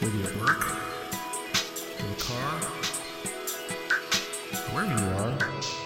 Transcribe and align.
whether 0.00 0.16
you're 0.18 0.28
at 0.28 0.36
work, 0.36 0.60
in 1.98 2.10
the 2.10 2.16
car, 2.20 2.60
wherever 4.74 4.92
you 4.92 5.06
are. 5.16 5.85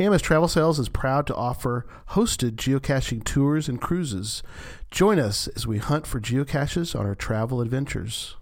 AMS 0.00 0.22
Travel 0.22 0.48
Sales 0.48 0.78
is 0.78 0.88
proud 0.88 1.26
to 1.26 1.34
offer 1.34 1.86
hosted 2.12 2.52
geocaching 2.52 3.22
tours 3.22 3.68
and 3.68 3.78
cruises. 3.78 4.42
Join 4.90 5.18
us 5.18 5.46
as 5.48 5.66
we 5.66 5.76
hunt 5.76 6.06
for 6.06 6.18
geocaches 6.18 6.98
on 6.98 7.04
our 7.04 7.14
travel 7.14 7.60
adventures. 7.60 8.36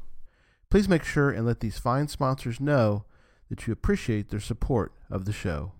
Please 0.70 0.88
make 0.88 1.02
sure 1.02 1.30
and 1.30 1.44
let 1.44 1.58
these 1.58 1.76
fine 1.76 2.06
sponsors 2.06 2.60
know 2.60 3.06
that 3.48 3.66
you 3.66 3.72
appreciate 3.72 4.28
their 4.28 4.38
support 4.38 4.92
of 5.10 5.24
the 5.24 5.32
show. 5.32 5.72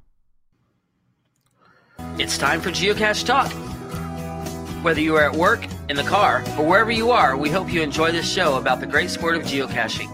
It's 2.19 2.37
time 2.37 2.61
for 2.61 2.71
Geocache 2.71 3.25
Talk. 3.25 3.53
Whether 4.83 5.01
you 5.01 5.15
are 5.15 5.31
at 5.31 5.37
work, 5.37 5.65
in 5.89 5.95
the 5.95 6.03
car, 6.03 6.43
or 6.59 6.67
wherever 6.67 6.91
you 6.91 7.13
are, 7.13 7.37
we 7.37 7.51
hope 7.51 7.73
you 7.73 7.83
enjoy 7.83 8.11
this 8.11 8.29
show 8.29 8.57
about 8.57 8.81
the 8.81 8.87
great 8.87 9.11
sport 9.11 9.37
of 9.37 9.43
geocaching. 9.43 10.11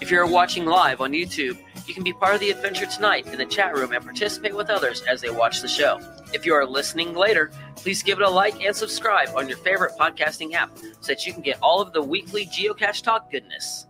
If 0.00 0.10
you're 0.10 0.26
watching 0.26 0.64
live 0.64 1.02
on 1.02 1.12
YouTube, 1.12 1.58
you 1.88 1.94
can 1.94 2.04
be 2.04 2.12
part 2.12 2.34
of 2.34 2.40
the 2.40 2.50
adventure 2.50 2.86
tonight 2.86 3.26
in 3.26 3.38
the 3.38 3.46
chat 3.46 3.74
room 3.74 3.92
and 3.92 4.04
participate 4.04 4.54
with 4.54 4.68
others 4.68 5.02
as 5.02 5.20
they 5.22 5.30
watch 5.30 5.62
the 5.62 5.68
show. 5.68 5.98
If 6.34 6.44
you 6.44 6.52
are 6.54 6.66
listening 6.66 7.14
later, 7.14 7.50
please 7.76 8.02
give 8.02 8.18
it 8.20 8.24
a 8.24 8.30
like 8.30 8.62
and 8.62 8.76
subscribe 8.76 9.30
on 9.34 9.48
your 9.48 9.56
favorite 9.58 9.92
podcasting 9.98 10.52
app 10.52 10.76
so 10.78 11.08
that 11.08 11.26
you 11.26 11.32
can 11.32 11.42
get 11.42 11.58
all 11.62 11.80
of 11.80 11.92
the 11.92 12.02
weekly 12.02 12.46
Geocache 12.46 13.02
Talk 13.02 13.30
goodness. 13.30 13.86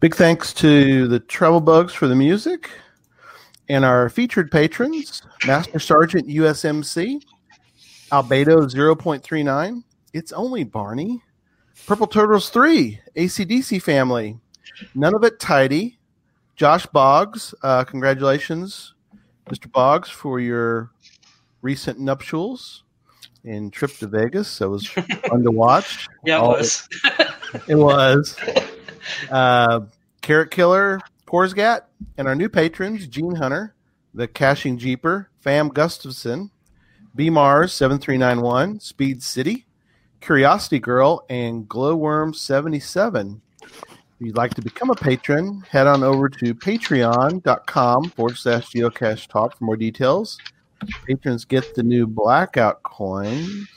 Big 0.00 0.14
thanks 0.14 0.52
to 0.54 1.06
the 1.06 1.20
Travel 1.20 1.60
Bugs 1.60 1.92
for 1.92 2.08
the 2.08 2.16
music 2.16 2.70
and 3.68 3.84
our 3.84 4.08
featured 4.08 4.50
patrons 4.50 5.22
Master 5.46 5.78
Sergeant 5.78 6.26
USMC, 6.26 7.22
Albedo 8.10 8.68
0.39, 8.68 9.84
It's 10.12 10.32
Only 10.32 10.64
Barney, 10.64 11.22
Purple 11.90 12.06
Turtles 12.06 12.50
3, 12.50 13.00
ACDC 13.16 13.82
Family, 13.82 14.38
None 14.94 15.12
of 15.12 15.24
It 15.24 15.40
Tidy, 15.40 15.98
Josh 16.54 16.86
Boggs, 16.86 17.52
uh, 17.64 17.82
congratulations, 17.82 18.94
Mr. 19.48 19.68
Boggs, 19.72 20.08
for 20.08 20.38
your 20.38 20.92
recent 21.62 21.98
nuptials 21.98 22.84
and 23.42 23.72
trip 23.72 23.90
to 23.96 24.06
Vegas. 24.06 24.58
That 24.58 24.68
was 24.70 24.86
fun 25.28 25.42
to 25.42 25.50
watch. 25.50 26.06
Yeah, 26.24 26.36
it 26.36 26.40
All- 26.42 26.52
was. 26.52 26.88
it 27.66 27.74
was. 27.74 28.36
Uh, 29.28 29.80
Carrot 30.22 30.52
Killer, 30.52 31.00
Korsgat, 31.26 31.86
and 32.16 32.28
our 32.28 32.36
new 32.36 32.48
patrons, 32.48 33.08
Gene 33.08 33.34
Hunter, 33.34 33.74
the 34.14 34.28
Caching 34.28 34.78
Jeeper, 34.78 35.28
Fam 35.40 35.66
Gustafson, 35.70 36.52
B 37.16 37.30
Mars 37.30 37.72
7391, 37.72 38.78
Speed 38.78 39.24
City, 39.24 39.66
Curiosity 40.20 40.78
Girl, 40.78 41.24
and 41.30 41.68
Glowworm 41.68 42.34
77. 42.34 43.40
If 43.62 44.26
you'd 44.26 44.36
like 44.36 44.54
to 44.54 44.62
become 44.62 44.90
a 44.90 44.94
patron, 44.94 45.64
head 45.70 45.86
on 45.86 46.02
over 46.02 46.28
to 46.28 46.54
patreon.com 46.54 48.10
forward 48.10 48.36
slash 48.36 48.70
geocache 48.70 49.26
talk 49.28 49.56
for 49.56 49.64
more 49.64 49.76
details. 49.76 50.38
Patrons 51.06 51.44
get 51.44 51.74
the 51.74 51.82
new 51.82 52.06
blackout 52.06 52.82
coins 52.82 53.68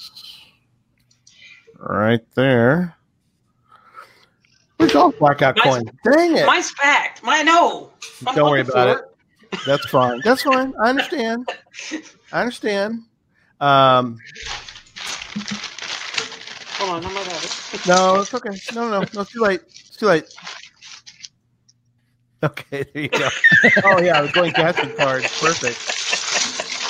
right 1.78 2.22
there. 2.36 2.96
Where's 4.78 4.96
all 4.96 5.12
blackout 5.12 5.58
Mine's- 5.64 5.76
coins? 5.86 5.90
Dang 6.16 6.38
it. 6.38 6.46
Mine's 6.46 6.74
packed. 6.74 7.24
Mine, 7.24 7.46
no. 7.46 7.90
I'm 8.28 8.36
Don't 8.36 8.50
worry 8.52 8.62
about 8.62 8.98
for 9.00 9.04
it. 9.06 9.60
That's 9.66 9.86
fine. 9.88 10.20
That's 10.24 10.42
fine. 10.44 10.74
I 10.82 10.90
understand. 10.90 11.48
I 12.34 12.42
understand. 12.42 13.04
Um, 13.62 14.18
Hold 16.78 16.90
on, 16.92 17.06
I 17.06 17.14
might 17.14 17.28
have 17.28 17.44
it. 17.44 17.86
no, 17.88 18.22
it's 18.22 18.34
okay. 18.34 18.50
No, 18.74 18.90
no, 18.90 19.00
no. 19.14 19.22
It's 19.22 19.32
too 19.32 19.42
late. 19.42 19.62
It's 19.68 19.98
too 19.98 20.08
late. 20.08 20.26
Okay, 22.44 22.84
there 22.94 23.04
you 23.04 23.08
go. 23.08 23.30
oh 23.86 24.02
yeah, 24.02 24.22
the 24.22 24.28
going 24.34 24.52
casting 24.52 24.94
card. 24.98 25.24
Perfect. 25.40 25.80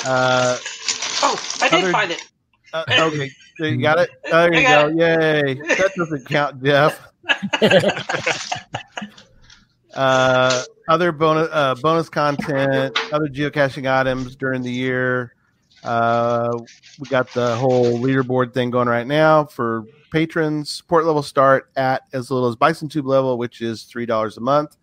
Uh, 0.04 0.58
Oh, 1.22 1.40
I 1.62 1.68
did 1.68 1.84
Other- 1.84 1.92
find 1.92 2.10
it. 2.10 2.20
uh, 2.72 2.84
okay, 2.98 3.30
so 3.56 3.64
you 3.66 3.80
got 3.80 4.00
it. 4.00 4.10
There 4.28 4.52
you 4.52 4.62
go. 4.62 4.88
got 4.92 4.96
Yay! 4.96 5.54
That 5.54 5.92
doesn't 5.96 6.26
count, 6.28 6.60
Jeff. 6.64 7.00
uh, 9.94 10.62
other 10.88 11.12
bonus 11.12 11.48
uh, 11.52 11.74
bonus 11.76 12.08
content, 12.08 12.98
other 13.12 13.28
geocaching 13.28 13.88
items 13.88 14.34
during 14.34 14.62
the 14.62 14.72
year. 14.72 15.33
Uh, 15.84 16.58
we 16.98 17.08
got 17.08 17.32
the 17.34 17.56
whole 17.56 17.98
leaderboard 17.98 18.54
thing 18.54 18.70
going 18.70 18.88
right 18.88 19.06
now 19.06 19.44
for 19.44 19.84
patrons. 20.10 20.70
Support 20.70 21.04
level 21.04 21.22
start 21.22 21.70
at 21.76 22.02
as 22.12 22.30
little 22.30 22.48
as 22.48 22.56
Bison 22.56 22.88
Tube 22.88 23.06
level, 23.06 23.36
which 23.36 23.60
is 23.60 23.82
three 23.82 24.06
dollars 24.06 24.36
a 24.36 24.40
month. 24.40 24.76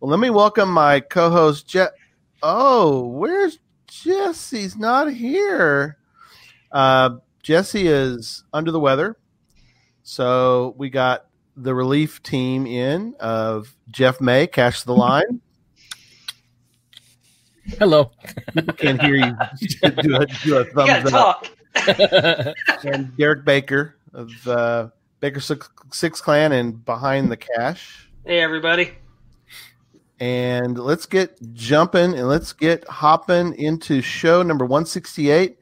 Well, 0.00 0.10
let 0.10 0.18
me 0.18 0.30
welcome 0.30 0.68
my 0.70 1.00
co-host 1.00 1.68
Jet. 1.68 1.92
Oh, 2.42 3.06
where's 3.06 3.58
Jesse's 3.86 4.76
not 4.76 5.12
here? 5.12 5.98
Uh, 6.72 7.16
Jesse 7.42 7.86
is 7.86 8.44
under 8.52 8.70
the 8.70 8.80
weather, 8.80 9.18
so 10.02 10.74
we 10.76 10.90
got 10.90 11.26
the 11.56 11.74
relief 11.74 12.22
team 12.22 12.66
in 12.66 13.14
of 13.20 13.76
Jeff 13.90 14.20
May, 14.20 14.46
Cash 14.46 14.82
the 14.82 14.94
Line. 14.96 15.40
Hello. 17.78 18.10
Can't 18.76 19.00
hear 19.00 19.16
you. 19.16 19.36
do, 20.02 20.16
a, 20.16 20.26
do 20.26 20.56
a 20.58 20.60
You 20.64 20.66
gotta 20.86 21.04
thumbs 21.04 21.12
up. 21.12 21.46
talk. 21.74 22.54
And 22.84 23.16
Derek 23.16 23.44
Baker 23.44 23.96
of 24.12 24.30
uh, 24.48 24.88
Baker 25.20 25.40
Six, 25.40 25.68
Six 25.92 26.20
Clan 26.20 26.52
and 26.52 26.84
Behind 26.84 27.30
the 27.30 27.36
Cash. 27.36 28.08
Hey, 28.24 28.40
everybody. 28.40 28.92
And 30.18 30.78
let's 30.78 31.06
get 31.06 31.36
jumping 31.54 32.14
and 32.14 32.28
let's 32.28 32.52
get 32.52 32.86
hopping 32.88 33.54
into 33.54 34.02
show 34.02 34.42
number 34.42 34.64
168. 34.64 35.58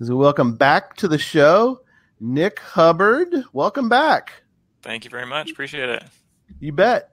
As 0.00 0.08
we 0.10 0.16
welcome 0.16 0.54
back 0.56 0.96
to 0.96 1.08
the 1.08 1.18
show, 1.18 1.82
Nick 2.18 2.58
Hubbard. 2.58 3.32
Welcome 3.52 3.88
back. 3.88 4.32
Thank 4.82 5.04
you 5.04 5.10
very 5.10 5.26
much. 5.26 5.50
Appreciate 5.50 5.88
it. 5.90 6.04
You 6.58 6.72
bet. 6.72 7.10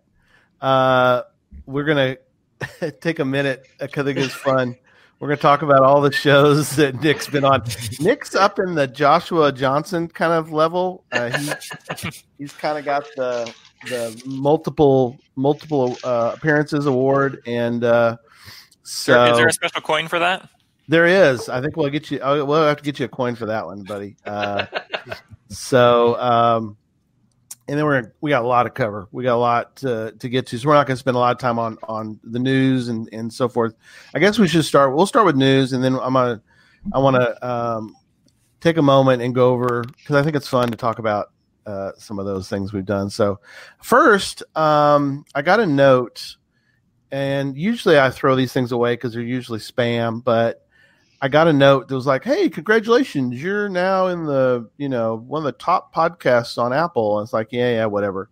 Uh, 0.62 1.24
we're 1.66 1.84
gonna 1.84 2.18
take 3.02 3.20
a 3.20 3.26
minute 3.26 3.68
because 3.80 4.04
I 4.04 4.06
think 4.06 4.20
it's 4.20 4.34
fun. 4.34 4.76
We're 5.20 5.30
gonna 5.30 5.38
talk 5.38 5.64
about 5.64 5.82
all 5.82 6.02
the 6.02 6.12
shows 6.12 6.76
that 6.76 7.02
Nick's 7.02 7.28
been 7.28 7.44
on. 7.44 7.64
Nick's 8.00 8.36
up 8.36 8.60
in 8.60 8.76
the 8.76 8.88
Joshua 8.88 9.52
Johnson 9.52 10.08
kind 10.08 10.34
of 10.34 10.52
level. 10.52 11.04
Uh, 11.12 11.32
he, 11.98 12.12
he's 12.38 12.54
kind 12.54 12.78
of 12.78 12.86
got 12.86 13.04
the 13.16 13.52
the 13.88 14.22
multiple 14.26 15.18
multiple 15.36 15.98
uh, 16.04 16.34
appearances 16.36 16.86
award, 16.86 17.42
and 17.48 17.84
uh, 17.84 18.18
so 18.84 19.26
is 19.26 19.38
there 19.38 19.48
a 19.48 19.54
special 19.54 19.82
coin 19.82 20.08
for 20.08 20.20
that? 20.20 20.48
there 20.88 21.06
is. 21.06 21.50
I 21.50 21.62
think 21.62 21.76
we'll 21.76 21.90
get 21.90 22.10
you. 22.10 22.20
We'll 22.22 22.66
have 22.66 22.78
to 22.78 22.84
get 22.84 23.00
you 23.00 23.06
a 23.06 23.10
coin 23.10 23.36
for 23.36 23.46
that 23.48 23.66
one, 23.66 23.84
buddy. 23.84 24.16
Uh, 24.26 24.66
so, 25.50 26.20
um, 26.20 26.78
and 27.68 27.78
then 27.78 27.86
we're 27.86 28.14
we 28.22 28.30
got 28.30 28.44
a 28.44 28.48
lot 28.48 28.64
to 28.64 28.70
cover. 28.70 29.08
We 29.12 29.24
got 29.24 29.36
a 29.36 29.38
lot 29.38 29.76
to, 29.78 30.14
to 30.20 30.30
get 30.30 30.48
to. 30.48 30.58
So 30.58 30.68
we're 30.68 30.76
not 30.76 30.88
going 30.88 30.96
to 30.96 31.00
spend 31.00 31.18
a 31.18 31.20
lot 31.20 31.32
of 31.32 31.40
time 31.40 31.60
on 31.60 31.78
on 31.84 32.20
the 32.24 32.40
news 32.40 32.88
and 32.88 33.10
and 33.12 33.32
so 33.32 33.50
forth. 33.50 33.76
I 34.16 34.20
guess 34.20 34.40
we 34.40 34.48
should 34.48 34.66
start. 34.66 34.96
We'll 34.96 35.06
start 35.06 35.26
with 35.26 35.36
news, 35.36 35.74
and 35.74 35.84
then 35.84 35.96
I'm 35.96 36.14
gonna 36.14 36.42
I 36.94 37.00
want 37.00 37.16
to 37.18 37.48
um, 37.48 37.96
take 38.62 38.78
a 38.78 38.82
moment 38.82 39.22
and 39.22 39.36
go 39.36 39.52
over 39.52 39.84
because 39.84 40.16
I 40.16 40.24
think 40.24 40.36
it's 40.36 40.48
fun 40.48 40.70
to 40.72 40.78
talk 40.78 41.00
about 41.00 41.32
uh, 41.66 41.92
some 41.98 42.20
of 42.20 42.26
those 42.26 42.48
things 42.48 42.72
we've 42.72 42.86
done. 42.86 43.10
So, 43.10 43.40
first, 43.82 44.44
um, 44.56 45.26
I 45.36 45.42
got 45.42 45.60
a 45.60 45.66
note, 45.66 46.38
and 47.12 47.58
usually 47.58 48.00
I 48.00 48.10
throw 48.10 48.36
these 48.36 48.54
things 48.54 48.72
away 48.72 48.94
because 48.94 49.14
they're 49.14 49.22
usually 49.22 49.60
spam, 49.60 50.24
but 50.24 50.67
I 51.22 51.30
got 51.30 51.48
a 51.48 51.54
note 51.54 51.88
that 51.88 51.96
was 51.96 52.06
like, 52.06 52.24
"Hey, 52.24 52.50
congratulations! 52.50 53.42
You're 53.42 53.70
now 53.70 54.08
in 54.08 54.26
the 54.26 54.70
you 54.78 54.90
know 54.90 55.16
one 55.16 55.40
of 55.40 55.46
the 55.46 55.52
top 55.54 55.94
podcasts 55.94 56.58
on 56.58 56.74
Apple." 56.74 57.20
And 57.20 57.26
it's 57.26 57.34
like, 57.34 57.50
yeah, 57.52 57.72
yeah, 57.72 57.86
whatever. 57.86 58.30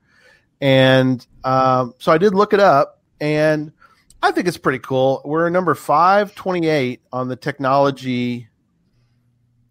And 0.62 1.26
um, 1.44 1.94
so 2.00 2.12
I 2.12 2.18
did 2.18 2.36
look 2.36 2.54
it 2.54 2.60
up, 2.60 3.02
and 3.20 3.72
I 4.22 4.32
think 4.32 4.48
it's 4.48 4.58
pretty 4.58 4.80
cool. 4.80 5.22
We're 5.26 5.50
number 5.50 5.76
five 5.76 6.36
twenty 6.36 6.68
eight 6.68 7.02
on 7.12 7.28
the 7.28 7.36
technology 7.36 8.48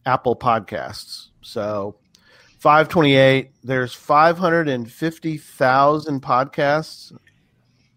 Apple 0.07 0.37
podcasts. 0.37 1.29
So 1.43 1.97
528. 2.65 3.51
There's 3.63 3.93
550,000 3.93 6.23
podcasts 6.23 7.13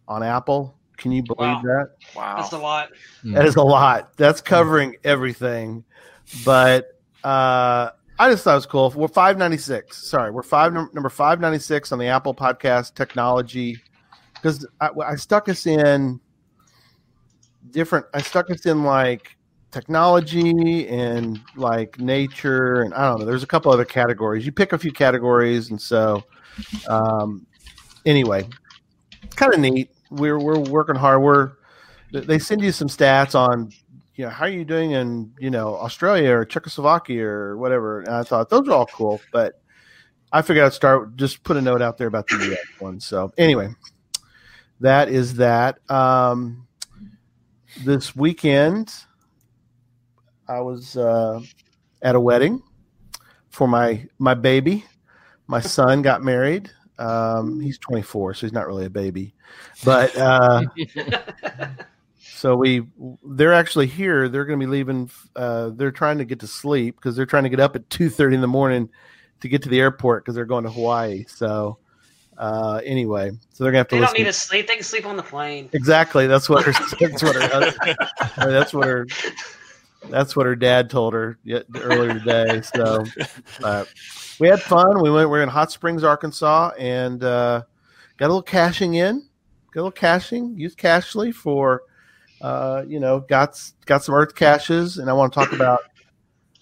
on 0.09 0.23
Apple. 0.23 0.76
Can 0.97 1.11
you 1.11 1.23
believe 1.23 1.39
Wow. 1.57 1.61
that? 1.63 1.89
Wow. 2.15 2.35
That's 2.37 2.53
a 2.53 2.57
lot. 2.57 2.89
That 3.23 3.45
is 3.45 3.55
a 3.55 3.61
lot. 3.63 4.15
That's 4.17 4.41
covering 4.41 4.95
everything. 5.03 5.83
But 6.43 6.87
uh, 7.23 7.91
I 8.19 8.29
just 8.31 8.43
thought 8.43 8.53
it 8.53 8.55
was 8.55 8.65
cool. 8.65 8.91
We're 8.95 9.07
596. 9.07 9.95
Sorry, 10.09 10.31
we're 10.31 10.43
five 10.43 10.73
number 10.73 11.09
596 11.09 11.91
on 11.91 11.99
the 11.99 12.07
Apple 12.07 12.33
Podcast 12.33 12.95
Technology 12.95 13.79
because 14.33 14.65
I, 14.81 14.89
I 15.05 15.15
stuck 15.15 15.49
us 15.49 15.65
in 15.67 16.19
different. 17.71 18.05
I 18.13 18.21
stuck 18.21 18.49
us 18.49 18.65
in 18.65 18.83
like 18.83 19.37
technology 19.71 20.87
and 20.87 21.39
like 21.55 21.99
nature 21.99 22.81
and 22.81 22.93
I 22.93 23.07
don't 23.09 23.19
know. 23.19 23.25
There's 23.25 23.43
a 23.43 23.47
couple 23.47 23.71
other 23.71 23.85
categories. 23.85 24.45
You 24.45 24.51
pick 24.51 24.73
a 24.73 24.77
few 24.77 24.91
categories, 24.91 25.69
and 25.69 25.79
so 25.81 26.23
um, 26.89 27.45
anyway, 28.05 28.47
kind 29.35 29.53
of 29.53 29.59
neat. 29.59 29.91
We're 30.09 30.39
we're 30.39 30.59
working 30.59 30.95
hard. 30.95 31.21
We're 31.21 31.51
they 32.11 32.39
send 32.39 32.61
you 32.61 32.71
some 32.71 32.87
stats 32.87 33.35
on 33.35 33.71
you 34.15 34.25
know 34.25 34.29
how 34.31 34.45
are 34.45 34.49
you 34.49 34.65
doing 34.65 34.91
in 34.91 35.31
you 35.39 35.49
know 35.49 35.75
Australia 35.75 36.31
or 36.31 36.45
Czechoslovakia 36.45 37.25
or 37.25 37.57
whatever. 37.57 38.01
And 38.01 38.09
I 38.15 38.23
thought 38.23 38.49
those 38.49 38.67
are 38.67 38.73
all 38.73 38.87
cool, 38.87 39.21
but 39.31 39.61
I 40.31 40.41
figured 40.41 40.65
I'd 40.65 40.73
start 40.73 41.15
just 41.15 41.43
put 41.43 41.57
a 41.57 41.61
note 41.61 41.81
out 41.81 41.97
there 41.97 42.07
about 42.07 42.27
the 42.27 42.53
US 42.53 42.79
one. 42.79 42.99
So 42.99 43.31
anyway, 43.37 43.69
that 44.81 45.09
is 45.09 45.35
that. 45.35 45.79
Um, 45.89 46.67
this 47.83 48.15
weekend, 48.15 48.93
I 50.47 50.61
was 50.61 50.97
uh, 50.97 51.41
at 52.01 52.15
a 52.15 52.19
wedding 52.19 52.61
for 53.49 53.67
my 53.67 54.07
my 54.19 54.33
baby. 54.33 54.85
My 55.47 55.61
son 55.61 56.01
got 56.01 56.23
married. 56.23 56.71
Um, 56.99 57.59
he's 57.59 57.77
24, 57.77 58.33
so 58.33 58.47
he's 58.47 58.53
not 58.53 58.67
really 58.67 58.85
a 58.85 58.89
baby, 58.89 59.33
but. 59.83 60.15
Uh, 60.17 60.63
so 62.19 62.55
we 62.55 62.87
they're 63.23 63.53
actually 63.53 63.87
here. 63.87 64.29
They're 64.29 64.45
going 64.45 64.59
to 64.59 64.65
be 64.65 64.69
leaving. 64.69 65.09
Uh, 65.35 65.71
they're 65.73 65.91
trying 65.91 66.17
to 66.19 66.25
get 66.25 66.39
to 66.41 66.47
sleep 66.47 66.95
because 66.95 67.15
they're 67.15 67.25
trying 67.25 67.43
to 67.43 67.49
get 67.49 67.59
up 67.59 67.75
at 67.75 67.89
two 67.89 68.09
thirty 68.09 68.35
in 68.35 68.41
the 68.41 68.47
morning 68.47 68.89
to 69.41 69.49
get 69.49 69.63
to 69.63 69.69
the 69.69 69.79
airport 69.79 70.23
because 70.23 70.35
they're 70.35 70.45
going 70.45 70.63
to 70.63 70.71
Hawaii. 70.71 71.25
So 71.27 71.77
uh, 72.37 72.81
anyway, 72.85 73.31
so 73.51 73.63
they're 73.63 73.71
going 73.71 73.73
to 73.73 73.77
have 73.79 73.87
to 73.87 73.95
They 73.95 74.01
don't 74.01 74.17
need 74.17 74.25
to 74.25 74.33
sleep. 74.33 74.67
They 74.67 74.75
can 74.75 74.83
sleep 74.83 75.05
on 75.05 75.17
the 75.17 75.23
plane. 75.23 75.69
Exactly. 75.73 76.27
That's 76.27 76.47
what 76.47 76.65
her. 76.65 76.71
That's 76.99 77.23
what 77.23 77.35
her. 77.35 77.75
That's 78.37 78.73
what 78.73 78.87
her. 78.87 79.07
That's 80.09 80.35
what 80.35 80.45
her 80.45 80.55
dad 80.55 80.89
told 80.89 81.13
her 81.13 81.37
earlier 81.75 82.13
today. 82.13 82.61
So 82.61 83.03
uh, 83.63 83.85
we 84.39 84.47
had 84.47 84.61
fun. 84.61 85.01
We 85.01 85.11
went. 85.11 85.29
We're 85.29 85.43
in 85.43 85.49
Hot 85.49 85.71
Springs, 85.71 86.03
Arkansas, 86.03 86.71
and 86.77 87.23
uh, 87.23 87.63
got 88.17 88.25
a 88.25 88.29
little 88.29 88.41
caching 88.41 88.95
in. 88.95 89.27
Got 89.71 89.81
a 89.81 89.83
little 89.83 89.91
caching. 89.91 90.57
Used 90.57 90.77
Cachly 90.77 91.33
for, 91.33 91.83
uh, 92.41 92.83
you 92.87 92.99
know, 92.99 93.19
got 93.21 93.61
got 93.85 94.03
some 94.03 94.15
Earth 94.15 94.35
caches, 94.35 94.97
and 94.97 95.09
I 95.09 95.13
want 95.13 95.33
to 95.33 95.39
talk 95.39 95.51
about 95.51 95.81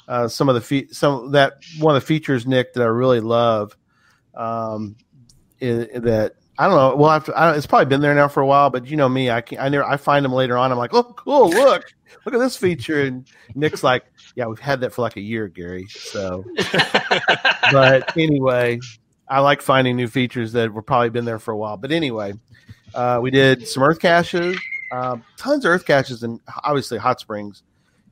uh, 0.08 0.28
some 0.28 0.50
of 0.50 0.56
the 0.56 0.62
fe- 0.62 0.88
some 0.88 1.32
that 1.32 1.56
one 1.80 1.96
of 1.96 2.02
the 2.02 2.08
features, 2.08 2.48
Nick, 2.48 2.74
that 2.74 2.84
I 2.84 2.88
really 2.88 3.20
love. 3.20 3.78
Um, 4.34 4.96
is, 5.60 5.88
that 6.04 6.36
I 6.58 6.68
don't 6.68 6.76
know. 6.76 6.96
Well, 6.96 7.10
I 7.10 7.20
don't, 7.20 7.58
it's 7.58 7.66
probably 7.66 7.86
been 7.88 8.02
there 8.02 8.16
now 8.16 8.28
for 8.28 8.42
a 8.42 8.46
while, 8.46 8.70
but 8.70 8.88
you 8.88 8.96
know 8.96 9.10
me, 9.10 9.30
I 9.30 9.42
can 9.42 9.60
I 9.60 9.70
never 9.70 9.84
I 9.84 9.98
find 9.98 10.24
them 10.24 10.32
later 10.32 10.58
on. 10.58 10.72
I'm 10.72 10.78
like, 10.78 10.94
oh, 10.94 11.04
cool, 11.04 11.50
look, 11.50 11.94
look 12.26 12.34
at 12.34 12.40
this 12.40 12.56
feature, 12.56 13.04
and 13.04 13.28
Nick's 13.56 13.84
like, 13.84 14.06
yeah, 14.36 14.46
we've 14.46 14.60
had 14.60 14.80
that 14.82 14.94
for 14.94 15.02
like 15.02 15.18
a 15.18 15.22
year, 15.22 15.48
Gary. 15.50 15.88
So, 15.90 16.46
but 17.72 18.16
anyway, 18.18 18.80
I 19.28 19.40
like 19.42 19.62
finding 19.62 19.98
new 19.98 20.08
features 20.08 20.54
that 20.54 20.72
were 20.72 20.82
probably 20.82 21.10
been 21.10 21.26
there 21.26 21.40
for 21.40 21.52
a 21.52 21.58
while. 21.58 21.76
But 21.76 21.92
anyway, 21.92 22.34
uh, 22.94 23.20
we 23.22 23.32
did 23.32 23.68
some 23.68 23.84
Earth 23.84 24.00
caches, 24.00 24.58
um, 24.94 25.24
tons 25.38 25.66
of 25.66 25.72
Earth 25.72 25.86
caches, 25.86 26.24
and 26.24 26.40
obviously 26.64 26.98
hot 26.98 27.20
springs. 27.20 27.64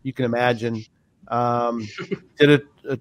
You 0.04 0.12
can 0.12 0.26
imagine. 0.26 0.84
Um, 1.30 1.88
did 2.38 2.50
a, 2.50 2.94
a 2.94 3.00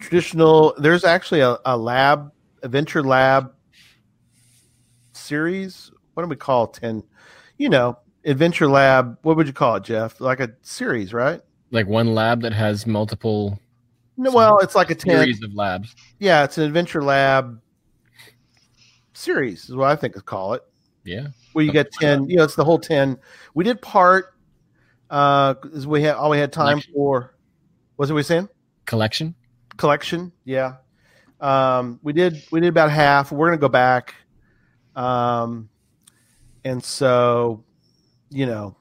traditional. 0.00 0.74
There's 0.76 1.04
actually 1.04 1.40
a, 1.40 1.56
a 1.64 1.76
lab, 1.76 2.32
adventure 2.64 3.04
lab 3.04 3.52
series. 5.12 5.90
What 6.14 6.22
do 6.22 6.28
we 6.28 6.36
call 6.36 6.66
ten? 6.66 7.02
You 7.58 7.68
know, 7.68 7.98
adventure 8.24 8.68
lab. 8.68 9.18
What 9.22 9.36
would 9.36 9.46
you 9.46 9.52
call 9.52 9.76
it, 9.76 9.84
Jeff? 9.84 10.20
Like 10.20 10.40
a 10.40 10.50
series, 10.62 11.12
right? 11.12 11.40
like 11.70 11.86
one 11.86 12.14
lab 12.14 12.42
that 12.42 12.52
has 12.52 12.86
multiple 12.86 13.58
No, 14.18 14.30
well, 14.30 14.58
it's 14.58 14.74
like 14.74 14.90
a 14.90 14.94
ten. 14.94 15.16
series 15.16 15.42
of 15.42 15.54
labs. 15.54 15.94
Yeah, 16.18 16.44
it's 16.44 16.58
an 16.58 16.64
adventure 16.64 17.02
lab 17.02 17.58
series, 19.14 19.68
is 19.68 19.74
what 19.76 19.88
I 19.90 19.96
think 19.96 20.14
is 20.16 20.22
call 20.22 20.54
it. 20.54 20.62
Yeah. 21.04 21.28
Where 21.52 21.64
you 21.64 21.72
get 21.72 21.90
ten. 21.92 22.28
You 22.28 22.36
know, 22.36 22.44
it's 22.44 22.54
the 22.54 22.64
whole 22.64 22.78
ten. 22.78 23.18
We 23.54 23.64
did 23.64 23.80
part. 23.82 24.34
Uh, 25.10 25.54
we 25.86 26.02
had 26.02 26.14
all 26.14 26.30
we 26.30 26.38
had 26.38 26.52
time 26.52 26.78
Collection. 26.80 26.92
for. 26.94 27.34
Was 27.96 28.10
it 28.10 28.14
we 28.14 28.22
saying? 28.22 28.48
Collection. 28.86 29.34
collection. 29.76 30.32
Yeah. 30.44 30.74
Um, 31.40 31.98
we 32.02 32.12
did 32.12 32.42
we 32.50 32.60
did 32.60 32.68
about 32.68 32.90
half. 32.90 33.32
We're 33.32 33.48
gonna 33.48 33.58
go 33.58 33.68
back. 33.68 34.14
Um, 34.94 35.68
and 36.64 36.82
so, 36.82 37.64
you 38.30 38.46
know, 38.46 38.76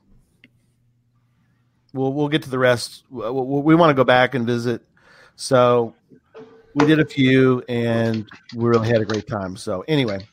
we'll 1.93 2.13
we'll 2.13 2.29
get 2.29 2.43
to 2.43 2.49
the 2.49 2.59
rest. 2.59 3.03
We, 3.09 3.29
we 3.31 3.75
want 3.75 3.89
to 3.89 3.93
go 3.93 4.03
back 4.03 4.35
and 4.35 4.45
visit. 4.45 4.81
So 5.35 5.95
we 6.75 6.85
did 6.85 6.99
a 6.99 7.05
few, 7.05 7.63
and 7.67 8.27
we 8.55 8.69
really 8.69 8.87
had 8.87 9.01
a 9.01 9.05
great 9.05 9.27
time. 9.27 9.55
So 9.55 9.83
anyway, 9.87 10.27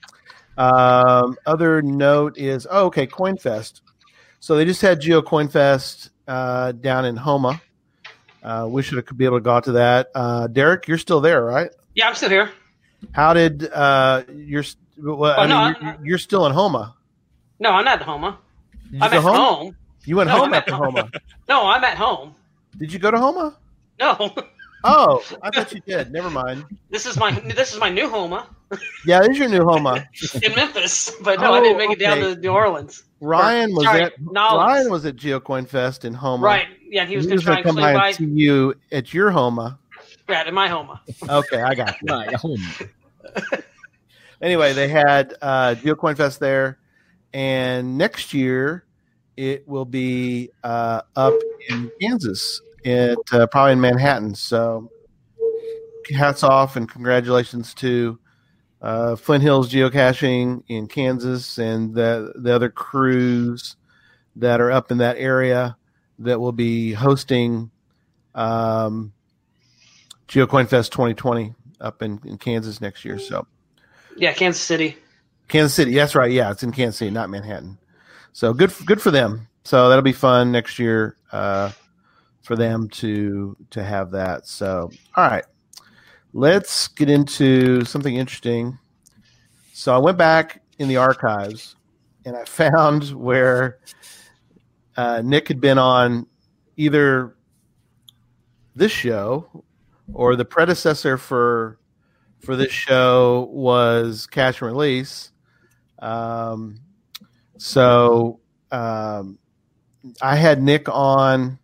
um, 0.57 1.37
other 1.47 1.83
note 1.83 2.37
is 2.39 2.67
oh, 2.71 2.87
okay, 2.87 3.07
CoinFest. 3.07 3.81
So 4.41 4.57
they 4.57 4.65
just 4.65 4.83
had 4.83 5.01
Geo 5.01 5.21
CoinFest 5.21 6.11
uh, 6.27 6.73
down 6.73 7.05
in 7.05 7.17
Houma. 7.17 7.61
Uh, 8.43 8.69
we 8.71 8.83
should 8.83 8.97
have 8.97 9.19
be 9.19 9.25
able 9.25 9.39
to 9.39 9.43
go 9.43 9.51
out 9.51 9.65
to 9.65 9.73
that. 9.73 10.11
Uh, 10.15 10.47
Derek, 10.47 10.87
you're 10.87 10.99
still 10.99 11.21
there, 11.21 11.45
right? 11.45 11.71
yeah, 11.95 12.09
I'm 12.09 12.15
still 12.15 12.31
here. 12.31 12.51
How 13.13 13.33
did 13.33 13.69
uh, 13.73 14.23
you're? 14.33 14.65
Well, 15.01 15.33
I 15.39 15.45
Oh, 15.45 15.47
no, 15.47 15.65
mean, 15.67 15.77
I- 15.81 15.81
you're, 15.97 16.07
you're 16.07 16.19
still 16.19 16.47
in 16.47 16.53
Houma. 16.53 16.95
No, 17.61 17.71
I'm 17.71 17.85
not 17.85 18.01
at 18.01 18.07
Houma. 18.07 18.39
Did 18.85 18.93
you 18.95 18.99
I'm 19.03 19.13
at 19.13 19.23
home? 19.23 19.35
home. 19.37 19.77
You 20.05 20.17
went 20.17 20.29
No, 20.29 20.37
home 20.37 20.45
I'm 20.49 20.55
at 20.55 20.59
after 20.63 20.75
home. 20.75 20.95
Homa. 20.97 21.11
No, 21.49 21.67
I'm 21.67 21.83
at 21.85 21.97
home. 21.97 22.35
Did 22.79 22.93
you 22.93 22.99
go 22.99 23.11
to 23.11 23.19
Homa? 23.19 23.57
No, 24.01 24.35
Oh, 24.85 25.25
I 25.43 25.51
thought 25.51 25.73
you 25.73 25.81
did. 25.81 26.13
Never 26.13 26.31
mind. 26.31 26.65
this 26.89 27.05
is 27.05 27.17
my 27.17 27.33
this 27.33 27.73
is 27.75 27.81
my 27.81 27.89
new 27.89 28.09
Homa 28.09 28.47
Yeah, 29.07 29.21
this 29.21 29.31
is 29.31 29.39
your 29.39 29.49
new 29.49 29.65
Homa. 29.65 30.07
in 30.43 30.55
Memphis. 30.55 31.11
But 31.21 31.41
no, 31.41 31.53
I 31.55 31.59
Oh, 31.59 31.63
didn't 31.63 31.79
make 31.79 31.91
it 31.91 31.99
down 31.99 32.19
oh, 32.23 32.35
to 32.35 32.41
New 32.41 32.51
Orleans. 32.51 33.03
Ryan 33.21 33.75
was 33.75 33.85
sorry, 33.87 34.03
at 34.05 34.21
Nolens. 34.21 34.59
Ryan 34.69 34.91
was 34.91 35.05
at 35.07 35.17
GeoCoin 35.17 35.67
Fest 35.69 36.05
in 36.05 36.15
Homa. 36.15 36.45
Right. 36.47 36.67
Yeah, 36.89 37.05
he 37.07 37.17
was 37.17 37.25
He 37.25 37.31
going 37.31 37.41
to 37.41 37.45
try 37.45 37.55
going 37.63 37.67
and 37.67 37.77
to 37.77 37.83
come 37.83 37.93
by 37.95 38.13
by. 38.13 38.25
and 38.25 38.39
you 38.39 38.75
at 38.93 39.13
your 39.13 39.31
Homa. 39.33 39.79
Right, 40.29 40.47
in 40.47 40.55
my 40.55 40.69
Homa. 40.69 41.01
Okay, 41.29 41.61
I 41.61 41.75
got 41.75 41.97
you. 42.01 42.09
Right. 42.15 42.33
Home. 42.35 42.63
Anyway, 44.41 44.73
they 44.73 44.89
had 44.89 45.35
uh, 45.41 45.75
GeoCoin 45.77 46.17
Fest 46.17 46.41
there, 46.41 46.79
and 47.33 47.99
next 47.99 48.35
year 48.35 48.85
it 49.37 49.67
will 49.69 49.85
be 49.85 50.51
uh, 50.65 51.03
up 51.17 51.35
in 51.69 51.91
Kansas, 52.01 52.61
at 52.85 53.19
uh, 53.33 53.47
probably 53.47 53.73
in 53.73 53.81
Manhattan. 53.81 54.35
So, 54.35 54.91
hats 56.17 56.43
off 56.43 56.77
and 56.77 56.91
congratulations 56.91 57.75
to 57.75 58.19
uh, 58.81 59.17
Flint 59.17 59.43
Hills 59.43 59.71
Geocaching 59.71 60.63
in 60.69 60.87
Kansas 60.87 61.59
and 61.59 61.95
the 61.95 62.33
the 62.37 62.55
other 62.55 62.71
crews 62.71 63.77
that 64.37 64.61
are 64.61 64.71
up 64.71 64.91
in 64.91 64.99
that 64.99 65.17
area 65.19 65.77
that 66.21 66.41
will 66.41 66.53
be 66.53 66.93
hosting 66.93 67.71
um, 68.35 69.13
GeoCoin 70.29 70.69
Fest 70.69 70.93
2020 70.93 71.55
up 71.81 72.03
in, 72.03 72.21
in 72.25 72.39
Kansas 72.39 72.81
next 72.81 73.05
year. 73.05 73.19
So. 73.19 73.47
Yeah, 74.19 74.33
Kansas 74.33 74.63
City. 74.63 74.97
Kansas 75.47 75.75
City. 75.75 75.95
That's 75.95 76.15
right. 76.15 76.31
Yeah, 76.31 76.51
it's 76.51 76.63
in 76.63 76.73
Kansas 76.73 76.99
City, 76.99 77.11
not 77.11 77.31
Manhattan. 77.31 77.79
So 78.33 78.53
good, 78.53 78.73
good 78.85 79.01
for 79.01 79.11
them. 79.11 79.49
So 79.65 79.89
that'll 79.89 80.03
be 80.03 80.13
fun 80.13 80.53
next 80.53 80.79
year 80.79 81.17
uh, 81.33 81.71
for 82.43 82.57
them 82.57 82.89
to 82.89 83.57
to 83.71 83.83
have 83.83 84.11
that. 84.13 84.47
So 84.47 84.91
all 85.17 85.29
right. 85.29 85.45
let's 86.33 86.89
get 86.89 87.11
into 87.11 87.85
something 87.85 88.15
interesting. 88.15 88.79
So 89.73 89.95
I 89.95 89.99
went 89.99 90.19
back 90.19 90.63
in 90.79 90.89
the 90.89 90.97
archives 90.97 91.77
and 92.25 92.37
I 92.37 92.45
found 92.47 93.11
where 93.11 93.79
uh, 94.97 95.23
Nick 95.25 95.49
had 95.49 95.61
been 95.61 95.79
on 95.79 96.27
either 96.77 97.37
this 98.75 98.93
show 98.93 99.65
or 100.13 100.37
the 100.37 100.45
predecessor 100.45 101.19
for 101.19 101.79
for 102.41 102.57
this 102.57 102.73
show 102.73 103.49
was 103.53 104.27
Cache 104.27 104.61
and 104.61 104.71
Release. 104.71 105.33
Um, 105.99 106.81
so 107.57 108.41
um, 108.71 109.39
I 110.23 110.37
had 110.37 110.63
Nick 110.63 110.89
on 110.89 111.59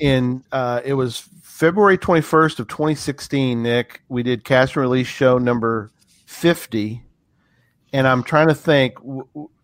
in 0.00 0.44
uh, 0.52 0.80
it 0.84 0.94
was 0.94 1.28
February 1.42 1.98
21st 1.98 2.60
of 2.60 2.68
2016, 2.68 3.62
Nick. 3.62 4.02
We 4.08 4.22
did 4.22 4.44
Cash 4.44 4.76
and 4.76 4.82
Release 4.82 5.06
show 5.06 5.38
number 5.38 5.90
50 6.26 7.02
and 7.92 8.06
I'm 8.06 8.22
trying 8.22 8.48
to 8.48 8.54
think 8.54 8.94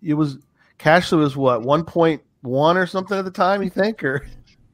it 0.03 0.15
was 0.15 0.39
Cachly 0.79 1.19
was 1.19 1.37
what 1.37 1.63
1.1 1.63 2.21
or 2.45 2.87
something 2.87 3.19
at 3.19 3.25
the 3.25 3.31
time, 3.31 3.63
you 3.63 3.71
think 3.71 4.03
or 4.03 4.27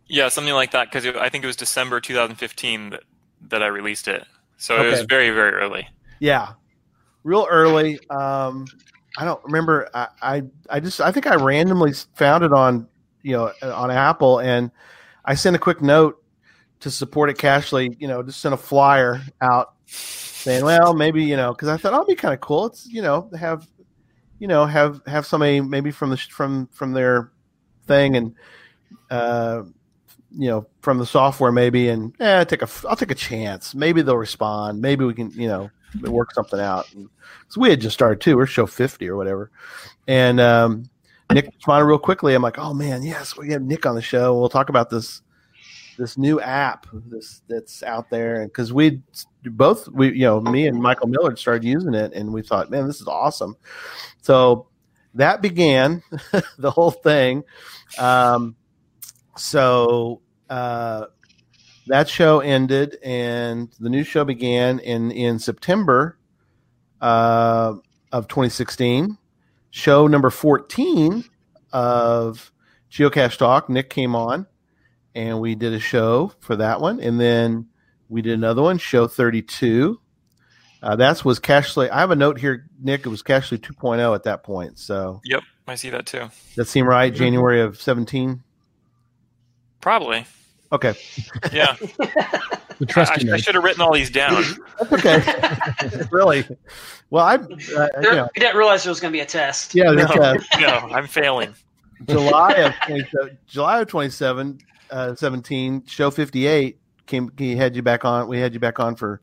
Yeah, 0.06 0.28
something 0.28 0.54
like 0.54 0.72
that. 0.72 0.90
Because 0.90 1.06
I 1.06 1.28
think 1.28 1.44
it 1.44 1.46
was 1.46 1.56
December 1.56 2.00
2015 2.00 2.90
that, 2.90 3.02
that 3.49 3.62
I 3.62 3.66
released 3.66 4.09
it. 4.09 4.25
So 4.56 4.82
it 4.82 4.90
was 4.90 5.02
very, 5.02 5.30
very 5.30 5.52
early. 5.52 5.88
Yeah, 6.18 6.52
real 7.25 7.47
early. 7.50 7.99
Um, 8.11 8.66
I 9.16 9.25
don't 9.25 9.42
remember. 9.44 9.88
I, 9.94 10.09
I 10.23 10.42
I 10.68 10.80
just 10.80 11.00
I 11.00 11.11
think 11.12 11.26
I 11.26 11.35
randomly 11.37 11.92
found 12.14 12.44
it 12.44 12.52
on 12.52 12.87
you 13.23 13.32
know 13.32 13.52
on 13.62 13.90
Apple, 13.90 14.40
and 14.40 14.70
I 15.25 15.35
sent 15.35 15.56
a 15.56 15.59
quick 15.59 15.80
note 15.80 16.23
to 16.80 16.90
support 16.90 17.30
it 17.30 17.38
Cachly. 17.38 17.97
You 17.99 18.09
know, 18.09 18.23
just 18.23 18.40
sent 18.40 18.54
a 18.54 18.59
flyer 18.59 19.23
out 19.40 19.75
saying, 19.87 20.64
well, 20.64 20.94
maybe 20.94 21.25
you 21.25 21.37
know, 21.37 21.52
because 21.52 21.68
I 21.68 21.76
thought 21.76 21.92
oh, 21.92 22.02
it'd 22.02 22.09
be 22.09 22.14
kind 22.14 22.35
of 22.35 22.40
cool. 22.40 22.66
It's 22.66 22.87
you 22.87 23.02
know 23.02 23.30
have 23.38 23.66
you 24.38 24.49
know 24.49 24.66
have 24.66 25.00
have 25.06 25.26
somebody 25.26 25.61
maybe 25.61 25.90
from 25.90 26.11
the 26.11 26.16
from 26.16 26.66
from 26.68 26.92
their 26.92 27.32
thing 27.87 28.16
and 28.16 28.35
uh 29.11 29.62
you 30.32 30.49
know 30.49 30.66
from 30.80 30.99
the 30.99 31.06
software 31.06 31.52
maybe 31.52 31.88
and 31.88 32.14
eh, 32.20 32.44
take 32.44 32.62
a 32.62 32.68
I'll 32.88 32.96
take 32.96 33.10
a 33.10 33.16
chance. 33.16 33.75
Maybe 33.75 34.02
they'll 34.02 34.16
respond. 34.16 34.80
Maybe 34.80 35.04
we 35.04 35.14
can 35.14 35.30
you 35.32 35.49
know 35.49 35.70
work 36.02 36.32
something 36.32 36.60
out. 36.60 36.88
So 37.49 37.60
we 37.60 37.70
had 37.70 37.80
just 37.80 37.94
started 37.94 38.20
too. 38.20 38.37
We're 38.37 38.46
show 38.46 38.66
fifty 38.66 39.08
or 39.08 39.16
whatever, 39.16 39.50
and 40.06 40.40
um, 40.40 40.90
Nick 41.32 41.46
responded 41.46 41.87
real 41.87 41.99
quickly. 41.99 42.34
I'm 42.34 42.42
like, 42.42 42.58
oh 42.58 42.75
man, 42.75 43.02
yes, 43.02 43.37
we 43.37 43.50
have 43.50 43.62
Nick 43.62 43.87
on 43.87 43.94
the 43.94 44.02
show. 44.02 44.38
We'll 44.38 44.49
talk 44.49 44.68
about 44.68 44.90
this 44.90 45.22
this 45.99 46.16
new 46.16 46.40
app 46.40 46.87
this 47.06 47.42
that's 47.46 47.82
out 47.82 48.08
there 48.08 48.46
because 48.46 48.72
we 48.72 49.02
both 49.44 49.87
we 49.88 50.12
you 50.12 50.25
know 50.25 50.40
me 50.40 50.66
and 50.66 50.80
Michael 50.80 51.08
Millard 51.08 51.38
started 51.38 51.64
using 51.64 51.94
it 51.94 52.12
and 52.14 52.32
we 52.32 52.42
thought, 52.42 52.70
man, 52.70 52.87
this 52.87 53.00
is 53.00 53.06
awesome. 53.06 53.56
So 54.22 54.68
that 55.14 55.42
began 55.42 56.02
the 56.58 56.70
whole 56.70 56.90
thing. 56.90 57.44
Um, 57.99 58.56
so 59.40 60.20
uh, 60.49 61.06
that 61.87 62.09
show 62.09 62.40
ended 62.40 62.99
and 63.02 63.68
the 63.80 63.88
new 63.88 64.04
show 64.04 64.25
began 64.25 64.78
in 64.80 65.11
in 65.11 65.38
September 65.38 66.18
uh, 67.00 67.75
of 68.12 68.28
2016. 68.28 69.16
Show 69.70 70.06
number 70.06 70.30
14 70.30 71.25
of 71.73 72.52
Geocache 72.90 73.38
Talk. 73.38 73.68
Nick 73.68 73.88
came 73.88 74.14
on 74.14 74.47
and 75.14 75.40
we 75.40 75.54
did 75.54 75.73
a 75.73 75.80
show 75.80 76.32
for 76.40 76.56
that 76.56 76.80
one, 76.80 77.00
and 77.00 77.20
then 77.20 77.66
we 78.09 78.23
did 78.23 78.35
another 78.35 78.62
one, 78.62 78.78
show 78.78 79.06
32. 79.06 80.00
Uh, 80.82 80.97
that 80.97 81.25
was 81.25 81.38
Cachly. 81.38 81.90
I 81.90 82.00
have 82.00 82.11
a 82.11 82.16
note 82.16 82.38
here, 82.38 82.68
Nick. 82.80 83.06
It 83.06 83.09
was 83.09 83.23
Cachly 83.23 83.59
2.0 83.59 84.14
at 84.14 84.23
that 84.25 84.42
point. 84.42 84.78
So 84.78 85.20
Yep, 85.25 85.42
I 85.66 85.75
see 85.75 85.90
that 85.90 86.06
too. 86.06 86.30
that 86.56 86.66
seemed 86.66 86.88
right. 86.88 87.14
January 87.14 87.61
of 87.61 87.80
17. 87.80 88.42
Probably. 89.80 90.26
Okay, 90.72 90.94
Yeah. 91.52 91.76
We 92.78 92.87
trust 92.87 93.12
I, 93.12 93.16
you, 93.20 93.28
I 93.30 93.37
Nick. 93.37 93.44
should 93.44 93.54
have 93.56 93.62
written 93.64 93.82
all 93.82 93.92
these 93.92 94.08
down. 94.08 94.42
that's 94.90 95.06
okay. 95.06 96.02
really? 96.10 96.46
Well, 97.10 97.26
I, 97.26 97.34
uh, 97.34 97.46
you 97.50 97.56
There, 98.00 98.14
know, 98.14 98.28
You 98.34 98.40
didn't 98.40 98.56
realize 98.56 98.84
there 98.84 98.90
was 98.90 99.00
going 99.00 99.12
to 99.12 99.16
be 99.16 99.20
a 99.20 99.26
test. 99.26 99.75
yeah, 99.75 99.90
no, 99.90 99.96
that's, 100.06 100.16
uh, 100.16 100.58
no, 100.60 100.68
I'm 100.90 101.06
failing. 101.06 101.54
July 102.08 102.52
of 102.54 102.75
27, 102.87 103.38
July 103.46 103.80
of 103.82 103.88
27, 103.88 104.58
uh, 104.90 105.14
17, 105.14 105.84
show 105.84 106.10
58 106.10 106.78
came. 107.06 107.30
He 107.37 107.54
had 107.54 107.76
you 107.76 107.82
back 107.82 108.06
on. 108.06 108.26
We 108.28 108.38
had 108.38 108.54
you 108.54 108.60
back 108.60 108.80
on 108.80 108.96
for 108.96 109.20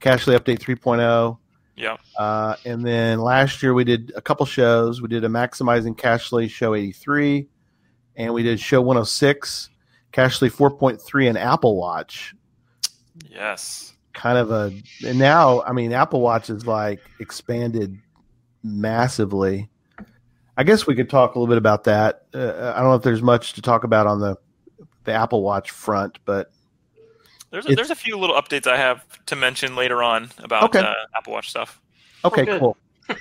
Cachly 0.00 0.36
Update 0.36 0.58
3.0. 0.58 1.38
Yep. 1.76 2.00
Uh, 2.18 2.56
and 2.64 2.84
then 2.84 3.20
last 3.20 3.62
year 3.62 3.72
we 3.74 3.84
did 3.84 4.10
a 4.16 4.20
couple 4.20 4.44
shows. 4.46 5.00
We 5.00 5.06
did 5.06 5.22
a 5.22 5.28
Maximizing 5.28 5.96
Cachly 5.96 6.50
show 6.50 6.74
83, 6.74 7.46
and 8.16 8.34
we 8.34 8.42
did 8.42 8.58
show 8.58 8.80
106, 8.80 9.70
Cachly 10.16 10.50
4.3, 10.50 11.28
and 11.28 11.36
Apple 11.36 11.76
Watch. 11.76 12.34
Yes. 13.28 13.92
Kind 14.14 14.38
of 14.38 14.50
a, 14.50 14.72
and 15.06 15.18
now, 15.18 15.60
I 15.62 15.72
mean, 15.72 15.92
Apple 15.92 16.22
Watch 16.22 16.48
is 16.48 16.66
like 16.66 17.00
expanded 17.20 17.98
massively. 18.62 19.68
I 20.56 20.64
guess 20.64 20.86
we 20.86 20.94
could 20.94 21.10
talk 21.10 21.34
a 21.34 21.38
little 21.38 21.52
bit 21.52 21.58
about 21.58 21.84
that. 21.84 22.22
Uh, 22.34 22.72
I 22.74 22.80
don't 22.80 22.88
know 22.88 22.94
if 22.94 23.02
there's 23.02 23.20
much 23.20 23.52
to 23.54 23.62
talk 23.62 23.84
about 23.84 24.06
on 24.06 24.20
the 24.20 24.36
the 25.04 25.12
Apple 25.12 25.42
Watch 25.42 25.70
front, 25.70 26.18
but 26.24 26.50
There's 27.50 27.68
a, 27.70 27.74
there's 27.76 27.90
a 27.90 27.94
few 27.94 28.16
little 28.18 28.34
updates 28.34 28.66
I 28.66 28.76
have 28.76 29.04
to 29.26 29.36
mention 29.36 29.76
later 29.76 30.02
on 30.02 30.30
about 30.38 30.64
Okay. 30.64 30.80
uh, 30.80 30.94
Apple 31.14 31.34
Watch 31.34 31.50
stuff. 31.50 31.80
Okay, 32.24 32.44
good. 32.46 32.58
cool. 32.58 32.76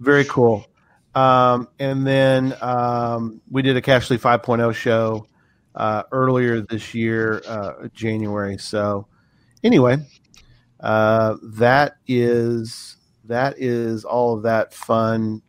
Very 0.00 0.24
cool. 0.26 0.66
Um, 1.14 1.68
and 1.78 2.06
then 2.06 2.54
um, 2.60 3.40
we 3.50 3.62
did 3.62 3.76
a 3.76 3.80
Cachly 3.80 4.18
5.0 4.18 4.74
show 4.74 5.26
uh, 5.74 6.02
earlier 6.12 6.60
this 6.60 6.94
year, 6.94 7.42
uh, 7.46 7.88
January. 7.94 8.58
So, 8.58 9.06
anyway, 9.62 9.98
uh, 10.80 11.36
that 11.42 11.96
is 12.06 12.96
that 13.24 13.54
is 13.58 14.04
all 14.04 14.36
of 14.36 14.42
that 14.42 14.74
fun 14.74 15.42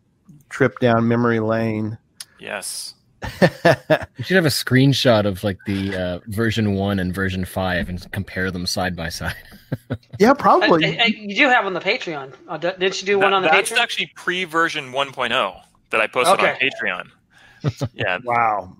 trip 0.50 0.80
down 0.80 1.08
memory 1.08 1.40
lane. 1.40 1.98
Yes. 2.40 2.96
you 3.42 4.24
should 4.24 4.36
have 4.36 4.46
a 4.46 4.50
screenshot 4.50 5.25
of 5.25 5.44
like 5.44 5.58
the 5.68 5.96
uh, 5.96 6.20
version 6.28 6.74
one 6.74 7.00
and 7.00 7.13
version 7.13 7.46
five 7.46 7.88
and 7.88 8.12
compare 8.12 8.50
them 8.50 8.66
side 8.66 8.96
by 8.96 9.10
side. 9.10 9.36
yeah, 10.20 10.34
probably. 10.34 11.00
I- 11.00 11.04
I- 11.04 11.06
you 11.08 11.36
do 11.36 11.48
have 11.48 11.66
on 11.66 11.74
the 11.74 11.80
Patreon. 11.80 12.34
Uh, 12.48 12.58
didn't 12.58 13.00
you 13.00 13.06
do 13.06 13.20
one 13.20 13.34
on 13.34 13.44
the 13.44 13.50
that's 13.50 13.70
Patreon? 13.70 13.75
That's 13.75 13.82
actually 13.82 14.12
pre-version 14.16 14.92
1.0 14.92 15.62
that 15.92 16.01
I 16.01 16.08
posted 16.08 16.40
on 16.40 16.56
Patreon. 16.56 17.90
yeah, 17.94 18.18
wow. 18.24 18.75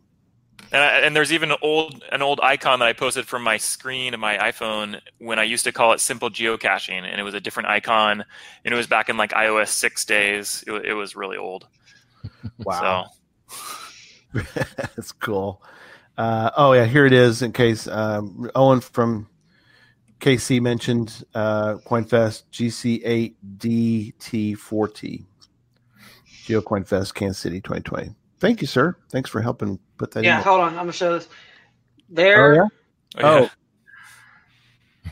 And, 0.72 0.82
I, 0.82 1.00
and 1.00 1.16
there's 1.16 1.34
even 1.34 1.52
an 1.52 1.58
old 1.62 2.04
an 2.12 2.22
old 2.22 2.40
icon 2.42 2.80
that 2.80 2.88
I 2.88 2.94
posted 2.94 3.28
from 3.28 3.44
my 3.44 3.58
screen 3.58 4.14
of 4.14 4.20
my 4.20 4.38
iPhone 4.38 5.02
when 5.18 5.40
I 5.40 5.44
used 5.44 5.66
to 5.66 5.72
call 5.72 5.94
it 5.94 6.00
simple 6.00 6.30
geocaching, 6.30 7.04
and 7.04 7.20
it 7.20 7.24
was 7.24 7.34
a 7.34 7.42
different 7.42 7.70
icon, 7.70 8.24
and 8.64 8.74
it 8.74 8.78
was 8.78 8.88
back 8.88 9.10
in 9.10 9.18
like 9.18 9.32
iOS 9.32 9.70
six 9.70 10.06
days. 10.06 10.64
It, 10.68 10.74
it 10.86 10.94
was 10.94 11.16
really 11.16 11.38
old. 11.38 11.68
Wow. 12.64 13.08
So 14.34 14.34
That's 14.78 15.12
cool. 15.12 15.62
Uh, 16.18 16.52
oh 16.56 16.72
yeah, 16.74 16.86
here 16.86 17.06
it 17.06 17.14
is. 17.14 17.42
In 17.42 17.52
case 17.52 17.88
um, 17.88 18.50
Owen 18.56 18.82
from 18.82 19.28
KC 20.20 20.62
mentioned 20.62 21.24
uh, 21.34 21.76
CoinFest 21.86 22.44
GC8DT40 22.52 25.26
GeoCoinFest 26.46 27.14
Kansas 27.14 27.40
City 27.40 27.62
2020. 27.62 28.16
Thank 28.42 28.60
you, 28.60 28.68
sir. 28.68 28.98
Thanks 29.12 29.30
for 29.30 29.40
helping 29.40 29.80
put 29.98 30.12
that 30.12 30.24
yeah, 30.24 30.40
in. 30.40 30.44
hold 30.44 30.60
on. 30.62 30.70
I'm 30.70 30.74
going 30.76 30.88
to 30.88 30.94
show 30.94 31.14
this. 31.14 31.30
Oh 31.32 32.04
There. 32.10 32.56
yeah. 32.56 32.62
oh, 32.62 32.68
yeah. 33.20 33.48
Oh. 33.48 33.50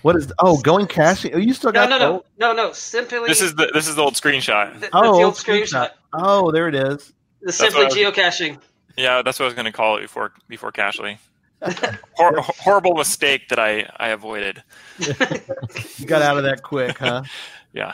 What 0.02 0.16
is? 0.16 0.32
Oh, 0.40 0.60
going 0.62 0.88
cashing. 0.88 1.34
Oh, 1.34 1.38
you 1.38 1.54
still 1.54 1.72
No, 1.72 1.82
got 1.88 1.90
no, 1.90 2.00
the 2.00 2.06
no, 2.06 2.12
old- 2.14 2.26
no, 2.40 2.54
no. 2.54 2.72
Simply. 2.74 3.20
this 3.28 3.42
is 3.42 3.54
the 3.56 3.70
this 3.74 3.88
is 3.88 3.96
the 3.96 4.02
old 4.02 4.16
screenshot. 4.16 4.80
the, 4.80 4.90
Oh, 4.94 5.02
the 5.02 5.08
old 5.10 5.24
old 5.24 5.34
screenshot. 5.36 5.92
Oh, 6.14 6.52
there 6.52 6.68
it 6.68 6.76
is. 6.76 7.14
The 7.42 7.52
simply 7.54 7.84
what 7.84 7.94
I 7.94 7.96
geocaching. 7.96 8.60
Yeah, 8.98 9.22
that's 9.22 9.40
what 9.40 9.46
I 9.46 9.48
was 9.48 9.54
going 9.54 9.66
to 9.66 9.72
call 9.72 9.98
it 9.98 10.02
before 10.02 10.34
before 10.48 10.72
Cachly. 10.72 11.18
Hor- 12.18 12.42
horrible 12.42 12.94
mistake 12.96 13.48
that 13.50 13.60
I 13.60 13.90
I 13.98 14.10
avoided. 14.10 14.64
You 15.00 16.06
got 16.06 16.22
out 16.22 16.38
of 16.38 16.44
that 16.44 16.64
quick, 16.64 16.98
huh? 16.98 17.24
Yeah. 17.74 17.94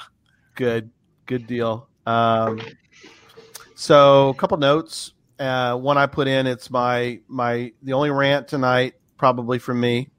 Good, 0.55 0.89
good 1.25 1.47
deal. 1.47 1.89
Um, 2.05 2.61
so, 3.75 4.29
a 4.29 4.33
couple 4.35 4.55
notes. 4.57 5.11
Uh, 5.39 5.75
one 5.75 5.97
I 5.97 6.05
put 6.05 6.27
in. 6.27 6.47
It's 6.47 6.69
my 6.69 7.19
my 7.27 7.73
the 7.83 7.93
only 7.93 8.09
rant 8.11 8.47
tonight, 8.47 8.95
probably 9.17 9.59
from 9.59 9.79
me. 9.79 10.09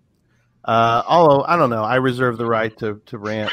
Uh, 0.64 1.02
although 1.08 1.44
I 1.44 1.56
don't 1.56 1.70
know, 1.70 1.84
I 1.84 1.96
reserve 1.96 2.38
the 2.38 2.46
right 2.46 2.76
to 2.78 3.00
to 3.06 3.18
rant 3.18 3.50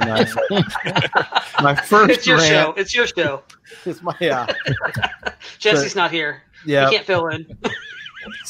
tonight. 0.00 0.28
my 1.62 1.74
first 1.74 2.10
It's 2.10 2.26
your 2.26 2.36
rant 2.36 2.48
show. 2.48 2.74
It's 2.76 2.94
your 2.94 3.06
show. 3.06 3.42
is 3.86 4.02
my 4.02 4.14
yeah 4.20 4.46
Jesse's 5.58 5.96
not 5.96 6.10
here. 6.10 6.42
yeah. 6.66 6.88
He 6.88 6.96
can't 6.96 7.06
fill 7.06 7.28
in. 7.28 7.46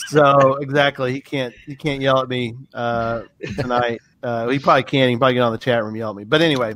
So 0.09 0.55
exactly, 0.57 1.13
he 1.13 1.21
can't 1.21 1.55
he 1.67 1.77
can't 1.77 2.03
yell 2.03 2.19
at 2.19 2.29
me 2.29 2.57
uh, 2.75 3.23
tonight. 3.57 4.01
Uh, 4.23 4.49
he 4.49 4.59
probably 4.59 4.83
can't. 4.83 5.09
He 5.09 5.15
can 5.15 5.19
probably 5.21 5.35
get 5.35 5.43
on 5.43 5.53
the 5.53 5.59
chat 5.59 5.79
room 5.79 5.91
and 5.91 5.97
yell 5.99 6.11
at 6.11 6.17
me. 6.17 6.25
But 6.25 6.43
anyway, 6.43 6.75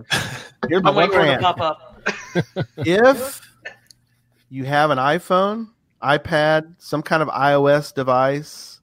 here's 0.69 0.83
my 0.83 0.91
I'm 0.91 0.97
waiting 0.97 1.19
one 1.19 1.27
for 1.27 1.33
it 1.33 1.37
to 1.37 1.43
rant. 1.43 1.43
pop 1.43 1.61
up. 1.61 1.99
if 2.79 3.41
you 4.49 4.65
have 4.65 4.91
an 4.91 4.99
iPhone, 4.99 5.69
iPad, 6.05 6.75
some 6.79 7.03
kind 7.03 7.23
of 7.23 7.29
iOS 7.29 7.95
device, 7.95 8.81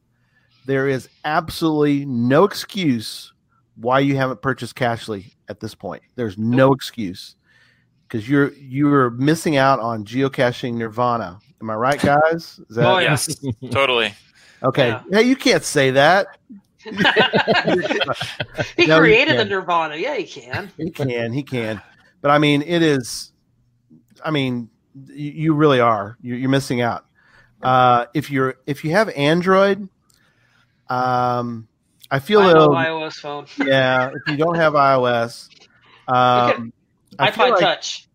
there 0.66 0.88
is 0.88 1.08
absolutely 1.24 2.06
no 2.06 2.44
excuse 2.44 3.34
why 3.76 4.00
you 4.00 4.16
haven't 4.16 4.42
purchased 4.42 4.76
Cachly 4.76 5.34
at 5.48 5.60
this 5.60 5.76
point. 5.76 6.02
There's 6.16 6.38
no 6.38 6.74
excuse 6.74 7.36
because 8.08 8.28
you're 8.30 8.52
you're 8.54 9.12
missing 9.12 9.58
out 9.58 9.80
on 9.80 10.06
geocaching 10.06 10.74
nirvana. 10.76 11.40
Am 11.62 11.70
I 11.70 11.76
right, 11.76 12.02
guys? 12.02 12.60
Is 12.70 12.76
that 12.76 12.86
Oh. 12.86 12.98
Yes, 12.98 13.36
totally. 13.72 14.14
okay? 14.64 14.90
Yeah. 14.90 15.04
Hey, 15.12 15.24
you 15.24 15.36
can't 15.36 15.64
say 15.64 15.92
that. 15.92 16.28
He 18.76 18.88
No, 18.88 18.96
he 18.96 19.00
created 19.02 19.38
the. 19.38 19.46
Nirvana. 19.46 19.96
Yeah, 19.96 20.16
he 20.16 20.24
can. 20.24 20.72
He 20.78 20.90
can, 20.90 21.32
he 21.32 21.44
can. 21.44 21.80
But 22.22 22.32
I 22.32 22.40
mean, 22.40 22.64
it 22.64 22.82
is. 22.82 23.32
I 24.26 24.32
mean, 24.32 24.70
you, 25.08 25.32
you 25.32 25.54
really 25.54 25.80
are. 25.80 26.18
You're, 26.22 26.38
you're 26.38 26.50
missing 26.50 26.82
out. 26.82 27.06
Uh, 27.64 28.06
if 28.14 28.32
you're 28.32 28.56
if 28.66 28.84
you 28.84 28.92
have 28.92 29.10
Android, 29.10 29.88
um, 30.90 31.68
I 32.10 32.20
feel 32.20 32.42
I 32.42 32.54
iOS 32.54 33.14
phone. 33.14 33.46
yeah. 33.68 34.10
If 34.10 34.32
you 34.32 34.38
don't 34.38 34.56
have 34.56 34.74
iOS, 34.74 35.50
um, 36.08 36.74
I 37.20 37.32
feel 37.32 37.46
iPod 37.46 37.52
like- 37.52 37.60
Touch. 37.60 38.08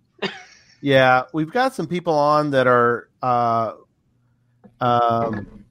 yeah, 0.81 1.23
we've 1.33 1.51
got 1.51 1.75
some 1.75 1.87
people 1.87 2.15
on 2.15 2.51
that 2.51 2.67
are. 2.67 3.09
Uh, 3.23 3.73
um, 4.81 5.65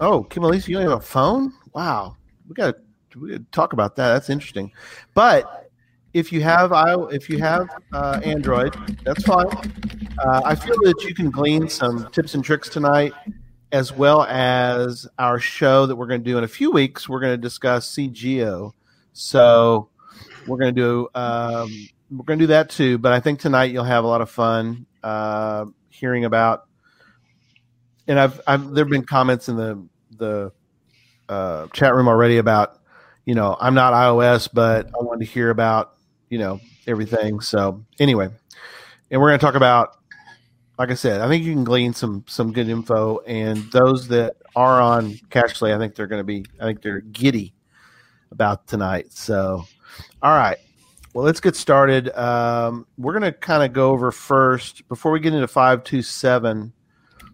oh, 0.00 0.24
Kim 0.24 0.42
Elise, 0.42 0.66
you 0.66 0.76
don't 0.76 0.88
have 0.88 0.98
a 0.98 1.00
phone? 1.00 1.52
Wow, 1.72 2.16
we 2.48 2.54
got 2.54 2.74
to 3.12 3.38
talk 3.52 3.72
about 3.72 3.96
that. 3.96 4.12
That's 4.12 4.30
interesting. 4.30 4.72
But 5.14 5.69
if 6.12 6.32
you 6.32 6.42
have 6.42 6.72
if 7.12 7.28
you 7.28 7.38
have 7.38 7.68
uh, 7.92 8.20
Android, 8.24 8.76
that's 9.04 9.24
fine. 9.24 9.46
Uh, 10.18 10.42
I 10.44 10.54
feel 10.54 10.76
that 10.82 11.04
you 11.06 11.14
can 11.14 11.30
glean 11.30 11.68
some 11.68 12.10
tips 12.10 12.34
and 12.34 12.44
tricks 12.44 12.68
tonight, 12.68 13.12
as 13.72 13.92
well 13.92 14.24
as 14.24 15.06
our 15.18 15.38
show 15.38 15.86
that 15.86 15.96
we're 15.96 16.06
going 16.06 16.22
to 16.22 16.30
do 16.30 16.36
in 16.36 16.44
a 16.44 16.48
few 16.48 16.70
weeks. 16.72 17.08
We're 17.08 17.20
going 17.20 17.32
to 17.32 17.38
discuss 17.38 17.88
c:geo. 17.88 18.72
So 19.12 19.88
we're 20.46 20.58
going 20.58 20.74
to 20.74 20.80
do 20.80 21.08
um, 21.14 21.88
we're 22.10 22.24
going 22.24 22.38
to 22.38 22.42
do 22.44 22.48
that 22.48 22.70
too. 22.70 22.98
But 22.98 23.12
I 23.12 23.20
think 23.20 23.38
tonight 23.38 23.70
you'll 23.70 23.84
have 23.84 24.04
a 24.04 24.08
lot 24.08 24.20
of 24.20 24.30
fun 24.30 24.86
uh, 25.02 25.66
hearing 25.88 26.24
about. 26.24 26.66
And 28.08 28.18
I've, 28.18 28.40
I've 28.46 28.70
there 28.70 28.84
have 28.84 28.90
been 28.90 29.04
comments 29.04 29.48
in 29.48 29.56
the 29.56 29.86
the 30.16 30.52
uh, 31.28 31.68
chat 31.68 31.94
room 31.94 32.08
already 32.08 32.38
about 32.38 32.80
you 33.24 33.36
know 33.36 33.56
I'm 33.60 33.74
not 33.74 33.92
iOS, 33.92 34.48
but 34.52 34.86
I 34.86 35.02
wanted 35.04 35.24
to 35.24 35.30
hear 35.30 35.50
about 35.50 35.94
you 36.30 36.38
know 36.38 36.60
everything. 36.86 37.40
So 37.40 37.84
anyway, 37.98 38.30
and 39.10 39.20
we're 39.20 39.28
going 39.28 39.38
to 39.38 39.44
talk 39.44 39.56
about. 39.56 39.96
Like 40.78 40.90
I 40.90 40.94
said, 40.94 41.20
I 41.20 41.28
think 41.28 41.44
you 41.44 41.52
can 41.52 41.62
glean 41.64 41.92
some 41.92 42.24
some 42.26 42.54
good 42.54 42.66
info, 42.70 43.18
and 43.26 43.58
those 43.70 44.08
that 44.08 44.36
are 44.56 44.80
on 44.80 45.12
Cachly, 45.30 45.74
I 45.74 45.78
think 45.78 45.94
they're 45.94 46.06
going 46.06 46.20
to 46.20 46.24
be, 46.24 46.46
I 46.58 46.64
think 46.64 46.80
they're 46.80 47.00
giddy 47.00 47.52
about 48.30 48.66
tonight. 48.66 49.12
So, 49.12 49.64
all 50.22 50.34
right, 50.34 50.56
well, 51.12 51.24
let's 51.24 51.40
get 51.40 51.54
started. 51.54 52.08
Um, 52.16 52.86
we're 52.96 53.12
going 53.12 53.30
to 53.30 53.32
kind 53.32 53.62
of 53.62 53.74
go 53.74 53.90
over 53.90 54.10
first 54.10 54.88
before 54.88 55.12
we 55.12 55.20
get 55.20 55.34
into 55.34 55.48
five 55.48 55.84
two 55.84 56.00
seven, 56.00 56.72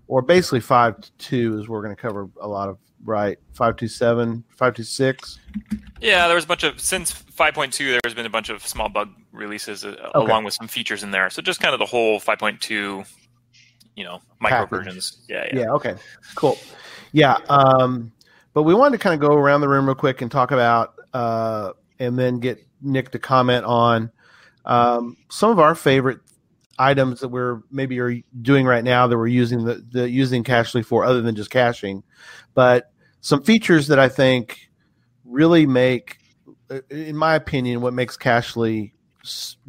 or 0.09 0.23
basically 0.23 0.61
five 0.61 1.01
to 1.01 1.13
two 1.13 1.59
is 1.59 1.69
we're 1.69 1.83
going 1.83 1.95
to 1.95 2.01
cover 2.01 2.29
a 2.41 2.49
lot 2.49 2.69
of 2.69 2.79
right 3.05 3.39
five 3.53 3.77
two 3.77 3.89
seven, 3.89 4.45
five 4.51 4.75
two 4.75 4.83
six. 4.83 5.39
Yeah, 6.01 6.27
there 6.27 6.35
was 6.35 6.45
a 6.45 6.49
bunch 6.49 6.63
of 6.63 6.81
since 6.81 7.13
5.2. 7.13 8.01
There's 8.03 8.15
been 8.15 8.27
a 8.27 8.31
bunch 8.31 8.49
of 8.49 8.67
small 8.67 8.89
bug 8.89 9.11
releases 9.33 9.85
uh, 9.85 10.11
along 10.15 10.45
with 10.45 10.55
some 10.55 10.69
features 10.69 11.03
in 11.03 11.11
there. 11.11 11.31
So 11.31 11.43
just 11.43 11.61
kind 11.61 11.75
of 11.75 11.79
the 11.79 11.87
whole 11.87 12.21
5.2, 12.21 13.07
you 13.95 14.05
know, 14.05 14.21
micro 14.41 14.59
Package. 14.59 14.71
versions. 14.71 15.19
Yeah, 15.29 15.47
yeah. 15.53 15.61
Yeah. 15.61 15.71
Okay. 15.73 15.95
Cool. 16.35 16.59
Yeah. 17.13 17.39
Um, 17.49 18.13
but 18.55 18.63
we 18.63 18.75
wanted 18.75 18.99
to 18.99 19.03
kind 19.03 19.15
of 19.15 19.27
go 19.27 19.35
around 19.35 19.61
the 19.61 19.69
room 19.69 19.87
real 19.87 19.95
quick 19.95 20.23
and 20.23 20.31
talk 20.31 20.51
about, 20.51 20.95
uh, 21.13 21.73
and 21.99 22.19
then 22.19 22.41
get 22.41 22.67
Nick 22.83 23.11
to 23.13 23.19
comment 23.19 23.65
on 23.65 24.11
um, 24.65 25.17
some 25.31 25.51
of 25.51 25.59
our 25.59 25.75
favorite 25.75 26.21
items 26.79 27.21
that 27.21 27.29
we're 27.29 27.63
maybe 27.71 27.99
are 28.01 28.15
doing 28.43 28.67
right 28.67 28.85
now 28.85 29.07
that 29.07 29.17
we're 29.17 29.27
using 29.27 29.65
the, 29.65 29.85
the 29.91 30.09
using 30.09 30.45
Cachly 30.45 30.85
for, 30.85 31.05
other 31.05 31.23
than 31.23 31.35
just 31.35 31.51
caching, 31.51 32.03
but 32.55 32.91
some 33.21 33.43
features 33.43 33.89
that 33.89 33.99
I 33.99 34.09
think 34.09 34.71
really 35.25 35.67
make, 35.67 36.19
uh, 36.71 36.81
in 36.91 37.17
my 37.17 37.35
opinion, 37.35 37.81
what 37.81 37.95
makes 37.95 38.17
Cachly 38.17 38.93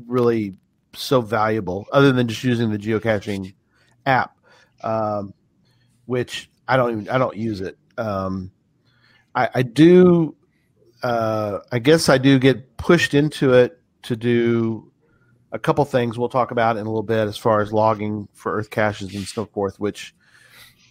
really 0.06 0.58
so 0.94 1.22
valuable, 1.22 1.86
other 1.92 2.12
than 2.12 2.28
just 2.28 2.44
using 2.44 2.72
the 2.72 2.78
geocaching 2.78 3.54
app, 4.06 4.38
um, 4.84 5.34
which 6.06 6.50
I 6.68 6.78
don't 6.78 6.92
even 6.92 7.10
I 7.10 7.18
don't 7.18 7.38
use 7.38 7.62
it. 7.62 7.78
Um, 7.98 8.52
I, 9.34 9.50
I 9.56 9.62
do. 9.64 10.36
Uh, 11.04 11.60
I 11.72 11.80
guess 11.80 12.10
I 12.10 12.18
do 12.18 12.40
get 12.40 12.78
pushed 12.78 13.14
into 13.14 13.54
it 13.54 13.80
to 14.04 14.16
do 14.16 14.92
a 15.52 15.60
couple 15.60 15.84
things 15.86 16.18
we'll 16.18 16.30
talk 16.30 16.52
about 16.52 16.78
in 16.78 16.86
a 16.86 16.90
little 16.90 17.04
bit 17.04 17.28
as 17.28 17.38
far 17.38 17.62
as 17.62 17.72
logging 17.72 18.28
for 18.34 18.54
Earth 18.54 18.70
caches 18.70 19.14
and 19.16 19.26
so 19.26 19.46
forth, 19.46 19.80
which 19.80 20.14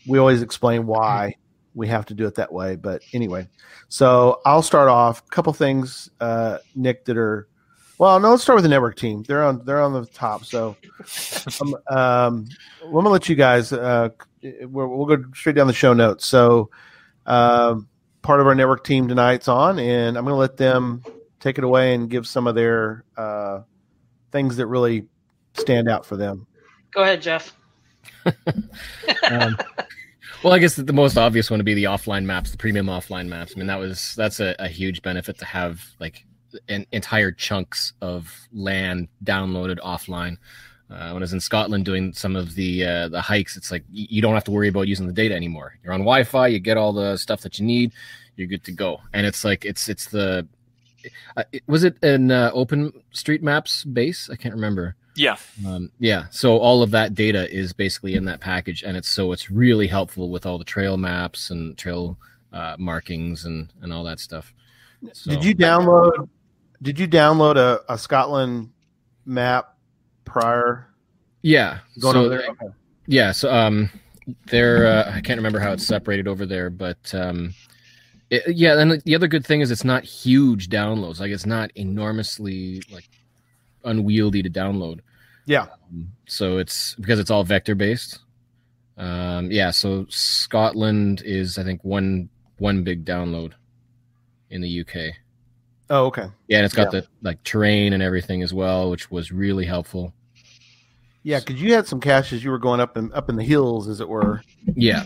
we 0.07 0.19
always 0.19 0.43
explain 0.43 0.87
why 0.87 1.37
we 1.75 1.89
have 1.89 2.07
to 2.07 2.15
do 2.15 2.27
it 2.27 2.35
that 2.37 2.53
way. 2.53 2.77
But 2.77 3.03
anyway, 3.13 3.49
so 3.89 4.41
I'll 4.45 4.63
start 4.63 4.89
off. 4.89 5.23
A 5.27 5.31
couple 5.31 5.53
things, 5.53 6.11
uh, 6.21 6.59
Nick, 6.75 7.05
that 7.05 7.17
are 7.19 7.49
well. 7.99 8.19
No, 8.19 8.31
let's 8.31 8.43
start 8.43 8.57
with 8.57 8.65
the 8.65 8.69
network 8.69 8.97
team. 8.97 9.23
They're 9.23 9.45
on 9.45 9.65
they're 9.65 9.83
on 9.83 9.93
the 9.93 10.07
top. 10.07 10.45
So 10.45 10.77
um, 11.61 11.75
um, 11.89 12.49
I'm 12.83 12.93
gonna 12.93 13.11
let 13.11 13.29
you 13.29 13.37
guys. 13.37 13.73
Uh, 13.73 14.09
we'll, 14.43 15.07
go 15.07 15.23
straight 15.35 15.57
down 15.57 15.67
the 15.67 15.73
show 15.73 15.93
notes. 15.93 16.25
So, 16.27 16.71
um, 17.27 17.89
part 18.23 18.41
of 18.41 18.47
our 18.47 18.55
network 18.55 18.85
team 18.85 19.07
tonight's 19.07 19.49
on, 19.49 19.79
and 19.79 20.17
I'm 20.17 20.25
gonna 20.25 20.37
let 20.37 20.57
them 20.57 21.03
take 21.41 21.59
it 21.59 21.65
away 21.65 21.95
and 21.95 22.09
give 22.09 22.27
some 22.27 22.47
of 22.47 22.55
their 22.55 23.05
uh, 23.19 23.61
things 24.37 24.57
that 24.57 24.67
really 24.67 25.07
stand 25.55 25.89
out 25.89 26.05
for 26.05 26.17
them. 26.19 26.47
Go 26.93 27.03
ahead, 27.03 27.23
Jeff. 27.23 27.57
Um, 29.29 29.57
well, 30.45 30.53
I 30.53 30.61
guess 30.61 30.77
the 30.77 30.93
most 30.93 31.17
obvious 31.17 31.51
one 31.51 31.59
would 31.59 31.67
be 31.67 31.75
the 31.75 31.85
offline 31.85 32.25
maps, 32.25 32.53
the 32.53 32.57
premium 32.57 32.87
offline 32.87 33.27
maps. 33.27 33.55
I 33.55 33.59
mean, 33.59 33.67
that 33.67 33.79
was 33.79 34.15
that's 34.17 34.39
a, 34.39 34.55
a 34.61 34.69
huge 34.69 35.03
benefit 35.03 35.39
to 35.39 35.45
have 35.45 35.85
like 35.99 36.25
an 36.69 36.87
entire 36.93 37.33
chunks 37.33 37.93
of 38.01 38.33
land 38.53 39.09
downloaded 39.25 39.79
offline. 39.79 40.37
Uh, 40.89 41.11
when 41.11 41.17
I 41.17 41.25
was 41.25 41.33
in 41.33 41.41
Scotland 41.41 41.85
doing 41.85 42.13
some 42.13 42.37
of 42.37 42.55
the 42.55 42.85
uh, 42.85 43.09
the 43.09 43.21
hikes, 43.21 43.57
it's 43.57 43.73
like 43.73 43.85
you 43.91 44.23
don't 44.23 44.35
have 44.35 44.45
to 44.45 44.53
worry 44.53 44.69
about 44.69 44.87
using 44.87 45.09
the 45.09 45.13
data 45.13 45.35
anymore. 45.35 45.77
You're 45.83 45.95
on 45.95 46.01
Wi-Fi, 46.01 46.47
you 46.49 46.61
get 46.61 46.77
all 46.77 46.93
the 46.93 47.17
stuff 47.17 47.41
that 47.41 47.59
you 47.59 47.67
need, 47.67 47.93
you're 48.37 48.47
good 48.47 48.65
to 48.65 48.73
go. 48.73 49.01
And 49.13 49.27
it's 49.27 49.45
like 49.45 49.65
it's 49.65 49.89
it's 49.89 50.07
the 50.07 50.47
uh, 51.37 51.45
was 51.67 51.85
it 51.85 52.03
an 52.03 52.31
uh, 52.31 52.51
Open 52.53 52.93
Street 53.13 53.43
Maps 53.43 53.85
base? 53.85 54.29
I 54.31 54.37
can't 54.37 54.55
remember. 54.55 54.97
Yeah. 55.17 55.37
Um, 55.67 55.91
yeah, 55.99 56.27
so 56.31 56.59
all 56.59 56.83
of 56.83 56.91
that 56.91 57.15
data 57.15 57.51
is 57.51 57.73
basically 57.73 58.15
in 58.15 58.27
that 58.27 58.41
package, 58.41 58.83
and 58.83 58.97
it's 58.97 59.09
so 59.09 59.33
it's 59.33 59.51
really 59.51 59.87
helpful 59.87 60.31
with 60.31 60.45
all 60.45 60.59
the 60.59 60.65
trail 60.65 60.97
maps 60.97 61.51
and 61.51 61.77
trail 61.79 62.19
uh, 62.53 62.77
markings 62.79 63.47
and 63.47 63.73
and 63.81 63.93
all 63.93 64.05
that 64.05 64.21
stuff. 64.21 64.53
So, 65.13 65.31
Did 65.31 65.45
you 65.45 65.55
download? 65.55 66.29
Did 66.83 66.99
you 66.99 67.09
download 67.09 67.57
a, 67.57 67.81
a 67.93 67.97
Scotland 67.97 68.71
map 69.25 69.77
prior 70.25 70.89
Yeah. 71.43 71.79
going 72.01 72.15
so, 72.15 72.21
over 72.21 72.29
there? 72.29 72.51
Okay. 72.51 72.67
Yeah. 73.07 73.33
So 73.33 73.53
um, 73.53 73.91
they're 74.47 74.87
uh, 74.87 75.13
I 75.15 75.21
can't 75.21 75.39
remember 75.39 75.61
how 75.61 75.73
it's 75.73 75.87
separated 75.87 76.29
over 76.29 76.45
there, 76.45 76.69
but 76.69 77.15
um, 77.15 77.55
it, 78.31 78.57
yeah. 78.57 78.79
And 78.79 79.01
the 79.03 79.15
other 79.15 79.29
good 79.29 79.45
thing 79.47 79.61
is 79.61 79.71
it's 79.71 79.85
not 79.85 80.05
huge 80.05 80.69
downloads. 80.69 81.21
Like 81.21 81.31
it's 81.31 81.47
not 81.47 81.71
enormously 81.77 82.83
like 82.91 83.09
unwieldy 83.85 84.43
to 84.43 84.51
download. 84.51 85.01
Yeah. 85.47 85.67
Um, 85.91 86.09
so 86.27 86.59
it's 86.59 86.95
because 86.97 87.19
it's 87.21 87.31
all 87.31 87.45
vector 87.45 87.75
based. 87.75 88.19
Um, 88.97 89.51
yeah. 89.51 89.71
So 89.71 90.07
Scotland 90.09 91.23
is 91.25 91.59
I 91.59 91.65
think 91.65 91.85
one 91.85 92.29
one 92.59 92.83
big 92.83 93.05
download 93.05 93.53
in 94.51 94.61
the 94.61 94.81
UK. 94.81 95.15
Oh, 95.89 96.07
okay. 96.07 96.27
Yeah, 96.49 96.59
and 96.59 96.65
it's 96.65 96.75
got 96.75 96.93
Yeah. 96.93 97.01
the 97.01 97.07
like 97.23 97.43
terrain 97.45 97.93
and 97.93 98.03
everything 98.03 98.43
as 98.43 98.53
well, 98.53 98.91
which 98.91 99.11
was 99.11 99.31
really 99.31 99.65
helpful. 99.65 100.13
Yeah, 101.27 101.41
because 101.41 101.61
you 101.61 101.75
had 101.75 101.89
some 101.89 102.01
caches 102.01 102.45
you 102.45 102.53
were 102.53 102.59
going 102.59 102.79
up 102.79 102.97
and 102.97 103.13
up 103.13 103.29
in 103.29 103.35
the 103.35 103.43
hills, 103.43 103.89
as 103.89 104.01
it 104.01 104.09
were. 104.09 104.43
Yeah, 104.77 105.05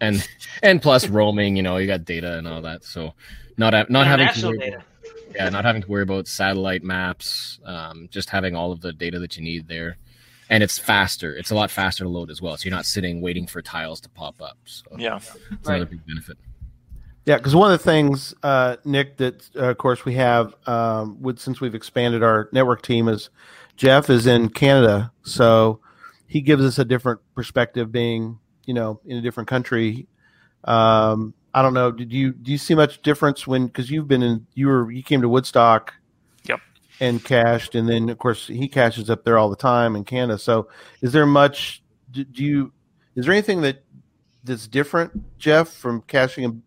and 0.00 0.26
and 0.60 0.82
plus 0.82 1.08
roaming, 1.08 1.56
you 1.56 1.62
know, 1.62 1.76
you 1.76 1.86
got 1.86 2.04
data 2.04 2.36
and 2.36 2.48
all 2.48 2.60
that, 2.62 2.82
so 2.82 3.14
not 3.56 3.88
not 3.88 4.08
having 4.08 4.26
to 4.28 4.46
worry, 4.48 4.58
data. 4.58 4.82
yeah, 5.36 5.48
not 5.50 5.64
having 5.64 5.80
to 5.82 5.88
worry 5.88 6.02
about 6.02 6.26
satellite 6.26 6.82
maps, 6.82 7.60
um, 7.64 8.08
just 8.10 8.28
having 8.28 8.56
all 8.56 8.72
of 8.72 8.80
the 8.80 8.92
data 8.92 9.20
that 9.20 9.36
you 9.36 9.44
need 9.44 9.68
there, 9.68 9.98
and 10.50 10.64
it's 10.64 10.80
faster. 10.80 11.36
It's 11.36 11.52
a 11.52 11.54
lot 11.54 11.70
faster 11.70 12.02
to 12.02 12.10
load 12.10 12.28
as 12.32 12.42
well, 12.42 12.56
so 12.56 12.64
you're 12.68 12.74
not 12.76 12.84
sitting 12.84 13.20
waiting 13.20 13.46
for 13.46 13.62
tiles 13.62 14.00
to 14.00 14.08
pop 14.08 14.42
up. 14.42 14.58
So 14.64 14.86
Yeah. 14.98 15.20
it's 15.52 15.68
another 15.68 15.86
big 15.86 16.04
benefit. 16.08 16.38
Yeah, 17.24 17.36
because 17.36 17.54
one 17.54 17.70
of 17.70 17.78
the 17.78 17.84
things, 17.84 18.34
uh, 18.42 18.78
Nick, 18.84 19.18
that 19.18 19.48
uh, 19.54 19.66
of 19.70 19.78
course 19.78 20.04
we 20.04 20.14
have 20.14 20.56
um, 20.66 21.22
with 21.22 21.38
since 21.38 21.60
we've 21.60 21.76
expanded 21.76 22.24
our 22.24 22.48
network 22.50 22.82
team 22.82 23.06
is 23.06 23.30
Jeff 23.82 24.10
is 24.10 24.28
in 24.28 24.48
Canada, 24.48 25.10
so 25.24 25.80
he 26.28 26.40
gives 26.40 26.62
us 26.64 26.78
a 26.78 26.84
different 26.84 27.18
perspective, 27.34 27.90
being 27.90 28.38
you 28.64 28.74
know 28.74 29.00
in 29.04 29.16
a 29.16 29.20
different 29.20 29.48
country. 29.48 30.06
Um, 30.62 31.34
I 31.52 31.62
don't 31.62 31.74
know. 31.74 31.90
Did 31.90 32.12
you 32.12 32.30
do 32.30 32.52
you 32.52 32.58
see 32.58 32.76
much 32.76 33.02
difference 33.02 33.44
when 33.44 33.66
because 33.66 33.90
you've 33.90 34.06
been 34.06 34.22
in 34.22 34.46
you 34.54 34.68
were 34.68 34.88
you 34.92 35.02
came 35.02 35.20
to 35.22 35.28
Woodstock, 35.28 35.94
Yep. 36.44 36.60
and 37.00 37.24
cached, 37.24 37.74
and 37.74 37.88
then 37.88 38.08
of 38.08 38.18
course 38.18 38.46
he 38.46 38.68
caches 38.68 39.10
up 39.10 39.24
there 39.24 39.36
all 39.36 39.50
the 39.50 39.56
time 39.56 39.96
in 39.96 40.04
Canada. 40.04 40.38
So 40.38 40.68
is 41.00 41.12
there 41.12 41.26
much? 41.26 41.82
Do, 42.12 42.22
do 42.22 42.44
you 42.44 42.72
is 43.16 43.24
there 43.26 43.34
anything 43.34 43.62
that 43.62 43.82
that's 44.44 44.68
different, 44.68 45.38
Jeff, 45.40 45.68
from 45.68 46.02
caching 46.02 46.44
in, 46.44 46.62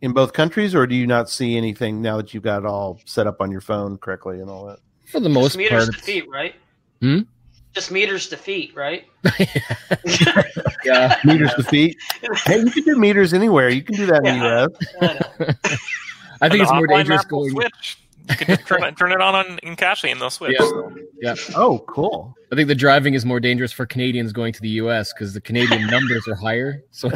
in 0.00 0.12
both 0.14 0.32
countries, 0.32 0.74
or 0.74 0.86
do 0.86 0.94
you 0.94 1.06
not 1.06 1.28
see 1.28 1.54
anything 1.54 2.00
now 2.00 2.16
that 2.16 2.32
you've 2.32 2.44
got 2.44 2.60
it 2.60 2.66
all 2.66 2.98
set 3.04 3.26
up 3.26 3.42
on 3.42 3.50
your 3.50 3.60
phone 3.60 3.98
correctly 3.98 4.40
and 4.40 4.48
all 4.48 4.64
that? 4.64 4.78
For 5.06 5.20
the 5.20 5.28
Just 5.28 5.34
most 5.34 5.56
meters 5.56 5.84
part, 5.86 5.96
to 5.96 6.02
feet, 6.02 6.28
right? 6.28 6.54
Hmm? 7.00 7.20
Just 7.74 7.90
meters 7.90 8.28
to 8.28 8.36
feet, 8.36 8.74
right? 8.74 9.04
yeah. 10.84 11.16
Meters 11.24 11.52
to 11.54 11.62
feet. 11.62 11.96
Hey, 12.44 12.58
you 12.60 12.70
can 12.70 12.82
do 12.84 12.96
meters 12.96 13.32
anywhere. 13.34 13.68
You 13.68 13.82
can 13.82 13.96
do 13.96 14.06
that 14.06 14.24
in 14.26 14.38
the 14.40 14.72
Yeah. 15.02 15.22
U.S. 15.40 15.78
I 16.40 16.48
think 16.48 16.62
it's 16.62 16.72
more 16.72 16.86
dangerous 16.86 17.22
map 17.22 17.30
will 17.32 17.40
going. 17.40 17.50
Switch. 17.52 17.98
You 18.28 18.34
can 18.36 18.46
just 18.56 18.66
turn, 18.66 18.82
it- 18.82 18.96
turn 18.96 19.12
it 19.12 19.20
on, 19.20 19.34
on 19.34 19.58
in 19.62 19.76
caching 19.76 20.10
and 20.10 20.20
they'll 20.20 20.30
switch. 20.30 20.56
Yeah. 21.20 21.34
Oh, 21.54 21.78
cool. 21.86 22.34
I 22.52 22.56
think 22.56 22.68
the 22.68 22.74
driving 22.74 23.14
is 23.14 23.24
more 23.24 23.40
dangerous 23.40 23.72
for 23.72 23.86
Canadians 23.86 24.32
going 24.32 24.52
to 24.52 24.60
the 24.60 24.68
U.S. 24.70 25.12
because 25.12 25.32
the 25.34 25.40
Canadian 25.40 25.86
numbers 25.90 26.26
are 26.28 26.34
higher. 26.34 26.82
So, 26.90 27.10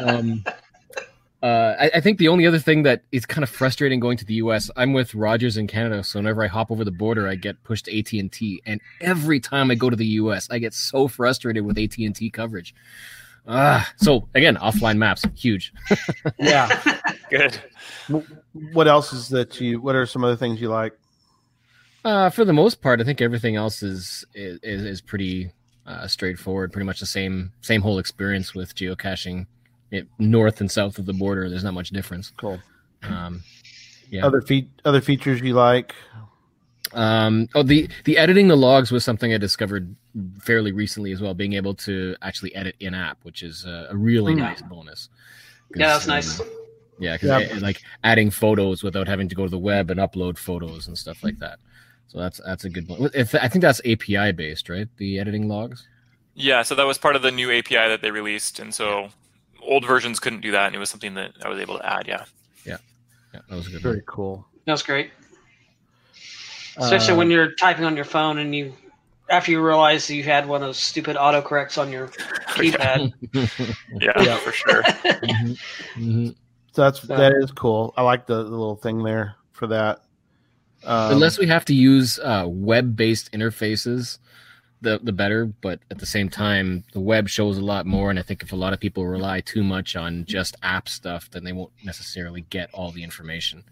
um, 0.00 0.44
uh, 1.42 1.74
I, 1.78 1.90
I 1.94 2.00
think 2.00 2.18
the 2.18 2.28
only 2.28 2.46
other 2.46 2.58
thing 2.58 2.82
that 2.82 3.02
is 3.12 3.24
kind 3.24 3.42
of 3.42 3.50
frustrating 3.50 4.00
going 4.00 4.16
to 4.18 4.24
the 4.24 4.34
U.S. 4.34 4.70
I'm 4.76 4.92
with 4.92 5.14
Rogers 5.14 5.56
in 5.56 5.66
Canada, 5.66 6.02
so 6.02 6.18
whenever 6.18 6.42
I 6.42 6.48
hop 6.48 6.70
over 6.70 6.84
the 6.84 6.90
border, 6.90 7.28
I 7.28 7.36
get 7.36 7.62
pushed 7.62 7.84
to 7.84 7.98
AT 7.98 8.12
and 8.12 8.30
T, 8.30 8.62
and 8.66 8.80
every 9.00 9.38
time 9.40 9.70
I 9.70 9.74
go 9.74 9.88
to 9.88 9.96
the 9.96 10.06
U.S., 10.06 10.48
I 10.50 10.58
get 10.58 10.74
so 10.74 11.06
frustrated 11.06 11.64
with 11.64 11.78
AT 11.78 11.96
and 11.98 12.14
T 12.14 12.30
coverage. 12.30 12.74
Ah, 13.46 13.90
so 13.96 14.28
again, 14.34 14.56
offline 14.56 14.98
maps, 14.98 15.24
huge. 15.34 15.72
Yeah. 16.38 16.98
Good. 17.30 17.58
what 18.72 18.88
else 18.88 19.12
is 19.12 19.28
that 19.28 19.60
you? 19.60 19.80
What 19.80 19.94
are 19.94 20.06
some 20.06 20.24
other 20.24 20.36
things 20.36 20.60
you 20.60 20.68
like? 20.68 20.98
Uh, 22.04 22.30
for 22.30 22.44
the 22.44 22.52
most 22.52 22.80
part, 22.80 23.00
I 23.00 23.04
think 23.04 23.20
everything 23.20 23.56
else 23.56 23.82
is 23.82 24.24
is, 24.34 24.58
is 24.62 25.00
pretty 25.00 25.52
uh, 25.86 26.06
straightforward. 26.06 26.72
Pretty 26.72 26.86
much 26.86 27.00
the 27.00 27.06
same 27.06 27.52
same 27.60 27.82
whole 27.82 27.98
experience 27.98 28.54
with 28.54 28.74
geocaching, 28.74 29.46
it, 29.90 30.06
north 30.18 30.60
and 30.60 30.70
south 30.70 30.98
of 30.98 31.06
the 31.06 31.12
border. 31.12 31.48
There's 31.48 31.64
not 31.64 31.74
much 31.74 31.90
difference. 31.90 32.32
Cool. 32.36 32.58
Um, 33.02 33.42
yeah. 34.10 34.26
Other 34.26 34.40
feat 34.42 34.68
other 34.84 35.00
features 35.00 35.40
you 35.40 35.54
like? 35.54 35.94
Um, 36.94 37.48
oh, 37.54 37.62
the 37.62 37.88
the 38.04 38.16
editing 38.16 38.48
the 38.48 38.56
logs 38.56 38.90
was 38.90 39.04
something 39.04 39.32
I 39.34 39.38
discovered 39.38 39.94
fairly 40.40 40.72
recently 40.72 41.12
as 41.12 41.20
well. 41.20 41.34
Being 41.34 41.52
able 41.52 41.74
to 41.74 42.16
actually 42.22 42.54
edit 42.54 42.76
in 42.80 42.94
app, 42.94 43.18
which 43.24 43.42
is 43.42 43.64
a, 43.66 43.88
a 43.90 43.96
really 43.96 44.32
Hmm. 44.32 44.40
nice 44.40 44.62
bonus. 44.62 45.08
yeah, 45.76 45.88
that's 45.88 46.06
um, 46.06 46.14
nice. 46.14 46.40
Yeah, 46.98 47.16
because 47.16 47.48
Yeah. 47.50 47.58
like 47.60 47.82
adding 48.02 48.30
photos 48.30 48.82
without 48.82 49.06
having 49.06 49.28
to 49.28 49.34
go 49.34 49.44
to 49.44 49.50
the 49.50 49.58
web 49.58 49.90
and 49.90 50.00
upload 50.00 50.38
photos 50.38 50.88
and 50.88 50.96
stuff 50.96 51.22
like 51.22 51.38
that. 51.40 51.58
So 52.08 52.18
that's 52.18 52.40
that's 52.44 52.64
a 52.64 52.70
good 52.70 52.88
one. 52.88 53.10
If, 53.14 53.34
I 53.34 53.48
think 53.48 53.60
that's 53.62 53.80
API 53.84 54.32
based, 54.32 54.68
right? 54.70 54.88
The 54.96 55.18
editing 55.20 55.46
logs. 55.48 55.86
Yeah, 56.34 56.62
so 56.62 56.74
that 56.74 56.86
was 56.86 56.96
part 56.96 57.16
of 57.16 57.22
the 57.22 57.30
new 57.30 57.50
API 57.52 57.74
that 57.88 58.00
they 58.00 58.10
released, 58.10 58.58
and 58.60 58.72
so 58.74 59.10
old 59.68 59.86
versions 59.86 60.18
couldn't 60.18 60.40
do 60.40 60.50
that, 60.52 60.66
and 60.66 60.74
it 60.74 60.78
was 60.78 60.90
something 60.90 61.14
that 61.14 61.32
I 61.44 61.48
was 61.48 61.60
able 61.60 61.78
to 61.78 61.86
add. 61.86 62.06
Yeah. 62.08 62.24
Yeah, 62.64 62.78
that 63.32 63.54
was 63.54 63.66
a 63.68 63.70
good. 63.70 63.82
Very 63.82 63.96
One. 63.96 64.04
cool. 64.06 64.46
That's 64.64 64.82
great. 64.82 65.10
Especially 66.76 67.14
Uh, 67.14 67.16
when 67.18 67.30
you're 67.30 67.52
typing 67.54 67.84
on 67.84 67.94
your 67.96 68.04
phone 68.04 68.38
and 68.38 68.54
you, 68.54 68.72
after 69.30 69.50
you 69.50 69.60
realize 69.64 70.08
you 70.08 70.22
had 70.22 70.46
one 70.48 70.62
of 70.62 70.68
those 70.68 70.78
stupid 70.78 71.16
autocorrects 71.16 71.76
on 71.76 71.90
your 71.92 72.08
keypad. 72.56 73.12
Yeah, 74.00 74.12
Yeah. 74.22 74.36
for 74.38 74.52
sure. 74.52 74.82
Mhm, 74.82 75.58
mhm. 75.96 76.34
So 76.72 76.82
that's 76.82 77.00
So- 77.02 77.16
that 77.16 77.32
is 77.32 77.50
cool. 77.52 77.92
I 77.96 78.02
like 78.02 78.26
the, 78.26 78.42
the 78.44 78.50
little 78.50 78.76
thing 78.76 79.02
there 79.02 79.34
for 79.52 79.66
that. 79.68 80.02
Um, 80.84 81.12
Unless 81.14 81.38
we 81.38 81.46
have 81.48 81.64
to 81.66 81.74
use 81.74 82.18
uh, 82.20 82.44
web-based 82.46 83.32
interfaces, 83.32 84.18
the 84.80 84.98
the 85.02 85.12
better. 85.12 85.46
But 85.46 85.80
at 85.90 85.98
the 85.98 86.06
same 86.06 86.28
time, 86.28 86.84
the 86.92 87.00
web 87.00 87.28
shows 87.28 87.58
a 87.58 87.64
lot 87.64 87.86
more, 87.86 88.10
and 88.10 88.18
I 88.18 88.22
think 88.22 88.42
if 88.42 88.52
a 88.52 88.56
lot 88.56 88.72
of 88.72 88.80
people 88.80 89.06
rely 89.06 89.40
too 89.40 89.62
much 89.62 89.96
on 89.96 90.24
just 90.26 90.56
app 90.62 90.88
stuff, 90.88 91.30
then 91.30 91.44
they 91.44 91.52
won't 91.52 91.72
necessarily 91.84 92.42
get 92.50 92.70
all 92.72 92.90
the 92.90 93.02
information. 93.04 93.64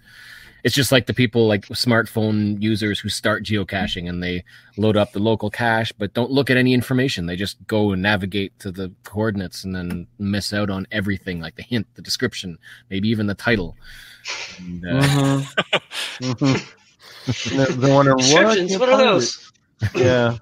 It's 0.65 0.75
just 0.75 0.91
like 0.91 1.07
the 1.07 1.15
people 1.15 1.47
like 1.47 1.65
smartphone 1.67 2.61
users 2.61 2.99
who 2.99 3.09
start 3.09 3.45
geocaching 3.45 4.09
and 4.09 4.21
they 4.21 4.43
load 4.77 4.97
up 4.97 5.13
the 5.13 5.21
local 5.21 5.49
cache, 5.49 5.93
but 5.93 6.13
don't 6.13 6.31
look 6.33 6.51
at 6.51 6.57
any 6.57 6.75
information. 6.75 7.27
They 7.27 7.37
just 7.37 7.65
go 7.69 7.93
and 7.93 8.03
navigate 8.03 8.59
to 8.61 8.73
the 8.73 8.91
coordinates 9.05 9.63
and 9.63 9.77
then 9.77 10.09
miss 10.19 10.53
out 10.53 10.69
on 10.69 10.87
everything, 10.91 11.41
like 11.41 11.55
the 11.55 11.63
hint, 11.63 11.87
the 11.95 12.03
description, 12.03 12.59
maybe 12.91 13.09
even 13.11 13.29
the 13.29 13.35
title. 13.35 13.77
And, 14.59 14.85
uh, 14.85 15.03
mhm. 15.03 15.47
Mhm. 16.21 17.57
They're- 17.57 17.67
they're 17.77 17.95
wondering, 17.95 18.17
what? 18.17 18.47
I 18.47 18.55
Descriptions, 18.57 18.71
can't 18.71 18.81
what 18.81 18.89
are 18.89 18.99
those? 18.99 19.53
Yeah. 19.95 20.37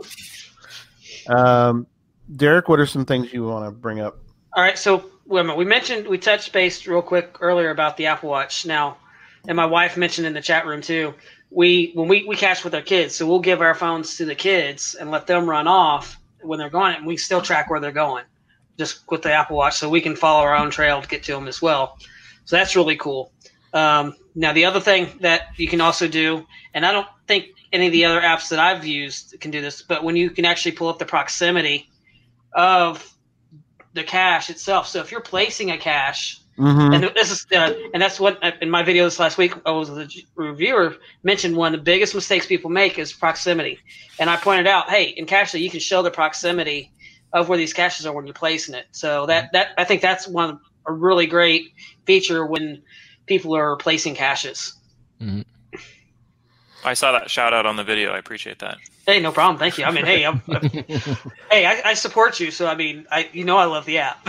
Um, 1.29 1.87
Derek, 2.35 2.69
what 2.69 2.81
are 2.81 2.87
some 2.87 3.05
things 3.05 3.33
you 3.33 3.45
want 3.45 3.67
to 3.67 3.71
bring 3.71 4.01
up? 4.01 4.19
All 4.55 4.63
right, 4.63 4.79
so 4.79 5.11
we 5.27 5.65
mentioned 5.65 6.07
we 6.07 6.19
touched 6.19 6.53
base 6.53 6.87
real 6.87 7.03
quick 7.03 7.39
earlier 7.41 7.71
about 7.71 7.97
the 7.97 8.07
Apple 8.07 8.31
Watch. 8.31 8.67
Now, 8.67 8.99
and 9.47 9.57
my 9.57 9.67
wife 9.67 9.97
mentioned 9.97 10.27
in 10.27 10.33
the 10.33 10.41
chat 10.41 10.67
room 10.67 10.81
too. 10.81 11.15
We 11.51 11.93
when 11.95 12.09
we 12.09 12.25
we 12.25 12.37
cache 12.37 12.65
with 12.65 12.75
our 12.75 12.83
kids, 12.83 13.15
so 13.15 13.27
we'll 13.27 13.41
give 13.41 13.61
our 13.61 13.75
phones 13.75 14.17
to 14.17 14.25
the 14.25 14.35
kids 14.35 14.95
and 14.95 15.11
let 15.11 15.27
them 15.27 15.49
run 15.49 15.67
off 15.67 16.19
when 16.41 16.59
they're 16.59 16.71
going, 16.71 16.97
and 16.97 17.07
we 17.07 17.17
still 17.17 17.41
track 17.41 17.71
where 17.71 17.81
they're 17.81 17.93
going, 17.93 18.25
just 18.79 19.09
with 19.11 19.23
the 19.23 19.33
Apple 19.33 19.57
Watch, 19.57 19.79
so 19.79 19.89
we 19.89 20.01
can 20.01 20.17
follow 20.17 20.43
our 20.43 20.55
own 20.55 20.71
trail 20.71 21.01
to 21.01 21.09
get 21.09 21.23
to 21.25 21.33
them 21.33 21.49
as 21.49 21.61
well. 21.63 21.99
So 22.45 22.57
that's 22.57 22.77
really 22.77 22.97
cool. 22.97 23.33
Um, 23.73 24.15
now, 24.35 24.53
the 24.53 24.65
other 24.65 24.81
thing 24.81 25.19
that 25.21 25.49
you 25.57 25.69
can 25.69 25.81
also 25.81 26.09
do, 26.09 26.47
and 26.75 26.85
I 26.85 26.93
don't 26.93 27.07
think 27.27 27.47
any 27.75 27.87
of 27.87 27.93
the 27.93 28.05
other 28.05 28.21
apps 28.21 28.49
that 28.49 28.59
I've 28.59 28.87
used 28.87 29.39
can 29.41 29.51
do 29.51 29.61
this, 29.61 29.83
but 29.83 30.05
when 30.05 30.17
you 30.17 30.31
can 30.31 30.45
actually 30.45 30.73
pull 30.73 30.89
up 30.89 30.99
the 30.99 31.05
proximity 31.05 31.91
of 32.53 33.13
the 33.93 34.05
cache 34.05 34.49
itself. 34.49 34.87
So 34.87 35.01
if 35.01 35.11
you're 35.11 35.21
placing 35.21 35.71
a 35.71 35.79
cache, 35.79 36.41
Mm-hmm. 36.57 36.95
and 36.95 37.17
this 37.17 37.33
is 37.33 37.47
uh, 37.51 37.75
and 37.93 38.01
that's 38.01 38.21
what 38.21 38.39
in 38.63 38.71
my 38.71 38.85
video 38.85 39.03
this 39.03 39.19
last 39.19 39.39
week 39.39 39.55
I 39.67 39.73
was 39.73 39.89
the 39.89 40.09
reviewer 40.37 40.95
mentioned 41.25 41.57
one 41.57 41.75
of 41.75 41.81
the 41.81 41.83
biggest 41.83 42.15
mistakes 42.15 42.47
people 42.47 42.71
make 42.71 42.97
is 42.97 43.13
proximity, 43.13 43.81
and 44.21 44.31
I 44.31 44.37
pointed 44.37 44.69
out, 44.69 44.89
hey, 44.89 45.07
in 45.17 45.27
Cachly 45.27 45.61
you 45.61 45.69
can 45.69 45.81
show 45.81 46.01
the 46.03 46.13
proximity 46.13 46.93
of 47.33 47.49
where 47.49 47.59
these 47.59 47.73
caches 47.73 48.07
are 48.07 48.15
when 48.15 48.25
you're 48.25 48.35
placing 48.35 48.77
it. 48.77 48.87
So 48.93 49.27
that 49.27 49.51
that 49.53 49.71
I 49.77 49.83
think 49.83 50.01
that's 50.01 50.29
one 50.29 50.51
of 50.51 50.61
a 50.87 50.93
really 50.93 51.27
great 51.27 51.73
feature 52.07 52.47
when 52.47 52.83
people 53.27 53.57
are 53.57 53.75
placing 53.75 54.15
caches. 54.15 54.75
I 56.85 56.95
saw 56.95 57.13
that 57.13 57.31
shout 57.31 57.55
out 57.55 57.67
on 57.67 57.77
the 57.77 57.85
video. 57.85 58.13
I 58.13 58.19
appreciate 58.19 58.59
that. 58.61 58.79
Hey, 59.07 59.21
no 59.21 59.33
problem. 59.33 59.59
Thank 59.59 59.79
you. 59.79 59.85
I 59.85 59.91
mean, 59.91 60.05
hey, 60.05 60.25
I'm, 60.25 60.41
hey, 61.51 61.67
I, 61.67 61.83
I 61.85 61.95
support 61.95 62.41
you. 62.41 62.51
So 62.51 62.67
I 62.67 62.75
mean, 62.75 63.07
I 63.11 63.29
you 63.33 63.45
know 63.45 63.57
I 63.57 63.65
love 63.65 63.87
the 63.87 63.99
app. 63.99 64.27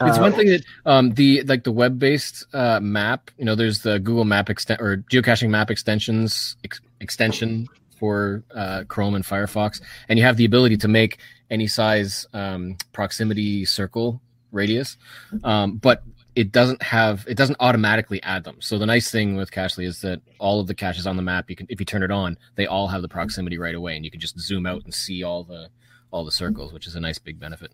It's 0.00 0.18
Uh, 0.18 0.22
one 0.22 0.32
thing 0.32 0.48
that 0.48 0.64
um, 0.86 1.14
the 1.14 1.42
like 1.42 1.62
the 1.64 1.70
web 1.72 1.98
based 1.98 2.46
uh, 2.52 2.80
map. 2.80 3.30
You 3.38 3.44
know, 3.44 3.54
there's 3.54 3.80
the 3.82 3.98
Google 4.00 4.24
Map 4.24 4.50
extent 4.50 4.80
or 4.80 4.98
geocaching 5.10 5.50
map 5.50 5.70
extensions 5.70 6.56
ex- 6.64 6.80
extension 7.00 7.68
for 7.98 8.42
uh, 8.54 8.84
Chrome 8.88 9.14
and 9.14 9.24
Firefox, 9.24 9.80
and 10.08 10.18
you 10.18 10.24
have 10.24 10.36
the 10.36 10.44
ability 10.44 10.76
to 10.78 10.88
make 10.88 11.18
any 11.48 11.68
size 11.68 12.26
um, 12.32 12.76
proximity 12.92 13.64
circle 13.64 14.20
radius, 14.50 14.96
um, 15.44 15.76
but 15.76 16.02
it 16.36 16.52
doesn't 16.52 16.82
have 16.82 17.24
it 17.28 17.36
doesn't 17.36 17.56
automatically 17.60 18.22
add 18.22 18.44
them. 18.44 18.56
So 18.60 18.78
the 18.78 18.86
nice 18.86 19.10
thing 19.10 19.36
with 19.36 19.50
Cachly 19.50 19.86
is 19.86 20.00
that 20.00 20.20
all 20.38 20.60
of 20.60 20.66
the 20.66 20.74
caches 20.74 21.06
on 21.06 21.16
the 21.16 21.22
map, 21.22 21.48
you 21.48 21.56
can 21.56 21.66
if 21.68 21.80
you 21.80 21.86
turn 21.86 22.02
it 22.02 22.10
on, 22.10 22.36
they 22.56 22.66
all 22.66 22.88
have 22.88 23.02
the 23.02 23.08
proximity 23.08 23.58
right 23.58 23.74
away, 23.74 23.96
and 23.96 24.04
you 24.04 24.10
can 24.10 24.20
just 24.20 24.38
zoom 24.38 24.66
out 24.66 24.84
and 24.84 24.94
see 24.94 25.22
all 25.22 25.44
the 25.44 25.68
all 26.10 26.24
the 26.24 26.32
circles, 26.32 26.72
which 26.72 26.86
is 26.86 26.94
a 26.94 27.00
nice 27.00 27.18
big 27.18 27.40
benefit. 27.40 27.72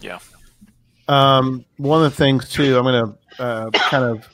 Yeah. 0.00 0.18
Um, 1.08 1.64
one 1.76 2.04
of 2.04 2.10
the 2.10 2.16
things 2.16 2.48
too, 2.48 2.76
I'm 2.76 2.84
going 2.84 3.16
to 3.36 3.42
uh, 3.42 3.70
kind 3.70 4.04
of 4.04 4.28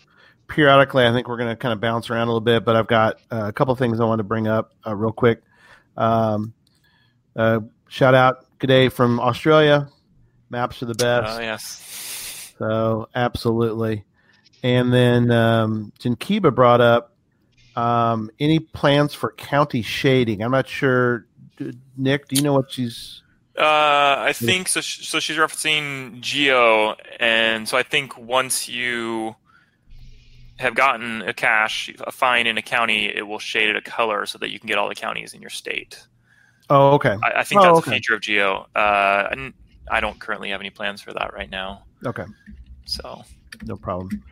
periodically, 0.48 1.06
I 1.06 1.12
think 1.12 1.28
we're 1.28 1.36
going 1.36 1.50
to 1.50 1.56
kind 1.56 1.72
of 1.72 1.80
bounce 1.80 2.10
around 2.10 2.28
a 2.28 2.30
little 2.30 2.40
bit, 2.40 2.64
but 2.64 2.76
I've 2.76 2.86
got 2.86 3.20
uh, 3.30 3.44
a 3.46 3.52
couple 3.52 3.74
things 3.74 4.00
I 4.00 4.04
want 4.04 4.18
to 4.18 4.24
bring 4.24 4.48
up 4.48 4.72
uh, 4.86 4.94
real 4.94 5.12
quick. 5.12 5.42
Um, 5.96 6.54
uh, 7.36 7.60
shout 7.88 8.14
out, 8.14 8.46
good 8.58 8.68
day 8.68 8.88
from 8.88 9.20
Australia. 9.20 9.88
Maps 10.50 10.82
are 10.82 10.86
the 10.86 10.94
best. 10.94 11.38
Oh 11.38 11.40
yes. 11.40 12.07
So 12.58 13.08
absolutely. 13.14 14.04
And 14.62 14.92
then 14.92 15.30
um, 15.30 15.92
Jinkiba 16.00 16.54
brought 16.54 16.80
up 16.80 17.14
um, 17.76 18.30
any 18.40 18.58
plans 18.58 19.14
for 19.14 19.32
county 19.32 19.82
shading. 19.82 20.42
I'm 20.42 20.50
not 20.50 20.68
sure. 20.68 21.26
Nick, 21.96 22.28
do 22.28 22.36
you 22.36 22.42
know 22.42 22.52
what 22.54 22.70
she's? 22.70 23.22
Uh, 23.56 24.16
I 24.18 24.32
think 24.32 24.68
so. 24.68 24.80
So 24.80 25.18
she's 25.18 25.36
referencing 25.36 26.20
Geo, 26.20 26.94
and 27.18 27.68
so 27.68 27.76
I 27.76 27.82
think 27.82 28.16
once 28.16 28.68
you 28.68 29.34
have 30.58 30.74
gotten 30.74 31.22
a 31.22 31.32
cache, 31.32 31.92
a 32.00 32.12
fine 32.12 32.46
in 32.46 32.58
a 32.58 32.62
county, 32.62 33.06
it 33.06 33.26
will 33.26 33.38
shade 33.38 33.68
it 33.68 33.76
a 33.76 33.80
color 33.80 34.26
so 34.26 34.38
that 34.38 34.50
you 34.50 34.58
can 34.58 34.66
get 34.68 34.78
all 34.78 34.88
the 34.88 34.94
counties 34.94 35.34
in 35.34 35.40
your 35.40 35.50
state. 35.50 36.06
Oh, 36.70 36.92
okay. 36.94 37.16
I, 37.22 37.40
I 37.40 37.44
think 37.44 37.60
Oh, 37.60 37.64
that's 37.64 37.78
okay. 37.78 37.90
a 37.92 37.94
feature 37.94 38.14
of 38.14 38.20
Geo. 38.20 38.66
Uh, 38.74 39.28
and 39.30 39.54
I 39.90 40.00
don't 40.00 40.18
currently 40.18 40.50
have 40.50 40.60
any 40.60 40.70
plans 40.70 41.00
for 41.00 41.12
that 41.12 41.32
right 41.32 41.50
now. 41.50 41.84
Okay. 42.04 42.24
So 42.86 43.22
No 43.64 43.76
problem. 43.76 44.22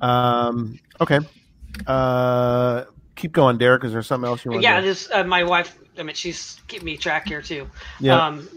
Um, 0.00 0.78
okay. 1.00 1.20
Uh, 1.86 2.84
keep 3.14 3.32
going, 3.32 3.58
Derek. 3.58 3.84
Is 3.84 3.92
there 3.92 4.02
something 4.02 4.28
else 4.28 4.44
you 4.44 4.50
want? 4.52 4.62
Yeah, 4.62 4.80
to 4.80 4.86
just 4.86 5.10
uh, 5.12 5.24
my 5.24 5.44
wife. 5.44 5.78
I 5.98 6.02
mean, 6.02 6.14
she's 6.14 6.60
keeping 6.68 6.86
me 6.86 6.96
track 6.96 7.28
here 7.28 7.42
too. 7.42 7.68
Yeah. 8.00 8.26
Um, 8.26 8.48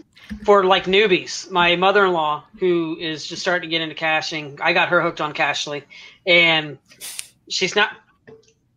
for 0.44 0.64
like 0.64 0.84
newbies, 0.84 1.50
my 1.50 1.76
mother-in-law, 1.76 2.44
who 2.58 2.96
is 2.98 3.26
just 3.26 3.42
starting 3.42 3.68
to 3.68 3.70
get 3.70 3.82
into 3.82 3.94
caching, 3.94 4.58
I 4.62 4.72
got 4.72 4.88
her 4.88 5.02
hooked 5.02 5.20
on 5.20 5.34
Cachly, 5.34 5.82
and 6.26 6.78
she's 7.48 7.76
not. 7.76 7.96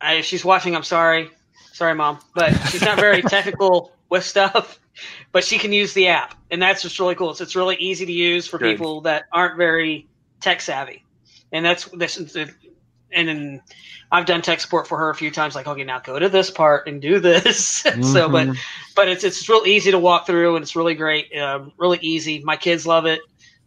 I, 0.02 0.16
if 0.16 0.26
she's 0.26 0.44
watching, 0.44 0.76
I'm 0.76 0.84
sorry, 0.84 1.30
sorry, 1.72 1.96
mom, 1.96 2.20
but 2.34 2.54
she's 2.70 2.82
not 2.82 3.00
very 3.00 3.22
technical 3.24 3.92
with 4.10 4.24
stuff. 4.24 4.80
But 5.34 5.44
she 5.44 5.58
can 5.58 5.74
use 5.74 5.94
the 5.94 6.08
app, 6.08 6.36
and 6.50 6.62
that's 6.62 6.82
just 6.82 6.98
really 7.02 7.15
cool. 7.15 7.34
So 7.34 7.44
it's 7.44 7.54
really 7.54 7.76
easy 7.76 8.06
to 8.06 8.12
use 8.13 8.48
for 8.48 8.58
Good. 8.58 8.78
people 8.78 9.02
that 9.02 9.26
aren't 9.34 9.58
very 9.58 10.08
tech 10.39 10.62
savvy, 10.62 11.04
and 11.52 11.65
that's 11.65 11.84
this. 11.88 12.15
And 12.15 13.28
then 13.28 13.62
I've 14.10 14.26
done 14.26 14.41
tech 14.41 14.62
support 14.62 14.88
for 14.88 14.98
her 14.98 15.10
a 15.10 15.15
few 15.15 15.32
times. 15.32 15.54
Like, 15.54 15.68
okay, 15.68 15.84
now 15.84 16.00
go 16.00 16.18
to 16.18 16.30
this 16.30 16.50
part 16.50 16.88
and 16.88 17.02
do 17.02 17.20
this. 17.20 17.60
so, 18.13 18.30
but 18.30 18.48
Mhm. 18.48 18.58
but 18.96 19.10
it's 19.10 19.26
it's 19.26 19.50
real 19.50 19.63
easy 19.65 19.91
to 19.91 20.00
walk 20.00 20.26
through 20.26 20.56
and 20.56 20.63
it's 20.63 20.78
really 20.78 20.96
great 20.96 21.36
um, 21.36 21.74
really 21.78 22.00
easy 22.02 22.41
my 22.46 22.56
kids 22.56 22.88
love 22.88 23.06
it 23.06 23.20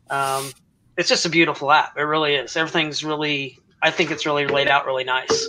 um, 0.09 0.51
it's 0.97 1.11
just 1.11 1.27
a 1.27 1.29
beautiful 1.29 1.71
app 1.71 1.93
it 1.99 2.03
really 2.05 2.37
is 2.37 2.57
everything's 2.57 3.05
really 3.05 3.59
i 3.83 3.91
think 3.91 4.11
it's 4.11 4.25
really 4.25 4.47
laid 4.47 4.69
out 4.69 4.87
really 4.87 5.05
nice 5.05 5.49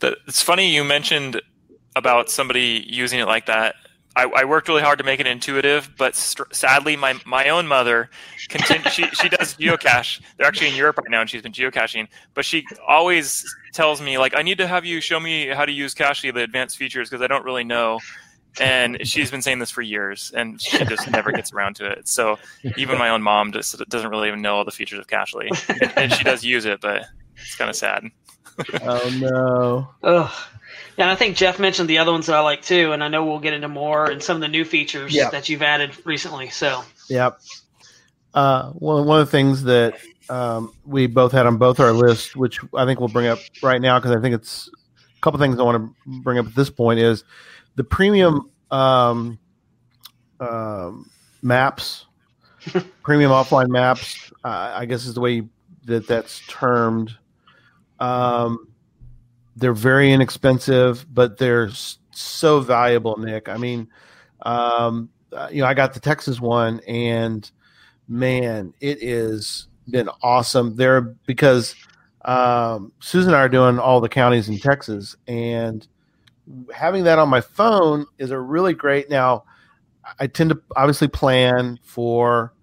the, 0.00 0.16
it's 0.26 0.42
funny 0.42 0.74
you 0.74 0.84
mentioned 0.84 1.40
about 1.96 2.30
somebody 2.30 2.84
using 2.86 3.18
it 3.18 3.26
like 3.26 3.46
that. 3.46 3.74
I, 4.16 4.24
I 4.24 4.44
worked 4.44 4.68
really 4.68 4.82
hard 4.82 4.98
to 4.98 5.04
make 5.04 5.20
it 5.20 5.26
intuitive, 5.26 5.90
but 5.96 6.16
st- 6.16 6.54
sadly, 6.54 6.96
my, 6.96 7.14
my 7.24 7.48
own 7.50 7.66
mother, 7.68 8.10
continue, 8.48 8.90
she, 8.90 9.06
she 9.10 9.28
does 9.28 9.54
geocache. 9.54 10.20
They're 10.36 10.46
actually 10.46 10.70
in 10.70 10.74
Europe 10.74 10.98
right 10.98 11.10
now, 11.10 11.20
and 11.20 11.30
she's 11.30 11.42
been 11.42 11.52
geocaching. 11.52 12.08
But 12.34 12.44
she 12.44 12.64
always 12.86 13.44
tells 13.72 14.00
me, 14.00 14.18
like, 14.18 14.34
I 14.34 14.42
need 14.42 14.58
to 14.58 14.66
have 14.66 14.84
you 14.84 15.00
show 15.00 15.20
me 15.20 15.48
how 15.48 15.64
to 15.64 15.70
use 15.72 15.94
Cachly, 15.94 16.34
the 16.34 16.42
advanced 16.42 16.76
features, 16.76 17.08
because 17.08 17.22
I 17.22 17.28
don't 17.28 17.44
really 17.44 17.64
know. 17.64 18.00
And 18.60 19.06
she's 19.06 19.30
been 19.30 19.42
saying 19.42 19.60
this 19.60 19.70
for 19.70 19.82
years, 19.82 20.32
and 20.34 20.60
she 20.60 20.84
just 20.84 21.08
never 21.12 21.30
gets 21.30 21.52
around 21.52 21.76
to 21.76 21.86
it. 21.86 22.08
So 22.08 22.38
even 22.76 22.98
my 22.98 23.10
own 23.10 23.22
mom 23.22 23.52
just 23.52 23.78
doesn't 23.88 24.10
really 24.10 24.26
even 24.26 24.42
know 24.42 24.56
all 24.56 24.64
the 24.64 24.72
features 24.72 24.98
of 24.98 25.06
Cachly, 25.06 25.48
and, 25.68 25.92
and 25.96 26.12
she 26.12 26.24
does 26.24 26.42
use 26.42 26.64
it, 26.64 26.80
but 26.80 27.04
it's 27.36 27.54
kind 27.54 27.70
of 27.70 27.76
sad. 27.76 28.04
oh 28.82 29.18
no. 29.20 29.88
Ugh. 30.02 30.30
Yeah, 30.98 31.04
and 31.04 31.12
I 31.12 31.14
think 31.14 31.36
Jeff 31.36 31.60
mentioned 31.60 31.88
the 31.88 31.98
other 31.98 32.10
ones 32.10 32.26
that 32.26 32.34
I 32.34 32.40
like 32.40 32.60
too, 32.60 32.90
and 32.92 33.04
I 33.04 33.08
know 33.08 33.24
we'll 33.24 33.38
get 33.38 33.52
into 33.52 33.68
more 33.68 34.10
and 34.10 34.20
some 34.20 34.36
of 34.36 34.40
the 34.40 34.48
new 34.48 34.64
features 34.64 35.14
Yeah. 35.14 35.30
that 35.30 35.48
you've 35.48 35.62
added 35.62 35.92
recently. 36.04 36.50
So, 36.50 36.82
Yep. 37.08 37.38
Uh, 38.34 38.70
one 38.72 39.06
one 39.06 39.20
of 39.20 39.26
the 39.26 39.30
things 39.30 39.62
that 39.62 39.94
um, 40.28 40.72
we 40.84 41.06
both 41.06 41.30
had 41.32 41.46
on 41.46 41.56
both 41.56 41.78
our 41.80 41.92
lists, 41.92 42.34
which 42.36 42.58
I 42.74 42.84
think 42.84 42.98
we'll 43.00 43.08
bring 43.08 43.28
up 43.28 43.38
right 43.62 43.80
now 43.80 43.98
because 43.98 44.10
I 44.14 44.20
think 44.20 44.34
it's 44.34 44.68
a 45.16 45.20
couple 45.20 45.38
things 45.40 45.58
I 45.58 45.62
want 45.62 45.82
to 46.06 46.20
bring 46.20 46.36
up 46.38 46.46
at 46.46 46.54
this 46.54 46.68
point 46.68 46.98
is 47.00 47.24
the 47.76 47.84
premium 47.84 48.50
um, 48.70 49.38
um, 50.40 51.08
maps, 51.42 52.06
premium 53.02 53.30
offline 53.30 53.68
maps. 53.68 54.32
Uh, 54.44 54.72
I 54.74 54.84
guess 54.84 55.06
is 55.06 55.14
the 55.14 55.20
way 55.20 55.42
that 55.84 56.06
that's 56.08 56.40
termed. 56.48 57.16
Um, 58.00 58.68
they're 59.58 59.72
very 59.72 60.12
inexpensive, 60.12 61.06
but 61.12 61.38
they're 61.38 61.70
so 62.12 62.60
valuable, 62.60 63.16
Nick. 63.16 63.48
I 63.48 63.56
mean, 63.56 63.88
um, 64.42 65.10
uh, 65.32 65.48
you 65.50 65.62
know, 65.62 65.68
I 65.68 65.74
got 65.74 65.94
the 65.94 66.00
Texas 66.00 66.40
one, 66.40 66.80
and 66.86 67.50
man, 68.06 68.72
it 68.80 69.02
is 69.02 69.68
been 69.90 70.08
awesome 70.22 70.76
there 70.76 71.00
because 71.00 71.74
um, 72.24 72.92
Susan 73.00 73.30
and 73.30 73.36
I 73.36 73.40
are 73.40 73.48
doing 73.48 73.78
all 73.78 74.00
the 74.00 74.08
counties 74.08 74.48
in 74.48 74.58
Texas, 74.58 75.16
and 75.26 75.86
having 76.72 77.04
that 77.04 77.18
on 77.18 77.28
my 77.28 77.40
phone 77.40 78.06
is 78.18 78.30
a 78.30 78.38
really 78.38 78.74
great. 78.74 79.10
Now, 79.10 79.44
I 80.20 80.26
tend 80.28 80.50
to 80.50 80.60
obviously 80.76 81.08
plan 81.08 81.78
for, 81.82 82.54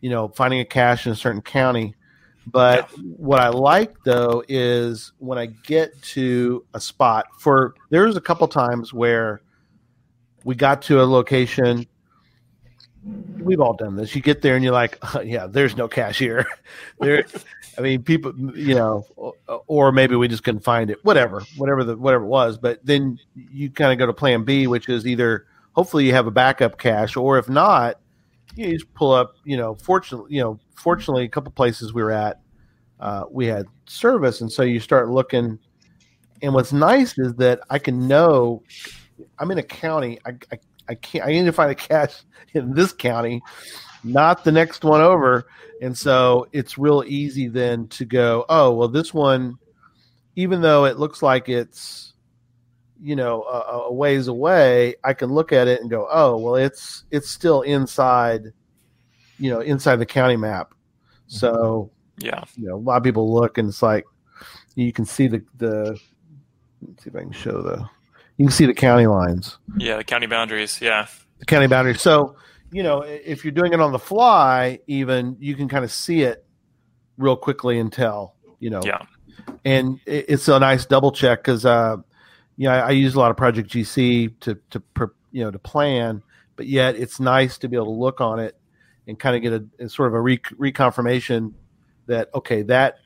you 0.00 0.10
know, 0.10 0.28
finding 0.28 0.60
a 0.60 0.64
cache 0.64 1.06
in 1.06 1.12
a 1.12 1.16
certain 1.16 1.42
county. 1.42 1.94
But 2.46 2.90
what 2.98 3.40
I 3.40 3.48
like 3.48 3.94
though 4.04 4.42
is 4.48 5.12
when 5.18 5.38
I 5.38 5.46
get 5.46 6.00
to 6.02 6.64
a 6.74 6.80
spot 6.80 7.26
for 7.38 7.74
there's 7.90 8.16
a 8.16 8.20
couple 8.20 8.48
times 8.48 8.92
where 8.92 9.42
we 10.44 10.54
got 10.54 10.82
to 10.82 11.00
a 11.00 11.04
location. 11.04 11.86
We've 13.38 13.60
all 13.60 13.74
done 13.74 13.96
this. 13.96 14.14
You 14.14 14.22
get 14.22 14.42
there 14.42 14.54
and 14.54 14.62
you're 14.62 14.72
like, 14.72 14.98
yeah, 15.24 15.46
there's 15.46 15.76
no 15.76 15.88
cashier. 15.88 16.46
there, 17.00 17.24
I 17.76 17.80
mean, 17.80 18.02
people, 18.02 18.32
you 18.56 18.74
know, 18.74 19.06
or, 19.16 19.34
or 19.66 19.92
maybe 19.92 20.14
we 20.14 20.28
just 20.28 20.44
couldn't 20.44 20.64
find 20.64 20.90
it. 20.90 21.04
Whatever, 21.04 21.42
whatever 21.56 21.84
the 21.84 21.96
whatever 21.96 22.24
it 22.24 22.28
was. 22.28 22.58
But 22.58 22.84
then 22.84 23.18
you 23.34 23.70
kind 23.70 23.92
of 23.92 23.98
go 23.98 24.06
to 24.06 24.12
Plan 24.12 24.44
B, 24.44 24.66
which 24.66 24.88
is 24.88 25.06
either 25.06 25.46
hopefully 25.72 26.06
you 26.06 26.12
have 26.12 26.26
a 26.26 26.30
backup 26.32 26.78
cache, 26.78 27.16
or 27.16 27.38
if 27.38 27.48
not, 27.48 27.98
you 28.56 28.72
just 28.72 28.92
pull 28.94 29.12
up. 29.12 29.34
You 29.44 29.56
know, 29.56 29.74
fortunately, 29.74 30.34
you 30.34 30.40
know, 30.40 30.58
fortunately, 30.74 31.24
a 31.24 31.28
couple 31.28 31.52
places 31.52 31.92
we 31.92 32.02
were 32.02 32.12
at, 32.12 32.40
uh, 33.00 33.24
we 33.30 33.46
had 33.46 33.66
service, 33.86 34.40
and 34.40 34.50
so 34.50 34.62
you 34.62 34.80
start 34.80 35.08
looking. 35.08 35.58
And 36.42 36.54
what's 36.54 36.72
nice 36.72 37.16
is 37.18 37.34
that 37.34 37.60
I 37.70 37.78
can 37.78 38.08
know 38.08 38.62
I'm 39.38 39.50
in 39.50 39.58
a 39.58 39.62
county. 39.62 40.18
I, 40.26 40.32
I, 40.50 40.58
I 40.88 40.94
can't. 40.96 41.24
I 41.24 41.32
need 41.32 41.44
to 41.44 41.52
find 41.52 41.70
a 41.70 41.74
cache 41.74 42.22
in 42.54 42.74
this 42.74 42.92
county, 42.92 43.42
not 44.04 44.44
the 44.44 44.52
next 44.52 44.84
one 44.84 45.00
over. 45.00 45.46
And 45.80 45.96
so 45.96 46.46
it's 46.52 46.78
real 46.78 47.02
easy 47.06 47.48
then 47.48 47.88
to 47.88 48.04
go. 48.04 48.44
Oh 48.48 48.72
well, 48.72 48.88
this 48.88 49.12
one, 49.12 49.58
even 50.36 50.60
though 50.60 50.84
it 50.84 50.98
looks 50.98 51.22
like 51.22 51.48
it's, 51.48 52.11
you 53.02 53.16
know, 53.16 53.42
a, 53.44 53.58
a 53.88 53.92
ways 53.92 54.28
away, 54.28 54.94
I 55.02 55.12
can 55.12 55.30
look 55.30 55.52
at 55.52 55.66
it 55.68 55.80
and 55.80 55.90
go, 55.90 56.06
oh 56.10 56.36
well, 56.38 56.54
it's 56.54 57.04
it's 57.10 57.28
still 57.28 57.62
inside, 57.62 58.52
you 59.38 59.50
know, 59.50 59.60
inside 59.60 59.96
the 59.96 60.06
county 60.06 60.36
map. 60.36 60.72
So 61.26 61.90
Yeah. 62.18 62.44
you 62.56 62.68
know, 62.68 62.76
a 62.76 62.76
lot 62.76 62.96
of 62.98 63.02
people 63.02 63.32
look 63.34 63.58
and 63.58 63.68
it's 63.68 63.82
like 63.82 64.04
you 64.76 64.92
can 64.92 65.04
see 65.04 65.26
the 65.26 65.42
the. 65.58 65.98
Let's 66.86 67.04
see 67.04 67.10
if 67.10 67.16
I 67.16 67.20
can 67.20 67.32
show 67.32 67.62
the. 67.62 67.78
You 68.38 68.46
can 68.46 68.52
see 68.52 68.66
the 68.66 68.74
county 68.74 69.06
lines, 69.06 69.58
Yeah, 69.76 69.96
the 69.98 70.04
county 70.04 70.26
boundaries. 70.26 70.80
Yeah. 70.80 71.06
the 71.38 71.44
county 71.46 71.66
boundaries. 71.66 72.00
So 72.00 72.36
you 72.70 72.82
know, 72.82 73.02
if 73.02 73.44
you're 73.44 73.52
doing 73.52 73.72
it 73.72 73.80
on 73.80 73.92
the 73.92 73.98
fly, 73.98 74.78
even 74.86 75.36
you 75.38 75.54
can 75.54 75.68
kind 75.68 75.84
of 75.84 75.92
see 75.92 76.22
it 76.22 76.44
real 77.18 77.36
quickly 77.36 77.78
and 77.78 77.92
tell. 77.92 78.36
You 78.60 78.70
know, 78.70 78.80
Yeah. 78.84 79.02
and 79.64 79.98
it's 80.06 80.48
a 80.48 80.58
nice 80.58 80.86
double 80.86 81.12
check 81.12 81.40
because 81.40 81.66
uh, 81.66 81.96
you 82.56 82.68
know 82.68 82.74
I, 82.74 82.78
I 82.78 82.90
use 82.90 83.14
a 83.14 83.18
lot 83.18 83.30
of 83.30 83.36
Project 83.36 83.70
GC 83.70 84.38
to 84.40 84.58
to 84.70 84.82
you 85.32 85.44
know 85.44 85.50
to 85.50 85.58
plan, 85.58 86.22
but 86.56 86.66
yet 86.66 86.96
it's 86.96 87.20
nice 87.20 87.58
to 87.58 87.68
be 87.68 87.76
able 87.76 87.86
to 87.86 88.00
look 88.00 88.20
on 88.20 88.38
it 88.38 88.56
and 89.06 89.18
kind 89.18 89.36
of 89.36 89.42
get 89.42 89.52
a, 89.52 89.84
a 89.84 89.88
sort 89.88 90.08
of 90.08 90.14
a 90.14 90.20
re- 90.20 90.38
reconfirmation 90.38 91.52
that 92.06 92.28
okay 92.34 92.62
that 92.62 92.98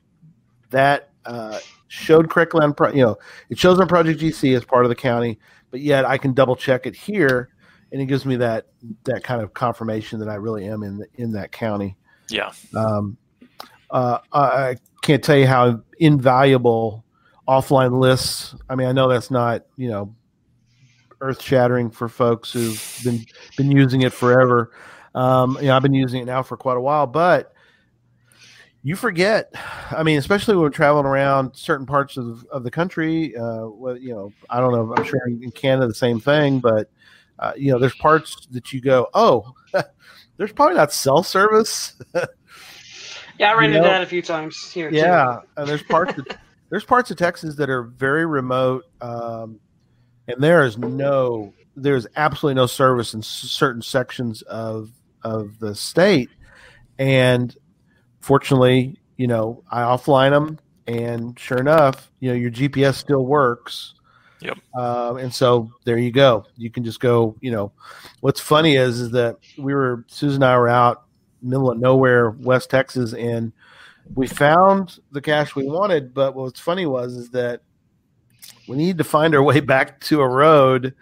that 0.69 1.09
uh, 1.25 1.59
showed 1.87 2.29
correctly 2.29 2.61
on 2.61 2.73
pro- 2.73 2.91
you 2.91 3.01
know 3.01 3.17
it 3.49 3.57
shows 3.57 3.79
on 3.79 3.87
Project 3.87 4.19
GC 4.19 4.55
as 4.55 4.63
part 4.63 4.85
of 4.85 4.89
the 4.89 4.95
county, 4.95 5.39
but 5.71 5.79
yet 5.79 6.05
I 6.05 6.17
can 6.17 6.33
double 6.33 6.55
check 6.55 6.85
it 6.85 6.95
here, 6.95 7.49
and 7.91 8.01
it 8.01 8.05
gives 8.05 8.25
me 8.25 8.35
that 8.37 8.67
that 9.05 9.23
kind 9.23 9.41
of 9.41 9.53
confirmation 9.53 10.19
that 10.19 10.29
I 10.29 10.35
really 10.35 10.67
am 10.67 10.83
in 10.83 10.97
the, 10.97 11.07
in 11.15 11.31
that 11.33 11.51
county. 11.51 11.95
Yeah. 12.29 12.51
Um, 12.75 13.17
uh, 13.89 14.19
I 14.33 14.75
can't 15.01 15.23
tell 15.23 15.37
you 15.37 15.47
how 15.47 15.81
invaluable 15.99 17.05
offline 17.47 17.99
lists. 17.99 18.55
I 18.69 18.75
mean, 18.75 18.87
I 18.87 18.91
know 18.91 19.07
that's 19.07 19.31
not 19.31 19.65
you 19.77 19.89
know 19.89 20.13
earth 21.21 21.41
shattering 21.41 21.89
for 21.89 22.07
folks 22.09 22.51
who've 22.51 22.99
been 23.03 23.25
been 23.57 23.71
using 23.71 24.01
it 24.01 24.13
forever. 24.13 24.71
Um, 25.15 25.57
you 25.59 25.67
know, 25.67 25.75
I've 25.75 25.81
been 25.81 25.93
using 25.93 26.21
it 26.21 26.25
now 26.25 26.43
for 26.43 26.57
quite 26.57 26.77
a 26.77 26.81
while, 26.81 27.07
but 27.07 27.53
you 28.83 28.95
forget. 28.95 29.51
I 29.91 30.03
mean, 30.03 30.19
especially 30.19 30.55
when 30.55 30.63
we're 30.63 30.69
traveling 30.69 31.05
around 31.07 31.55
certain 31.55 31.85
parts 31.87 32.17
of, 32.17 32.45
of 32.51 32.63
the 32.63 32.71
country. 32.71 33.35
Uh, 33.35 33.65
well, 33.67 33.97
you 33.97 34.13
know, 34.13 34.31
I 34.49 34.59
don't 34.59 34.71
know. 34.71 34.93
I'm 34.95 35.03
sure 35.03 35.19
in 35.27 35.51
Canada 35.51 35.87
the 35.87 35.93
same 35.95 36.19
thing, 36.19 36.59
but 36.59 36.89
uh, 37.39 37.53
you 37.57 37.71
know, 37.71 37.79
there's 37.79 37.95
parts 37.95 38.47
that 38.51 38.71
you 38.71 38.79
go, 38.81 39.07
oh, 39.13 39.53
there's 40.37 40.51
probably 40.51 40.75
not 40.75 40.93
cell 40.93 41.23
service. 41.23 41.99
yeah, 43.39 43.51
I 43.51 43.53
ran 43.53 43.71
You 43.71 43.77
into 43.77 43.79
know- 43.79 43.93
that 43.93 44.03
a 44.03 44.05
few 44.05 44.21
times 44.21 44.71
here. 44.71 44.89
too. 44.91 44.97
Yeah, 44.97 45.39
and 45.57 45.67
there's 45.67 45.83
parts 45.83 46.17
of, 46.17 46.27
there's 46.69 46.83
parts 46.83 47.11
of 47.11 47.17
Texas 47.17 47.55
that 47.55 47.69
are 47.69 47.83
very 47.83 48.25
remote, 48.25 48.85
um, 49.01 49.59
and 50.27 50.41
there 50.41 50.65
is 50.65 50.77
no 50.77 51.53
there's 51.75 52.07
absolutely 52.15 52.55
no 52.55 52.65
service 52.65 53.13
in 53.13 53.19
s- 53.19 53.27
certain 53.27 53.81
sections 53.81 54.41
of 54.43 54.91
of 55.23 55.59
the 55.59 55.75
state. 55.75 56.29
And 56.97 57.55
fortunately, 58.19 58.99
you 59.17 59.27
know, 59.27 59.63
I 59.71 59.81
offline 59.81 60.31
them, 60.31 60.59
and 60.87 61.37
sure 61.39 61.57
enough, 61.59 62.11
you 62.19 62.29
know, 62.29 62.35
your 62.35 62.51
GPS 62.51 62.95
still 62.95 63.25
works. 63.25 63.93
Yep. 64.41 64.57
Um, 64.75 65.17
and 65.17 65.33
so 65.33 65.71
there 65.85 65.97
you 65.97 66.11
go. 66.11 66.45
You 66.57 66.69
can 66.69 66.83
just 66.83 66.99
go. 66.99 67.35
You 67.41 67.51
know, 67.51 67.71
what's 68.21 68.39
funny 68.39 68.75
is 68.75 68.99
is 68.99 69.11
that 69.11 69.37
we 69.57 69.73
were 69.73 70.03
Susan 70.07 70.43
and 70.43 70.51
I 70.51 70.57
were 70.57 70.67
out 70.69 71.03
middle 71.41 71.71
of 71.71 71.79
nowhere, 71.79 72.31
West 72.31 72.69
Texas, 72.69 73.13
and 73.13 73.51
we 74.15 74.27
found 74.27 74.99
the 75.11 75.21
cache 75.21 75.55
we 75.55 75.65
wanted. 75.65 76.13
But 76.13 76.35
what's 76.35 76.59
funny 76.59 76.85
was 76.85 77.13
is 77.13 77.29
that 77.31 77.61
we 78.67 78.77
needed 78.77 78.97
to 78.99 79.03
find 79.03 79.33
our 79.35 79.43
way 79.43 79.59
back 79.59 79.99
to 80.01 80.21
a 80.21 80.27
road 80.27 80.93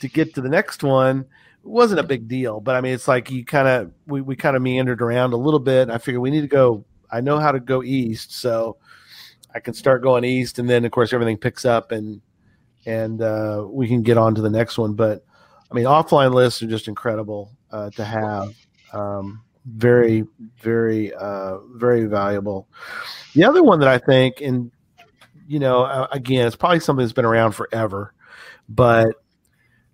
to 0.00 0.08
get 0.08 0.34
to 0.34 0.40
the 0.40 0.48
next 0.48 0.82
one. 0.82 1.20
It 1.20 1.68
wasn't 1.68 2.00
a 2.00 2.04
big 2.04 2.26
deal, 2.26 2.60
but 2.60 2.74
I 2.74 2.80
mean, 2.80 2.94
it's 2.94 3.08
like 3.08 3.30
you 3.30 3.44
kind 3.44 3.68
of 3.68 3.92
we, 4.06 4.20
we 4.22 4.34
kind 4.36 4.56
of 4.56 4.62
meandered 4.62 5.02
around 5.02 5.32
a 5.32 5.36
little 5.36 5.60
bit. 5.60 5.90
I 5.90 5.98
figured 5.98 6.22
we 6.22 6.30
need 6.30 6.40
to 6.42 6.46
go. 6.46 6.84
I 7.10 7.20
know 7.20 7.38
how 7.38 7.52
to 7.52 7.60
go 7.60 7.82
east, 7.82 8.32
so 8.32 8.78
I 9.54 9.60
can 9.60 9.74
start 9.74 10.02
going 10.02 10.24
east, 10.24 10.58
and 10.58 10.70
then 10.70 10.84
of 10.84 10.92
course 10.92 11.12
everything 11.12 11.36
picks 11.36 11.64
up 11.64 11.92
and 11.92 12.20
and 12.86 13.20
uh, 13.20 13.66
we 13.68 13.88
can 13.88 14.02
get 14.02 14.16
on 14.16 14.34
to 14.34 14.40
the 14.40 14.48
next 14.48 14.78
one. 14.78 14.94
But 14.94 15.24
I 15.70 15.74
mean, 15.74 15.84
offline 15.84 16.32
lists 16.32 16.62
are 16.62 16.66
just 16.66 16.88
incredible 16.88 17.50
uh, 17.70 17.90
to 17.90 18.04
have. 18.04 18.54
Um, 18.92 19.42
very, 19.76 20.24
very, 20.60 21.12
uh, 21.14 21.58
very 21.74 22.04
valuable. 22.06 22.68
The 23.34 23.44
other 23.44 23.62
one 23.62 23.80
that 23.80 23.88
I 23.88 23.98
think, 23.98 24.40
and 24.40 24.70
you 25.46 25.58
know, 25.58 26.06
again, 26.12 26.46
it's 26.46 26.56
probably 26.56 26.80
something 26.80 27.04
that's 27.04 27.12
been 27.12 27.24
around 27.24 27.52
forever, 27.52 28.14
but 28.68 29.16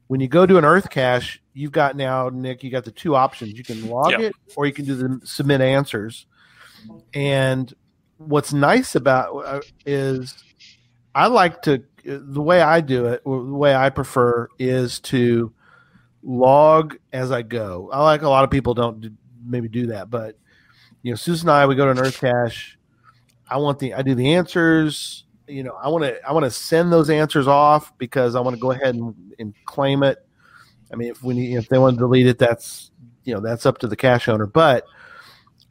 when 0.08 0.20
you 0.20 0.28
go 0.28 0.46
to 0.46 0.58
an 0.58 0.64
Earth 0.64 0.88
cache, 0.90 1.40
you've 1.52 1.72
got 1.72 1.96
now, 1.96 2.28
Nick, 2.28 2.62
you 2.62 2.70
got 2.70 2.84
the 2.84 2.92
two 2.92 3.16
options. 3.16 3.52
You 3.58 3.64
can 3.64 3.88
log 3.88 4.12
Yeah. 4.12 4.20
it, 4.20 4.34
or 4.54 4.66
you 4.66 4.72
can 4.72 4.84
do 4.84 4.94
the 4.94 5.20
submit 5.24 5.60
answers. 5.60 6.26
And 7.12 7.72
what's 8.18 8.52
nice 8.52 8.94
about 8.94 9.34
uh, 9.44 9.60
is 9.84 10.34
I 11.14 11.26
like 11.26 11.62
to 11.62 11.82
the 12.04 12.40
way 12.40 12.60
I 12.60 12.80
do 12.82 13.06
it, 13.06 13.24
the 13.24 13.30
way 13.30 13.74
I 13.74 13.90
prefer 13.90 14.48
is 14.58 15.00
to 15.00 15.52
log 16.22 16.98
as 17.12 17.32
I 17.32 17.42
go. 17.42 17.90
I 17.92 18.02
like 18.04 18.22
a 18.22 18.28
lot 18.28 18.44
of 18.44 18.50
people 18.50 18.74
don't 18.74 19.00
do, 19.00 19.10
maybe 19.46 19.68
do 19.68 19.86
that, 19.86 20.10
but 20.10 20.36
you 21.02 21.12
know, 21.12 21.16
Susan 21.16 21.48
and 21.48 21.56
I 21.56 21.66
we 21.66 21.74
go 21.74 21.84
to 21.84 21.90
an 21.92 21.98
Earth 21.98 22.18
cache. 22.20 22.78
I 23.48 23.58
want 23.58 23.78
the 23.78 23.94
I 23.94 24.02
do 24.02 24.14
the 24.14 24.34
answers. 24.34 25.24
You 25.46 25.62
know, 25.62 25.74
I 25.80 25.88
want 25.88 26.04
to 26.04 26.20
I 26.26 26.32
want 26.32 26.44
to 26.44 26.50
send 26.50 26.92
those 26.92 27.10
answers 27.10 27.46
off 27.46 27.96
because 27.98 28.34
I 28.34 28.40
want 28.40 28.56
to 28.56 28.60
go 28.60 28.72
ahead 28.72 28.96
and, 28.96 29.14
and 29.38 29.54
claim 29.66 30.02
it. 30.02 30.18
I 30.92 30.96
mean, 30.96 31.10
if 31.10 31.22
we 31.22 31.34
need, 31.34 31.54
if 31.56 31.68
they 31.68 31.78
want 31.78 31.96
to 31.96 32.00
delete 32.00 32.26
it, 32.26 32.38
that's 32.38 32.90
you 33.24 33.34
know 33.34 33.40
that's 33.40 33.66
up 33.66 33.78
to 33.78 33.86
the 33.86 33.96
cache 33.96 34.28
owner. 34.28 34.46
But 34.46 34.84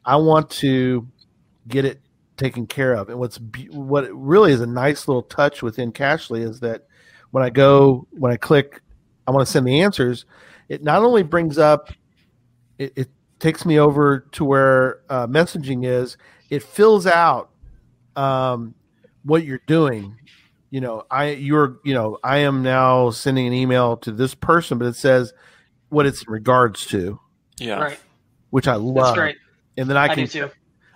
I 0.04 0.16
want 0.16 0.48
to 0.50 1.06
get 1.68 1.84
it 1.84 2.00
taken 2.36 2.66
care 2.66 2.94
of. 2.94 3.08
And 3.08 3.18
what's 3.18 3.38
what 3.70 4.08
really 4.12 4.52
is 4.52 4.60
a 4.60 4.66
nice 4.66 5.08
little 5.08 5.22
touch 5.22 5.62
within 5.62 5.92
Cachly 5.92 6.40
is 6.40 6.60
that 6.60 6.86
when 7.30 7.42
I 7.42 7.50
go 7.50 8.06
when 8.12 8.32
I 8.32 8.36
click, 8.36 8.80
I 9.26 9.32
want 9.32 9.46
to 9.46 9.52
send 9.52 9.66
the 9.66 9.82
answers. 9.82 10.24
It 10.68 10.82
not 10.82 11.02
only 11.02 11.22
brings 11.22 11.58
up, 11.58 11.90
it, 12.78 12.92
it 12.96 13.08
takes 13.38 13.64
me 13.66 13.78
over 13.78 14.20
to 14.32 14.44
where 14.44 15.00
uh, 15.08 15.26
messaging 15.26 15.84
is. 15.86 16.16
It 16.50 16.62
fills 16.62 17.06
out 17.06 17.50
um, 18.14 18.74
what 19.24 19.44
you're 19.44 19.62
doing. 19.66 20.16
You 20.70 20.80
know, 20.80 21.04
I 21.10 21.30
you're 21.30 21.78
you 21.84 21.94
know 21.94 22.18
I 22.24 22.38
am 22.38 22.62
now 22.62 23.10
sending 23.10 23.46
an 23.46 23.52
email 23.52 23.96
to 23.98 24.12
this 24.12 24.34
person, 24.34 24.78
but 24.78 24.86
it 24.86 24.96
says 24.96 25.32
what 25.88 26.06
it's 26.06 26.22
in 26.22 26.32
regards 26.32 26.86
to, 26.86 27.18
Yeah. 27.58 27.78
Right. 27.78 28.00
which 28.50 28.66
I 28.66 28.72
That's 28.72 28.82
love. 28.82 29.14
great. 29.14 29.36
And 29.76 29.88
then 29.88 29.96
I 29.96 30.04
I, 30.04 30.08
can 30.14 30.24
do 30.24 30.26
too. 30.26 30.50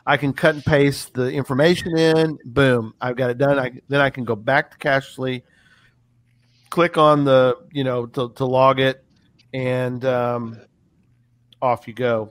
I 0.06 0.16
can 0.16 0.32
cut 0.32 0.54
and 0.56 0.64
paste 0.64 1.14
the 1.14 1.30
information 1.30 1.96
in. 1.96 2.38
Boom, 2.44 2.94
I've 3.00 3.16
got 3.16 3.30
it 3.30 3.38
done. 3.38 3.58
I, 3.58 3.72
then 3.88 4.00
I 4.00 4.10
can 4.10 4.24
go 4.24 4.34
back 4.34 4.70
to 4.72 4.78
Cachly, 4.78 5.42
click 6.70 6.98
on 6.98 7.24
the 7.24 7.56
you 7.72 7.84
know 7.84 8.06
to, 8.06 8.32
to 8.32 8.44
log 8.44 8.80
it, 8.80 9.04
and 9.54 10.04
um, 10.04 10.58
off 11.60 11.86
you 11.88 11.94
go. 11.94 12.30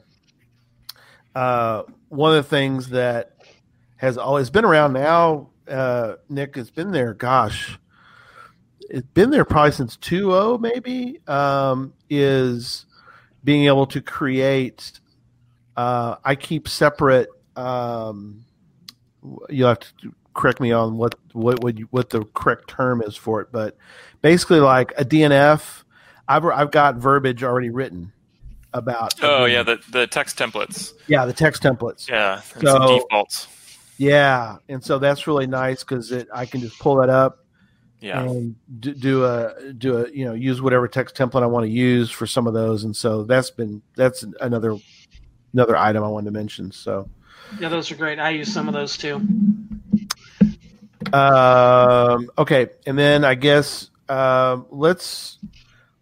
Uh, 1.35 1.83
one 2.09 2.35
of 2.35 2.43
the 2.43 2.49
things 2.49 2.89
that 2.89 3.35
has 3.97 4.17
always 4.17 4.49
been 4.49 4.65
around 4.65 4.93
now, 4.93 5.49
uh, 5.67 6.15
Nick, 6.29 6.55
has 6.55 6.69
been 6.71 6.91
there. 6.91 7.13
Gosh, 7.13 7.77
it's 8.81 9.07
been 9.13 9.29
there 9.29 9.45
probably 9.45 9.71
since 9.71 9.97
2.0 9.97 10.59
maybe. 10.59 11.19
Um, 11.27 11.93
is 12.09 12.85
being 13.43 13.65
able 13.67 13.85
to 13.87 14.01
create 14.01 14.99
uh, 15.79 16.17
I 16.25 16.35
keep 16.35 16.67
separate. 16.67 17.29
Um, 17.55 18.43
you'll 19.47 19.69
have 19.69 19.79
to 19.79 20.13
correct 20.33 20.59
me 20.59 20.73
on 20.73 20.97
what 20.97 21.15
what 21.31 21.63
what, 21.63 21.77
you, 21.77 21.87
what 21.89 22.09
the 22.09 22.25
correct 22.33 22.69
term 22.69 23.01
is 23.01 23.15
for 23.15 23.39
it, 23.39 23.47
but 23.49 23.77
basically, 24.21 24.59
like 24.59 24.91
a 24.97 25.05
DNF, 25.05 25.83
I've 26.27 26.43
I've 26.43 26.71
got 26.71 26.97
verbiage 26.97 27.45
already 27.45 27.69
written 27.69 28.11
about. 28.73 29.13
Oh 29.23 29.45
yeah, 29.45 29.63
the 29.63 29.79
the 29.91 30.07
text 30.07 30.37
templates. 30.37 30.93
yeah, 31.07 31.25
the 31.25 31.33
text 31.33 31.63
templates. 31.63 32.07
Yeah, 32.07 32.41
and 32.55 32.67
So- 32.67 32.73
some 32.73 32.87
defaults. 32.99 33.47
Yeah, 33.97 34.57
and 34.69 34.81
so 34.83 34.97
that's 34.97 35.27
really 35.27 35.45
nice 35.47 35.83
because 35.83 36.11
it 36.13 36.27
I 36.33 36.45
can 36.45 36.61
just 36.61 36.79
pull 36.79 36.95
that 37.01 37.09
up 37.09 37.45
Yeah. 37.99 38.21
and 38.21 38.55
do, 38.79 38.93
do 38.93 39.25
a 39.25 39.73
do 39.77 39.97
a 40.05 40.09
you 40.09 40.23
know 40.23 40.33
use 40.33 40.61
whatever 40.61 40.87
text 40.87 41.15
template 41.15 41.43
I 41.43 41.47
want 41.47 41.65
to 41.65 41.69
use 41.69 42.09
for 42.09 42.25
some 42.25 42.47
of 42.47 42.53
those, 42.53 42.85
and 42.85 42.95
so 42.95 43.23
that's 43.23 43.51
been 43.51 43.81
that's 43.97 44.23
another 44.39 44.77
another 45.53 45.75
item 45.75 46.03
I 46.03 46.07
wanted 46.07 46.25
to 46.25 46.31
mention. 46.31 46.71
So. 46.71 47.09
Yeah, 47.59 47.67
those 47.69 47.91
are 47.91 47.95
great. 47.95 48.19
I 48.19 48.29
use 48.29 48.53
some 48.53 48.67
of 48.67 48.73
those 48.75 48.95
too. 48.95 49.15
Um, 51.11 52.29
okay, 52.37 52.67
and 52.85 52.97
then 52.97 53.25
I 53.25 53.35
guess 53.35 53.89
um, 54.07 54.65
let's 54.69 55.39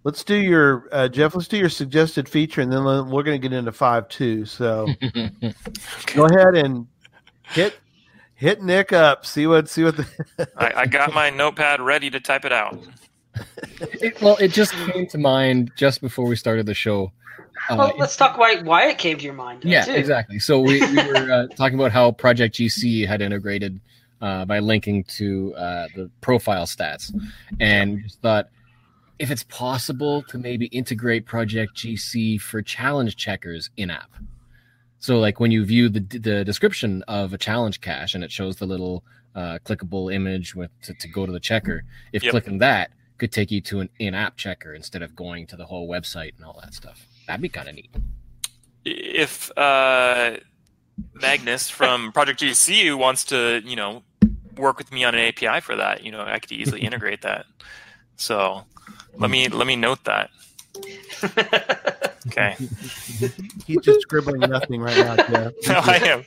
let's 0.07 0.23
do 0.23 0.37
your 0.37 0.87
uh, 0.93 1.09
Jeff. 1.09 1.35
Let's 1.35 1.49
do 1.49 1.57
your 1.57 1.67
suggested 1.67 2.29
feature, 2.29 2.61
and 2.61 2.71
then 2.71 2.83
we're 2.85 3.23
going 3.23 3.39
to 3.39 3.45
get 3.49 3.51
into 3.51 3.73
five 3.73 4.07
two. 4.07 4.45
So 4.45 4.87
go 6.15 6.25
ahead 6.25 6.55
and 6.55 6.87
hit 7.43 7.77
hit 8.35 8.63
Nick 8.63 8.93
up. 8.93 9.25
See 9.25 9.47
what 9.47 9.67
see 9.67 9.83
what 9.83 9.97
the 9.97 10.49
I, 10.57 10.81
I 10.81 10.85
got 10.85 11.13
my 11.13 11.29
notepad 11.29 11.81
ready 11.81 12.09
to 12.09 12.21
type 12.21 12.45
it 12.45 12.53
out. 12.53 12.79
It, 13.81 14.19
well, 14.21 14.37
it 14.37 14.53
just 14.53 14.71
came 14.71 15.07
to 15.07 15.17
mind 15.17 15.71
just 15.75 15.99
before 15.99 16.25
we 16.25 16.37
started 16.37 16.65
the 16.65 16.73
show. 16.73 17.11
Uh, 17.69 17.75
Well, 17.77 17.93
let's 17.97 18.15
talk 18.15 18.37
why 18.37 18.61
why 18.61 18.87
it 18.87 18.97
came 18.97 19.17
to 19.17 19.25
your 19.25 19.33
mind. 19.33 19.65
yeah, 19.65 19.83
too. 19.83 19.91
exactly. 19.91 20.39
So 20.39 20.61
we, 20.61 20.79
we 20.79 20.95
were 20.95 21.31
uh, 21.31 21.47
talking 21.57 21.77
about 21.77 21.91
how 21.91 22.11
Project 22.13 22.55
GC 22.55 23.05
had 23.05 23.21
integrated 23.21 23.81
uh, 24.21 24.45
by 24.45 24.59
linking 24.59 25.03
to 25.17 25.53
uh, 25.55 25.87
the 25.95 26.09
profile 26.21 26.65
stats, 26.65 27.13
and 27.59 27.95
we 27.95 28.01
just 28.03 28.21
thought 28.21 28.47
if 29.19 29.31
it's 29.31 29.43
possible 29.43 30.21
to 30.23 30.37
maybe 30.37 30.67
integrate 30.67 31.25
Project 31.25 31.75
GC 31.75 32.39
for 32.39 32.61
challenge 32.61 33.15
checkers 33.15 33.69
in 33.77 33.89
app. 33.89 34.11
So, 34.99 35.19
like 35.19 35.39
when 35.39 35.51
you 35.51 35.63
view 35.65 35.89
the 35.89 35.99
the 35.99 36.43
description 36.43 37.03
of 37.07 37.33
a 37.33 37.37
challenge 37.37 37.81
cache 37.81 38.15
and 38.15 38.23
it 38.23 38.31
shows 38.31 38.57
the 38.57 38.65
little 38.65 39.03
uh, 39.35 39.59
clickable 39.63 40.13
image 40.13 40.55
with 40.55 40.71
to, 40.81 40.93
to 40.95 41.07
go 41.07 41.25
to 41.25 41.31
the 41.31 41.39
checker, 41.39 41.83
if 42.11 42.23
Yep. 42.23 42.31
clicking 42.31 42.57
that 42.59 42.91
could 43.17 43.31
take 43.31 43.51
you 43.51 43.61
to 43.61 43.79
an 43.79 43.89
in-app 43.99 44.37
checker 44.37 44.73
instead 44.73 45.01
of 45.01 45.15
going 45.15 45.47
to 45.47 45.55
the 45.55 45.65
whole 45.65 45.87
website 45.87 46.35
and 46.37 46.45
all 46.45 46.59
that 46.61 46.73
stuff. 46.73 47.07
That'd 47.27 47.41
be 47.41 47.49
kind 47.49 47.67
of 47.67 47.75
neat. 47.75 47.89
If 48.85 49.55
uh, 49.57 50.37
Magnus 51.13 51.69
from 51.69 52.11
Project 52.11 52.39
GCU 52.41 52.97
wants 52.97 53.25
to, 53.25 53.61
you 53.65 53.75
know, 53.75 54.03
work 54.55 54.77
with 54.77 54.91
me 54.91 55.03
on 55.03 55.15
an 55.15 55.21
API 55.21 55.61
for 55.61 55.75
that, 55.75 56.03
you 56.03 56.11
know, 56.11 56.21
I 56.21 56.39
could 56.39 56.51
easily 56.51 56.81
integrate 56.87 57.21
that. 57.23 57.45
So 58.17 58.63
let 59.17 59.29
me 59.29 59.47
let 59.47 59.67
me 59.67 59.75
note 59.75 60.03
that. 60.05 60.29
Okay. 62.27 62.55
he's 63.65 63.79
just 63.81 64.01
scribbling 64.01 64.41
nothing 64.41 64.81
right 64.81 64.97
now. 64.97 65.15
Jeff. 65.15 65.53
No, 65.69 65.75
I 65.75 65.95
am. 66.03 66.25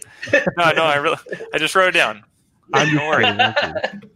No, 0.57 0.73
no, 0.73 0.83
I 0.85 0.96
really, 0.96 1.18
I 1.53 1.59
just 1.59 1.75
wrote 1.75 1.89
it 1.89 1.93
down. 1.99 2.24
I'm 2.72 2.89
just 2.89 2.97
Don't 2.97 3.07
worry. 3.07 3.24
kidding. 3.26 4.11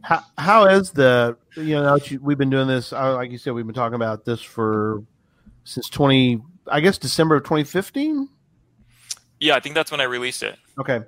How, 0.00 0.22
how 0.38 0.64
is 0.66 0.92
the 0.92 1.36
you 1.56 1.74
know 1.74 1.82
now 1.82 1.98
that 1.98 2.10
you, 2.10 2.20
we've 2.22 2.38
been 2.38 2.48
doing 2.48 2.68
this 2.68 2.92
uh, 2.94 3.14
like 3.14 3.30
you 3.30 3.36
said 3.36 3.52
we've 3.52 3.66
been 3.66 3.74
talking 3.74 3.96
about 3.96 4.24
this 4.24 4.40
for 4.40 5.02
since 5.64 5.90
20 5.90 6.40
I 6.68 6.80
guess 6.80 6.96
December 6.96 7.36
of 7.36 7.42
2015 7.44 8.26
Yeah, 9.40 9.56
I 9.56 9.60
think 9.60 9.74
that's 9.74 9.90
when 9.90 10.00
I 10.00 10.04
released 10.04 10.42
it. 10.42 10.56
Okay. 10.78 11.00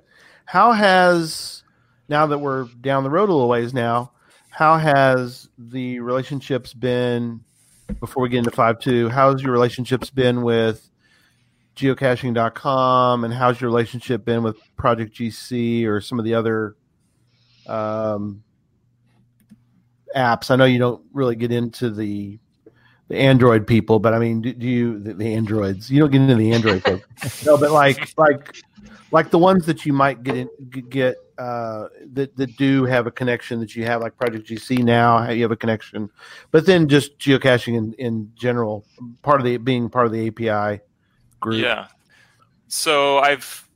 How 0.45 0.73
has 0.73 1.63
now 2.07 2.27
that 2.27 2.37
we're 2.37 2.65
down 2.81 3.03
the 3.03 3.09
road 3.09 3.29
a 3.29 3.33
little 3.33 3.49
ways 3.49 3.73
now, 3.73 4.11
how 4.53 4.77
has 4.77 5.49
the 5.57 5.99
relationships 5.99 6.73
been 6.73 7.43
before 7.99 8.21
we 8.21 8.29
get 8.29 8.37
into 8.37 8.51
five 8.51 8.79
two? 8.79 9.09
How's 9.09 9.41
your 9.41 9.51
relationships 9.51 10.11
been 10.11 10.43
with 10.43 10.89
geocaching.com 11.75 13.23
and 13.23 13.33
how's 13.33 13.59
your 13.59 13.69
relationship 13.71 14.23
been 14.23 14.43
with 14.43 14.57
Project 14.77 15.15
GC 15.15 15.87
or 15.87 15.99
some 16.01 16.19
of 16.19 16.25
the 16.25 16.35
other 16.35 16.75
um, 17.65 18.43
apps? 20.15 20.51
I 20.51 20.55
know 20.55 20.65
you 20.65 20.77
don't 20.77 21.03
really 21.13 21.35
get 21.35 21.51
into 21.51 21.89
the 21.89 22.37
the 23.07 23.17
Android 23.17 23.65
people, 23.65 23.97
but 23.97 24.13
I 24.13 24.19
mean, 24.19 24.41
do, 24.41 24.53
do 24.53 24.67
you 24.67 24.99
the, 24.99 25.15
the 25.15 25.33
androids? 25.33 25.89
You 25.89 25.99
don't 25.99 26.11
get 26.11 26.21
into 26.21 26.35
the 26.35 26.51
Android 26.51 26.83
folks. 26.83 27.45
no, 27.45 27.57
but 27.57 27.71
like 27.71 28.13
like 28.19 28.55
like 29.09 29.31
the 29.31 29.39
ones 29.39 29.65
that 29.65 29.83
you 29.83 29.93
might 29.93 30.21
get 30.21 30.37
in, 30.37 30.49
get 30.89 31.17
uh, 31.37 31.87
that 32.13 32.35
that 32.37 32.55
do 32.57 32.85
have 32.85 33.07
a 33.07 33.11
connection 33.11 33.59
that 33.59 33.75
you 33.75 33.85
have, 33.85 34.01
like 34.01 34.17
Project 34.17 34.47
GC 34.47 34.83
now, 34.83 35.29
you 35.29 35.41
have 35.43 35.51
a 35.51 35.55
connection, 35.55 36.09
but 36.51 36.65
then 36.65 36.87
just 36.87 37.17
geocaching 37.19 37.75
in 37.75 37.93
in 37.93 38.31
general, 38.35 38.85
part 39.21 39.39
of 39.39 39.45
the 39.45 39.57
being 39.57 39.89
part 39.89 40.05
of 40.05 40.11
the 40.11 40.27
API 40.27 40.81
group. 41.39 41.61
Yeah. 41.61 41.87
So 42.67 43.19
I've 43.19 43.67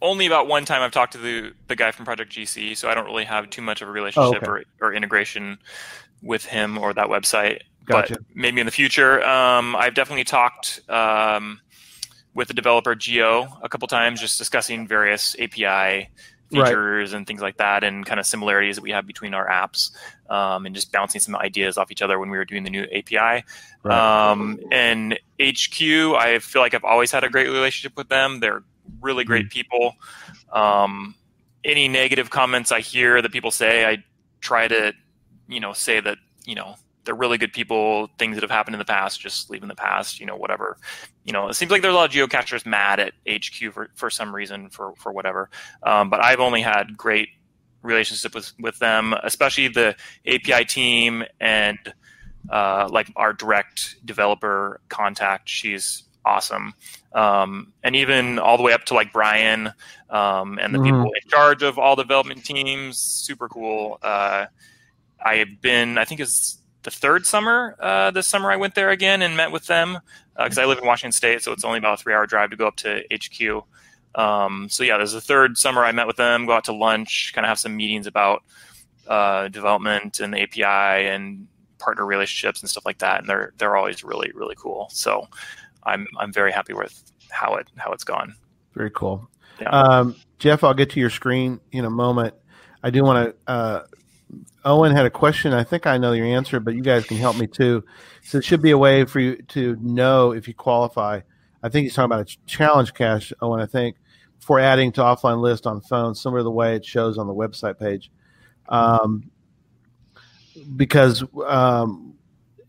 only 0.00 0.26
about 0.26 0.46
one 0.46 0.64
time 0.64 0.82
I've 0.82 0.92
talked 0.92 1.12
to 1.12 1.18
the 1.18 1.52
the 1.66 1.76
guy 1.76 1.90
from 1.90 2.04
Project 2.04 2.32
GC, 2.32 2.76
so 2.76 2.88
I 2.88 2.94
don't 2.94 3.06
really 3.06 3.24
have 3.24 3.50
too 3.50 3.62
much 3.62 3.82
of 3.82 3.88
a 3.88 3.92
relationship 3.92 4.42
okay. 4.42 4.50
or, 4.50 4.62
or 4.80 4.94
integration 4.94 5.58
with 6.22 6.44
him 6.44 6.78
or 6.78 6.92
that 6.94 7.08
website. 7.08 7.60
Gotcha. 7.84 8.14
But 8.14 8.22
maybe 8.34 8.60
in 8.60 8.66
the 8.66 8.72
future, 8.72 9.24
um, 9.24 9.74
I've 9.74 9.94
definitely 9.94 10.24
talked 10.24 10.80
um, 10.88 11.60
with 12.34 12.48
the 12.48 12.54
developer 12.54 12.94
Geo 12.94 13.48
a 13.62 13.68
couple 13.68 13.88
times, 13.88 14.20
just 14.20 14.38
discussing 14.38 14.86
various 14.86 15.34
API 15.40 16.10
features 16.50 17.12
and 17.12 17.26
things 17.26 17.40
like 17.40 17.58
that, 17.58 17.84
and 17.84 18.04
kind 18.04 18.18
of 18.18 18.26
similarities 18.26 18.76
that 18.76 18.82
we 18.82 18.90
have 18.90 19.06
between 19.06 19.34
our 19.34 19.48
apps, 19.48 19.90
um, 20.30 20.66
and 20.66 20.74
just 20.74 20.92
bouncing 20.92 21.20
some 21.20 21.36
ideas 21.36 21.78
off 21.78 21.90
each 21.90 22.02
other 22.02 22.18
when 22.18 22.30
we 22.30 22.38
were 22.38 22.44
doing 22.44 22.64
the 22.64 22.70
new 22.70 22.84
API. 22.84 23.44
Right. 23.82 24.30
Um, 24.30 24.58
and 24.72 25.18
HQ, 25.40 25.80
I 25.82 26.38
feel 26.40 26.62
like 26.62 26.74
I've 26.74 26.84
always 26.84 27.12
had 27.12 27.24
a 27.24 27.28
great 27.28 27.48
relationship 27.48 27.96
with 27.96 28.08
them. 28.08 28.40
They're 28.40 28.62
really 29.00 29.24
great 29.24 29.50
people. 29.50 29.96
Um, 30.52 31.14
any 31.64 31.88
negative 31.88 32.30
comments 32.30 32.72
I 32.72 32.80
hear 32.80 33.20
that 33.20 33.32
people 33.32 33.50
say, 33.50 33.84
I 33.84 34.02
try 34.40 34.68
to, 34.68 34.92
you 35.48 35.60
know, 35.60 35.72
say 35.72 36.00
that, 36.00 36.18
you 36.44 36.54
know, 36.54 36.76
they're 37.08 37.14
really 37.14 37.38
good 37.38 37.54
people. 37.54 38.10
Things 38.18 38.36
that 38.36 38.42
have 38.42 38.50
happened 38.50 38.74
in 38.74 38.78
the 38.78 38.84
past, 38.84 39.18
just 39.18 39.48
leave 39.48 39.62
in 39.62 39.68
the 39.68 39.74
past. 39.74 40.20
You 40.20 40.26
know, 40.26 40.36
whatever. 40.36 40.76
You 41.24 41.32
know, 41.32 41.48
it 41.48 41.54
seems 41.54 41.70
like 41.70 41.80
there's 41.80 41.94
a 41.94 41.96
lot 41.96 42.14
of 42.14 42.14
geocachers 42.14 42.66
mad 42.66 43.00
at 43.00 43.14
HQ 43.26 43.72
for, 43.72 43.88
for 43.94 44.10
some 44.10 44.34
reason, 44.34 44.68
for 44.68 44.92
for 44.96 45.10
whatever. 45.10 45.48
Um, 45.82 46.10
but 46.10 46.22
I've 46.22 46.38
only 46.38 46.60
had 46.60 46.98
great 46.98 47.30
relationship 47.80 48.34
with 48.34 48.52
with 48.60 48.78
them, 48.78 49.14
especially 49.22 49.68
the 49.68 49.96
API 50.26 50.66
team 50.66 51.24
and 51.40 51.78
uh, 52.50 52.90
like 52.92 53.10
our 53.16 53.32
direct 53.32 54.04
developer 54.04 54.82
contact. 54.90 55.48
She's 55.48 56.02
awesome. 56.26 56.74
Um, 57.14 57.72
and 57.82 57.96
even 57.96 58.38
all 58.38 58.58
the 58.58 58.62
way 58.62 58.74
up 58.74 58.84
to 58.84 58.94
like 58.94 59.14
Brian 59.14 59.72
um, 60.10 60.58
and 60.58 60.74
the 60.74 60.78
Mhm. 60.78 60.84
people 60.84 61.04
in 61.04 61.30
charge 61.30 61.62
of 61.62 61.78
all 61.78 61.96
development 61.96 62.44
teams, 62.44 62.98
super 62.98 63.48
cool. 63.48 63.98
Uh, 64.02 64.44
I 65.24 65.36
have 65.36 65.62
been, 65.62 65.96
I 65.96 66.04
think 66.04 66.20
it's 66.20 66.58
the 66.88 66.96
third 67.00 67.26
summer 67.26 67.76
uh, 67.80 68.10
this 68.10 68.26
summer 68.26 68.50
I 68.50 68.56
went 68.56 68.74
there 68.74 68.90
again 68.90 69.22
and 69.22 69.36
met 69.36 69.52
with 69.52 69.66
them 69.66 69.98
because 70.36 70.58
I 70.58 70.64
live 70.64 70.78
in 70.78 70.86
Washington 70.86 71.12
State, 71.12 71.42
so 71.42 71.52
it's 71.52 71.64
only 71.64 71.78
about 71.78 72.00
a 72.00 72.02
three 72.02 72.14
hour 72.14 72.26
drive 72.26 72.50
to 72.50 72.56
go 72.56 72.66
up 72.66 72.76
to 72.76 73.02
HQ. 73.12 73.64
Um, 74.14 74.68
so 74.70 74.84
yeah, 74.84 74.96
there's 74.96 75.12
the 75.12 75.20
third 75.20 75.58
summer 75.58 75.84
I 75.84 75.92
met 75.92 76.06
with 76.06 76.16
them, 76.16 76.46
go 76.46 76.52
out 76.52 76.64
to 76.64 76.72
lunch, 76.72 77.32
kind 77.34 77.44
of 77.44 77.48
have 77.48 77.58
some 77.58 77.76
meetings 77.76 78.06
about 78.06 78.42
uh, 79.06 79.48
development 79.48 80.20
and 80.20 80.32
the 80.32 80.40
API 80.40 81.06
and 81.08 81.46
partner 81.78 82.04
relationships 82.04 82.60
and 82.60 82.70
stuff 82.70 82.86
like 82.86 82.98
that. 82.98 83.20
And 83.20 83.28
they're 83.28 83.52
they're 83.58 83.76
always 83.76 84.02
really 84.04 84.30
really 84.34 84.54
cool. 84.56 84.88
So 84.90 85.28
I'm 85.84 86.06
I'm 86.18 86.32
very 86.32 86.52
happy 86.52 86.72
with 86.72 87.02
how 87.30 87.56
it 87.56 87.68
how 87.76 87.92
it's 87.92 88.04
gone. 88.04 88.34
Very 88.74 88.90
cool. 88.90 89.28
Yeah. 89.60 89.70
Um, 89.70 90.16
Jeff, 90.38 90.62
I'll 90.62 90.74
get 90.74 90.90
to 90.90 91.00
your 91.00 91.10
screen 91.10 91.60
in 91.72 91.84
a 91.84 91.90
moment. 91.90 92.34
I 92.82 92.90
do 92.90 93.02
want 93.02 93.34
to. 93.46 93.50
Uh, 93.50 93.82
Owen 94.64 94.92
had 94.92 95.06
a 95.06 95.10
question. 95.10 95.52
I 95.52 95.64
think 95.64 95.86
I 95.86 95.98
know 95.98 96.12
your 96.12 96.26
answer, 96.26 96.60
but 96.60 96.74
you 96.74 96.82
guys 96.82 97.04
can 97.06 97.16
help 97.16 97.36
me 97.36 97.46
too. 97.46 97.84
So 98.22 98.38
it 98.38 98.44
should 98.44 98.62
be 98.62 98.72
a 98.72 98.78
way 98.78 99.04
for 99.04 99.20
you 99.20 99.36
to 99.48 99.76
know 99.80 100.32
if 100.32 100.46
you 100.48 100.54
qualify. 100.54 101.20
I 101.62 101.68
think 101.68 101.84
he's 101.84 101.94
talking 101.94 102.12
about 102.12 102.30
a 102.30 102.36
challenge 102.46 102.94
cache, 102.94 103.32
Owen. 103.40 103.60
I 103.60 103.66
think 103.66 103.96
for 104.40 104.60
adding 104.60 104.92
to 104.92 105.00
offline 105.00 105.40
list 105.40 105.66
on 105.66 105.80
phone, 105.80 106.14
similar 106.14 106.40
to 106.40 106.44
the 106.44 106.50
way 106.50 106.76
it 106.76 106.84
shows 106.84 107.18
on 107.18 107.26
the 107.26 107.34
website 107.34 107.78
page. 107.78 108.10
Um, 108.68 109.30
because 110.76 111.24
um, 111.46 112.14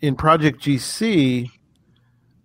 in 0.02 0.16
Project 0.16 0.62
GC, 0.62 1.50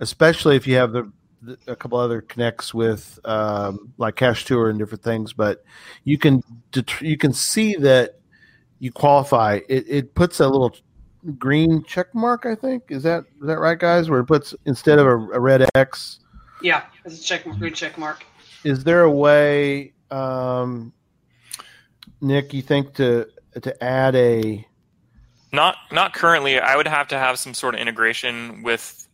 especially 0.01 0.57
if 0.57 0.67
you 0.67 0.77
have 0.77 0.93
the, 0.93 1.11
the 1.43 1.59
a 1.67 1.77
couple 1.77 1.99
other 1.99 2.21
connects 2.21 2.75
with 2.75 3.19
um, 3.25 3.93
like 3.99 4.17
Cash 4.17 4.45
Tour 4.45 4.71
and 4.71 4.79
different 4.79 5.03
things, 5.03 5.33
but 5.33 5.65
you 6.03 6.19
can 6.19 6.43
det- 6.73 7.01
you 7.03 7.17
can 7.17 7.33
see 7.33 7.77
that 7.77 8.19
you 8.79 8.93
qualify. 8.93 9.61
It, 9.69 9.85
it 9.89 10.15
puts 10.15 10.41
a 10.41 10.49
little 10.49 10.77
green 11.39 11.83
check 11.85 12.15
mark. 12.15 12.47
I 12.47 12.55
think 12.55 12.85
is 12.89 13.03
that 13.05 13.25
is 13.41 13.47
that 13.47 13.59
right, 13.59 13.79
guys? 13.79 14.11
Where 14.11 14.21
it 14.21 14.27
puts 14.27 14.55
instead 14.67 14.99
of 14.99 15.07
a, 15.07 15.17
a 15.17 15.41
red 15.41 15.69
X. 15.75 16.21
Yeah, 16.63 16.85
it's 17.05 17.21
a 17.21 17.23
check 17.23 17.45
green 17.45 17.75
check 17.75 17.99
mark. 17.99 18.25
Is 18.65 18.85
there 18.85 19.03
a 19.03 19.11
way, 19.11 19.93
um, 20.11 20.93
Nick? 22.21 22.55
You 22.55 22.63
think 22.63 22.95
to 22.95 23.29
to 23.63 23.85
add 23.85 24.15
a 24.17 24.67
Not 25.53 25.77
not 25.93 26.15
currently. 26.15 26.59
I 26.59 26.77
would 26.77 26.89
have 26.89 27.09
to 27.09 27.19
have 27.19 27.39
some 27.39 27.55
sort 27.55 27.75
of 27.75 27.81
integration 27.81 28.63
with 28.63 29.07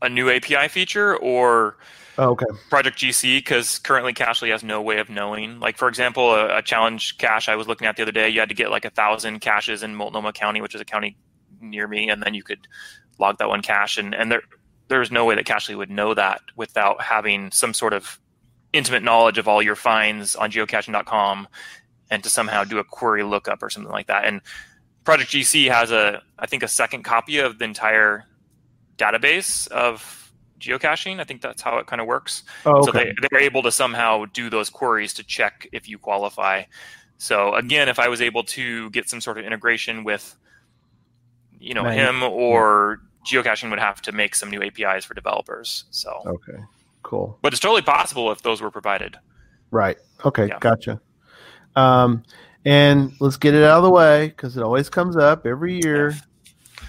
a 0.00 0.08
new 0.08 0.30
API 0.30 0.68
feature 0.68 1.16
or 1.16 1.76
oh, 2.18 2.30
okay 2.30 2.46
Project 2.68 2.98
GC 2.98 3.38
because 3.38 3.78
currently 3.78 4.12
Cachly 4.12 4.50
has 4.50 4.62
no 4.62 4.82
way 4.82 4.98
of 4.98 5.08
knowing. 5.08 5.60
Like 5.60 5.76
for 5.76 5.88
example, 5.88 6.34
a, 6.34 6.58
a 6.58 6.62
challenge 6.62 7.18
cache 7.18 7.48
I 7.48 7.56
was 7.56 7.66
looking 7.66 7.86
at 7.86 7.96
the 7.96 8.02
other 8.02 8.12
day, 8.12 8.28
you 8.28 8.40
had 8.40 8.48
to 8.48 8.54
get 8.54 8.70
like 8.70 8.84
a 8.84 8.90
thousand 8.90 9.40
caches 9.40 9.82
in 9.82 9.94
Multnomah 9.94 10.32
County, 10.32 10.60
which 10.60 10.74
is 10.74 10.80
a 10.80 10.84
county 10.84 11.16
near 11.60 11.88
me, 11.88 12.08
and 12.10 12.22
then 12.22 12.34
you 12.34 12.42
could 12.42 12.68
log 13.18 13.38
that 13.38 13.48
one 13.48 13.62
cache. 13.62 13.98
And 13.98 14.14
and 14.14 14.30
there 14.30 14.42
there's 14.88 15.10
no 15.10 15.24
way 15.24 15.34
that 15.34 15.44
Cachly 15.44 15.76
would 15.76 15.90
know 15.90 16.14
that 16.14 16.40
without 16.56 17.02
having 17.02 17.50
some 17.50 17.74
sort 17.74 17.92
of 17.92 18.18
intimate 18.72 19.02
knowledge 19.02 19.38
of 19.38 19.48
all 19.48 19.62
your 19.62 19.76
finds 19.76 20.34
on 20.36 20.50
geocaching.com 20.50 21.48
and 22.10 22.22
to 22.22 22.30
somehow 22.30 22.64
do 22.64 22.78
a 22.78 22.84
query 22.84 23.22
lookup 23.22 23.62
or 23.62 23.70
something 23.70 23.92
like 23.92 24.06
that. 24.06 24.24
And 24.24 24.40
Project 25.04 25.30
GC 25.30 25.70
has 25.70 25.90
a 25.90 26.22
I 26.38 26.46
think 26.46 26.62
a 26.62 26.68
second 26.68 27.02
copy 27.02 27.38
of 27.38 27.58
the 27.58 27.64
entire 27.64 28.24
database 28.96 29.68
of 29.68 30.17
geocaching. 30.58 31.20
I 31.20 31.24
think 31.24 31.40
that's 31.40 31.62
how 31.62 31.78
it 31.78 31.86
kind 31.86 32.00
of 32.00 32.06
works. 32.06 32.42
oh, 32.66 32.84
So 32.84 32.92
they, 32.92 33.12
they're 33.20 33.40
able 33.40 33.62
to 33.62 33.72
somehow 33.72 34.24
do 34.26 34.50
those 34.50 34.70
queries 34.70 35.12
to 35.14 35.24
check 35.24 35.68
if 35.72 35.88
you 35.88 35.98
qualify. 35.98 36.64
So 37.16 37.54
again, 37.54 37.88
if 37.88 37.98
I 37.98 38.08
was 38.08 38.20
able 38.20 38.44
to 38.44 38.90
get 38.90 39.08
some 39.08 39.20
sort 39.20 39.38
of 39.38 39.44
integration 39.44 40.04
with, 40.04 40.36
you 41.58 41.74
know, 41.74 41.84
him 41.84 42.22
or 42.22 43.00
geocaching 43.26 43.70
would 43.70 43.80
have 43.80 44.00
to 44.02 44.12
make 44.12 44.34
some 44.34 44.50
new 44.50 44.62
APIs 44.62 45.04
for 45.04 45.14
developers. 45.14 45.84
So, 45.90 46.22
okay 46.26 46.58
cool 47.02 47.38
but 47.42 47.52
it's 47.52 47.60
totally 47.60 47.80
possible 47.80 48.30
if 48.32 48.42
those 48.42 48.60
were 48.60 48.70
provided. 48.70 49.16
right 49.70 49.96
okay 50.24 50.46
Yeah. 50.48 50.58
gotcha. 50.58 51.00
Um, 51.76 52.24
and 52.64 53.12
let's 53.20 53.36
get 53.36 53.54
it 53.54 53.62
out 53.62 53.78
of 53.78 53.84
the 53.84 53.90
way 53.90 54.28
because 54.28 54.56
it 54.56 54.62
always 54.62 54.90
comes 54.90 55.16
up 55.16 55.46
every 55.46 55.80
year. 55.82 56.14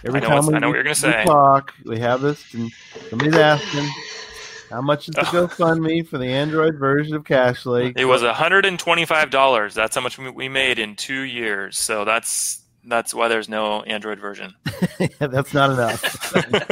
Every 0.05 0.19
I 0.19 0.23
know 0.23 0.29
time 0.29 0.45
we, 0.47 0.53
I 0.55 0.59
know 0.59 0.67
what 0.69 0.75
you're 0.75 0.83
gonna 0.83 0.95
say. 0.95 1.23
talk, 1.25 1.73
we 1.85 1.99
have 1.99 2.21
this, 2.21 2.53
and 2.53 2.71
somebody's 3.09 3.35
asking 3.35 3.87
how 4.69 4.81
much 4.81 5.09
is 5.09 5.15
the 5.15 5.21
Ugh. 5.21 5.49
GoFundMe 5.49 6.07
for 6.07 6.17
the 6.17 6.27
Android 6.27 6.75
version 6.75 7.15
of 7.15 7.23
Cachly? 7.23 7.93
It 7.97 8.05
was 8.05 8.21
$125. 8.21 9.73
That's 9.73 9.95
how 9.95 10.01
much 10.01 10.17
we- 10.17 10.29
we 10.29 10.47
made 10.47 10.79
in 10.79 10.95
two 10.95 11.21
years. 11.21 11.77
So 11.77 12.05
that's 12.05 12.61
that's 12.85 13.13
why 13.13 13.27
there's 13.27 13.49
no 13.49 13.81
Android 13.83 14.19
version. 14.19 14.53
That's 15.19 15.53
not 15.53 15.69
enough. 15.71 16.33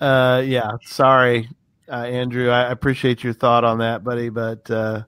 uh, 0.00 0.42
yeah, 0.44 0.72
sorry, 0.84 1.48
uh, 1.90 2.02
Andrew. 2.02 2.50
I 2.50 2.70
appreciate 2.70 3.24
your 3.24 3.32
thought 3.32 3.64
on 3.64 3.78
that, 3.78 4.04
buddy, 4.04 4.28
but 4.28 4.70
uh, 4.70 5.02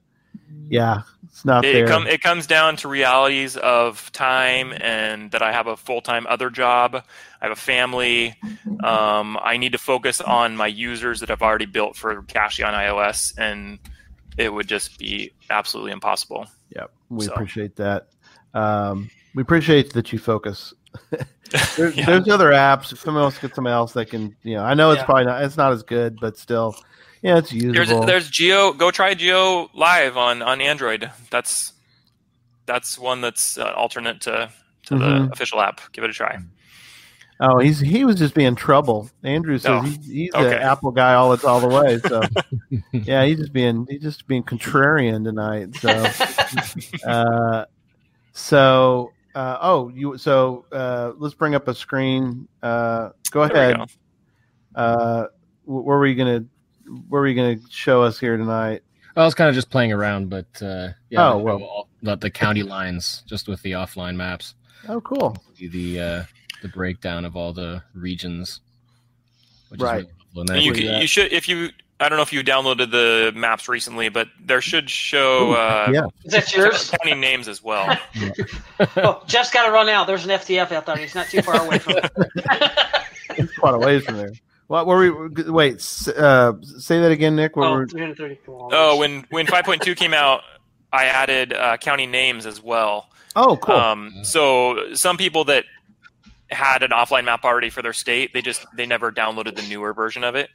yeah, 0.68 1.02
it's 1.36 1.44
not 1.44 1.66
it, 1.66 1.74
there. 1.74 1.86
come, 1.86 2.06
it 2.06 2.22
comes 2.22 2.46
down 2.46 2.76
to 2.76 2.88
realities 2.88 3.58
of 3.58 4.10
time 4.12 4.72
and 4.80 5.30
that 5.32 5.42
I 5.42 5.52
have 5.52 5.66
a 5.66 5.76
full 5.76 6.00
time 6.00 6.26
other 6.30 6.48
job. 6.48 6.94
I 6.94 7.44
have 7.44 7.52
a 7.52 7.60
family. 7.60 8.34
Um, 8.82 9.38
I 9.42 9.58
need 9.58 9.72
to 9.72 9.78
focus 9.78 10.22
on 10.22 10.56
my 10.56 10.66
users 10.66 11.20
that 11.20 11.30
I've 11.30 11.42
already 11.42 11.66
built 11.66 11.94
for 11.94 12.22
Cachly 12.22 12.66
on 12.66 12.72
iOS, 12.72 13.36
and 13.36 13.78
it 14.38 14.50
would 14.50 14.66
just 14.66 14.98
be 14.98 15.32
absolutely 15.50 15.92
impossible. 15.92 16.46
Yep, 16.74 16.90
we 17.10 17.26
So. 17.26 17.34
appreciate 17.34 17.76
that. 17.76 18.08
Um, 18.54 19.10
we 19.34 19.42
appreciate 19.42 19.92
that 19.92 20.12
you 20.14 20.18
focus. 20.18 20.72
There, 21.76 21.90
Yeah. 21.90 22.06
There's 22.06 22.28
other 22.28 22.50
apps. 22.50 22.92
If 22.92 23.00
someone 23.00 23.22
else 23.22 23.38
gets 23.38 23.54
something 23.54 23.70
else, 23.72 23.92
they 23.92 24.04
can. 24.06 24.34
You 24.42 24.54
know, 24.56 24.64
I 24.64 24.72
know 24.74 24.90
it's 24.90 25.00
Yeah. 25.00 25.04
probably 25.04 25.26
not. 25.26 25.42
It's 25.42 25.56
not 25.58 25.70
as 25.72 25.82
good, 25.84 26.16
but 26.18 26.36
still, 26.38 26.74
yeah, 27.22 27.38
it's 27.38 27.50
There's 27.50 27.62
usable. 27.88 28.06
there's 28.06 28.30
Geo. 28.30 28.72
Go 28.72 28.90
try 28.90 29.14
Geo 29.14 29.70
Live 29.74 30.16
on 30.16 30.42
on 30.42 30.60
Android. 30.60 31.10
That's 31.30 31.72
that's 32.66 32.98
one 32.98 33.20
that's 33.20 33.58
uh, 33.58 33.72
alternate 33.76 34.20
to 34.22 34.50
to 34.86 34.94
Mhm. 34.94 35.26
the 35.26 35.32
official 35.32 35.60
app. 35.60 35.80
Give 35.92 36.04
it 36.04 36.10
a 36.10 36.12
try. 36.12 36.38
oh, 37.40 37.58
he's 37.58 37.78
he 37.80 38.04
was 38.04 38.16
just 38.16 38.34
being 38.34 38.54
trouble. 38.54 39.10
Andrew 39.22 39.58
says 39.58 39.70
Oh, 39.70 39.80
he's, 39.82 40.06
he's 40.06 40.34
okay. 40.34 40.48
the 40.50 40.62
Apple 40.62 40.90
guy 40.90 41.14
all 41.14 41.32
it's 41.32 41.44
all 41.44 41.60
the 41.60 41.68
way. 41.68 41.98
So 42.00 42.22
yeah, 42.92 43.24
he's 43.24 43.38
just 43.38 43.52
being 43.52 43.86
he's 43.90 44.02
just 44.02 44.26
being 44.26 44.42
contrarian 44.42 45.24
tonight. 45.24 45.74
So 45.76 47.06
uh, 47.08 47.64
so 48.32 49.12
Uh, 49.34 49.58
oh, 49.60 49.88
you. 49.90 50.16
So 50.16 50.64
uh, 50.72 51.12
let's 51.18 51.34
bring 51.34 51.54
up 51.54 51.68
a 51.68 51.74
screen. 51.74 52.48
Uh, 52.62 53.10
go 53.30 53.46
There 53.46 53.52
we 53.68 53.74
ahead. 53.74 53.76
go. 53.76 54.80
Uh, 54.80 55.26
where 55.66 55.98
were 55.98 56.06
you 56.06 56.14
gonna? 56.14 56.44
Where 57.08 57.22
were 57.22 57.26
you 57.28 57.34
gonna 57.34 57.58
show 57.70 58.02
us 58.02 58.18
here 58.18 58.36
tonight? 58.36 58.82
I 59.16 59.24
was 59.24 59.34
kind 59.34 59.48
of 59.48 59.54
just 59.54 59.70
playing 59.70 59.92
around, 59.92 60.28
but 60.28 60.46
uh, 60.62 60.88
yeah, 61.10 61.32
Oh, 61.32 61.38
they 61.38 61.44
well. 61.44 61.62
all- 61.62 61.88
the, 62.02 62.16
the 62.16 62.30
county 62.30 62.62
lines 62.62 63.22
just 63.26 63.48
with 63.48 63.62
the 63.62 63.72
offline 63.72 64.14
maps. 64.16 64.54
Oh, 64.88 65.00
cool. 65.00 65.36
The 65.58 65.68
the, 65.68 66.00
uh, 66.00 66.24
the 66.62 66.68
breakdown 66.68 67.24
of 67.24 67.34
all 67.36 67.52
the 67.52 67.82
regions, 67.94 68.60
which 69.70 69.80
Right. 69.80 70.00
is 70.00 70.06
really. 70.34 70.40
And 70.42 70.50
And 70.50 70.62
you, 70.62 70.72
can- 70.72 71.00
you 71.00 71.06
should 71.06 71.32
if 71.32 71.48
you 71.48 71.70
I 71.98 72.10
don't 72.10 72.18
know 72.18 72.22
if 72.22 72.32
you 72.32 72.44
downloaded 72.44 72.90
the 72.90 73.32
maps 73.34 73.70
recently, 73.70 74.10
but 74.10 74.28
there 74.38 74.60
should 74.60 74.90
show 74.90 75.52
Ooh, 75.52 75.54
uh, 75.54 75.88
yeah. 75.90 76.06
Is 76.24 76.32
that 76.32 76.54
yours? 76.54 76.90
county 76.90 77.14
names 77.18 77.48
as 77.48 77.64
well. 77.64 77.98
oh, 78.98 79.22
Jeff's 79.26 79.50
got 79.50 79.64
to 79.64 79.72
run 79.72 79.88
out. 79.88 80.06
There's 80.06 80.24
an 80.26 80.30
FTF 80.30 80.72
out 80.72 80.84
there. 80.84 80.96
He's 80.98 81.14
not 81.14 81.26
too 81.28 81.40
far 81.40 81.64
away 81.64 81.78
from 81.78 81.94
it. 81.96 82.12
It's 83.38 83.52
quite 83.58 83.74
a 83.74 83.78
ways 83.78 84.02
from 84.04 84.16
there. 84.16 84.30
What 84.68 84.86
were 84.86 84.98
we? 84.98 85.42
Wait. 85.44 85.76
Uh, 86.08 86.54
say 86.62 87.00
that 87.00 87.12
again, 87.12 87.36
Nick. 87.36 87.56
Where 87.56 87.68
oh, 87.68 87.72
were, 87.74 87.86
330 87.86 88.36
kilometers. 88.44 88.78
Oh, 88.78 88.96
when 88.98 89.24
when 89.30 89.46
5.2 89.46 89.96
came 89.96 90.12
out, 90.12 90.42
I 90.92 91.06
added 91.06 91.52
uh, 91.52 91.76
county 91.76 92.06
names 92.06 92.46
as 92.46 92.62
well. 92.62 93.08
oh, 93.36 93.56
cool. 93.56 93.76
Um, 93.76 94.12
so 94.22 94.94
some 94.94 95.16
people 95.16 95.44
that 95.44 95.64
had 96.50 96.82
an 96.82 96.90
offline 96.90 97.24
map 97.24 97.44
already 97.44 97.70
for 97.70 97.82
their 97.82 97.92
state, 97.92 98.32
they 98.32 98.42
just 98.42 98.66
they 98.76 98.86
never 98.86 99.12
downloaded 99.12 99.54
the 99.54 99.62
newer 99.68 99.92
version 99.94 100.24
of 100.24 100.34
it, 100.34 100.50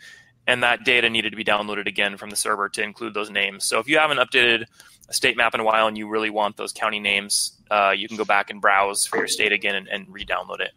and 0.45 0.64
that 0.64 0.84
data 0.84 1.09
needed 1.09 1.30
to 1.30 1.38
be 1.38 1.45
downloaded 1.45 1.88
again 1.88 2.18
from 2.18 2.30
the 2.30 2.36
server 2.36 2.68
to 2.70 2.84
include 2.84 3.14
those 3.14 3.30
names. 3.30 3.66
So 3.66 3.80
if 3.80 3.88
you 3.88 3.97
haven't 3.97 4.18
updated 4.18 4.66
a 5.07 5.14
state 5.14 5.38
map 5.38 5.53
in 5.53 5.59
a 5.62 5.64
while 5.64 5.88
and 5.88 5.97
you 5.97 6.09
really 6.09 6.30
want 6.30 6.57
those 6.57 6.74
county 6.74 6.99
names, 6.99 7.57
uh, 7.70 7.93
you 7.95 8.07
can 8.07 8.18
go 8.18 8.26
back 8.26 8.49
and 8.49 8.59
browse 8.59 9.05
for 9.05 9.18
your 9.18 9.28
state 9.28 9.51
again 9.51 9.76
and, 9.76 9.88
and 9.88 10.05
re-download 10.09 10.59
it. 10.59 10.72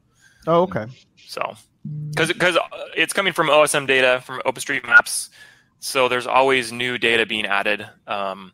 oh, 0.47 0.63
okay. 0.63 0.87
So 1.27 1.55
because 2.11 2.29
because 2.29 2.57
it's 2.97 3.13
coming 3.13 3.33
from 3.33 3.49
OSM 3.49 3.87
data 3.87 4.23
from 4.25 4.41
OpenStreetMaps, 4.47 5.29
so 5.81 6.09
there's 6.09 6.27
always 6.27 6.73
new 6.73 6.99
data 6.99 7.27
being 7.27 7.47
added. 7.47 7.87
Um, 8.07 8.53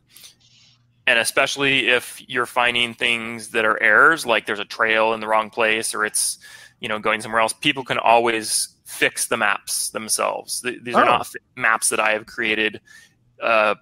and 1.07 1.17
especially 1.19 1.89
if 1.89 2.21
you're 2.27 2.45
finding 2.45 2.93
things 2.93 3.49
that 3.49 3.65
are 3.65 3.81
errors, 3.81 4.25
like 4.25 4.45
there's 4.45 4.59
a 4.59 4.65
trail 4.65 5.13
in 5.13 5.19
the 5.19 5.27
wrong 5.27 5.49
place 5.49 5.93
or 5.95 6.05
it's 6.05 6.37
you 6.79 6.87
know 6.87 6.99
going 6.99 7.21
somewhere 7.21 7.41
else, 7.41 7.53
people 7.53 7.83
can 7.83 7.97
always 7.97 8.75
fix 8.85 9.27
the 9.27 9.37
maps 9.37 9.89
themselves. 9.91 10.61
These 10.61 10.95
are 10.95 11.03
Oh. 11.03 11.05
not 11.05 11.27
maps 11.55 11.89
that 11.89 11.99
I 11.99 12.11
have 12.11 12.25
created. 12.25 12.81
Uh, 13.41 13.75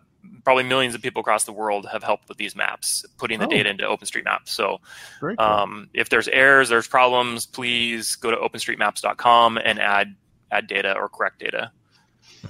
probably 0.43 0.63
millions 0.63 0.95
of 0.95 1.01
people 1.01 1.19
across 1.21 1.43
the 1.45 1.51
world 1.53 1.87
have 1.91 2.03
helped 2.03 2.27
with 2.29 2.37
these 2.37 2.55
maps, 2.55 3.05
putting 3.17 3.39
the 3.39 3.45
Oh. 3.45 3.49
data 3.49 3.69
into 3.69 3.83
OpenStreetMaps. 3.83 4.49
So 4.49 4.79
cool. 5.19 5.35
um, 5.39 5.89
if 5.93 6.09
there's 6.09 6.27
errors, 6.29 6.69
there's 6.69 6.87
problems, 6.87 7.45
please 7.45 8.15
go 8.15 8.31
to 8.31 8.37
openstreetmaps.com 8.37 9.57
and 9.57 9.79
add 9.79 10.15
add 10.51 10.67
data 10.67 10.95
or 10.97 11.07
correct 11.09 11.39
data. 11.39 11.71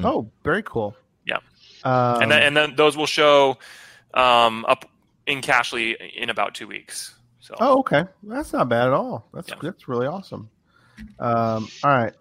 oh, 0.03 0.29
very 0.43 0.63
cool. 0.63 0.95
Yeah. 1.25 1.37
Um, 1.83 2.21
and 2.23 2.31
then 2.31 2.43
and 2.43 2.57
then 2.57 2.75
those 2.75 2.95
will 2.97 3.05
show 3.07 3.57
um, 4.13 4.65
up 4.67 4.85
in 5.27 5.41
Cachly 5.41 5.95
in 6.15 6.29
about 6.29 6.55
two 6.55 6.67
weeks. 6.67 7.15
So 7.39 7.55
Oh, 7.59 7.79
okay. 7.79 8.05
That's 8.23 8.53
not 8.53 8.69
bad 8.69 8.87
at 8.87 8.93
all. 8.93 9.27
That's 9.33 9.49
Yeah. 9.49 9.55
that's 9.61 9.87
really 9.87 10.07
awesome. 10.07 10.49
Um, 11.19 11.67
all 11.83 11.91
right. 11.91 12.13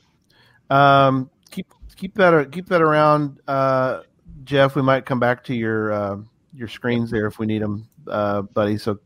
Um, 0.70 1.30
keep 1.50 1.66
keep 1.96 2.14
that 2.14 2.50
keep 2.52 2.66
that 2.68 2.82
around, 2.82 3.40
uh, 3.48 4.02
Jeff. 4.48 4.74
We 4.74 4.82
might 4.82 5.04
come 5.06 5.20
back 5.20 5.44
to 5.44 5.54
your 5.54 5.92
uh, 5.92 6.16
your 6.54 6.68
screens 6.68 7.10
there 7.10 7.26
if 7.26 7.38
we 7.38 7.46
need 7.46 7.62
them, 7.62 7.86
uh, 8.08 8.42
buddy. 8.42 8.78
So 8.78 8.98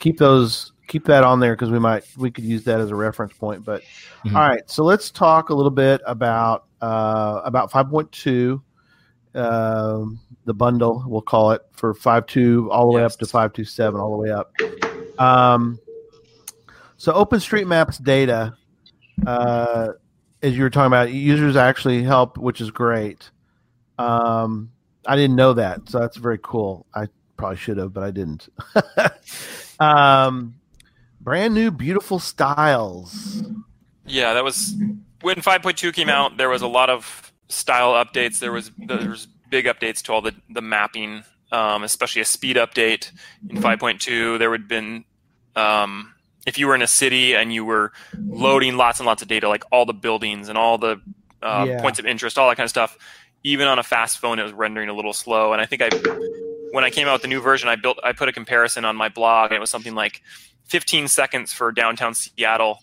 keep 0.00 0.18
those 0.18 0.72
keep 0.88 1.04
that 1.06 1.22
on 1.24 1.38
there 1.40 1.54
because 1.54 1.70
we 1.70 1.78
might 1.78 2.04
we 2.18 2.30
could 2.30 2.44
use 2.44 2.64
that 2.64 2.80
as 2.80 2.90
a 2.90 2.94
reference 2.94 3.32
point. 3.32 3.64
But 3.64 3.82
Mhm. 4.24 4.34
all 4.34 4.48
right, 4.48 4.68
so 4.68 4.84
let's 4.84 5.10
talk 5.10 5.50
a 5.50 5.54
little 5.54 5.70
bit 5.70 6.02
about 6.04 6.64
uh, 6.80 7.40
about 7.44 7.70
five 7.70 7.88
point 7.88 8.10
two. 8.12 8.60
Um, 9.34 10.20
the 10.44 10.52
bundle 10.52 11.04
we'll 11.06 11.22
call 11.22 11.52
it 11.52 11.62
for 11.72 11.94
five 11.94 12.26
two 12.26 12.68
all 12.72 12.90
the 12.90 12.96
way 12.96 13.04
up 13.04 13.12
to 13.12 13.26
five 13.26 13.52
two 13.52 13.64
seven 13.64 14.00
all 14.00 14.10
the 14.10 14.18
way 14.18 14.30
up. 14.30 14.52
Um, 15.18 15.78
so 16.96 17.12
OpenStreetMaps 17.12 18.02
data, 18.02 18.56
uh, 19.26 19.88
as 20.42 20.56
you 20.56 20.64
were 20.64 20.70
talking 20.70 20.88
about, 20.88 21.12
users 21.12 21.56
actually 21.56 22.02
help, 22.02 22.36
which 22.36 22.60
is 22.60 22.70
great. 22.72 23.30
Um, 23.98 24.71
I 25.06 25.16
didn't 25.16 25.36
know 25.36 25.52
that, 25.54 25.88
so 25.88 25.98
that's 26.00 26.16
very 26.16 26.38
cool. 26.42 26.86
I 26.94 27.08
probably 27.36 27.56
should 27.56 27.76
have, 27.78 27.92
but 27.92 28.04
I 28.04 28.10
didn't. 28.10 28.48
um, 29.80 30.54
brand 31.20 31.54
new, 31.54 31.70
beautiful 31.70 32.18
styles. 32.18 33.42
yeah, 34.06 34.34
that 34.34 34.44
was 34.44 34.74
when 35.22 35.36
5.2 35.36 35.92
came 35.92 36.08
out. 36.08 36.36
There 36.36 36.48
was 36.48 36.62
a 36.62 36.66
lot 36.68 36.90
of 36.90 37.32
style 37.48 37.92
updates. 37.92 38.38
There 38.38 38.52
was 38.52 38.70
there 38.78 39.08
was 39.10 39.26
big 39.50 39.66
updates 39.66 40.02
to 40.02 40.12
all 40.12 40.20
the 40.22 40.34
the 40.50 40.62
mapping, 40.62 41.24
um, 41.50 41.82
especially 41.82 42.22
a 42.22 42.26
speed 42.26 42.56
update 42.56 43.10
in 43.48 43.56
5.2. 43.58 44.38
There 44.38 44.50
would 44.50 44.60
have 44.62 44.68
been 44.68 45.04
um, 45.56 46.14
if 46.46 46.58
you 46.58 46.66
were 46.66 46.74
in 46.74 46.82
a 46.82 46.86
city 46.86 47.34
and 47.34 47.52
you 47.52 47.64
were 47.64 47.92
loading 48.18 48.76
lots 48.76 49.00
and 49.00 49.06
lots 49.06 49.22
of 49.22 49.28
data, 49.28 49.48
like 49.48 49.64
all 49.70 49.84
the 49.86 49.92
buildings 49.94 50.48
and 50.48 50.56
all 50.58 50.78
the 50.78 51.00
uh, 51.42 51.64
Yeah. 51.68 51.80
points 51.80 51.98
of 51.98 52.06
interest, 52.06 52.38
all 52.38 52.48
that 52.48 52.56
kind 52.56 52.64
of 52.64 52.70
stuff. 52.70 52.96
Even 53.44 53.66
on 53.68 53.78
a 53.78 53.82
fast 53.82 54.18
phone, 54.18 54.38
it 54.38 54.42
was 54.42 54.52
rendering 54.52 54.88
a 54.88 54.92
little 54.92 55.12
slow. 55.12 55.52
And 55.52 55.60
I 55.60 55.66
think 55.66 55.82
I, 55.82 55.88
when 56.70 56.84
I 56.84 56.90
came 56.90 57.08
out 57.08 57.14
with 57.14 57.22
the 57.22 57.28
new 57.28 57.40
version, 57.40 57.68
I 57.68 57.76
built, 57.76 57.98
I 58.04 58.12
put 58.12 58.28
a 58.28 58.32
comparison 58.32 58.84
on 58.84 58.96
my 58.96 59.08
blog, 59.08 59.50
and 59.50 59.56
it 59.56 59.60
was 59.60 59.70
something 59.70 59.94
like 59.94 60.22
15 60.68 61.08
seconds 61.08 61.52
for 61.52 61.72
downtown 61.72 62.14
Seattle, 62.14 62.78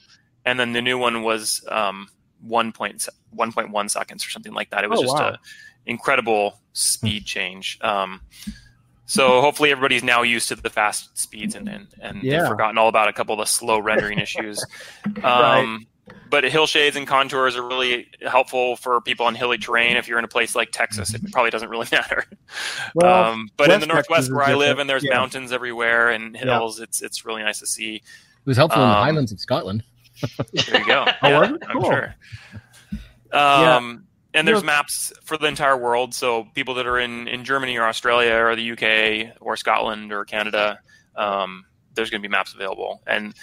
and 0.45 0.60
then 0.60 0.74
the 0.74 0.82
new 0.82 0.97
one 0.97 1.24
was 1.24 1.64
um, 1.70 2.07
1.1 2.47 3.89
seconds 3.89 4.26
or 4.26 4.30
something 4.30 4.53
like 4.53 4.70
that. 4.72 4.84
It 4.84 4.89
was 4.89 4.99
Oh, 4.99 5.03
just 5.03 5.16
wow. 5.18 5.30
a 5.30 5.39
incredible 5.86 6.60
speed 6.74 7.26
change. 7.26 7.78
Um, 7.82 8.22
so 9.05 9.41
hopefully 9.41 9.72
everybody's 9.72 10.03
now 10.03 10.22
used 10.22 10.49
to 10.49 10.55
the 10.55 10.70
fast 10.70 11.18
speeds 11.18 11.55
and 11.55 11.68
and, 11.68 11.88
and 12.01 12.22
Yeah. 12.24 12.39
they've 12.39 12.47
forgotten 12.47 12.78
all 12.78 12.89
about 12.89 13.07
a 13.07 13.14
couple 13.14 13.34
of 13.34 13.39
the 13.39 13.45
slow 13.45 13.80
rendering 13.80 14.20
issues. 14.20 14.64
Right. 15.24 15.80
Um, 16.12 16.18
But 16.30 16.43
hill 16.43 16.68
shades 16.68 16.95
and 16.95 17.07
contours 17.07 17.55
are 17.55 17.64
really 17.68 18.07
helpful 18.28 18.76
for 18.76 19.01
people 19.01 19.26
on 19.26 19.36
hilly 19.36 19.57
terrain. 19.57 19.97
If 19.97 20.07
you're 20.07 20.20
in 20.20 20.26
a 20.26 20.30
place 20.30 20.55
like 20.55 20.72
Texas, 20.72 21.14
it 21.14 21.22
probably 21.32 21.49
doesn't 21.51 21.70
really 21.70 21.88
matter. 21.91 22.24
Well, 22.93 23.26
um, 23.32 23.49
but 23.57 23.72
in 23.72 23.80
the 23.80 23.88
northwest 23.88 24.28
Texas 24.28 24.32
where 24.36 24.43
I 24.43 24.53
live, 24.53 24.80
and 24.80 24.89
there's 24.89 25.03
Yeah. 25.03 25.12
mountains 25.16 25.51
everywhere 25.51 26.10
and 26.10 26.36
Yeah. 26.36 26.41
hills, 26.57 26.80
it's 26.80 27.01
it's 27.01 27.26
really 27.26 27.41
nice 27.43 27.60
to 27.60 27.66
see. 27.68 27.95
It 27.95 28.01
was 28.45 28.57
helpful 28.57 28.84
in 28.84 28.89
the 28.89 28.95
Um, 28.95 29.03
Highlands 29.03 29.32
of 29.32 29.39
Scotland. 29.39 29.84
There 30.68 30.80
you 30.80 30.86
go. 30.86 31.05
Oh, 31.24 31.28
yeah? 31.30 31.39
I'm 31.68 31.74
Cool. 31.74 31.86
sure. 31.86 32.16
Um, 33.32 34.05
And 34.36 34.47
there's 34.47 34.64
maps 34.64 35.12
for 35.24 35.38
the 35.38 35.47
entire 35.47 35.76
world. 35.78 36.14
So 36.14 36.45
people 36.53 36.76
that 36.76 36.86
are 36.86 36.99
in, 36.99 37.28
in 37.28 37.43
Germany 37.43 37.78
or 37.78 37.88
Australia 37.88 38.36
or 38.36 38.55
the 38.55 38.72
UK 38.74 39.36
or 39.41 39.57
Scotland 39.57 40.12
or 40.14 40.24
Canada, 40.24 40.80
um, 41.16 41.66
there's 41.95 42.12
going 42.12 42.22
to 42.22 42.28
be 42.28 42.32
maps 42.32 42.53
available. 42.53 43.01
And 43.07 43.34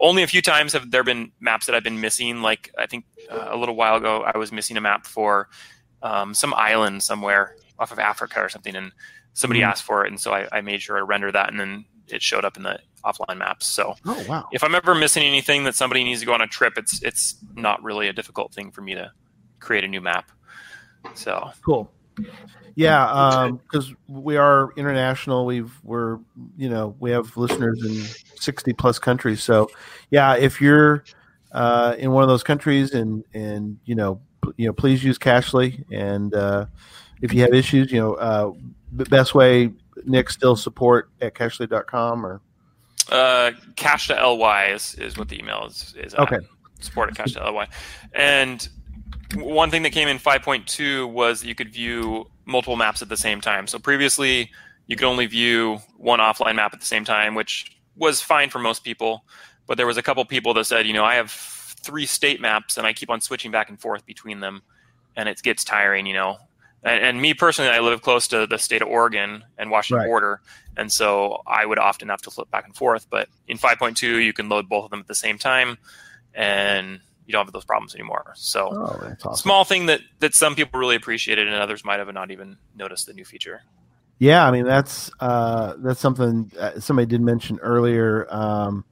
only 0.00 0.22
a 0.22 0.26
few 0.26 0.42
times 0.42 0.72
have 0.72 0.90
there 0.90 1.04
been 1.04 1.32
maps 1.40 1.66
that 1.66 1.74
I've 1.74 1.84
been 1.84 2.00
missing. 2.00 2.42
Like 2.42 2.70
I 2.78 2.86
think 2.86 3.04
uh, 3.30 3.48
a 3.50 3.56
little 3.56 3.76
while 3.76 3.96
ago, 3.96 4.22
I 4.22 4.36
was 4.38 4.50
missing 4.52 4.76
a 4.76 4.80
map 4.80 5.06
for 5.06 5.48
um, 6.02 6.34
some 6.34 6.54
island 6.54 7.02
somewhere 7.02 7.54
off 7.78 7.92
of 7.92 7.98
Africa 7.98 8.40
or 8.40 8.48
something, 8.48 8.74
and 8.76 8.92
somebody 9.34 9.60
Mhm. 9.60 9.66
asked 9.68 9.82
for 9.84 10.04
it, 10.04 10.08
and 10.10 10.18
so 10.20 10.32
I, 10.32 10.48
I 10.52 10.60
made 10.60 10.82
sure 10.82 10.96
I 10.96 11.00
render 11.00 11.30
that, 11.32 11.50
and 11.50 11.58
then 11.60 11.84
it 12.08 12.22
showed 12.22 12.44
up 12.44 12.56
in 12.56 12.62
the 12.64 12.78
offline 13.04 13.38
maps. 13.38 13.66
So 13.66 13.94
Oh 14.06 14.22
wow. 14.28 14.48
if 14.52 14.64
I'm 14.64 14.74
ever 14.74 14.94
missing 14.94 15.22
anything 15.22 15.64
that 15.64 15.74
somebody 15.74 16.02
needs 16.04 16.20
to 16.20 16.26
go 16.26 16.34
on 16.34 16.40
a 16.40 16.46
trip, 16.46 16.74
it's 16.76 17.02
it's 17.02 17.36
not 17.54 17.82
really 17.82 18.08
a 18.08 18.12
difficult 18.12 18.52
thing 18.52 18.70
for 18.70 18.80
me 18.82 18.94
to 18.94 19.12
create 19.60 19.84
a 19.84 19.88
new 19.88 20.00
map. 20.00 20.30
So 21.14 21.50
Cool. 21.64 21.90
Yeah, 22.76 23.50
because 23.50 23.92
we 24.08 24.36
are 24.36 24.72
international. 24.76 25.44
We've 25.44 25.72
we're 25.82 26.18
you 26.56 26.68
know 26.68 26.94
we 26.98 27.10
have 27.10 27.36
listeners 27.36 27.82
in 27.84 28.02
sixty 28.38 28.72
plus 28.72 28.98
countries. 28.98 29.42
So 29.42 29.68
yeah, 30.10 30.36
if 30.36 30.60
you're 30.60 31.04
uh, 31.52 31.94
in 31.98 32.12
one 32.12 32.22
of 32.22 32.28
those 32.28 32.42
countries 32.42 32.94
and 32.94 33.24
and 33.34 33.78
you 33.84 33.94
know 33.94 34.20
you 34.56 34.66
know 34.66 34.72
please 34.72 35.02
use 35.04 35.18
Cachly 35.18 35.84
and 35.92 36.34
uh, 36.34 36.66
if 37.20 37.32
you 37.32 37.42
have 37.42 37.52
issues, 37.52 37.92
you 37.92 38.00
know 38.00 38.14
uh, 38.14 38.52
the 38.92 39.04
best 39.04 39.34
way 39.34 39.70
Nick 40.04 40.30
still 40.30 40.56
support 40.56 41.10
at 41.20 41.34
Cachly.com 41.34 42.24
or 42.24 42.40
uh, 43.10 43.52
cash 43.76 44.08
to 44.08 44.30
ly 44.30 44.66
is, 44.66 44.94
is 44.94 45.18
what 45.18 45.28
the 45.28 45.38
email 45.38 45.66
is. 45.66 45.94
is 45.98 46.14
at. 46.14 46.20
Okay. 46.20 46.38
Support 46.80 47.10
at 47.10 47.16
cash 47.16 47.32
to 47.32 47.50
ly. 47.50 47.68
And 48.12 48.68
one 49.34 49.70
thing 49.70 49.82
that 49.82 49.90
came 49.90 50.08
in 50.08 50.18
5.2 50.18 51.10
was 51.10 51.44
you 51.44 51.54
could 51.54 51.72
view 51.72 52.26
multiple 52.46 52.76
maps 52.76 53.02
at 53.02 53.08
the 53.08 53.16
same 53.16 53.40
time. 53.40 53.66
So 53.66 53.78
previously, 53.78 54.50
you 54.86 54.96
could 54.96 55.06
only 55.06 55.26
view 55.26 55.78
one 55.96 56.18
offline 56.18 56.56
map 56.56 56.74
at 56.74 56.80
the 56.80 56.86
same 56.86 57.04
time, 57.04 57.34
which 57.34 57.76
was 57.96 58.20
fine 58.20 58.50
for 58.50 58.58
most 58.58 58.82
people. 58.82 59.24
But 59.66 59.76
there 59.76 59.86
was 59.86 59.96
a 59.96 60.02
couple 60.02 60.24
people 60.24 60.52
that 60.54 60.64
said, 60.64 60.86
you 60.86 60.92
know, 60.92 61.04
I 61.04 61.14
have 61.14 61.30
three 61.30 62.06
state 62.06 62.40
maps 62.40 62.76
and 62.76 62.86
I 62.86 62.92
keep 62.92 63.08
on 63.08 63.20
switching 63.20 63.50
back 63.50 63.68
and 63.68 63.80
forth 63.80 64.04
between 64.04 64.40
them, 64.40 64.62
and 65.16 65.28
it 65.28 65.40
gets 65.42 65.64
tiring. 65.64 66.06
You 66.06 66.14
know, 66.14 66.38
And, 66.82 67.04
and 67.04 67.22
me 67.22 67.34
personally, 67.34 67.70
I 67.70 67.80
live 67.80 68.02
close 68.02 68.26
to 68.28 68.46
the 68.46 68.58
state 68.58 68.82
of 68.82 68.88
Oregon 68.88 69.44
and 69.58 69.70
Washington 69.70 70.02
Right. 70.02 70.08
border, 70.08 70.40
and 70.76 70.90
so 70.90 71.42
I 71.46 71.66
would 71.66 71.78
often 71.78 72.08
have 72.08 72.22
to 72.22 72.30
flip 72.30 72.50
back 72.50 72.64
and 72.64 72.74
forth. 72.74 73.06
But 73.08 73.28
in 73.46 73.58
5.2, 73.58 74.24
you 74.24 74.32
can 74.32 74.48
load 74.48 74.68
both 74.68 74.84
of 74.84 74.90
them 74.90 75.00
at 75.00 75.06
the 75.06 75.14
same 75.14 75.38
time, 75.38 75.78
and 76.34 77.00
you 77.30 77.32
don't 77.32 77.46
have 77.46 77.52
those 77.52 77.64
problems 77.64 77.94
anymore. 77.94 78.32
So 78.34 78.72
Oh, 78.72 79.16
awesome. 79.24 79.34
small 79.36 79.64
thing 79.64 79.86
that 79.86 80.00
that 80.18 80.34
some 80.34 80.56
people 80.56 80.80
really 80.80 80.96
appreciated, 80.96 81.46
and 81.46 81.56
others 81.56 81.84
might 81.84 82.00
have 82.00 82.12
not 82.12 82.32
even 82.32 82.56
noticed 82.74 83.06
the 83.06 83.12
new 83.12 83.24
feature. 83.24 83.62
Yeah, 84.18 84.44
I 84.46 84.50
mean 84.50 84.64
that's 84.64 85.10
uh, 85.20 85.74
that's 85.78 86.00
something 86.00 86.50
uh, 86.58 86.80
somebody 86.80 87.06
did 87.06 87.20
mention 87.20 87.58
earlier. 87.60 88.26
Um, 88.34 88.84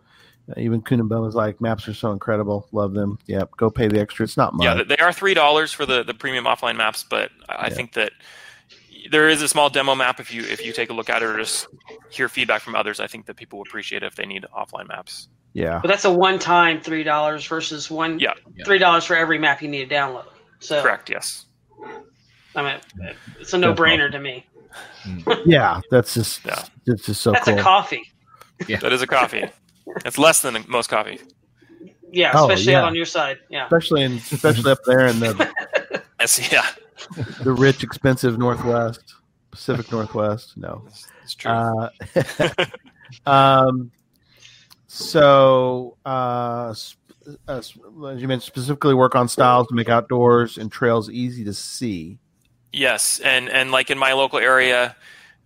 even 0.56 0.80
Kunenbaum 0.80 1.20
was 1.22 1.34
like, 1.34 1.60
"Maps 1.60 1.88
are 1.88 1.94
so 1.94 2.12
incredible, 2.12 2.68
love 2.72 2.94
them." 2.94 3.18
Yep, 3.26 3.50
go 3.56 3.68
pay 3.70 3.88
the 3.88 4.00
extra. 4.00 4.24
It's 4.24 4.36
not 4.36 4.54
much. 4.54 4.64
Yeah, 4.64 4.82
they 4.84 4.96
are 4.98 5.12
three 5.12 5.34
dollars 5.34 5.72
for 5.72 5.84
the 5.84 6.04
the 6.04 6.14
premium 6.14 6.44
offline 6.44 6.76
maps, 6.76 7.04
but 7.10 7.30
I 7.48 7.68
Yeah. 7.68 7.74
think 7.74 7.92
that 7.94 8.12
there 9.10 9.28
is 9.28 9.42
a 9.42 9.48
small 9.48 9.68
demo 9.68 9.94
map 9.94 10.20
if 10.20 10.32
you 10.32 10.42
if 10.44 10.64
you 10.64 10.72
take 10.72 10.90
a 10.90 10.94
look 10.94 11.10
at 11.10 11.22
it 11.22 11.26
or 11.26 11.38
just 11.38 11.66
hear 12.10 12.28
feedback 12.28 12.62
from 12.62 12.74
others. 12.74 13.00
I 13.00 13.06
think 13.08 13.26
that 13.26 13.36
people 13.36 13.58
would 13.58 13.68
appreciate 13.68 14.02
it 14.02 14.06
if 14.06 14.14
they 14.14 14.24
need 14.26 14.46
offline 14.56 14.88
maps. 14.88 15.28
Yeah, 15.52 15.78
But 15.82 15.88
that's 15.88 16.04
a 16.04 16.10
one-time 16.12 16.80
three 16.80 17.02
dollars 17.02 17.46
versus 17.46 17.90
one 17.90 18.18
Yeah. 18.18 18.32
Yeah. 18.54 18.64
three 18.64 18.78
dollars 18.78 19.04
for 19.04 19.16
every 19.16 19.38
map 19.38 19.62
you 19.62 19.68
need 19.68 19.88
to 19.88 19.94
download. 19.94 20.26
So 20.60 20.82
Correct. 20.82 21.10
Yes. 21.10 21.46
I 22.54 22.62
mean, 22.62 23.14
it's 23.40 23.52
a 23.54 23.58
no-brainer 23.58 24.10
to 24.10 24.18
me. 24.18 24.46
yeah. 25.46 25.80
That's 25.90 26.14
just 26.14 26.44
Yeah. 26.44 26.62
it's 26.86 27.06
just 27.06 27.20
so 27.20 27.32
That's 27.32 27.44
cool. 27.46 27.58
a 27.58 27.62
coffee. 27.62 28.02
Yeah. 28.66 28.78
That 28.78 28.92
is 28.92 29.02
a 29.02 29.06
coffee. 29.06 29.44
It's 30.04 30.18
less 30.18 30.42
than 30.42 30.64
most 30.68 30.88
coffee. 30.90 31.20
Yeah, 32.10 32.32
Oh, 32.34 32.44
especially 32.50 32.72
yeah. 32.72 32.82
on 32.84 32.94
your 32.94 33.04
side. 33.06 33.38
Yeah. 33.50 33.64
especially 33.64 34.02
in 34.02 34.12
especially 34.14 34.70
up 34.72 34.78
there 34.86 35.06
in 35.06 35.20
the 35.20 36.02
Yes, 36.20 36.50
yeah, 36.52 36.66
the 37.42 37.52
rich, 37.52 37.84
expensive 37.84 38.38
Northwest, 38.38 39.14
Pacific 39.52 39.92
Northwest. 39.92 40.56
No, 40.56 40.84
it's 41.22 41.34
true. 41.36 41.52
Uh, 41.52 41.88
um, 43.26 43.90
so, 44.88 45.96
uh, 46.04 46.74
uh, 47.46 47.58
as 47.58 47.76
you 47.76 48.26
mentioned, 48.26 48.42
specifically 48.42 48.94
work 48.94 49.14
on 49.14 49.28
styles 49.28 49.68
to 49.68 49.74
make 49.74 49.88
outdoors 49.88 50.56
and 50.56 50.72
trails 50.72 51.10
easy 51.10 51.44
to 51.44 51.52
see. 51.52 52.18
Yes, 52.72 53.20
and 53.20 53.48
and 53.48 53.70
like 53.70 53.90
in 53.90 53.98
my 53.98 54.14
local 54.14 54.38
area, 54.38 54.96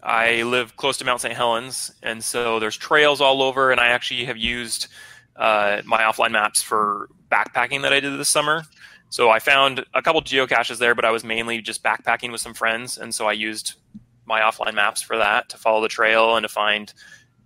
I 0.03 0.43
live 0.43 0.77
close 0.77 0.97
to 0.99 1.05
Mount 1.05 1.21
St. 1.21 1.35
Helens, 1.35 1.93
and 2.03 2.23
so 2.23 2.59
there's 2.61 2.77
trails 2.77 3.21
all 3.21 3.43
over. 3.43 3.71
And 3.73 3.81
I 3.81 3.89
actually 3.89 4.25
have 4.25 4.37
used 4.37 4.87
uh, 5.37 5.83
my 5.85 6.03
offline 6.03 6.33
maps 6.33 6.63
for 6.63 7.09
backpacking 7.31 7.83
that 7.83 7.93
I 7.93 8.01
did 8.01 8.19
this 8.19 8.29
summer. 8.29 8.63
So 9.09 9.29
I 9.29 9.41
found 9.41 9.85
a 9.93 10.03
couple 10.03 10.23
geocaches 10.23 10.79
there, 10.79 10.95
but 10.95 11.05
I 11.05 11.11
was 11.11 11.25
mainly 11.25 11.61
just 11.61 11.83
backpacking 11.83 12.33
with 12.33 12.41
some 12.41 12.55
friends, 12.55 12.97
and 12.97 13.15
so 13.15 13.27
I 13.27 13.33
used 13.33 13.75
my 14.25 14.41
offline 14.41 14.75
maps 14.75 15.03
for 15.03 15.19
that 15.19 15.49
to 15.51 15.59
follow 15.59 15.83
the 15.83 15.89
trail 15.89 16.37
and 16.37 16.45
to 16.45 16.49
find, 16.49 16.93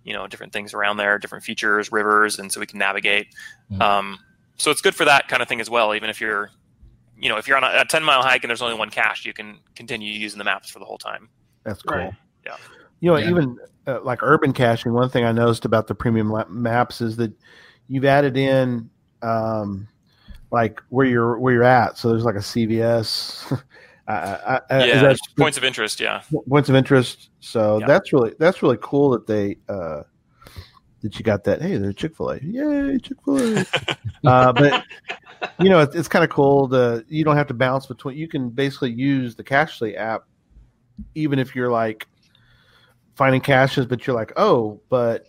you 0.07 0.13
know, 0.13 0.25
different 0.25 0.53
things 0.53 0.73
around 0.73 0.97
there, 0.97 1.19
different 1.19 1.43
features, 1.43 1.91
rivers, 1.91 2.39
and 2.39 2.51
so 2.51 2.59
we 2.59 2.65
can 2.65 2.79
navigate. 2.79 3.27
Mhm. 3.71 3.81
Um, 3.81 4.19
so 4.55 4.71
it's 4.71 4.81
good 4.81 4.95
for 4.95 5.05
that 5.05 5.27
kind 5.27 5.41
of 5.41 5.47
thing 5.49 5.59
as 5.61 5.69
well. 5.69 5.93
Even 5.93 6.09
if 6.09 6.21
you're, 6.21 6.49
you 7.19 7.27
know, 7.29 7.37
if 7.37 7.47
you're 7.47 7.57
on 7.57 7.63
a, 7.65 7.81
a 7.81 7.85
10 7.85 8.03
mile 8.03 8.21
hike 8.23 8.43
and 8.43 8.49
there's 8.49 8.61
only 8.61 8.75
one 8.77 8.89
cache, 8.89 9.25
you 9.25 9.33
can 9.33 9.57
continue 9.75 10.11
using 10.11 10.37
the 10.37 10.43
maps 10.45 10.69
for 10.69 10.79
the 10.79 10.85
whole 10.85 10.97
time. 10.97 11.27
That's 11.63 11.81
cool. 11.81 11.97
Right. 11.97 12.13
Yeah. 12.45 12.55
You 13.01 13.11
know, 13.11 13.17
Yeah. 13.17 13.29
even 13.29 13.57
uh, 13.85 13.99
like 14.01 14.19
urban 14.23 14.53
caching, 14.53 14.93
one 14.93 15.09
thing 15.09 15.25
I 15.25 15.31
noticed 15.33 15.65
about 15.65 15.87
the 15.87 15.93
premium 15.95 16.31
la- 16.31 16.47
maps 16.47 17.01
is 17.01 17.17
that 17.17 17.31
you've 17.87 18.05
added 18.05 18.37
in 18.37 18.89
um, 19.21 19.87
like 20.51 20.81
where 20.89 21.05
you're 21.05 21.37
where 21.39 21.53
you're 21.53 21.63
at. 21.63 21.97
So 21.97 22.09
there's 22.09 22.23
like 22.23 22.35
a 22.35 22.39
CVS. 22.39 23.61
I, 24.07 24.61
I, 24.69 24.77
yeah, 24.79 24.85
is 24.85 24.93
that 24.93 25.01
there's 25.01 25.21
points 25.37 25.57
of 25.57 25.63
interest. 25.63 25.99
Yeah, 25.99 26.21
points 26.49 26.69
of 26.69 26.75
interest. 26.75 27.29
So 27.39 27.79
Yeah. 27.79 27.87
that's 27.87 28.13
really 28.13 28.33
that's 28.39 28.63
really 28.63 28.77
cool 28.81 29.09
that 29.11 29.27
they 29.27 29.57
uh 29.67 30.03
that 31.01 31.17
you 31.17 31.23
got 31.23 31.43
that. 31.43 31.61
Hey, 31.61 31.77
there's 31.77 31.95
Chick 31.95 32.15
Fil 32.15 32.31
A. 32.31 32.39
Yay, 32.39 32.97
Chick 32.99 33.17
Fil 33.23 33.57
A. 33.59 33.65
uh, 34.25 34.53
but 34.53 34.83
you 35.59 35.69
know, 35.69 35.79
it's, 35.81 35.95
it's 35.95 36.07
kind 36.07 36.23
of 36.23 36.31
cool. 36.31 36.69
To 36.69 37.03
you 37.07 37.23
don't 37.23 37.35
have 37.35 37.47
to 37.47 37.53
bounce 37.53 37.85
between. 37.85 38.17
You 38.17 38.27
can 38.27 38.49
basically 38.49 38.91
use 38.91 39.35
the 39.35 39.43
Cachly 39.43 39.95
app, 39.97 40.23
even 41.15 41.37
if 41.37 41.55
you're 41.55 41.71
like 41.71 42.07
finding 43.15 43.41
caches, 43.41 43.85
but 43.85 44.07
you're 44.07 44.15
like, 44.15 44.31
oh, 44.37 44.79
but 44.89 45.27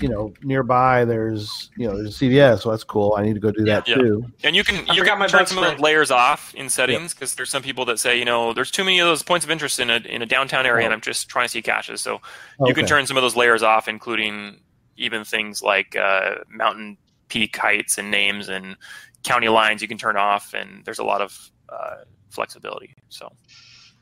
you 0.00 0.08
know, 0.08 0.32
nearby 0.42 1.04
there's 1.04 1.70
you 1.76 1.86
know 1.88 1.96
there's 1.96 2.20
a 2.20 2.24
CVS, 2.24 2.62
so 2.62 2.70
that's 2.70 2.84
cool. 2.84 3.14
I 3.16 3.22
need 3.22 3.34
to 3.34 3.40
go 3.40 3.50
do 3.52 3.64
that 3.64 3.86
Yeah. 3.88 3.94
too. 3.96 4.26
and 4.42 4.56
you 4.56 4.64
can 4.64 4.76
I 4.90 4.94
you 4.94 5.00
forgot 5.00 5.12
can 5.12 5.18
my 5.20 5.26
turn 5.28 5.46
some 5.46 5.62
of 5.62 5.78
layers 5.80 6.10
off 6.10 6.52
in 6.54 6.68
settings 6.68 7.14
because 7.14 7.34
there's 7.36 7.50
some 7.50 7.62
people 7.62 7.84
that 7.86 7.98
say 7.98 8.18
you 8.18 8.24
know 8.24 8.52
there's 8.52 8.70
too 8.70 8.84
many 8.84 8.98
of 8.98 9.06
those 9.06 9.22
points 9.22 9.44
of 9.44 9.50
interest 9.50 9.78
in 9.80 9.90
a 9.90 9.96
in 9.96 10.20
a 10.22 10.26
downtown 10.26 10.66
area, 10.66 10.82
Oh. 10.82 10.86
and 10.86 10.94
I'm 10.94 11.00
just 11.00 11.28
trying 11.28 11.44
to 11.46 11.48
see 11.50 11.62
caches. 11.62 12.00
So 12.00 12.20
you 12.66 12.74
can 12.74 12.86
turn 12.86 13.06
some 13.06 13.16
of 13.16 13.22
those 13.22 13.36
layers 13.36 13.62
off, 13.62 13.86
including 13.88 14.60
even 14.96 15.24
things 15.24 15.62
like 15.62 15.96
uh, 15.96 16.36
mountain 16.48 16.96
peak 17.28 17.56
heights 17.56 17.96
and 17.98 18.10
names 18.10 18.48
and 18.48 18.76
county 19.22 19.48
lines. 19.48 19.80
You 19.82 19.88
can 19.88 19.98
turn 19.98 20.16
off, 20.16 20.54
and 20.54 20.84
there's 20.84 20.98
a 20.98 21.04
lot 21.04 21.20
of 21.20 21.50
uh, 21.68 21.96
flexibility. 22.30 22.94
So 23.08 23.32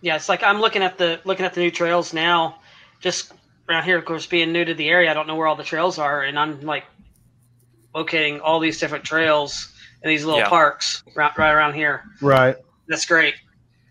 Yeah, 0.00 0.16
it's 0.16 0.28
like 0.28 0.42
I'm 0.42 0.60
looking 0.60 0.82
at 0.82 0.96
the 0.98 1.20
looking 1.24 1.44
at 1.46 1.54
the 1.54 1.60
new 1.60 1.70
trails 1.70 2.12
now. 2.14 2.56
Just 3.00 3.32
around 3.72 3.84
here, 3.84 3.98
of 3.98 4.04
course, 4.04 4.26
being 4.26 4.52
new 4.52 4.64
to 4.64 4.74
the 4.74 4.88
area, 4.88 5.10
I 5.10 5.14
don't 5.14 5.26
know 5.26 5.34
where 5.36 5.46
all 5.46 5.56
the 5.56 5.64
trails 5.64 5.98
are, 5.98 6.22
and 6.22 6.38
I'm 6.38 6.60
like 6.60 6.84
locating 7.94 8.40
all 8.40 8.60
these 8.60 8.78
different 8.78 9.04
trails 9.04 9.72
in 10.02 10.08
these 10.08 10.24
little 10.24 10.40
Yeah. 10.40 10.48
parks 10.48 11.02
right, 11.14 11.36
right 11.36 11.52
around 11.52 11.74
here. 11.74 12.02
Right. 12.20 12.56
That's 12.88 13.06
great. 13.06 13.34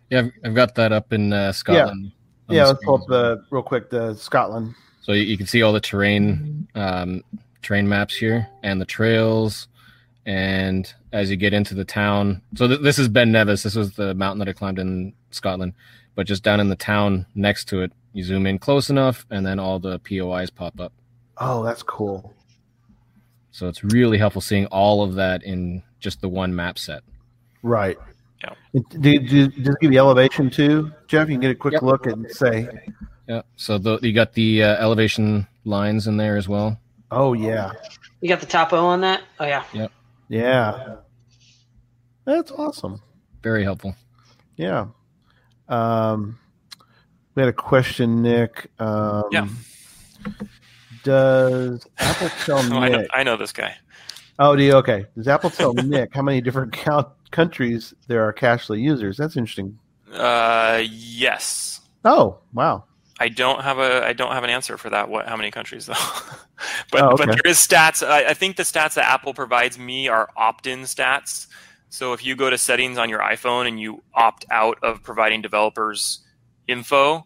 Yeah, 0.10 0.20
I've, 0.20 0.32
I've 0.44 0.56
got 0.56 0.76
that 0.76 0.92
up 0.92 1.14
in 1.14 1.32
uh, 1.34 1.52
Scotland. 1.52 2.12
on 2.50 2.56
Yeah. 2.56 2.68
Let's 2.68 2.84
pull 2.84 2.96
up 2.96 3.08
the 3.08 3.44
real 3.50 3.64
quick 3.64 3.90
the 3.90 4.14
Scotland. 4.16 4.76
So 5.02 5.14
you, 5.14 5.24
you 5.24 5.38
can 5.38 5.48
see 5.48 5.62
all 5.62 5.74
the 5.74 5.80
terrain, 5.80 6.68
um, 6.76 7.24
terrain 7.62 7.88
maps 7.88 8.16
here, 8.16 8.48
and 8.64 8.80
the 8.82 8.86
trails. 8.86 9.68
And 10.26 10.94
as 11.14 11.32
you 11.32 11.38
get 11.38 11.54
into 11.54 11.74
the 11.74 11.86
town, 11.86 12.42
so 12.56 12.68
th- 12.68 12.82
this 12.82 13.00
is 13.00 13.08
Ben 13.08 13.32
Nevis. 13.32 13.64
This 13.64 13.76
was 13.76 13.94
the 13.96 14.14
mountain 14.14 14.40
that 14.40 14.50
I 14.50 14.54
climbed 14.54 14.80
in 14.80 15.14
Scotland. 15.32 15.74
But 16.14 16.28
just 16.28 16.44
down 16.44 16.60
in 16.60 16.68
the 16.68 16.76
town 16.76 17.26
next 17.36 17.66
to 17.70 17.82
it, 17.82 17.92
you 18.14 18.24
zoom 18.24 18.46
in 18.48 18.60
close 18.60 18.90
enough, 18.90 19.26
and 19.30 19.46
then 19.46 19.60
all 19.60 19.80
the 19.80 20.00
POIs 20.00 20.50
pop 20.50 20.80
up. 20.80 20.94
Oh, 21.38 21.64
that's 21.64 21.84
cool. 21.84 22.34
So 23.52 23.68
it's 23.68 23.84
really 23.84 24.18
helpful 24.18 24.42
seeing 24.42 24.66
all 24.68 25.04
of 25.04 25.16
that 25.16 25.44
in 25.44 25.84
just 26.00 26.22
the 26.22 26.30
one 26.30 26.56
map 26.56 26.78
set. 26.80 27.04
Right. 27.64 27.98
Yeah. 28.44 28.54
And 28.74 28.90
Do, 28.90 29.20
do, 29.20 29.48
does 29.50 29.76
it 29.76 29.80
give 29.82 29.92
you 29.94 30.00
elevation 30.00 30.50
too, 30.50 30.92
Jeff? 31.08 31.28
You 31.30 31.36
can 31.36 31.42
get 31.42 31.52
a 31.52 31.56
quick 31.56 31.74
Yep. 31.74 31.82
look 31.84 32.06
and 32.08 32.30
say, 32.32 32.68
Yeah. 33.28 33.42
So 33.56 33.78
the, 33.78 34.00
you 34.02 34.14
got 34.14 34.34
the 34.34 34.64
uh, 34.64 34.76
elevation 34.78 35.48
lines 35.66 36.08
in 36.08 36.18
there 36.18 36.38
as 36.38 36.48
well. 36.48 36.80
"Oh 37.12 37.34
yeah, 37.34 37.74
You 38.22 38.30
got 38.30 38.40
the 38.40 38.46
topo 38.46 38.78
on 38.78 39.02
that? 39.02 39.22
Oh 39.40 39.46
yeah. 39.46 39.64
yeah. 39.74 39.88
yeah." 40.30 40.96
That's 42.26 42.52
awesome. 42.52 43.02
Very 43.44 43.64
helpful. 43.64 43.96
Yeah. 44.56 44.88
Um, 45.68 46.40
we 47.36 47.42
had 47.42 47.50
a 47.50 47.54
question, 47.54 48.22
Nick. 48.22 48.70
Um, 48.80 49.24
Yeah. 49.32 49.48
Does 51.04 51.88
Apple 51.98 52.30
tell 52.46 52.58
I 52.60 52.90
know, 52.90 52.98
Nick? 53.00 53.10
I 53.14 53.24
know 53.24 53.38
this 53.38 53.52
guy. 53.52 53.76
Oh, 54.40 54.56
do 54.56 54.64
you? 54.64 54.74
Okay. 54.74 55.06
Does 55.16 55.28
Apple 55.28 55.50
tell 55.50 55.74
Nick 55.74 56.14
how 56.14 56.22
many 56.22 56.42
different 56.42 56.74
count, 56.74 57.08
countries 57.32 57.94
there 58.08 58.24
are 58.28 58.34
Cachly 58.34 58.82
users? 58.82 59.18
That's 59.18 59.38
interesting. 59.38 59.78
Uh, 60.14 60.84
yes. 60.90 61.82
Oh, 62.06 62.40
wow. 62.54 62.86
I 63.20 63.30
don't 63.30 63.62
have 63.62 63.78
a 63.78 64.04
I 64.04 64.14
don't 64.14 64.32
have 64.32 64.44
an 64.44 64.50
answer 64.50 64.78
for 64.80 64.90
that. 64.90 65.08
What 65.08 65.28
how 65.28 65.38
many 65.38 65.52
countries 65.52 65.86
though? 65.86 65.94
but 66.92 67.02
Oh, 67.02 67.10
okay. 67.12 67.26
but 67.26 67.32
there 67.34 67.52
is 67.52 67.58
stats. 67.58 68.06
I, 68.06 68.30
I 68.30 68.34
think 68.34 68.56
the 68.56 68.64
stats 68.64 68.96
that 68.96 69.06
Apple 69.08 69.36
provides 69.36 69.78
me 69.78 70.08
are 70.08 70.28
opt-in 70.36 70.82
stats. 70.82 71.46
So 71.90 72.14
if 72.14 72.26
you 72.26 72.36
go 72.36 72.50
to 72.50 72.58
settings 72.58 72.98
on 72.98 73.10
your 73.10 73.20
iPhone 73.20 73.68
and 73.68 73.80
you 73.80 74.02
opt 74.16 74.46
out 74.50 74.80
of 74.82 75.04
providing 75.04 75.42
developers 75.44 76.20
info, 76.72 77.26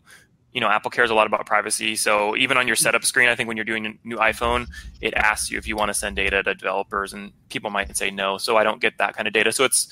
you 0.52 0.62
know 0.62 0.68
Apple 0.70 0.89
cares 0.91 1.10
a 1.10 1.14
lot 1.14 1.28
about 1.28 1.46
privacy. 1.46 1.96
So 1.96 2.36
even 2.38 2.58
on 2.58 2.68
your 2.68 2.76
setup 2.76 3.04
screen, 3.06 3.30
I 3.30 3.36
think 3.36 3.48
when 3.48 3.58
you're 3.58 3.66
doing 3.66 3.86
a 3.86 3.93
new 4.04 4.18
iPhone, 4.18 4.68
it 5.02 5.14
asks 5.14 5.52
you 5.52 5.58
if 5.58 5.68
you 5.68 5.76
want 5.76 5.89
to 5.89 5.93
send 5.93 6.16
data 6.16 6.41
to 6.43 6.56
developers, 6.56 7.14
and 7.14 7.32
people 7.50 7.70
might 7.70 7.96
say 7.96 8.10
no. 8.10 8.38
So 8.38 8.58
I 8.58 8.64
don't 8.64 8.82
get 8.82 8.98
that 8.98 9.16
kind 9.16 9.28
of 9.28 9.34
data. 9.34 9.52
So 9.52 9.64
it's 9.64 9.88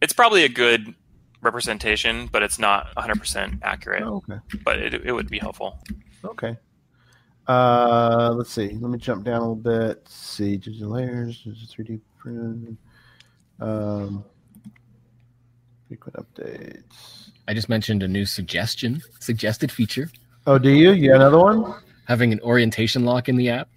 it's 0.00 0.12
probably 0.12 0.44
a 0.44 0.48
good 0.48 0.94
representation, 1.42 2.28
but 2.30 2.42
it's 2.42 2.58
not 2.58 2.94
100% 2.96 3.58
accurate 3.62 4.02
Oh, 4.02 4.16
okay. 4.28 4.38
but 4.64 4.78
it, 4.78 4.94
it 5.04 5.12
would 5.12 5.28
be 5.28 5.38
helpful. 5.38 5.78
Okay. 6.24 6.56
Uh, 7.48 8.32
let's 8.36 8.52
see. 8.52 8.68
Let 8.80 8.90
me 8.90 8.98
jump 8.98 9.24
down 9.24 9.38
a 9.38 9.40
little 9.40 9.56
bit. 9.56 9.98
Let's 10.04 10.14
see, 10.14 10.56
digital 10.56 10.90
layers, 10.90 11.42
there's 11.44 11.72
3D 11.72 12.00
print. 12.18 12.78
Um, 13.60 14.24
frequent 15.88 16.16
updates. 16.16 17.31
I 17.48 17.54
just 17.54 17.68
mentioned 17.68 18.02
a 18.02 18.08
new 18.08 18.24
suggestion, 18.24 19.02
suggested 19.20 19.70
feature, 19.72 20.08
Oh, 20.46 20.58
do 20.58 20.70
you? 20.70 20.90
You 20.92 21.08
got 21.10 21.16
another 21.16 21.38
one? 21.38 21.74
having 22.08 22.32
an 22.32 22.40
orientation 22.40 23.04
lock 23.04 23.28
in 23.28 23.36
the 23.36 23.48
app 23.48 23.68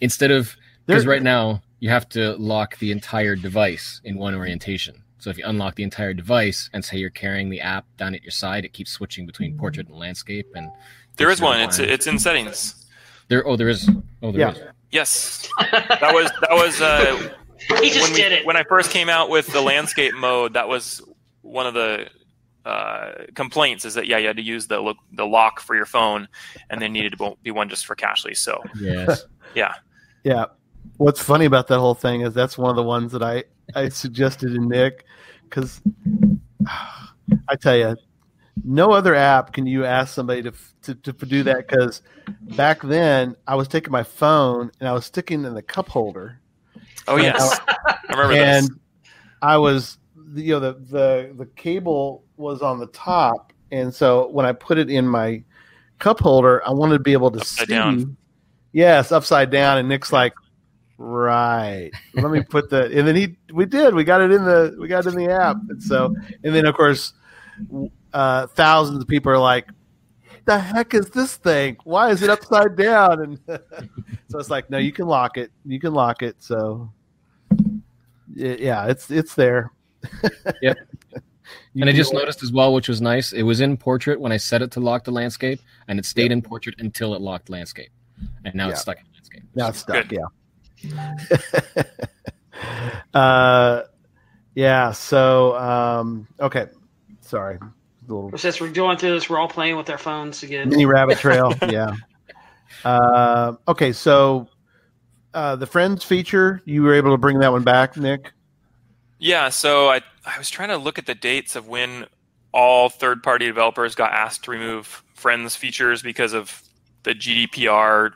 instead 0.00 0.30
of 0.30 0.56
because 0.86 1.04
right 1.04 1.22
now 1.22 1.60
you 1.80 1.90
have 1.90 2.08
to 2.08 2.34
lock 2.36 2.78
the 2.78 2.92
entire 2.92 3.34
device 3.34 4.00
in 4.04 4.16
one 4.16 4.34
orientation. 4.34 5.02
So 5.18 5.30
if 5.30 5.36
you 5.38 5.44
unlock 5.46 5.74
the 5.74 5.82
entire 5.82 6.14
device 6.14 6.70
and 6.72 6.84
say 6.84 6.98
you're 6.98 7.10
carrying 7.10 7.50
the 7.50 7.60
app 7.60 7.84
down 7.96 8.14
at 8.14 8.22
your 8.22 8.30
side, 8.30 8.64
it 8.64 8.72
keeps 8.72 8.92
switching 8.92 9.26
between 9.26 9.58
portrait 9.58 9.88
and 9.88 9.98
landscape. 9.98 10.46
And 10.54 10.70
there 11.16 11.28
is 11.28 11.32
it's 11.32 11.40
is 11.40 11.42
one. 11.42 11.60
It's 11.60 11.78
it's 11.80 12.06
in 12.06 12.18
settings. 12.20 12.86
there. 13.28 13.44
Oh, 13.46 13.56
there 13.56 13.68
is. 13.68 13.90
Oh, 14.22 14.30
there 14.30 14.40
Yeah. 14.42 14.50
is. 14.52 14.60
Yes, 14.92 15.48
that 15.72 16.12
was 16.14 16.30
that 16.40 16.52
was 16.52 16.80
uh, 16.80 17.30
he 17.82 17.90
just 17.90 18.02
when, 18.02 18.12
we- 18.12 18.16
did 18.16 18.30
it. 18.32 18.46
when 18.46 18.56
I 18.56 18.62
first 18.62 18.90
came 18.92 19.08
out 19.08 19.28
with 19.28 19.48
the 19.48 19.60
landscape 19.60 20.14
mode. 20.14 20.52
That 20.54 20.68
was 20.68 21.02
one 21.42 21.66
of 21.66 21.74
the 21.74 22.08
uh, 22.66 23.12
complaints 23.34 23.84
is 23.84 23.94
that 23.94 24.06
yeah, 24.08 24.18
you 24.18 24.26
had 24.26 24.36
to 24.36 24.42
use 24.42 24.66
the 24.66 24.80
lo- 24.80 24.98
the 25.12 25.24
lock 25.24 25.60
for 25.60 25.76
your 25.76 25.86
phone, 25.86 26.26
and 26.68 26.82
there 26.82 26.88
needed 26.88 27.16
to 27.16 27.36
be 27.42 27.52
one 27.52 27.68
just 27.68 27.86
for 27.86 27.94
Cachly. 27.94 28.36
So 28.36 28.62
Yes. 28.78 29.24
Yeah. 29.54 29.74
Yeah. 30.24 30.46
What's 30.98 31.22
funny 31.22 31.46
about 31.46 31.68
that 31.68 31.78
whole 31.78 31.94
thing 31.94 32.22
is 32.22 32.34
that's 32.34 32.58
one 32.58 32.68
of 32.68 32.76
the 32.76 32.82
ones 32.82 33.12
that 33.12 33.22
I 33.22 33.44
I 33.74 33.88
suggested 33.88 34.52
to 34.52 34.60
Nick 34.60 35.04
because 35.44 35.80
I 37.48 37.56
tell 37.58 37.76
you, 37.76 37.96
no 38.64 38.90
other 38.90 39.14
app 39.14 39.52
can 39.52 39.66
you 39.66 39.84
ask 39.84 40.12
somebody 40.12 40.42
to 40.42 40.52
to, 40.82 40.94
to 40.94 41.12
do 41.26 41.42
that 41.44 41.68
because 41.68 42.02
back 42.56 42.82
then 42.82 43.36
I 43.46 43.54
was 43.54 43.68
taking 43.68 43.92
my 43.92 44.02
phone 44.02 44.70
and 44.80 44.88
I 44.88 44.92
was 44.92 45.06
sticking 45.06 45.44
it 45.44 45.48
in 45.48 45.54
the 45.54 45.62
cup 45.62 45.88
holder 45.88 46.40
oh 47.08 47.16
yes, 47.16 47.58
I 47.86 47.98
remember 48.10 48.34
and 48.34 48.66
this. 48.66 48.76
I 49.42 49.56
was 49.56 49.98
you 50.34 50.54
know 50.54 50.60
the 50.60 50.72
the 50.90 51.32
the 51.36 51.46
cable 51.56 52.24
was 52.36 52.62
on 52.62 52.78
the 52.78 52.86
top. 52.88 53.52
And 53.72 53.92
so 53.92 54.28
when 54.28 54.46
I 54.46 54.52
put 54.52 54.78
it 54.78 54.90
in 54.90 55.06
my 55.06 55.42
cup 55.98 56.20
holder 56.20 56.62
I 56.66 56.70
wanted 56.72 56.94
to 56.94 57.02
be 57.02 57.12
able 57.12 57.30
to 57.30 57.38
Upside 57.40 57.68
see. 57.68 57.74
Down. 57.74 58.16
yes 58.72 59.12
upside 59.12 59.50
down. 59.50 59.78
And 59.78 59.88
Nick's 59.88 60.12
like 60.12 60.34
right. 60.98 61.90
Let 62.14 62.30
me 62.30 62.42
put 62.42 62.70
the 62.70 62.84
and 62.86 63.06
then 63.06 63.16
he 63.16 63.36
we 63.52 63.66
did. 63.66 63.94
We 63.94 64.04
got 64.04 64.20
it 64.20 64.30
in 64.32 64.44
the 64.44 64.76
we 64.78 64.88
got 64.88 65.06
it 65.06 65.14
in 65.14 65.18
the 65.18 65.30
app. 65.32 65.56
And 65.68 65.82
so 65.82 66.14
and 66.44 66.54
then 66.54 66.66
of 66.66 66.74
course 66.74 67.12
uh 68.12 68.46
thousands 68.48 69.00
of 69.02 69.08
people 69.08 69.32
are 69.32 69.38
like 69.38 69.68
the 70.44 70.58
heck 70.58 70.94
is 70.94 71.10
this 71.10 71.36
thing? 71.36 71.76
Why 71.84 72.10
is 72.10 72.22
it 72.22 72.30
upside 72.30 72.76
down? 72.76 73.20
And 73.22 73.40
so 74.28 74.38
it's 74.38 74.50
like 74.50 74.70
no 74.70 74.78
you 74.78 74.92
can 74.92 75.06
lock 75.06 75.36
it. 75.38 75.50
You 75.64 75.80
can 75.80 75.92
lock 75.92 76.22
it. 76.22 76.36
So 76.40 76.90
yeah 78.34 78.86
it's 78.86 79.10
it's 79.10 79.34
there 79.34 79.72
Yep. 80.62 80.78
You 81.74 81.82
and 81.82 81.90
I 81.90 81.92
just 81.92 82.12
go- 82.12 82.18
noticed 82.18 82.42
as 82.42 82.50
well, 82.50 82.72
which 82.72 82.88
was 82.88 83.00
nice. 83.00 83.32
It 83.32 83.42
was 83.42 83.60
in 83.60 83.76
portrait 83.76 84.20
when 84.20 84.32
I 84.32 84.36
set 84.36 84.62
it 84.62 84.70
to 84.72 84.80
lock 84.80 85.04
the 85.04 85.10
landscape, 85.10 85.60
and 85.88 85.98
it 85.98 86.04
stayed 86.04 86.32
in 86.32 86.42
portrait 86.42 86.74
until 86.78 87.14
it 87.14 87.20
locked 87.20 87.50
landscape, 87.50 87.90
and 88.44 88.54
now 88.54 88.70
it's 88.70 88.80
stuck 88.80 88.98
in 88.98 89.04
landscape. 89.12 89.42
Now 89.54 89.68
it's 89.68 89.78
stuck. 89.78 90.08
Good. 90.08 90.18
Yeah. 90.82 91.84
uh, 93.14 93.82
yeah. 94.54 94.92
So 94.92 95.56
um, 95.56 96.26
okay. 96.40 96.66
Sorry. 97.20 97.58
Little 98.08 98.36
Since 98.38 98.60
we're 98.60 98.70
going 98.70 98.98
through 98.98 99.12
this, 99.12 99.28
we're 99.28 99.38
all 99.38 99.48
playing 99.48 99.76
with 99.76 99.90
our 99.90 99.98
phones 99.98 100.42
again. 100.42 100.68
mini 100.68 100.86
rabbit 100.86 101.18
trail. 101.18 101.52
yeah. 101.68 101.94
Uh, 102.84 103.54
okay. 103.68 103.92
So 103.92 104.48
uh, 105.34 105.56
the 105.56 105.66
friends 105.66 106.04
feature, 106.04 106.62
you 106.64 106.82
were 106.82 106.94
able 106.94 107.10
to 107.10 107.18
bring 107.18 107.40
that 107.40 107.52
one 107.52 107.64
back, 107.64 107.96
Nick. 107.96 108.32
Yeah, 109.18 109.48
so 109.48 109.88
I 109.88 110.02
I 110.24 110.38
was 110.38 110.50
trying 110.50 110.68
to 110.70 110.76
look 110.76 110.98
at 110.98 111.06
the 111.06 111.14
dates 111.14 111.56
of 111.56 111.68
when 111.68 112.06
all 112.52 112.88
third 112.88 113.22
party 113.22 113.46
developers 113.46 113.94
got 113.94 114.12
asked 114.12 114.44
to 114.44 114.50
remove 114.50 115.02
friends 115.14 115.56
features 115.56 116.02
because 116.02 116.32
of 116.32 116.62
the 117.02 117.14
GDPR 117.14 118.12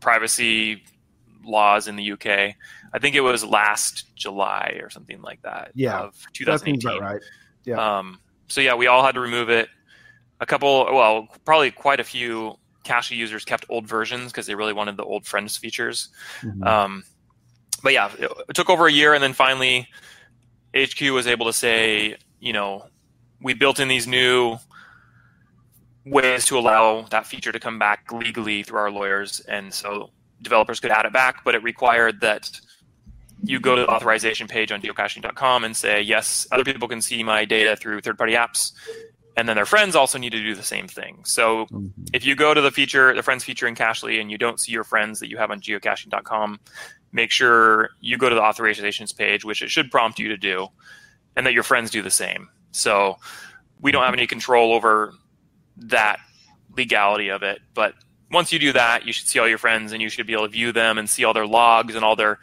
privacy 0.00 0.82
laws 1.44 1.88
in 1.88 1.96
the 1.96 2.12
UK. 2.12 2.54
I 2.92 2.98
think 2.98 3.14
it 3.14 3.20
was 3.20 3.44
last 3.44 4.14
July 4.16 4.78
or 4.82 4.90
something 4.90 5.22
like 5.22 5.42
that. 5.42 5.70
Yeah, 5.74 6.00
of 6.00 6.14
2018. 6.32 6.90
about 6.90 7.00
right. 7.00 7.20
Yeah. 7.64 7.98
Um, 7.98 8.18
so 8.48 8.60
yeah, 8.60 8.74
we 8.74 8.86
all 8.86 9.04
had 9.04 9.12
to 9.14 9.20
remove 9.20 9.50
it. 9.50 9.68
A 10.40 10.46
couple, 10.46 10.86
well, 10.86 11.28
probably 11.44 11.70
quite 11.70 12.00
a 12.00 12.04
few 12.04 12.54
Cachly 12.84 13.16
users 13.16 13.44
kept 13.44 13.66
old 13.68 13.86
versions 13.86 14.32
because 14.32 14.46
they 14.46 14.54
really 14.54 14.72
wanted 14.72 14.96
the 14.96 15.04
old 15.04 15.26
friends 15.26 15.56
features. 15.56 16.08
Mhm. 16.40 16.66
Um, 16.66 17.04
but 17.82 17.92
yeah, 17.92 18.10
it, 18.18 18.30
it 18.48 18.54
took 18.54 18.70
over 18.70 18.86
a 18.86 18.92
year, 18.92 19.12
and 19.14 19.22
then 19.22 19.34
finally, 19.34 19.86
HQ 20.74 21.00
was 21.12 21.26
able 21.26 21.46
to 21.46 21.52
say, 21.52 22.16
you 22.38 22.52
know, 22.52 22.86
we 23.40 23.54
built 23.54 23.80
in 23.80 23.88
these 23.88 24.06
new 24.06 24.56
ways 26.06 26.46
to 26.46 26.58
allow 26.58 27.02
that 27.10 27.26
feature 27.26 27.52
to 27.52 27.60
come 27.60 27.78
back 27.78 28.10
legally 28.12 28.62
through 28.62 28.78
our 28.78 28.90
lawyers, 28.90 29.40
and 29.40 29.72
so 29.72 30.10
developers 30.42 30.80
could 30.80 30.90
add 30.90 31.04
it 31.04 31.12
back, 31.12 31.44
but 31.44 31.54
it 31.54 31.62
required 31.62 32.20
that 32.20 32.50
you 33.42 33.58
go 33.58 33.74
to 33.74 33.82
the 33.82 33.88
authorization 33.88 34.46
page 34.46 34.70
on 34.72 34.80
geocaching.com 34.80 35.64
and 35.64 35.76
say, 35.76 36.00
yes, 36.00 36.46
other 36.52 36.64
people 36.64 36.88
can 36.88 37.00
see 37.00 37.22
my 37.22 37.44
data 37.44 37.76
through 37.76 38.00
third-party 38.00 38.34
apps, 38.34 38.72
and 39.36 39.48
then 39.48 39.56
their 39.56 39.66
friends 39.66 39.96
also 39.96 40.18
need 40.18 40.30
to 40.30 40.42
do 40.42 40.54
the 40.54 40.62
same 40.62 40.86
thing. 40.86 41.22
So 41.24 41.66
Mhm. 41.66 41.92
if 42.12 42.24
you 42.24 42.34
go 42.34 42.52
to 42.52 42.60
the 42.60 42.70
feature, 42.70 43.14
the 43.14 43.22
friends 43.22 43.44
feature 43.44 43.66
in 43.66 43.74
Cachly, 43.74 44.20
and 44.20 44.30
you 44.30 44.38
don't 44.38 44.60
see 44.60 44.72
your 44.72 44.84
friends 44.84 45.20
that 45.20 45.28
you 45.30 45.38
have 45.38 45.50
on 45.50 45.60
geocaching.com, 45.60 46.60
make 47.12 47.30
sure 47.30 47.90
you 48.00 48.16
go 48.16 48.28
to 48.28 48.34
the 48.34 48.40
authorizations 48.40 49.16
page, 49.16 49.44
which 49.44 49.62
it 49.62 49.70
should 49.70 49.90
prompt 49.90 50.18
you 50.18 50.28
to 50.28 50.36
do, 50.36 50.68
and 51.36 51.46
that 51.46 51.52
your 51.52 51.62
friends 51.62 51.90
do 51.90 52.02
the 52.02 52.10
same. 52.10 52.48
So 52.72 53.16
we 53.80 53.92
don't 53.92 54.04
have 54.04 54.14
any 54.14 54.26
control 54.26 54.72
over 54.72 55.12
that 55.76 56.18
legality 56.76 57.28
of 57.28 57.42
it, 57.42 57.60
but 57.74 57.94
once 58.30 58.52
you 58.52 58.58
do 58.58 58.72
that, 58.72 59.06
you 59.06 59.12
should 59.12 59.26
see 59.26 59.38
all 59.38 59.48
your 59.48 59.58
friends 59.58 59.92
and 59.92 60.00
you 60.00 60.08
should 60.08 60.26
be 60.26 60.32
able 60.32 60.44
to 60.44 60.52
view 60.52 60.72
them 60.72 60.98
and 60.98 61.10
see 61.10 61.24
all 61.24 61.34
their 61.34 61.46
logs 61.46 61.94
and 61.94 62.04
all 62.04 62.14
their 62.14 62.38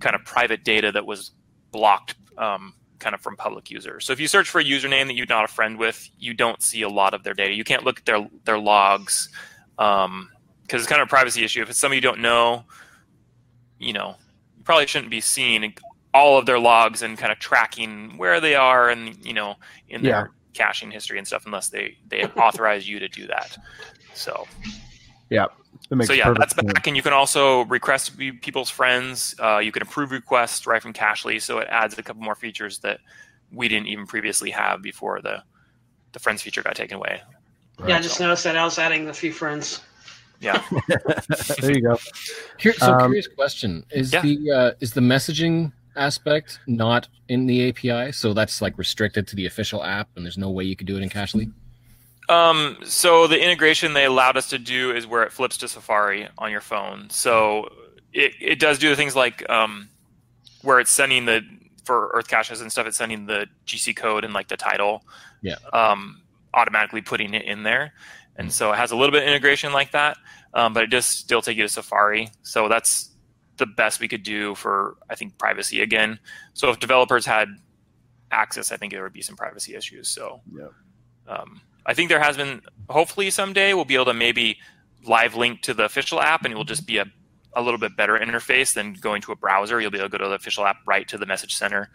kind 0.00 0.14
of 0.14 0.24
private 0.24 0.64
data 0.64 0.92
that 0.92 1.06
was 1.06 1.32
blocked 1.72 2.14
um, 2.38 2.74
kind 3.00 3.14
of 3.14 3.20
from 3.20 3.36
public 3.36 3.70
users. 3.70 4.06
So 4.06 4.12
if 4.12 4.20
you 4.20 4.28
search 4.28 4.48
for 4.48 4.60
a 4.60 4.64
username 4.64 5.06
that 5.06 5.14
you're 5.14 5.26
not 5.28 5.44
a 5.44 5.48
friend 5.48 5.78
with, 5.78 6.08
you 6.18 6.34
don't 6.34 6.62
see 6.62 6.82
a 6.82 6.88
lot 6.88 7.14
of 7.14 7.24
their 7.24 7.34
data. 7.34 7.52
You 7.54 7.64
can't 7.64 7.84
look 7.84 7.98
at 7.98 8.04
their 8.04 8.28
their 8.44 8.58
logs 8.58 9.28
because 9.76 10.80
it's 10.80 10.86
kind 10.86 11.02
of 11.02 11.08
a 11.08 11.10
privacy 11.10 11.44
issue. 11.44 11.62
If 11.62 11.70
it's 11.70 11.78
somebody 11.78 11.96
you 11.96 12.02
don't 12.02 12.20
know, 12.20 12.64
you 13.84 13.92
know, 13.92 14.16
you 14.56 14.64
probably 14.64 14.86
shouldn't 14.86 15.10
be 15.10 15.20
seeing 15.20 15.74
all 16.12 16.38
of 16.38 16.46
their 16.46 16.58
logs 16.58 17.02
and 17.02 17.18
kind 17.18 17.32
of 17.32 17.38
tracking 17.38 18.16
where 18.18 18.40
they 18.40 18.54
are 18.54 18.88
and 18.88 19.24
you 19.24 19.32
know 19.34 19.56
in 19.88 20.02
their 20.02 20.10
Yeah. 20.12 20.26
caching 20.52 20.90
history 20.90 21.18
and 21.18 21.26
stuff 21.26 21.44
unless 21.46 21.68
they 21.68 21.96
they 22.08 22.24
authorize 22.38 22.88
you 22.88 22.98
to 23.00 23.08
do 23.08 23.26
that. 23.26 23.56
So 24.14 24.46
yeah, 25.30 25.46
That 25.88 25.96
makes 25.96 26.08
so 26.08 26.12
yeah, 26.14 26.32
that's 26.38 26.54
sense. 26.54 26.72
back, 26.72 26.86
and 26.86 26.96
you 26.96 27.02
can 27.02 27.12
also 27.12 27.64
request 27.64 28.16
people's 28.16 28.70
friends. 28.70 29.34
Uh, 29.40 29.58
you 29.58 29.72
can 29.72 29.82
approve 29.82 30.12
requests 30.12 30.66
right 30.66 30.80
from 30.80 30.92
Cachly, 30.92 31.40
so 31.40 31.58
it 31.58 31.68
adds 31.70 31.98
a 31.98 32.02
couple 32.02 32.22
more 32.22 32.36
features 32.36 32.78
that 32.80 33.00
we 33.52 33.66
didn't 33.68 33.88
even 33.88 34.06
previously 34.06 34.50
have 34.50 34.82
before 34.82 35.20
the 35.20 35.42
the 36.12 36.20
friends 36.20 36.42
feature 36.42 36.62
got 36.62 36.76
taken 36.76 36.96
away. 36.96 37.20
Yeah, 37.88 37.96
I 37.96 38.00
just 38.00 38.20
noticed 38.20 38.44
that 38.44 38.56
I 38.56 38.64
was 38.64 38.78
adding 38.78 39.08
a 39.08 39.12
few 39.12 39.32
friends. 39.32 39.80
Yeah, 40.44 40.62
there 41.60 41.72
you 41.72 41.80
go. 41.80 41.98
Here, 42.58 42.74
so 42.74 42.92
Um, 42.92 43.00
curious 43.08 43.26
question: 43.28 43.84
Is 43.90 44.12
Yeah. 44.12 44.20
the 44.22 44.50
uh, 44.50 44.70
is 44.80 44.92
the 44.92 45.00
messaging 45.00 45.72
aspect 45.96 46.60
not 46.66 47.08
in 47.28 47.46
the 47.46 47.68
API? 47.70 48.12
So 48.12 48.34
that's 48.34 48.60
like 48.60 48.76
restricted 48.76 49.26
to 49.28 49.36
the 49.36 49.46
official 49.46 49.82
app, 49.82 50.08
and 50.16 50.24
there's 50.24 50.38
no 50.38 50.50
way 50.50 50.64
you 50.64 50.76
could 50.76 50.86
do 50.86 50.96
it 50.98 51.02
in 51.02 51.08
Cachly. 51.08 51.50
Um, 52.28 52.78
so 52.84 53.26
the 53.26 53.42
integration 53.42 53.92
they 53.92 54.04
allowed 54.04 54.36
us 54.36 54.48
to 54.50 54.58
do 54.58 54.92
is 54.92 55.06
where 55.06 55.22
it 55.24 55.32
flips 55.32 55.58
to 55.58 55.68
Safari 55.68 56.28
on 56.38 56.50
your 56.50 56.62
phone. 56.62 57.10
So 57.10 57.70
it, 58.12 58.32
it 58.40 58.58
does 58.58 58.78
do 58.78 58.94
things 58.94 59.14
like 59.16 59.48
um, 59.50 59.88
where 60.62 60.78
it's 60.80 60.90
sending 60.90 61.24
the 61.26 61.42
for 61.84 62.10
Earth 62.14 62.28
caches 62.28 62.60
and 62.62 62.70
stuff. 62.72 62.86
It's 62.86 62.96
sending 62.96 63.26
the 63.26 63.46
GC 63.66 63.94
code 63.96 64.24
and 64.24 64.32
like 64.32 64.48
the 64.48 64.56
title. 64.56 65.04
Yeah. 65.42 65.56
Um, 65.72 66.20
automatically 66.54 67.02
putting 67.02 67.34
it 67.34 67.42
in 67.44 67.62
there, 67.64 67.92
and 68.36 68.52
so 68.52 68.72
it 68.72 68.76
has 68.76 68.90
a 68.90 68.96
little 68.96 69.12
bit 69.12 69.22
of 69.22 69.28
integration 69.28 69.72
like 69.72 69.92
that. 69.92 70.16
Um, 70.54 70.72
but 70.72 70.84
it 70.84 70.90
does 70.90 71.06
still 71.06 71.42
take 71.42 71.56
you 71.56 71.64
to 71.64 71.68
Safari. 71.68 72.30
So 72.42 72.68
that's 72.68 73.10
the 73.56 73.66
best 73.66 74.00
we 74.00 74.08
could 74.08 74.22
do 74.22 74.54
for 74.54 74.96
I 75.10 75.14
think 75.14 75.38
privacy 75.38 75.82
again. 75.82 76.18
So 76.52 76.70
if 76.70 76.78
developers 76.78 77.26
had 77.26 77.48
access, 78.30 78.72
I 78.72 78.76
think 78.76 78.92
there 78.92 79.02
would 79.02 79.12
be 79.12 79.22
some 79.22 79.36
privacy 79.36 79.74
issues. 79.74 80.08
So. 80.08 80.40
Yeah. 80.52 80.68
Um, 81.26 81.60
I 81.86 81.94
think 81.94 82.08
there 82.08 82.20
has 82.20 82.36
been. 82.36 82.62
Hopefully, 82.88 83.30
someday 83.30 83.74
we'll 83.74 83.84
be 83.84 83.94
able 83.94 84.06
to 84.06 84.14
maybe 84.14 84.58
live 85.06 85.34
link 85.34 85.62
to 85.62 85.74
the 85.74 85.84
official 85.84 86.20
app, 86.20 86.44
and 86.44 86.52
it 86.52 86.56
will 86.56 86.64
just 86.64 86.86
be 86.86 86.98
a, 86.98 87.04
a 87.54 87.62
little 87.62 87.78
bit 87.78 87.96
better 87.96 88.18
interface 88.18 88.74
than 88.74 88.94
going 88.94 89.20
to 89.22 89.32
a 89.32 89.36
browser. 89.36 89.80
You'll 89.80 89.90
be 89.90 89.98
able 89.98 90.08
to 90.08 90.18
go 90.18 90.24
to 90.24 90.28
the 90.28 90.34
official 90.34 90.66
app 90.66 90.78
right 90.86 91.06
to 91.08 91.18
the 91.18 91.26
message 91.26 91.56
center, 91.56 91.90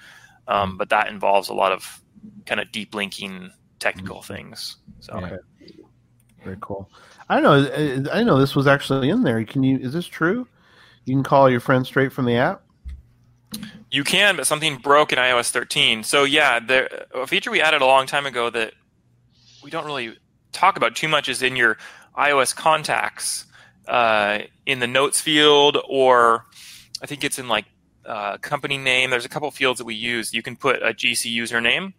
um, 0.48 0.78
but 0.78 0.90
that 0.90 1.10
involves 1.10 1.50
a 1.50 1.54
lot 1.54 1.72
of 1.72 2.02
kind 2.46 2.62
of 2.62 2.72
deep 2.72 2.94
linking 2.94 3.52
technical 3.80 4.22
things. 4.22 4.78
So 5.00 5.20
Yeah. 5.20 5.38
Very 6.44 6.58
cool. 6.62 6.90
I 7.30 7.40
know. 7.40 7.54
I 7.54 7.68
didn't 7.68 8.26
know 8.26 8.40
this 8.40 8.56
was 8.56 8.68
actually 8.68 9.10
in 9.10 9.24
there. 9.24 9.44
Can 9.46 9.64
you? 9.64 9.78
Is 9.78 9.94
this 9.94 10.08
true? 10.08 10.48
You 11.06 11.16
can 11.16 11.24
call 11.24 11.50
your 11.50 11.60
friend 11.60 11.86
straight 11.86 12.12
from 12.12 12.26
the 12.26 12.36
app. 12.36 12.62
you 13.92 14.04
can, 14.04 14.36
but 14.36 14.46
something 14.48 14.78
broke 14.78 15.12
in 15.12 15.18
iOS 15.18 15.50
13. 15.50 16.04
So 16.04 16.24
yeah, 16.24 16.60
there, 16.60 17.06
a 17.16 17.26
feature 17.26 17.52
we 17.52 17.62
added 17.62 17.82
a 17.82 17.86
long 17.86 18.06
time 18.06 18.26
ago 18.26 18.50
that 18.50 18.74
we 19.64 19.70
don't 19.72 19.86
really 19.86 20.18
talk 20.52 20.78
about 20.78 20.96
too 20.96 21.08
much 21.08 21.30
is 21.30 21.42
in 21.42 21.56
your 21.56 21.78
iOS 22.18 22.56
contacts 22.56 23.46
uh, 23.88 24.40
in 24.66 24.80
the 24.80 24.88
notes 24.88 25.20
field, 25.20 25.78
or 25.88 26.46
I 27.02 27.08
think 27.08 27.24
it's 27.24 27.40
in 27.40 27.48
like 27.48 27.66
uh, 28.06 28.38
company 28.38 28.78
name. 28.78 29.10
There's 29.10 29.26
a 29.26 29.30
couple 29.30 29.50
fields 29.52 29.80
that 29.80 29.86
we 29.86 29.96
use. 29.96 30.34
You 30.34 30.42
can 30.44 30.56
put 30.56 30.82
a 30.84 30.94
GC 30.94 31.36
username, 31.36 31.94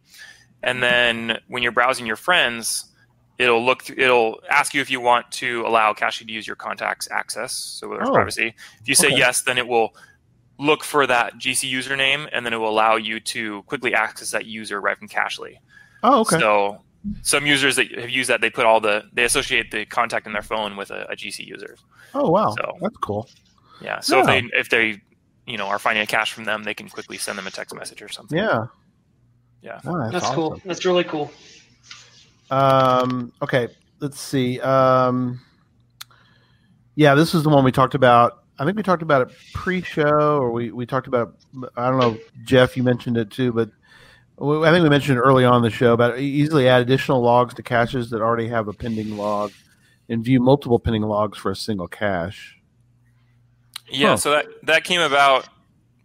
and 0.63 0.83
then 0.83 1.39
when 1.49 1.63
you're 1.63 1.73
browsing 1.73 2.07
your 2.07 2.17
friends, 2.17 2.90
it'll 3.41 3.65
look. 3.65 3.85
Th- 3.85 3.99
it'll 3.99 4.41
ask 4.51 4.75
you 4.75 4.81
if 4.81 4.91
you 4.91 5.01
want 5.01 5.31
to 5.33 5.67
allow 5.67 5.93
Cachly 5.93 6.27
to 6.27 6.33
use 6.33 6.47
your 6.47 6.57
contacts 6.57 7.09
access. 7.11 7.53
So 7.53 7.89
there's 7.89 8.09
Oh. 8.09 8.13
privacy. 8.13 8.55
If 8.83 8.89
you 8.89 8.95
say 8.95 9.09
Okay. 9.09 9.17
yes, 9.19 9.43
then 9.43 9.57
it 9.59 9.67
will 9.67 9.95
look 10.59 10.85
for 10.85 11.07
that 11.07 11.39
GC 11.39 11.73
username, 11.73 12.29
and 12.33 12.45
then 12.45 12.53
it 12.53 12.59
will 12.59 12.69
allow 12.69 12.97
you 12.97 13.19
to 13.21 13.63
quickly 13.63 13.95
access 13.95 14.31
that 14.33 14.45
user 14.47 14.81
right 14.81 14.99
from 14.99 15.09
Cachly. 15.09 15.55
Oh, 16.03 16.21
okay. 16.21 16.39
So 16.39 16.83
some 17.23 17.47
users 17.47 17.77
that 17.77 17.91
have 17.99 18.11
used 18.11 18.29
that, 18.31 18.41
they 18.43 18.51
put 18.51 18.67
all 18.67 18.81
the 18.81 19.05
they 19.13 19.25
associate 19.25 19.71
the 19.71 19.87
contact 19.87 20.27
in 20.27 20.33
their 20.35 20.43
phone 20.43 20.77
with 20.77 20.91
a, 20.91 21.07
a 21.11 21.17
GC 21.17 21.47
user. 21.47 21.77
oh, 22.15 22.29
wow. 22.31 22.51
so- 22.55 22.77
That's 22.81 22.97
cool. 22.99 23.29
Yeah. 23.81 24.01
So 24.01 24.21
if 24.21 24.27
they 24.27 24.39
if 24.53 24.69
they 24.69 25.01
you 25.47 25.57
know 25.57 25.67
are 25.67 25.79
finding 25.79 26.03
a 26.03 26.07
cache 26.07 26.33
from 26.33 26.45
them, 26.45 26.63
they 26.65 26.75
can 26.75 26.89
quickly 26.91 27.17
send 27.17 27.39
them 27.39 27.47
a 27.47 27.51
text 27.51 27.75
message 27.75 28.03
or 28.03 28.09
something. 28.09 28.37
Yeah. 28.37 28.67
Yeah. 29.63 29.79
Oh, 29.87 29.99
that's 29.99 30.13
That's 30.13 30.25
awesome. 30.27 30.35
cool. 30.37 30.61
That's 30.67 30.85
really 30.85 31.05
cool. 31.05 31.31
Um, 32.51 33.33
okay, 33.43 33.69
let's 34.01 34.21
see. 34.21 34.61
Um, 34.61 35.41
yeah, 36.97 37.15
this 37.15 37.35
is 37.35 37.43
the 37.43 37.49
one 37.49 37.65
we 37.65 37.73
talked 37.73 37.95
about. 37.95 38.45
I 38.59 38.65
think 38.65 38.77
we 38.77 38.83
talked 38.83 39.03
about 39.03 39.23
it 39.23 39.37
pre-show, 39.55 40.39
or 40.39 40.51
we, 40.51 40.71
we 40.71 40.85
talked 40.85 41.07
about. 41.07 41.37
I 41.77 41.89
don't 41.89 41.99
know, 41.99 42.19
Jeff. 42.45 42.77
You 42.77 42.83
mentioned 42.83 43.17
it 43.17 43.31
too, 43.31 43.53
but 43.53 43.71
we- 44.37 44.67
I 44.67 44.71
think 44.71 44.83
we 44.83 44.91
mentioned 44.91 45.17
it 45.19 45.23
early 45.23 45.45
on 45.45 45.57
in 45.57 45.63
the 45.63 45.71
show 45.71 45.93
about 45.93 46.19
easily 46.19 46.69
add 46.69 46.83
additional 46.83 47.23
logs 47.23 47.55
to 47.55 47.63
caches 47.63 48.11
that 48.11 48.21
already 48.21 48.49
have 48.49 48.69
a 48.69 48.73
pending 48.73 49.17
log, 49.17 49.53
and 50.09 50.23
view 50.25 50.41
multiple 50.41 50.79
pending 50.79 51.03
logs 51.03 51.39
for 51.39 51.51
a 51.51 51.57
single 51.57 51.89
cache. 51.89 52.59
Yeah. 53.89 54.09
Huh. 54.09 54.17
So 54.19 54.31
that 54.33 54.47
that 54.65 54.85
came 54.85 55.01
about 55.01 55.49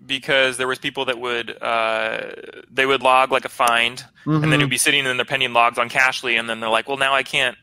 because 0.06 0.58
there 0.58 0.68
was 0.68 0.78
people 0.80 1.06
that 1.06 1.20
would 1.20 1.62
uh, 1.62 2.32
they 2.72 2.86
would 2.86 3.01
log 3.01 3.32
like 3.32 3.45
a 3.45 3.49
find, 3.49 4.03
and 4.26 4.43
then 4.43 4.53
it 4.53 4.58
Mhm. 4.58 4.62
would 4.62 4.70
be 4.70 4.78
sitting 4.78 5.06
in 5.06 5.18
their 5.18 5.26
pending 5.26 5.53
logs 5.53 5.78
on 5.78 5.89
Cachly, 5.89 6.38
and 6.39 6.49
then 6.49 6.60
they're 6.60 6.70
like, 6.70 6.88
well, 6.88 6.97
now 6.97 7.14
I 7.14 7.24
can't 7.24 7.58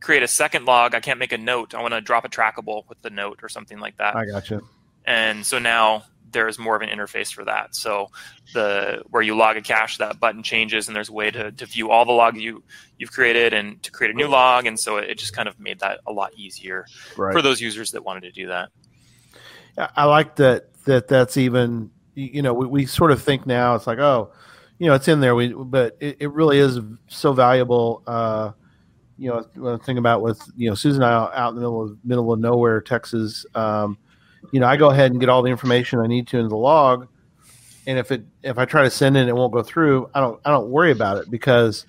create 0.00 0.22
a 0.22 0.28
second 0.28 0.64
log. 0.64 0.94
I 0.94 1.00
can't 1.00 1.18
make 1.18 1.32
a 1.32 1.38
note. 1.38 1.74
I 1.74 1.80
want 1.80 1.94
to 1.94 2.00
drop 2.00 2.24
a 2.24 2.28
trackable 2.28 2.88
with 2.88 3.00
the 3.02 3.10
note 3.10 3.40
or 3.42 3.48
something 3.48 3.78
like 3.78 3.96
that. 3.98 4.16
I 4.16 4.24
got 4.26 4.50
you. 4.50 4.66
and 5.04 5.44
so 5.44 5.58
now 5.58 6.04
there's 6.30 6.58
more 6.58 6.74
of 6.74 6.80
an 6.82 6.88
interface 6.88 7.30
for 7.32 7.44
that. 7.44 7.74
So 7.76 8.10
the 8.54 9.02
where 9.10 9.20
you 9.22 9.36
log 9.36 9.56
a 9.58 9.60
cache, 9.60 9.98
that 9.98 10.18
button 10.18 10.42
changes, 10.42 10.86
and 10.88 10.96
there's 10.96 11.10
a 11.10 11.12
way 11.12 11.30
to, 11.30 11.52
to 11.52 11.66
view 11.66 11.90
all 11.90 12.04
the 12.06 12.12
logs 12.12 12.40
you 12.40 12.62
you've 12.98 13.12
created 13.12 13.52
and 13.52 13.82
to 13.82 13.90
create 13.90 14.14
a 14.14 14.16
new 14.16 14.28
log, 14.28 14.64
and 14.66 14.78
so 14.80 14.96
it 14.96 15.18
just 15.18 15.34
kind 15.34 15.46
of 15.48 15.58
made 15.60 15.80
that 15.80 16.00
a 16.06 16.12
lot 16.12 16.32
easier 16.34 16.86
Right. 17.16 17.32
for 17.34 17.42
those 17.42 17.60
users 17.60 17.90
that 17.90 18.02
wanted 18.04 18.22
to 18.22 18.30
do 18.32 18.46
that. 18.48 18.70
I 19.76 20.04
like 20.04 20.36
that 20.36 20.66
that 20.84 21.08
that's 21.08 21.36
even 21.36 21.90
you 22.14 22.42
know 22.42 22.52
we, 22.52 22.66
we 22.66 22.86
sort 22.86 23.10
of 23.10 23.22
think 23.22 23.46
now 23.46 23.74
it's 23.74 23.86
like 23.86 23.98
oh 23.98 24.32
you 24.78 24.86
know 24.86 24.94
it's 24.94 25.08
in 25.08 25.20
there 25.20 25.34
we 25.34 25.52
but 25.52 25.96
it, 26.00 26.16
it 26.20 26.32
really 26.32 26.58
is 26.58 26.78
so 27.08 27.32
valuable 27.32 28.02
uh 28.06 28.50
you 29.18 29.28
know 29.28 29.44
when 29.54 29.74
I 29.74 29.84
think 29.84 29.98
about 29.98 30.22
with 30.22 30.40
you 30.56 30.68
know 30.68 30.74
Susan 30.74 31.02
and 31.02 31.10
I 31.12 31.36
out 31.36 31.50
in 31.50 31.54
the 31.54 31.60
middle 31.60 31.82
of 31.82 31.98
middle 32.04 32.32
of 32.32 32.40
nowhere 32.40 32.80
Texas 32.80 33.46
um 33.54 33.96
you 34.50 34.60
know 34.60 34.66
I 34.66 34.76
go 34.76 34.90
ahead 34.90 35.12
and 35.12 35.20
get 35.20 35.28
all 35.28 35.42
the 35.42 35.50
information 35.50 36.00
I 36.00 36.06
need 36.06 36.26
to 36.28 36.38
in 36.38 36.48
the 36.48 36.56
log 36.56 37.08
and 37.86 37.98
if 37.98 38.10
it 38.10 38.24
if 38.42 38.58
I 38.58 38.64
try 38.64 38.82
to 38.82 38.90
send 38.90 39.16
it 39.16 39.20
and 39.20 39.28
it 39.28 39.34
won't 39.34 39.52
go 39.52 39.62
through 39.62 40.10
I 40.14 40.20
don't 40.20 40.40
I 40.44 40.50
don't 40.50 40.68
worry 40.68 40.90
about 40.90 41.18
it 41.18 41.30
because 41.30 41.86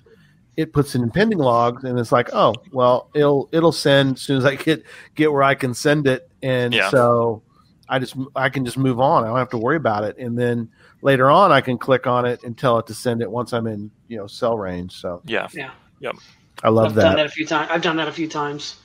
it 0.56 0.72
puts 0.72 0.94
it 0.94 1.02
in 1.02 1.10
pending 1.10 1.38
logs 1.38 1.82
and 1.84 1.98
it's 1.98 2.12
like 2.12 2.30
oh 2.32 2.54
well 2.72 3.10
it'll 3.14 3.48
it'll 3.52 3.72
send 3.72 4.14
as 4.14 4.22
soon 4.22 4.38
as 4.38 4.44
I 4.44 4.54
get 4.54 4.84
get 5.14 5.32
where 5.32 5.42
I 5.42 5.54
can 5.54 5.74
send 5.74 6.06
it 6.06 6.30
and 6.42 6.72
Yeah. 6.72 6.90
so 6.90 7.42
I 7.88 7.98
just 7.98 8.16
I 8.34 8.48
can 8.48 8.64
just 8.64 8.78
move 8.78 9.00
on. 9.00 9.24
I 9.24 9.28
don't 9.28 9.38
have 9.38 9.50
to 9.50 9.58
worry 9.58 9.76
about 9.76 10.04
it. 10.04 10.16
And 10.18 10.38
then 10.38 10.70
later 11.02 11.30
on, 11.30 11.52
I 11.52 11.60
can 11.60 11.78
click 11.78 12.06
on 12.06 12.24
it 12.24 12.42
and 12.42 12.56
tell 12.56 12.78
it 12.78 12.86
to 12.86 12.94
send 12.94 13.20
it 13.22 13.30
once 13.30 13.52
I'm 13.52 13.66
in 13.66 13.90
you 14.08 14.16
know 14.16 14.26
cell 14.26 14.56
range. 14.56 14.92
So 14.92 15.20
Yeah, 16.00 16.12
I 16.62 16.68
love 16.70 16.86
I've 16.90 16.94
done 16.94 17.16
that. 17.16 17.16
that 17.16 17.26
a 17.26 17.30
few 17.30 17.46
times. 17.46 17.70
I've 17.70 17.82
done 17.82 17.96
that 17.96 18.08
a 18.08 18.12
few 18.12 18.28
times. 18.28 18.76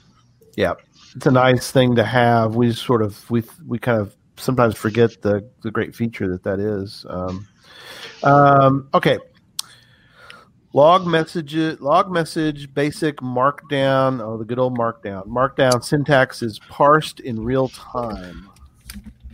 Yeah, 0.55 0.73
it's 1.15 1.25
a 1.25 1.31
nice 1.31 1.71
thing 1.71 1.95
to 1.95 2.03
have. 2.03 2.55
We 2.55 2.73
sort 2.73 3.01
of 3.01 3.29
we 3.31 3.43
we 3.65 3.79
kind 3.79 4.01
of 4.01 4.15
sometimes 4.35 4.75
forget 4.75 5.21
the 5.21 5.47
the 5.61 5.71
great 5.71 5.95
feature 5.95 6.27
that 6.29 6.43
that 6.43 6.59
is. 6.59 7.05
Um, 7.09 7.47
um, 8.23 8.89
okay. 8.93 9.19
Log 10.71 11.07
message, 11.07 11.55
log 11.79 12.11
message, 12.11 12.71
basic 12.75 13.17
markdown. 13.17 14.21
Oh, 14.21 14.37
the 14.37 14.45
good 14.45 14.59
old 14.59 14.77
markdown. 14.77 15.25
Markdown 15.27 15.83
syntax 15.83 16.43
is 16.43 16.59
parsed 16.69 17.19
in 17.21 17.43
real 17.43 17.69
time. 17.69 18.47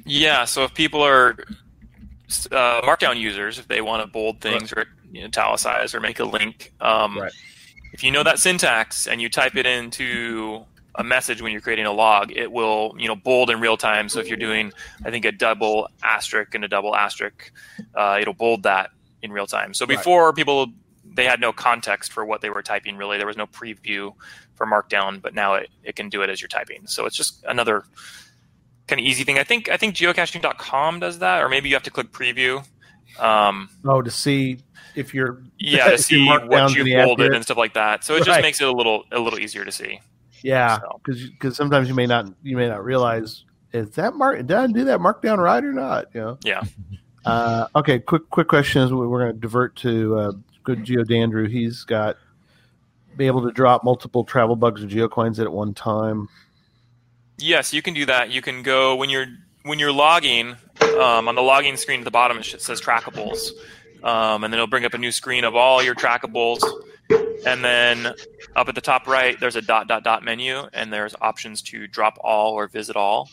Yeah. 0.06 0.46
So 0.46 0.64
if 0.64 0.74
people 0.74 1.02
are 1.04 1.36
uh, 2.52 2.82
Markdown 2.82 3.18
users, 3.20 3.60
if 3.60 3.68
they 3.68 3.82
want 3.82 4.04
to 4.04 4.08
bold 4.08 4.42
things 4.42 4.72
or 4.74 4.86
you 5.12 5.22
know, 5.22 5.28
italicize 5.28 5.94
or 5.94 6.00
make 6.00 6.20
a 6.20 6.26
link, 6.26 6.74
um, 6.82 7.18
Right. 7.20 7.32
if 7.94 8.04
you 8.04 8.12
know 8.12 8.24
that 8.24 8.40
syntax 8.40 9.08
and 9.08 9.22
you 9.22 9.30
type 9.30 9.56
it 9.56 9.66
into 9.66 10.66
a 10.96 11.04
message 11.04 11.42
when 11.42 11.52
you're 11.52 11.62
creating 11.62 11.86
a 11.86 11.92
log, 11.92 12.32
it 12.32 12.52
will 12.52 12.96
you 12.98 13.08
know 13.08 13.16
bold 13.16 13.50
in 13.50 13.60
real 13.60 13.78
time. 13.78 14.08
So 14.10 14.20
if 14.20 14.28
you're 14.28 14.38
doing, 14.38 14.72
I 15.04 15.12
think 15.12 15.26
a 15.26 15.32
double 15.32 15.90
asterisk 16.04 16.56
and 16.56 16.64
a 16.64 16.68
double 16.68 16.96
asterisk, 16.96 17.52
uh, 17.96 18.18
it'll 18.22 18.34
bold 18.34 18.64
that 18.64 18.92
in 19.22 19.32
real 19.32 19.48
time. 19.48 19.74
So 19.74 19.86
Right. 19.86 19.98
before 19.98 20.32
people 20.34 20.68
they 21.14 21.26
had 21.26 21.40
no 21.40 21.54
context 21.54 22.12
for 22.12 22.26
what 22.26 22.42
they 22.42 22.50
were 22.50 22.62
typing 22.64 22.98
really. 22.98 23.18
There 23.18 23.28
was 23.28 23.38
no 23.38 23.46
preview 23.48 24.14
for 24.56 24.66
Markdown, 24.66 25.22
but 25.22 25.34
now 25.34 25.54
it, 25.54 25.70
it 25.84 25.96
can 25.96 26.10
do 26.10 26.22
it 26.24 26.30
as 26.30 26.42
you're 26.42 26.50
typing. 26.50 26.88
So 26.88 27.06
it's 27.06 27.16
just 27.16 27.44
another 27.48 27.84
kind 28.88 29.00
of 29.00 29.06
easy 29.06 29.24
thing. 29.24 29.38
I 29.40 29.44
think 29.44 29.70
I 29.70 29.78
think 29.78 29.96
geocaching.com 29.96 31.00
does 31.00 31.20
that, 31.20 31.42
or 31.44 31.50
maybe 31.50 31.70
you 31.70 31.76
have 31.76 31.84
to 31.84 31.92
click 31.92 32.12
preview. 32.12 32.64
Um, 33.20 33.70
Oh, 33.86 34.02
to 34.02 34.12
see 34.12 34.60
if 34.96 35.14
you're 35.14 35.42
yeah, 35.58 35.90
to 35.92 35.98
see 35.98 36.26
what 36.28 36.44
you 36.44 36.50
gonna 36.50 36.84
be 36.84 36.94
bolded 36.94 37.24
accurate. 37.24 37.36
and 37.36 37.44
stuff 37.46 37.58
like 37.58 37.74
that. 37.74 38.04
So 38.04 38.16
it 38.16 38.24
just 38.26 38.42
makes 38.42 38.60
it 38.62 38.68
a 38.68 38.72
little 38.72 39.04
a 39.12 39.20
little 39.20 39.40
easier 39.40 39.66
to 39.66 39.72
see. 39.72 40.00
Yeah, 40.44 40.80
So. 40.80 41.02
because 41.04 41.56
sometimes 41.56 41.88
you 41.88 41.96
may 41.96 42.06
not 42.06 42.28
you 42.44 42.56
may 42.58 42.68
not 42.68 42.84
realize 42.84 43.46
is 43.74 43.90
that 43.92 44.14
mark 44.16 44.38
did 44.46 44.52
I 44.52 44.68
do 44.68 44.84
that 44.86 45.00
markdown 45.00 45.38
right 45.38 45.64
or 45.64 45.74
not? 45.74 46.08
You 46.14 46.22
know. 46.22 46.38
Yeah. 46.44 46.62
Uh, 47.26 47.68
okay. 47.76 47.98
Quick 47.98 48.30
quick 48.30 48.48
question 48.48 48.84
is 48.84 48.94
we're 48.94 49.08
going 49.08 49.34
to 49.34 49.40
divert 49.40 49.76
to 49.78 50.16
uh, 50.16 50.32
good 50.64 50.84
Geo 50.84 51.04
Dandrew. 51.04 51.50
He's 51.50 51.84
got 51.84 52.18
be 53.18 53.26
able 53.26 53.42
to 53.48 53.52
drop 53.52 53.84
multiple 53.84 54.24
travel 54.24 54.56
bugs 54.56 54.84
or 54.84 54.88
geocoins 54.88 55.40
at 55.40 55.52
one 55.52 55.74
time. 55.74 56.30
Yes, 57.38 57.74
you 57.74 57.82
can 57.82 57.94
do 57.94 58.06
that. 58.06 58.32
You 58.32 58.42
can 58.42 58.64
go 58.64 58.96
when 58.96 59.10
you're 59.10 59.28
when 59.64 59.80
you're 59.80 59.92
logging 59.92 60.56
um, 61.00 61.28
on 61.28 61.36
the 61.36 61.42
logging 61.42 61.78
screen 61.78 62.00
at 62.00 62.06
the 62.06 62.12
bottom. 62.12 62.38
It 62.38 62.46
says 62.62 62.82
trackables, 62.82 63.52
um, 64.04 64.44
and 64.44 64.54
then 64.54 64.60
it'll 64.60 64.68
bring 64.68 64.86
up 64.86 64.94
a 64.94 64.98
new 64.98 65.12
screen 65.12 65.44
of 65.44 65.56
all 65.56 65.84
your 65.84 65.96
trackables. 65.96 66.62
And 67.46 67.64
then 67.64 68.08
up 68.56 68.70
at 68.70 68.76
the 68.76 68.82
top 68.82 69.08
right, 69.08 69.40
there's 69.40 69.56
a 69.56 69.62
dot 69.62 69.88
dot 69.88 70.04
dot 70.04 70.24
menu, 70.24 70.64
and 70.74 70.92
there's 70.92 71.14
options 71.22 71.62
to 71.64 71.88
drop 71.88 72.18
all 72.24 72.54
or 72.54 72.68
visit 72.68 72.96
all. 72.96 73.30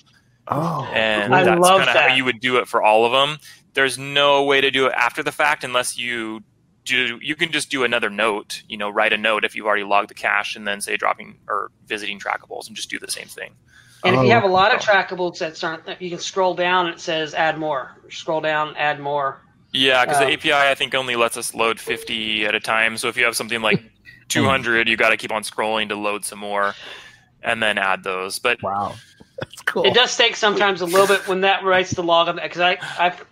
Oh, 0.48 0.84
and 0.92 1.34
I 1.34 1.44
that's 1.44 1.60
love 1.60 1.78
kind 1.78 1.88
of 1.88 1.96
how 1.96 2.14
you 2.14 2.24
would 2.24 2.40
do 2.40 2.56
it 2.56 2.68
for 2.68 2.82
all 2.82 3.04
of 3.04 3.12
them. 3.12 3.38
There's 3.74 3.96
no 3.98 4.44
way 4.44 4.60
to 4.60 4.70
do 4.70 4.86
it 4.86 4.92
after 4.96 5.22
the 5.22 5.32
fact 5.32 5.64
unless 5.64 5.96
you 5.96 6.42
do. 6.84 7.18
You 7.22 7.36
can 7.36 7.52
just 7.52 7.70
do 7.70 7.84
another 7.84 8.10
note. 8.10 8.62
You 8.68 8.76
know, 8.76 8.90
write 8.90 9.12
a 9.12 9.18
note 9.18 9.44
if 9.44 9.54
you've 9.54 9.66
already 9.66 9.84
logged 9.84 10.10
the 10.10 10.14
cache, 10.14 10.56
and 10.56 10.66
then 10.66 10.80
say 10.80 10.96
dropping 10.96 11.38
or 11.48 11.70
visiting 11.86 12.18
trackables, 12.18 12.66
and 12.66 12.76
just 12.76 12.90
do 12.90 12.98
the 12.98 13.10
same 13.10 13.28
thing. 13.28 13.52
And 14.04 14.14
if 14.16 14.20
Oh. 14.20 14.24
you 14.24 14.32
have 14.32 14.44
a 14.44 14.48
lot 14.48 14.74
of 14.74 14.80
trackables 14.80 15.38
that 15.38 15.62
aren't, 15.62 16.00
you 16.00 16.10
can 16.10 16.18
scroll 16.18 16.54
down 16.54 16.86
and 16.86 16.94
it 16.96 17.00
says 17.00 17.34
add 17.34 17.58
more. 17.58 17.92
Scroll 18.10 18.40
down, 18.40 18.76
add 18.76 19.00
more. 19.00 19.40
Yeah, 19.72 20.04
because 20.04 20.20
Uh, 20.20 20.26
the 20.26 20.32
API 20.32 20.70
I 20.70 20.74
think 20.74 20.94
only 20.94 21.16
lets 21.16 21.36
us 21.36 21.54
load 21.54 21.78
50 21.80 22.44
at 22.44 22.54
a 22.54 22.60
time. 22.60 22.96
So 22.98 23.08
if 23.08 23.16
you 23.16 23.24
have 23.24 23.36
something 23.36 23.62
like 23.62 23.82
200, 24.28 24.88
you 24.88 24.96
got 24.96 25.10
to 25.10 25.16
keep 25.16 25.32
on 25.32 25.42
scrolling 25.42 25.88
to 25.88 25.94
load 25.96 26.24
some 26.24 26.40
more, 26.40 26.74
and 27.42 27.62
then 27.62 27.78
add 27.78 28.02
those. 28.02 28.38
But 28.38 28.62
wow, 28.62 28.94
that's 29.40 29.62
cool. 29.62 29.84
It 29.84 29.94
does 29.94 30.16
take 30.16 30.36
sometimes 30.36 30.80
a 30.80 30.86
little 30.86 31.06
bit 31.06 31.26
when 31.28 31.42
that 31.42 31.64
writes 31.64 31.92
the 31.92 32.02
log 32.02 32.28
on 32.28 32.36
because 32.42 32.60
I 32.60 32.78
I've 32.98 33.24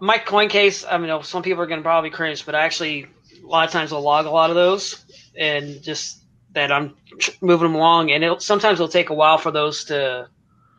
my 0.00 0.18
coin 0.18 0.48
case. 0.48 0.84
I 0.84 0.98
mean, 0.98 1.22
some 1.22 1.42
people 1.42 1.62
are 1.62 1.66
going 1.66 1.80
to 1.80 1.84
probably 1.84 2.10
cringe, 2.10 2.46
but 2.46 2.54
I 2.54 2.64
actually 2.64 3.06
a 3.42 3.46
lot 3.46 3.66
of 3.66 3.72
times 3.72 3.92
I'll 3.92 4.00
log 4.02 4.26
a 4.26 4.30
lot 4.30 4.50
of 4.50 4.56
those 4.56 5.04
and 5.36 5.82
just 5.82 6.21
that 6.52 6.72
I'm 6.72 6.94
moving 7.40 7.68
them 7.68 7.74
along, 7.74 8.10
and 8.10 8.22
it'll, 8.22 8.40
sometimes 8.40 8.78
it'll 8.78 8.88
take 8.88 9.10
a 9.10 9.14
while 9.14 9.38
for 9.38 9.50
those 9.50 9.84
to 9.84 10.28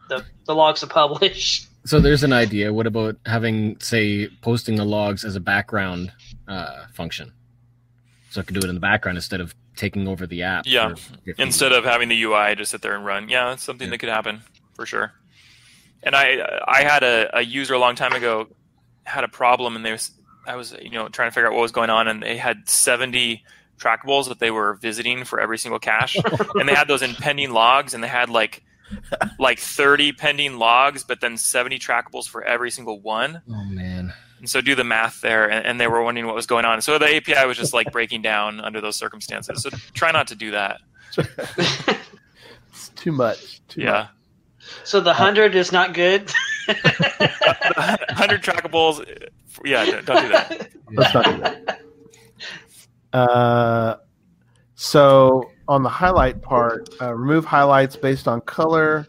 the 0.09 0.25
the 0.45 0.55
logs 0.55 0.81
to 0.81 0.87
publish. 1.01 1.67
So 1.85 1.99
there's 1.99 2.23
an 2.23 2.31
idea. 2.31 2.73
What 2.73 2.87
about 2.87 3.17
having, 3.25 3.77
say, 3.79 4.29
posting 4.41 4.75
the 4.75 4.85
logs 4.85 5.25
as 5.25 5.35
a 5.35 5.41
background 5.41 6.13
uh, 6.47 6.85
function? 6.93 7.33
So 8.29 8.39
I 8.39 8.45
could 8.45 8.53
do 8.53 8.65
it 8.65 8.69
in 8.69 8.75
the 8.75 8.81
background 8.81 9.17
instead 9.17 9.41
of 9.41 9.53
taking 9.75 10.07
over 10.07 10.25
the 10.25 10.43
app. 10.43 10.65
Yeah, 10.65 10.95
for 10.95 11.17
50 11.25 11.43
instead 11.43 11.71
of 11.71 11.83
having 11.83 12.09
the 12.09 12.23
UI 12.23 12.55
just 12.55 12.71
sit 12.71 12.81
there 12.81 12.95
and 12.95 13.05
run, 13.05 13.29
yeah, 13.29 13.49
that's 13.49 13.63
something 13.63 13.89
that 13.89 13.97
could 13.97 14.09
happen 14.09 14.41
for 14.75 14.85
sure. 14.85 15.13
And 16.01 16.15
I 16.15 16.61
I 16.67 16.83
had 16.83 17.03
a, 17.03 17.37
a 17.37 17.41
user 17.41 17.73
a 17.73 17.79
long 17.79 17.95
time 17.95 18.13
ago 18.13 18.47
had 19.03 19.23
a 19.23 19.27
problem, 19.27 19.75
and 19.75 19.85
they 19.85 19.91
was 19.91 20.11
I 20.47 20.55
was 20.55 20.75
you 20.81 20.91
know 20.91 21.09
trying 21.09 21.29
to 21.29 21.33
figure 21.33 21.47
out 21.47 21.53
what 21.53 21.61
was 21.61 21.71
going 21.71 21.89
on, 21.89 22.07
and 22.07 22.23
they 22.23 22.37
had 22.37 22.67
70 22.69 23.43
trackables 23.83 24.29
that 24.29 24.39
they 24.39 24.51
were 24.51 24.75
visiting 24.75 25.23
for 25.25 25.39
every 25.39 25.57
single 25.57 25.79
cache, 25.79 26.15
and 26.55 26.69
they 26.69 26.73
had 26.73 26.87
those 26.87 27.01
in 27.01 27.13
pending 27.15 27.51
logs, 27.51 27.93
and 27.93 28.03
they 28.03 28.07
had 28.07 28.29
like 28.29 28.63
like 29.39 29.59
30 29.59 30.11
pending 30.13 30.59
logs, 30.59 31.03
but 31.03 31.19
then 31.19 31.37
70 31.37 31.79
trackables 31.79 32.27
for 32.27 32.43
every 32.43 32.69
single 32.69 32.99
one. 32.99 33.41
Oh 33.49 33.63
man. 33.65 34.13
And 34.39 34.49
so 34.49 34.59
do 34.61 34.75
the 34.75 34.83
math 34.83 35.21
there, 35.21 35.49
and, 35.49 35.65
and 35.65 35.79
they 35.79 35.87
were 35.87 36.03
wondering 36.03 36.27
what 36.27 36.35
was 36.35 36.45
going 36.45 36.65
on. 36.65 36.81
So 36.81 36.99
the 36.99 37.15
API 37.15 37.47
was 37.47 37.57
just 37.57 37.73
like 37.73 37.91
breaking 37.91 38.21
down 38.21 38.59
under 38.59 38.81
those 38.81 38.97
circumstances. 38.97 39.63
So 39.63 39.69
try 39.93 40.11
not 40.11 40.27
to 40.27 40.35
do 40.35 40.51
that. 40.51 40.81
It's 42.73 42.89
too 42.89 43.11
much. 43.11 43.61
Too 43.67 43.81
Yeah. 43.81 44.07
So 44.83 44.99
the 44.99 45.13
hundred 45.13 45.53
is 45.55 45.71
not 45.71 45.93
good. 45.93 46.29
100 46.65 48.41
trackables. 48.41 49.05
Yeah, 49.63 49.85
don't 49.85 50.05
don't 50.05 50.23
do 50.23 50.29
that. 50.29 50.71
Let's 50.91 51.13
not 51.13 51.25
do 51.25 51.37
that. 51.37 51.81
Uh, 53.13 53.95
so 54.75 55.49
on 55.67 55.83
the 55.83 55.89
highlight 55.89 56.41
part, 56.41 56.89
uh, 57.01 57.13
remove 57.13 57.45
highlights 57.45 57.95
based 57.95 58.27
on 58.27 58.41
color. 58.41 59.07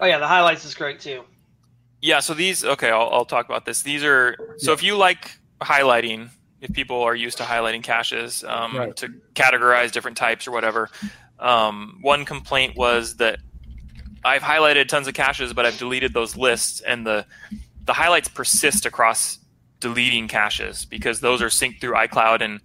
oh 0.00 0.06
yeah, 0.06 0.18
the 0.18 0.26
highlights 0.26 0.64
is 0.64 0.74
great 0.74 1.00
too. 1.00 1.22
Yeah, 2.00 2.18
so 2.18 2.34
these, 2.34 2.64
okay, 2.64 2.90
I'll, 2.90 3.08
I'll 3.12 3.24
talk 3.24 3.46
about 3.46 3.64
this. 3.64 3.82
These 3.82 4.02
are, 4.02 4.36
so 4.58 4.72
if 4.72 4.82
you 4.82 4.96
like 4.96 5.30
highlighting, 5.60 6.30
if 6.60 6.72
people 6.72 7.00
are 7.00 7.14
used 7.14 7.38
to 7.38 7.44
highlighting 7.44 7.82
caches 7.84 8.42
um, 8.44 8.76
Right. 8.76 8.96
to 8.96 9.08
categorize 9.34 9.92
different 9.92 10.16
types 10.16 10.48
or 10.48 10.50
whatever, 10.50 10.90
um, 11.38 11.98
one 12.02 12.24
complaint 12.24 12.76
was 12.76 13.16
that 13.18 13.38
I've 14.24 14.42
highlighted 14.42 14.88
tons 14.88 15.06
of 15.06 15.14
caches, 15.14 15.52
but 15.52 15.64
I've 15.64 15.78
deleted 15.78 16.12
those 16.12 16.36
lists, 16.36 16.80
and 16.80 17.06
the 17.06 17.24
the 17.84 17.92
highlights 17.92 18.28
persist 18.28 18.86
across 18.86 19.38
deleting 19.82 20.28
caches 20.28 20.86
because 20.86 21.20
those 21.20 21.42
are 21.42 21.48
synced 21.48 21.80
through 21.80 21.92
iCloud. 21.94 22.40
And 22.40 22.60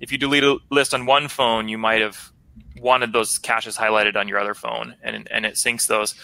if 0.00 0.10
you 0.10 0.18
delete 0.18 0.42
a 0.42 0.58
list 0.70 0.92
on 0.94 1.06
one 1.06 1.28
phone, 1.28 1.68
you 1.68 1.78
might 1.78 2.00
have 2.00 2.32
wanted 2.80 3.12
those 3.12 3.38
caches 3.38 3.76
highlighted 3.76 4.16
on 4.16 4.26
your 4.26 4.38
other 4.38 4.54
phone, 4.54 4.96
and 5.02 5.28
and 5.30 5.46
it 5.46 5.54
syncs 5.54 5.86
those. 5.86 6.16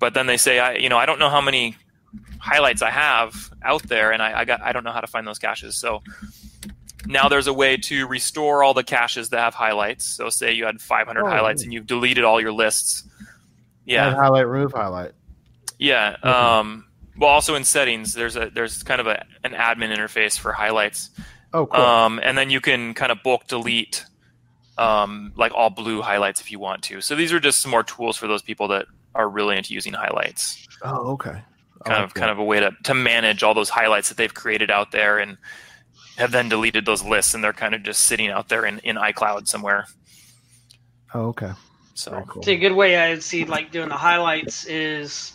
But 0.00 0.14
then 0.14 0.26
they 0.26 0.36
say, 0.36 0.58
I 0.58 0.74
you 0.74 0.88
know 0.88 0.98
I 0.98 1.06
don't 1.06 1.20
know 1.20 1.30
how 1.30 1.40
many 1.40 1.76
highlights 2.38 2.82
I 2.82 2.90
have 2.90 3.52
out 3.62 3.84
there, 3.84 4.10
and 4.12 4.20
I, 4.20 4.40
I 4.40 4.44
got 4.44 4.60
I 4.62 4.72
don't 4.72 4.82
know 4.82 4.92
how 4.92 5.00
to 5.00 5.06
find 5.06 5.26
those 5.26 5.38
caches. 5.38 5.78
So 5.78 6.02
now 7.06 7.28
there's 7.28 7.46
a 7.46 7.52
way 7.52 7.76
to 7.76 8.06
restore 8.08 8.64
all 8.64 8.74
the 8.74 8.82
caches 8.82 9.28
that 9.30 9.38
have 9.38 9.54
highlights. 9.54 10.04
So 10.04 10.28
say 10.28 10.52
you 10.52 10.64
had 10.64 10.80
500 10.80 11.22
Oh, 11.22 11.26
highlights 11.28 11.62
and 11.62 11.72
you've 11.72 11.86
deleted 11.86 12.24
all 12.24 12.40
your 12.40 12.52
lists. 12.52 13.04
Yeah, 13.84 14.12
highlight, 14.12 14.48
remove 14.48 14.72
highlight. 14.72 15.12
yeah. 15.78 16.16
Um, 16.24 16.86
well, 17.18 17.30
also 17.30 17.54
in 17.54 17.64
settings, 17.64 18.14
there's 18.14 18.36
a 18.36 18.50
there's 18.50 18.82
kind 18.82 19.00
of 19.00 19.06
a, 19.06 19.24
an 19.44 19.52
admin 19.52 19.94
interface 19.96 20.38
for 20.38 20.52
highlights, 20.52 21.10
Oh, 21.52 21.66
cool. 21.66 21.80
um, 21.80 22.20
and 22.22 22.36
then 22.36 22.50
you 22.50 22.60
can 22.60 22.94
kind 22.94 23.10
of 23.12 23.22
bulk 23.22 23.46
delete 23.46 24.04
um, 24.78 25.32
like 25.36 25.52
all 25.54 25.70
blue 25.70 26.02
highlights 26.02 26.40
if 26.40 26.50
you 26.52 26.58
want 26.58 26.82
to. 26.84 27.00
So 27.00 27.14
these 27.14 27.32
are 27.32 27.40
just 27.40 27.60
some 27.60 27.70
more 27.70 27.82
tools 27.82 28.16
for 28.16 28.26
those 28.26 28.42
people 28.42 28.68
that 28.68 28.86
are 29.14 29.28
really 29.28 29.56
into 29.56 29.72
using 29.72 29.94
highlights. 29.94 30.66
oh, 30.82 31.12
okay. 31.12 31.30
I 31.84 31.88
Kind 31.88 31.98
like 32.00 32.08
of 32.08 32.14
kind 32.14 32.30
of 32.30 32.38
a 32.38 32.44
way 32.44 32.60
to 32.60 32.72
to 32.84 32.94
manage 32.94 33.42
all 33.42 33.54
those 33.54 33.68
highlights 33.70 34.08
that 34.08 34.16
they've 34.16 34.32
created 34.34 34.70
out 34.70 34.92
there 34.92 35.18
and 35.18 35.38
have 36.16 36.32
then 36.32 36.48
deleted 36.48 36.84
those 36.86 37.02
lists 37.04 37.34
and 37.34 37.44
they're 37.44 37.52
kind 37.52 37.74
of 37.74 37.82
just 37.82 38.04
sitting 38.04 38.28
out 38.30 38.48
there 38.48 38.64
in, 38.64 38.78
in 38.80 38.96
iCloud 38.96 39.46
somewhere. 39.46 39.86
Oh, 41.14 41.26
okay. 41.28 41.52
So 41.94 42.10
Very 42.10 42.24
cool. 42.28 42.42
See, 42.42 42.52
a 42.52 42.58
good 42.58 42.72
way 42.72 42.96
I 42.96 43.10
would 43.10 43.22
see 43.22 43.44
like 43.44 43.70
doing 43.70 43.88
the 43.88 43.96
highlights 43.96 44.66
is 44.66 45.32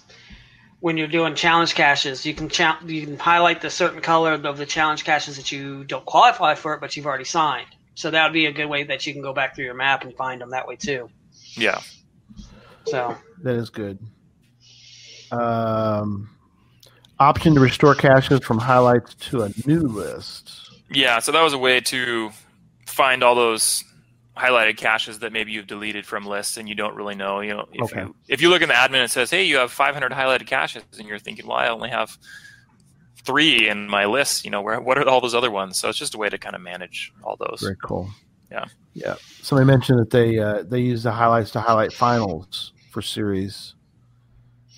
when 0.81 0.97
you're 0.97 1.07
doing 1.07 1.35
challenge 1.35 1.73
caches. 1.75 2.25
You 2.25 2.33
can 2.33 2.49
cha- 2.49 2.79
you 2.85 3.05
can 3.05 3.17
highlight 3.17 3.61
the 3.61 3.69
certain 3.69 4.01
color 4.01 4.33
of 4.33 4.57
the 4.57 4.65
challenge 4.65 5.05
caches 5.05 5.37
that 5.37 5.51
you 5.51 5.85
don't 5.85 6.05
qualify 6.05 6.55
for 6.55 6.73
it, 6.73 6.81
but 6.81 6.97
you've 6.97 7.05
already 7.05 7.23
signed. 7.23 7.67
So 7.95 8.11
that 8.11 8.23
would 8.23 8.33
be 8.33 8.47
a 8.47 8.51
good 8.51 8.65
way 8.65 8.83
that 8.83 9.05
you 9.05 9.13
can 9.13 9.21
go 9.21 9.31
back 9.33 9.55
through 9.55 9.65
your 9.65 9.75
map 9.75 10.03
and 10.03 10.13
find 10.15 10.41
them 10.41 10.49
that 10.49 10.67
way 10.67 10.75
too. 10.75 11.09
yeah. 11.55 11.81
So 12.87 13.15
That 13.43 13.55
is 13.55 13.69
good. 13.69 13.99
Um, 15.31 16.29
option 17.19 17.53
to 17.53 17.59
restore 17.59 17.93
caches 17.95 18.39
from 18.43 18.57
highlights 18.57 19.13
to 19.29 19.43
a 19.43 19.51
new 19.65 19.81
list. 19.81 20.51
Yeah, 20.89 21.19
so 21.19 21.31
that 21.31 21.41
was 21.41 21.53
a 21.53 21.57
way 21.57 21.79
to 21.79 22.31
find 22.87 23.23
all 23.23 23.35
those 23.35 23.83
highlighted 24.41 24.77
caches 24.77 25.19
that 25.19 25.31
maybe 25.31 25.51
you've 25.51 25.67
deleted 25.67 26.05
from 26.05 26.25
lists 26.25 26.57
and 26.57 26.67
you 26.67 26.75
don't 26.75 26.95
really 26.95 27.15
know. 27.15 27.39
You 27.41 27.53
know, 27.55 27.65
if 27.71 27.81
Okay. 27.91 28.01
you 28.01 28.15
if 28.27 28.41
you 28.41 28.49
look 28.49 28.61
in 28.61 28.69
the 28.69 28.73
admin, 28.75 29.03
it 29.03 29.11
says, 29.11 29.29
"Hey, 29.29 29.43
you 29.43 29.57
have 29.57 29.71
500 29.71 30.11
highlighted 30.11 30.47
caches," 30.47 30.83
and 30.97 31.07
you're 31.07 31.19
thinking, 31.19 31.45
"Well, 31.47 31.57
I 31.57 31.67
only 31.67 31.89
have 31.89 32.17
three 33.23 33.69
in 33.69 33.87
my 33.87 34.05
list. 34.05 34.43
You 34.45 34.51
know, 34.51 34.61
where 34.61 34.79
what 34.81 34.97
are 34.97 35.07
all 35.07 35.21
those 35.21 35.35
other 35.35 35.51
ones?" 35.51 35.77
So 35.79 35.89
it's 35.89 35.97
just 35.97 36.15
a 36.15 36.17
way 36.17 36.29
to 36.29 36.37
kind 36.37 36.55
of 36.55 36.61
manage 36.61 37.13
all 37.23 37.37
those. 37.39 37.59
Very 37.61 37.77
cool. 37.83 38.09
Yeah. 38.51 38.65
Yeah. 38.93 39.15
Somebody 39.41 39.67
mentioned 39.67 39.99
that 39.99 40.09
they 40.09 40.39
uh, 40.39 40.63
they 40.63 40.79
use 40.79 41.03
the 41.03 41.11
highlights 41.11 41.51
to 41.51 41.61
highlight 41.61 41.93
finals 41.93 42.73
for 42.91 43.01
series. 43.01 43.75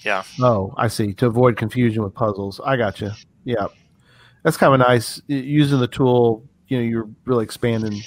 Yeah. 0.05 0.23
Oh, 0.41 0.73
I 0.77 0.89
see. 0.89 1.13
To 1.13 1.27
avoid 1.27 1.55
confusion 1.57 2.03
with 2.03 2.13
puzzles. 2.13 2.59
I 2.63 2.75
got 2.75 2.99
you. 3.01 3.11
Yeah. 3.45 3.67
That's 4.43 4.57
kind 4.57 4.73
of 4.73 4.85
nice 4.85 5.21
using 5.27 5.79
the 5.79 5.87
tool. 5.87 6.43
You 6.67 6.77
know, 6.77 6.83
you're 6.83 7.09
really 7.25 7.43
expanding. 7.45 8.01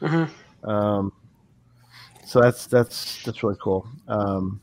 mhm. 0.00 0.28
Um, 0.64 1.12
so 2.24 2.40
that's 2.40 2.66
that's 2.66 3.22
that's 3.24 3.42
really 3.42 3.56
cool. 3.62 3.86
Um, 4.08 4.60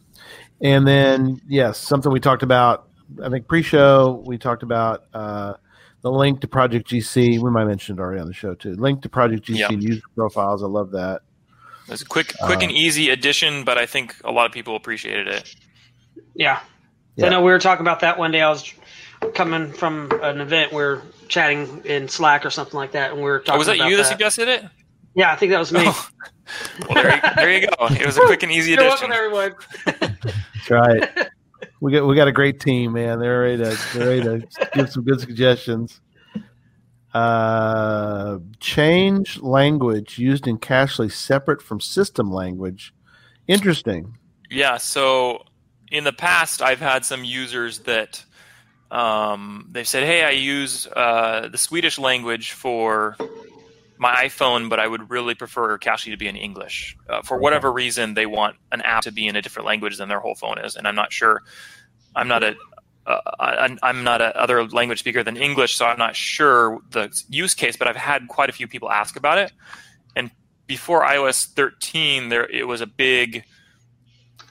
and 0.62 0.88
then 0.88 1.42
yes, 1.48 1.78
something 1.78 2.12
we 2.12 2.20
talked 2.20 2.44
about. 2.44 2.88
I 3.24 3.30
think 3.30 3.48
pre-show 3.48 4.24
we 4.26 4.38
talked 4.38 4.64
about 4.64 5.04
uh, 5.14 5.54
the 6.02 6.12
link 6.12 6.42
to 6.42 6.48
Project 6.48 6.90
GC. 6.90 7.40
We 7.40 7.52
might 7.52 7.66
mention 7.66 7.98
it 7.98 8.02
already 8.02 8.22
on 8.22 8.28
the 8.28 8.34
show 8.34 8.54
too. 8.56 8.74
Link 8.76 9.02
to 9.04 9.10
Project 9.10 9.46
GC 9.48 9.58
Yeah. 9.58 9.70
user 9.72 10.02
profiles. 10.16 10.64
I 10.64 10.68
love 10.68 10.92
that. 10.92 11.22
It's 11.88 12.02
a 12.02 12.06
quick, 12.06 12.34
quick 12.44 12.60
Uh, 12.60 12.64
and 12.64 12.72
easy 12.72 13.10
addition, 13.10 13.64
but 13.66 13.78
I 13.78 13.86
think 13.86 14.16
a 14.24 14.32
lot 14.32 14.46
of 14.46 14.54
people 14.54 14.76
appreciated 14.78 15.28
it. 15.28 15.56
yeah. 16.36 16.60
Yeah. 17.18 17.26
I 17.26 17.30
know 17.30 17.42
we 17.42 17.52
were 17.52 17.60
talking 17.60 17.82
about 17.82 18.00
that 18.00 18.18
one 18.18 18.32
day. 18.32 18.42
I 18.42 18.50
was 18.50 18.74
coming 19.34 19.74
from 19.74 20.10
an 20.24 20.40
event. 20.40 20.72
We 20.72 20.82
are 20.82 21.02
chatting 21.28 21.82
in 21.84 22.08
Slack 22.08 22.46
or 22.46 22.50
something 22.50 22.76
like 22.76 22.94
that, 22.94 23.10
and 23.12 23.18
we 23.18 23.26
were 23.26 23.40
talking. 23.40 23.56
Oh, 23.56 23.58
was 23.58 23.68
that 23.68 23.76
about 23.76 23.90
you 23.90 23.98
that 23.98 24.06
suggested 24.06 24.48
it? 24.48 24.64
Yeah, 25.16 25.32
I 25.32 25.36
think 25.36 25.52
that 25.52 25.60
was 25.60 25.72
me. 25.72 25.84
Oh. 25.86 26.10
Well, 26.90 27.04
there 27.04 27.16
you, 27.16 27.22
there 27.36 27.54
you 27.54 27.68
go. 27.68 27.88
It 27.92 28.06
was 28.06 28.18
a 28.18 28.22
quick 28.22 28.44
and 28.44 28.52
easy 28.52 28.72
You're 28.72 28.82
addition. 28.82 29.10
welcome, 29.10 29.56
everyone. 29.86 30.14
That's 30.14 30.70
right. 30.70 31.30
we 31.80 31.92
got 31.94 32.06
we 32.06 32.16
got 32.16 32.28
a 32.28 32.32
great 32.32 32.60
team, 32.60 32.94
man. 32.94 33.20
They're 33.20 33.42
ready 33.42 33.58
to 33.64 33.78
they're 33.94 34.08
ready 34.08 34.22
to 34.22 34.68
give 34.74 34.92
some 34.92 35.04
good 35.04 35.20
suggestions. 35.22 36.02
Uh, 37.14 38.40
change 38.60 39.42
language 39.42 40.18
used 40.18 40.48
in 40.48 40.58
Cachly 40.58 41.12
separate 41.12 41.62
from 41.62 41.82
system 41.82 42.32
language. 42.32 42.94
Interesting. 43.48 44.18
Yeah. 44.50 44.78
So 44.78 45.44
in 45.92 46.04
the 46.04 46.14
past, 46.14 46.62
I've 46.62 46.80
had 46.80 47.04
some 47.04 47.24
users 47.26 47.80
that 47.80 48.24
um, 48.92 49.68
they've 49.72 49.88
said, 49.88 50.04
"Hey, 50.04 50.24
I 50.24 50.32
use 50.32 50.88
uh, 50.88 51.50
the 51.52 51.58
Swedish 51.58 52.00
language 52.00 52.52
for 52.52 53.18
my 54.02 54.16
iPhone, 54.26 54.68
but 54.68 54.80
I 54.80 54.88
would 54.88 55.12
really 55.12 55.36
prefer 55.36 55.78
Cachly 55.78 56.10
to 56.12 56.18
be 56.18 56.28
in 56.28 56.36
English. 56.36 56.98
Uh, 57.08 57.22
for 57.22 57.38
whatever 57.38 57.72
reason, 57.72 58.16
they 58.16 58.26
want 58.26 58.56
an 58.72 58.82
app 58.82 59.04
to 59.04 59.12
be 59.12 59.28
in 59.28 59.36
a 59.36 59.44
different 59.44 59.68
language 59.68 59.98
than 59.98 60.10
their 60.10 60.20
whole 60.20 60.34
phone 60.34 60.58
is, 60.58 60.76
and 60.76 60.88
I'm 60.88 60.96
not 60.96 61.14
sure. 61.14 61.44
I'm 62.16 62.28
not 62.28 62.42
a 62.44 62.56
uh, 63.06 63.20
I- 63.40 63.78
I'm 63.84 64.04
not 64.04 64.20
a 64.22 64.36
other 64.40 64.68
language 64.68 65.00
speaker 65.00 65.24
than 65.24 65.38
English, 65.38 65.76
so 65.76 65.86
I'm 65.86 66.00
not 66.00 66.16
sure 66.16 66.80
the 66.90 67.10
use 67.30 67.54
case. 67.54 67.78
But 67.78 67.88
I've 67.88 67.96
had 67.96 68.28
quite 68.28 68.50
a 68.50 68.54
few 68.54 68.68
people 68.68 68.90
ask 68.92 69.16
about 69.16 69.38
it, 69.38 69.52
and 70.16 70.32
before 70.66 71.04
iOS 71.04 71.46
13, 71.46 72.30
there 72.30 72.50
it 72.50 72.68
was 72.68 72.82
a 72.82 72.88
big 72.88 73.44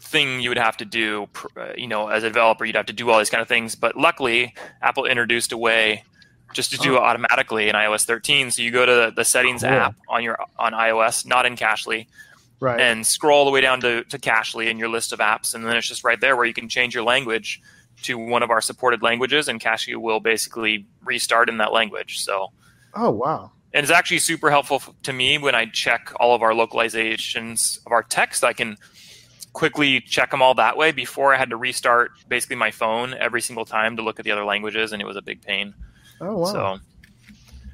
thing 0.00 0.40
you 0.40 0.48
would 0.50 0.58
have 0.58 0.76
to 0.76 0.84
do. 0.84 1.28
uh, 1.56 1.72
You 1.76 1.88
know, 1.88 2.06
as 2.08 2.22
a 2.22 2.28
developer, 2.28 2.64
you'd 2.64 2.76
have 2.76 2.86
to 2.86 2.92
do 2.92 3.10
all 3.10 3.18
these 3.18 3.30
kind 3.30 3.42
of 3.42 3.48
things. 3.48 3.74
But 3.74 3.96
luckily, 3.96 4.54
Apple 4.80 5.06
introduced 5.06 5.50
a 5.52 5.56
way 5.58 6.04
just 6.52 6.70
to 6.72 6.78
do 6.78 6.96
it 6.96 7.00
automatically 7.00 7.68
in 7.68 7.74
iOS 7.74 8.04
13. 8.04 8.50
So 8.50 8.62
you 8.62 8.70
go 8.70 8.84
to 8.86 8.92
the, 8.94 9.12
the 9.14 9.24
settings 9.24 9.62
Cool. 9.62 9.70
app 9.70 9.94
on 10.08 10.22
your 10.24 10.38
on 10.58 10.72
iOS, 10.72 11.24
not 11.26 11.46
in 11.46 11.56
Cachly, 11.56 12.06
Right. 12.58 12.78
and 12.80 13.06
scroll 13.06 13.38
all 13.38 13.44
the 13.46 13.50
way 13.50 13.60
down 13.62 13.80
to, 13.80 14.04
to 14.04 14.18
Cachly 14.18 14.68
in 14.70 14.78
your 14.78 14.88
list 14.88 15.12
of 15.12 15.18
apps, 15.20 15.54
and 15.54 15.64
then 15.64 15.76
it's 15.76 15.88
just 15.88 16.04
right 16.04 16.20
there 16.20 16.36
where 16.36 16.44
you 16.44 16.52
can 16.52 16.68
change 16.68 16.94
your 16.94 17.04
language 17.04 17.60
to 18.02 18.18
one 18.18 18.42
of 18.42 18.50
our 18.50 18.60
supported 18.60 19.02
languages, 19.02 19.48
and 19.48 19.60
Cachly 19.60 19.96
will 19.96 20.20
basically 20.20 20.86
restart 21.04 21.48
in 21.48 21.58
that 21.58 21.72
language. 21.72 22.20
So, 22.20 22.48
oh 22.94 23.10
wow. 23.10 23.52
and 23.72 23.82
it's 23.84 23.92
actually 23.92 24.18
super 24.18 24.50
helpful 24.50 24.82
to 25.04 25.12
me 25.12 25.38
when 25.38 25.54
I 25.54 25.66
check 25.66 26.12
all 26.20 26.34
of 26.34 26.42
our 26.42 26.52
localizations 26.52 27.78
of 27.86 27.92
our 27.92 28.02
text. 28.02 28.44
I 28.44 28.52
can 28.52 28.76
quickly 29.52 30.00
check 30.00 30.30
them 30.30 30.42
all 30.42 30.54
that 30.54 30.76
way 30.76 30.92
before 30.92 31.34
I 31.34 31.38
had 31.38 31.50
to 31.50 31.56
restart 31.56 32.12
basically 32.28 32.56
my 32.56 32.70
phone 32.70 33.14
every 33.14 33.40
single 33.40 33.64
time 33.64 33.96
to 33.96 34.02
look 34.02 34.18
at 34.18 34.24
the 34.24 34.30
other 34.32 34.44
languages, 34.44 34.92
and 34.92 35.00
it 35.02 35.04
was 35.06 35.16
a 35.16 35.22
big 35.22 35.42
pain. 35.42 35.74
Oh 36.20 36.36
wow. 36.36 36.44
So, 36.52 36.78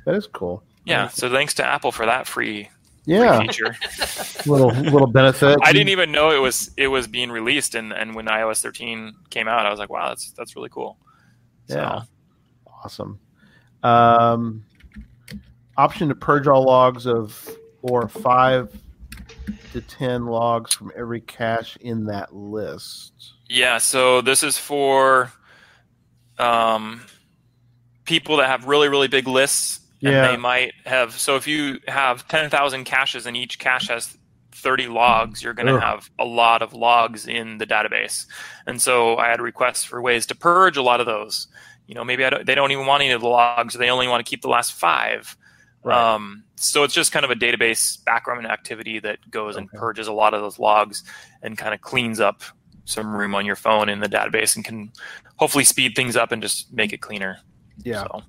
that 0.06 0.14
is 0.14 0.26
cool. 0.28 0.62
yeah. 0.84 1.08
So 1.08 1.30
thanks 1.30 1.54
to 1.54 1.66
Apple 1.66 1.90
for 1.92 2.06
that 2.06 2.26
free, 2.26 2.68
Yeah. 3.06 3.38
free 3.38 3.46
feature. 3.48 3.76
little 4.46 4.70
little 4.70 5.06
benefit. 5.08 5.58
I 5.62 5.72
didn't 5.72 5.88
even 5.88 6.12
know 6.12 6.30
it 6.30 6.40
was 6.40 6.70
it 6.76 6.88
was 6.88 7.06
being 7.08 7.30
released, 7.30 7.74
and, 7.74 7.92
and 7.92 8.14
when 8.14 8.26
iOS 8.26 8.62
13 8.62 9.12
came 9.30 9.48
out, 9.48 9.66
I 9.66 9.70
was 9.70 9.78
like, 9.78 9.90
wow, 9.90 10.08
that's 10.08 10.30
that's 10.32 10.54
really 10.56 10.68
cool. 10.70 10.98
So, 11.68 11.76
Yeah. 11.76 12.00
Awesome. 12.84 13.18
Um, 13.82 14.64
option 15.76 16.08
to 16.08 16.14
purge 16.14 16.46
all 16.46 16.62
logs 16.64 17.06
of 17.06 17.48
or 17.82 18.08
five 18.08 18.70
to 19.72 19.80
ten 19.80 20.26
logs 20.26 20.72
from 20.74 20.92
every 20.96 21.20
cache 21.20 21.76
in 21.80 22.04
that 22.06 22.34
list. 22.34 23.12
Yeah, 23.48 23.78
so 23.78 24.20
this 24.20 24.42
is 24.42 24.56
for 24.58 25.32
um, 26.38 27.02
people 28.06 28.38
that 28.38 28.48
have 28.48 28.66
really, 28.66 28.88
really 28.88 29.08
big 29.08 29.28
lists. 29.28 29.80
And 30.02 30.12
Yeah. 30.12 30.28
they 30.28 30.36
might 30.36 30.74
have. 30.84 31.12
So 31.18 31.36
if 31.36 31.46
you 31.46 31.80
have 31.88 32.26
10,000 32.28 32.84
caches 32.84 33.26
and 33.26 33.36
each 33.36 33.58
cache 33.58 33.88
has 33.88 34.16
30 34.52 34.88
logs, 34.88 35.42
you're 35.42 35.54
going 35.54 35.66
to 35.66 35.80
have 35.80 36.10
a 36.18 36.24
lot 36.24 36.60
of 36.62 36.72
logs 36.74 37.26
in 37.26 37.58
the 37.58 37.66
database. 37.66 38.26
And 38.66 38.80
so 38.80 39.16
I 39.16 39.28
had 39.28 39.40
requests 39.40 39.84
for 39.84 40.00
ways 40.02 40.26
to 40.26 40.34
purge 40.34 40.76
a 40.76 40.82
lot 40.82 41.00
of 41.00 41.06
those. 41.06 41.48
You 41.86 41.94
know, 41.94 42.04
maybe 42.04 42.24
I 42.24 42.30
don't, 42.30 42.46
they 42.46 42.54
don't 42.54 42.72
even 42.72 42.84
want 42.86 43.02
any 43.02 43.12
of 43.12 43.20
the 43.22 43.28
logs, 43.28 43.74
they 43.74 43.90
only 43.90 44.06
want 44.08 44.24
to 44.24 44.28
keep 44.28 44.42
the 44.42 44.48
last 44.48 44.72
five. 44.72 45.36
Right. 45.82 45.96
Um, 46.14 46.44
so 46.56 46.82
it's 46.84 46.94
just 46.94 47.12
kind 47.12 47.24
of 47.24 47.30
a 47.30 47.34
database 47.34 48.02
background 48.04 48.46
activity 48.46 48.98
that 48.98 49.18
goes 49.30 49.56
and 49.56 49.70
purges 49.70 50.08
a 50.08 50.12
lot 50.12 50.34
of 50.34 50.40
those 50.42 50.58
logs 50.58 51.04
and 51.42 51.56
kind 51.56 51.72
of 51.74 51.80
cleans 51.80 52.18
up 52.20 52.42
some 52.86 53.14
room 53.14 53.34
on 53.34 53.46
your 53.46 53.56
phone 53.56 53.88
in 53.88 54.00
the 54.00 54.08
database 54.08 54.56
and 54.56 54.64
can 54.64 54.90
hopefully 55.36 55.64
speed 55.64 55.94
things 55.96 56.16
up 56.16 56.32
and 56.32 56.42
just 56.42 56.72
make 56.72 56.92
it 56.92 57.00
cleaner. 57.00 57.38
Yeah. 57.84 58.02
So, 58.02 58.22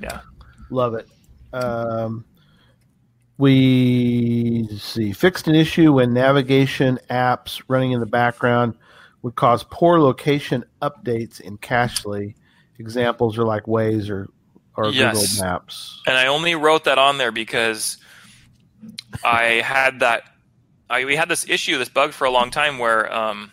yeah. 0.00 0.20
Love 0.70 0.94
it. 0.94 1.08
Um, 1.52 2.24
we 3.38 4.68
see 4.78 5.12
fixed 5.12 5.46
an 5.48 5.54
issue 5.54 5.92
when 5.92 6.12
navigation 6.12 6.98
apps 7.08 7.62
running 7.68 7.92
in 7.92 8.00
the 8.00 8.06
background 8.06 8.74
would 9.22 9.36
cause 9.36 9.64
poor 9.70 10.00
location 10.00 10.64
updates 10.82 11.40
in 11.40 11.56
Cachly. 11.58 12.34
Examples 12.78 13.38
are 13.38 13.44
like 13.44 13.64
Waze 13.64 14.10
or 14.10 14.28
or 14.76 14.90
Yes. 14.90 15.14
Google 15.14 15.44
Maps. 15.44 16.00
And 16.06 16.16
I 16.16 16.26
only 16.28 16.54
wrote 16.54 16.84
that 16.84 16.98
on 16.98 17.18
there 17.18 17.32
because 17.32 17.96
I 19.24 19.62
had 19.64 20.00
that. 20.00 20.22
I, 20.88 21.04
we 21.04 21.16
had 21.16 21.28
this 21.28 21.48
issue, 21.48 21.78
this 21.78 21.88
bug 21.88 22.12
for 22.12 22.24
a 22.26 22.30
long 22.30 22.50
time 22.50 22.78
where 22.78 23.12
um, 23.12 23.52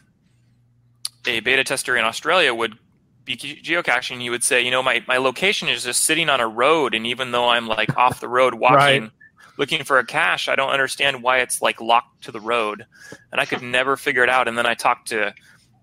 a 1.26 1.39
beta 1.41 1.64
tester 1.64 1.98
in 1.98 2.06
Australia 2.06 2.54
would 2.54 2.78
be 3.26 3.36
geocaching. 3.36 4.21
you 4.23 4.32
would 4.32 4.43
say, 4.43 4.61
you 4.63 4.71
know, 4.71 4.84
my, 4.84 5.03
my 5.07 5.17
location 5.17 5.67
is 5.67 5.84
just 5.84 6.03
sitting 6.03 6.30
on 6.30 6.39
a 6.39 6.47
road, 6.47 6.93
and 6.93 7.05
even 7.07 7.32
though 7.32 7.49
I'm 7.49 7.67
like 7.67 7.95
off 7.97 8.19
the 8.19 8.28
road 8.30 8.53
walking, 8.55 8.78
Right. 9.03 9.11
looking 9.57 9.84
for 9.84 9.97
a 9.99 10.05
cache, 10.05 10.47
I 10.47 10.55
don't 10.55 10.69
understand 10.69 11.23
why 11.23 11.39
it's 11.39 11.61
like 11.61 11.82
locked 11.82 12.23
to 12.26 12.32
the 12.32 12.39
road, 12.39 12.86
and 13.32 13.41
I 13.41 13.45
could 13.45 13.61
never 13.61 13.97
figure 13.97 14.23
it 14.23 14.30
out. 14.30 14.47
And 14.47 14.57
then 14.57 14.65
I 14.65 14.76
talked 14.76 15.07
to, 15.09 15.34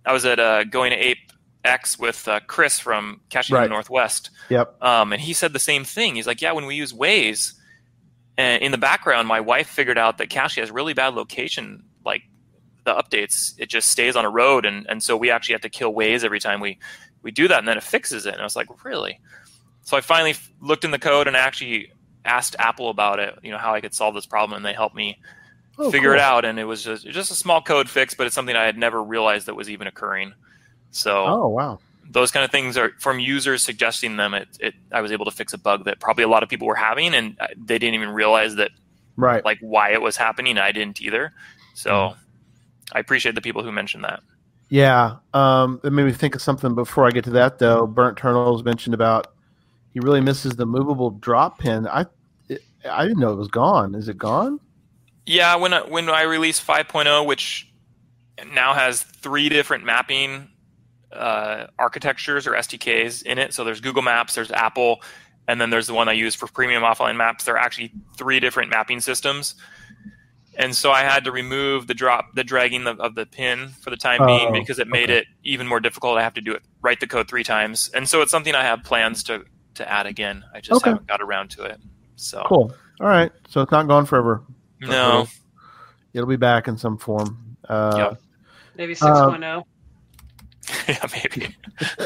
I 0.07 0.12
was 0.12 0.24
at 0.24 0.38
uh, 0.38 0.64
going 0.64 0.90
to 0.93 0.97
Ape 0.97 1.18
X 1.64 1.99
with 1.99 2.26
uh, 2.28 2.40
Chris 2.47 2.78
from 2.80 3.20
Caching 3.30 3.55
Right. 3.57 3.64
the 3.64 3.68
Northwest, 3.70 4.30
Yep. 4.49 4.82
um, 4.82 5.12
and 5.12 5.20
he 5.20 5.32
said 5.32 5.53
the 5.53 5.59
same 5.59 5.84
thing. 5.84 6.14
He's 6.16 6.26
like, 6.26 6.40
yeah, 6.40 6.53
when 6.53 6.66
we 6.66 6.74
use 6.76 6.93
Waze, 6.93 7.53
and 8.38 8.62
in 8.62 8.72
the 8.72 8.78
background, 8.78 9.28
my 9.28 9.40
wife 9.40 9.68
figured 9.68 9.99
out 9.99 10.18
that 10.18 10.30
Cache 10.30 10.57
has 10.57 10.70
really 10.70 10.95
bad 10.95 11.14
location. 11.14 11.84
Like 12.05 12.22
the 12.84 12.95
updates, 12.95 13.53
it 13.59 13.68
just 13.68 13.90
stays 13.90 14.16
on 14.16 14.24
a 14.24 14.30
road, 14.30 14.64
and, 14.64 14.86
and 14.88 15.03
so 15.03 15.16
we 15.16 15.30
actually 15.30 15.53
have 15.53 15.61
to 15.62 15.68
kill 15.68 15.93
Waze 15.93 16.24
every 16.24 16.40
time 16.40 16.59
we 16.61 16.78
we 17.23 17.31
do 17.31 17.49
that, 17.49 17.59
and 17.59 17.68
then 17.68 17.77
it 17.77 17.83
fixes 17.85 18.27
it. 18.27 18.33
And 18.35 18.41
I 18.41 18.45
was 18.45 18.57
like, 18.57 18.85
really? 18.85 19.20
So 19.83 19.97
I 19.97 20.01
finally 20.01 20.31
f- 20.33 20.53
looked 20.61 20.85
in 20.85 20.91
the 20.93 20.99
code 20.99 21.27
and 21.27 21.37
I 21.37 21.41
actually 21.41 21.93
asked 22.25 22.57
Apple 22.59 22.91
about 22.91 23.18
it. 23.18 23.39
You 23.43 23.51
know 23.53 23.59
how 23.59 23.75
I 23.75 23.81
could 23.81 23.95
solve 23.95 24.14
this 24.14 24.27
problem, 24.27 24.57
and 24.57 24.64
they 24.64 24.73
helped 24.75 24.95
me 24.97 25.18
Oh, 25.79 25.91
figure 25.91 26.14
it 26.14 26.20
out. 26.20 26.45
And 26.45 26.59
it 26.59 26.64
was 26.64 26.83
just 26.85 27.07
just 27.07 27.31
a 27.31 27.35
small 27.35 27.62
code 27.62 27.89
fix, 27.89 28.14
but 28.14 28.27
it's 28.27 28.35
something 28.35 28.57
I 28.57 28.64
had 28.64 28.79
never 28.79 29.03
realized 29.03 29.47
that 29.47 29.55
was 29.57 29.70
even 29.70 29.87
occurring. 29.87 30.35
So 30.91 31.27
Oh 31.27 31.49
wow. 31.49 31.81
those 32.05 32.31
kind 32.31 32.45
of 32.45 32.51
things 32.51 32.77
are 32.77 32.93
from 32.99 33.18
users 33.20 33.62
suggesting 33.62 34.16
them. 34.16 34.35
It, 34.35 34.49
it 34.61 34.75
I 34.93 35.01
was 35.01 35.12
able 35.12 35.25
to 35.27 35.31
fix 35.31 35.53
a 35.53 35.59
bug 35.59 35.85
that 35.85 36.01
probably 36.01 36.25
a 36.25 36.29
lot 36.29 36.43
of 36.43 36.49
people 36.49 36.66
were 36.66 36.75
having, 36.77 37.14
and 37.14 37.37
uh, 37.41 37.49
they 37.57 37.79
didn't 37.79 37.95
even 37.95 38.11
realize 38.11 38.57
that 38.57 38.70
Right. 39.16 39.45
like 39.45 39.59
why 39.61 39.93
it 39.93 40.03
was 40.03 40.16
happening. 40.16 40.59
I 40.59 40.73
didn't 40.73 41.01
either. 41.01 41.33
So 41.75 42.14
I 42.93 43.01
appreciate 43.01 43.35
the 43.35 43.43
people 43.43 43.62
who 43.64 43.73
mentioned 43.73 44.05
that. 44.05 44.20
Yeah, 44.73 45.16
um, 45.35 45.83
it 45.85 45.93
made 45.93 46.07
me 46.07 46.12
think 46.12 46.35
of 46.35 46.41
something 46.41 46.75
before 46.75 47.07
I 47.07 47.11
get 47.11 47.25
to 47.25 47.31
that 47.33 47.59
though. 47.59 47.87
Burnt 47.87 48.16
Turtles 48.16 48.64
mentioned 48.64 48.95
about 48.95 49.35
he 49.93 50.01
really 50.01 50.23
misses 50.23 50.57
the 50.57 50.64
movable 50.64 51.11
drop 51.11 51.59
pin. 51.59 51.87
I 51.87 52.07
it, 52.49 52.62
I 52.91 53.03
didn't 53.03 53.18
know 53.18 53.35
it 53.35 53.37
was 53.37 53.49
gone. 53.49 53.95
Is 53.95 54.09
it 54.09 54.16
gone? 54.16 54.61
Yeah, 55.27 55.57
when 55.57 55.75
I, 55.75 55.83
when 55.83 56.09
I 56.09 56.23
released 56.23 56.66
5.0, 56.66 57.27
which 57.27 57.70
now 58.55 58.73
has 58.73 59.03
three 59.03 59.51
different 59.51 59.85
mapping 59.85 60.49
uh, 61.12 61.66
architectures 61.79 62.47
or 62.47 62.53
SDKs 62.53 63.25
in 63.25 63.37
it. 63.37 63.53
So 63.53 63.64
there's 63.64 63.83
Google 63.83 64.01
Maps, 64.01 64.35
there's 64.35 64.51
Apple, 64.51 65.03
and 65.49 65.61
then 65.61 65.68
there's 65.68 65.87
the 65.87 65.93
one 65.93 66.09
I 66.09 66.12
use 66.12 66.35
for 66.35 66.47
premium 66.47 66.83
offline 66.83 67.16
maps. 67.16 67.45
There 67.45 67.57
are 67.57 67.62
actually 67.62 67.93
three 68.16 68.41
different 68.41 68.70
mapping 68.70 69.01
systems. 69.01 69.55
And 70.59 70.77
so 70.77 70.91
I 70.91 71.01
had 71.03 71.25
to 71.25 71.33
remove 71.33 71.87
the 71.87 71.95
drop, 71.95 72.35
the 72.35 72.45
dragging 72.45 72.87
of, 72.87 73.01
of 73.01 73.15
the 73.15 73.25
pin 73.25 73.71
for 73.81 73.89
the 73.91 73.97
time 73.97 74.25
being 74.27 74.49
Oh, 74.49 74.53
because 74.53 74.79
it 74.79 74.87
made 74.87 75.11
okay. 75.11 75.21
it 75.21 75.27
even 75.45 75.67
more 75.67 75.81
difficult. 75.81 76.19
I 76.19 76.23
have 76.23 76.35
to 76.35 76.41
do 76.43 76.53
it, 76.53 76.63
write 76.83 77.01
the 77.01 77.07
code 77.07 77.27
three 77.29 77.43
times, 77.45 77.91
and 77.95 78.07
so 78.09 78.21
it's 78.21 78.31
something 78.31 78.55
I 78.55 78.63
have 78.63 78.83
plans 78.85 79.23
to 79.25 79.45
to 79.75 79.91
add 79.91 80.05
again. 80.07 80.45
I 80.55 80.61
just 80.61 80.83
Okay. 80.83 80.91
haven't 80.91 81.07
got 81.07 81.23
around 81.23 81.49
to 81.53 81.63
it. 81.65 81.81
So 82.17 82.43
Cool. 82.47 82.75
All 83.01 83.07
right. 83.07 83.33
So 83.49 83.63
it's 83.63 83.73
not 83.73 83.89
gone 83.89 84.05
forever. 84.05 84.43
no, 84.81 85.27
It'll 86.13 86.29
be 86.29 86.37
back 86.37 86.69
in 86.69 86.77
some 86.77 86.99
form. 86.99 87.57
Uh, 87.67 87.95
Yep. 88.11 88.21
Maybe 88.77 88.93
Uh, 89.01 89.31
6.0. 89.31 89.65
yeah, 90.89 91.07
maybe. 91.15 91.57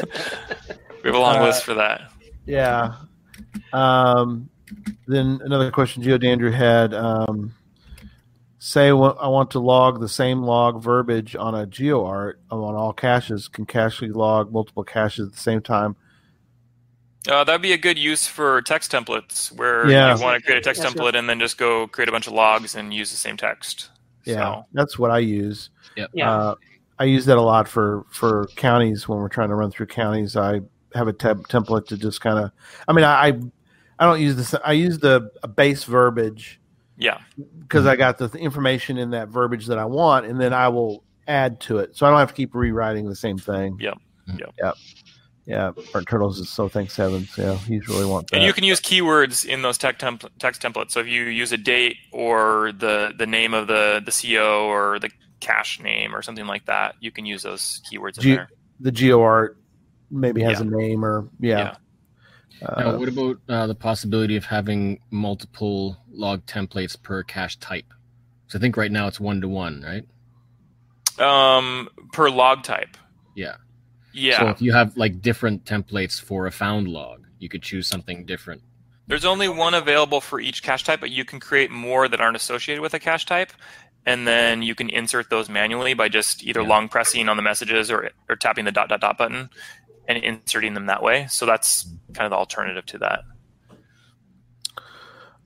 we 1.03 1.09
have 1.09 1.15
a 1.15 1.19
long 1.19 1.37
Uh, 1.37 1.43
list 1.43 1.63
for 1.65 1.73
that. 1.73 2.09
Yeah. 2.45 2.93
Um, 3.73 4.49
then 5.07 5.41
another 5.43 5.69
question 5.71 6.01
Geo 6.03 6.17
Geodandrew 6.17 6.53
had. 6.53 6.93
Um, 6.93 7.53
say 8.59 8.91
wa- 8.91 9.15
I 9.19 9.27
want 9.27 9.51
to 9.51 9.59
log 9.59 9.99
the 9.99 10.09
same 10.09 10.41
log 10.41 10.81
verbiage 10.81 11.35
on 11.35 11.53
a 11.55 11.65
GeoArt 11.67 12.35
on 12.51 12.75
all 12.75 12.93
caches. 12.93 13.47
Can 13.47 13.65
Cachly 13.65 14.13
log 14.13 14.51
multiple 14.51 14.83
caches 14.83 15.27
at 15.27 15.33
the 15.33 15.39
same 15.39 15.61
time? 15.61 15.95
Uh, 17.29 17.43
that'd 17.43 17.61
be 17.61 17.73
a 17.73 17.77
good 17.77 17.97
use 17.97 18.25
for 18.25 18.61
text 18.61 18.91
templates 18.91 19.51
where 19.51 19.89
Yeah. 19.89 20.15
you 20.15 20.21
want 20.23 20.37
to 20.39 20.45
create 20.45 20.57
a 20.57 20.61
text 20.61 20.81
That's 20.81 20.93
template 20.93 21.13
and 21.15 21.29
then 21.29 21.39
just 21.39 21.57
go 21.57 21.87
create 21.87 22.07
a 22.07 22.11
bunch 22.11 22.27
of 22.27 22.33
logs 22.33 22.75
and 22.75 22.93
use 22.93 23.11
the 23.11 23.17
same 23.17 23.35
text. 23.35 23.89
Yeah, 24.23 24.35
So, 24.35 24.65
that's 24.73 24.97
what 24.97 25.11
I 25.11 25.19
use. 25.19 25.69
Yeah. 25.95 26.05
Uh, 26.31 26.55
I 26.99 27.03
use 27.03 27.25
that 27.25 27.37
a 27.37 27.41
lot 27.41 27.67
for 27.67 28.05
for 28.09 28.47
counties 28.55 29.07
when 29.07 29.19
we're 29.19 29.29
trying 29.29 29.49
to 29.49 29.55
run 29.55 29.71
through 29.71 29.87
counties. 29.87 30.35
I 30.35 30.61
have 30.95 31.07
a 31.07 31.13
tab- 31.13 31.47
template 31.47 31.85
to 31.87 31.97
just 31.97 32.21
kind 32.21 32.39
of. 32.39 32.51
I 32.87 32.93
mean, 32.93 33.05
I 33.05 33.27
I 33.99 34.05
don't 34.05 34.19
use 34.21 34.35
this. 34.35 34.55
I 34.65 34.71
use 34.73 34.99
the 34.99 35.29
base 35.55 35.83
verbiage 35.83 36.59
yeah. 36.97 37.19
because 37.59 37.85
I 37.85 37.93
mm-hmm. 37.93 37.99
got 37.99 38.17
the 38.17 38.37
information 38.37 38.97
in 38.97 39.11
that 39.11 39.29
verbiage 39.29 39.67
that 39.67 39.77
I 39.77 39.85
want, 39.85 40.25
and 40.25 40.39
then 40.39 40.53
I 40.53 40.67
will 40.69 41.03
add 41.27 41.59
to 41.61 41.79
it, 41.79 41.95
so 41.95 42.05
I 42.05 42.09
don't 42.09 42.19
have 42.19 42.29
to 42.29 42.35
keep 42.35 42.55
rewriting 42.55 43.07
the 43.07 43.15
same 43.15 43.37
thing. 43.37 43.77
Yep. 43.79 43.97
Mm-hmm. 44.27 44.39
Yep. 44.39 44.53
Yep. 44.57 44.75
Yeah. 45.45 45.71
Burnt 45.93 46.07
Turtles 46.09 46.39
is 46.39 46.49
so 46.49 46.67
thanks 46.67 46.95
heavens. 46.97 47.33
Yeah, 47.37 47.55
he's 47.55 47.87
really 47.87 48.05
want 48.05 48.29
that. 48.29 48.37
And 48.37 48.45
you 48.45 48.51
can 48.51 48.65
use 48.65 48.81
keywords 48.81 49.45
in 49.45 49.61
those 49.61 49.77
text, 49.77 50.01
templ- 50.01 50.29
text 50.39 50.61
templates. 50.61 50.91
So 50.91 50.99
if 50.99 51.07
you 51.07 51.23
use 51.23 51.53
a 51.53 51.57
date 51.57 51.95
or 52.11 52.73
the, 52.73 53.13
the 53.17 53.25
name 53.25 53.53
of 53.53 53.67
the, 53.67 54.01
the 54.05 54.11
CO 54.11 54.67
or 54.67 54.99
the 54.99 55.09
cache 55.39 55.79
name 55.79 56.13
or 56.13 56.21
something 56.21 56.47
like 56.47 56.65
that, 56.65 56.95
you 56.99 57.11
can 57.11 57.25
use 57.25 57.43
those 57.43 57.81
keywords 57.89 58.17
in 58.17 58.23
Ge- 58.23 58.35
there. 58.35 58.49
the 58.81 58.91
GeoArt 58.91 59.55
maybe 60.11 60.41
has 60.41 60.59
Yeah. 60.59 60.65
a 60.65 60.69
name 60.69 61.05
or 61.05 61.29
yeah. 61.39 61.75
Uh, 62.65 62.81
Now, 62.81 62.97
what 62.97 63.09
about 63.09 63.37
uh, 63.49 63.67
the 63.67 63.75
possibility 63.75 64.35
of 64.35 64.45
having 64.45 64.99
multiple 65.11 65.97
log 66.11 66.45
templates 66.45 67.01
per 67.01 67.23
cache 67.23 67.57
type? 67.57 67.93
So 68.47 68.57
I 68.57 68.61
think 68.61 68.77
right 68.77 68.91
now 68.91 69.07
it's 69.07 69.19
one 69.19 69.41
to 69.41 69.47
one, 69.47 69.81
right? 69.81 70.05
Um, 71.19 71.89
per 72.13 72.29
log 72.29 72.63
type. 72.63 72.97
Yeah. 73.35 73.55
Yeah. 74.13 74.39
So 74.39 74.47
if 74.49 74.61
you 74.61 74.73
have 74.73 74.95
like 74.97 75.21
different 75.21 75.65
templates 75.65 76.19
for 76.19 76.47
a 76.47 76.51
found 76.51 76.87
log, 76.87 77.25
you 77.39 77.49
could 77.49 77.61
choose 77.61 77.87
something 77.87 78.25
different. 78.25 78.61
There's 79.07 79.25
only 79.25 79.47
one 79.47 79.73
available 79.73 80.21
for 80.21 80.39
each 80.39 80.63
cache 80.63 80.83
type, 80.83 80.99
but 80.99 81.11
you 81.11 81.23
can 81.23 81.39
create 81.39 81.71
more 81.71 82.07
that 82.07 82.19
aren't 82.19 82.35
associated 82.35 82.81
with 82.81 82.93
a 82.93 82.99
cache 82.99 83.25
type. 83.25 83.51
And 84.05 84.25
then 84.25 84.61
you 84.61 84.73
can 84.73 84.89
insert 84.89 85.29
those 85.29 85.49
manually 85.49 85.93
by 85.93 86.07
just 86.07 86.43
either 86.43 86.61
Yeah. 86.61 86.67
long 86.67 86.87
pressing 86.87 87.27
on 87.27 87.35
the 87.35 87.43
messages 87.43 87.91
or, 87.91 88.09
or 88.29 88.35
tapping 88.37 88.65
the 88.65 88.71
dot 88.71 88.89
dot 88.89 89.01
dot 89.01 89.17
button 89.17 89.49
and 90.07 90.17
inserting 90.23 90.73
them 90.73 90.85
that 90.87 91.03
way. 91.03 91.27
So 91.29 91.45
that's 91.45 91.83
kind 92.13 92.25
of 92.25 92.31
the 92.31 92.37
alternative 92.37 92.85
to 92.87 92.97
that. 92.99 93.21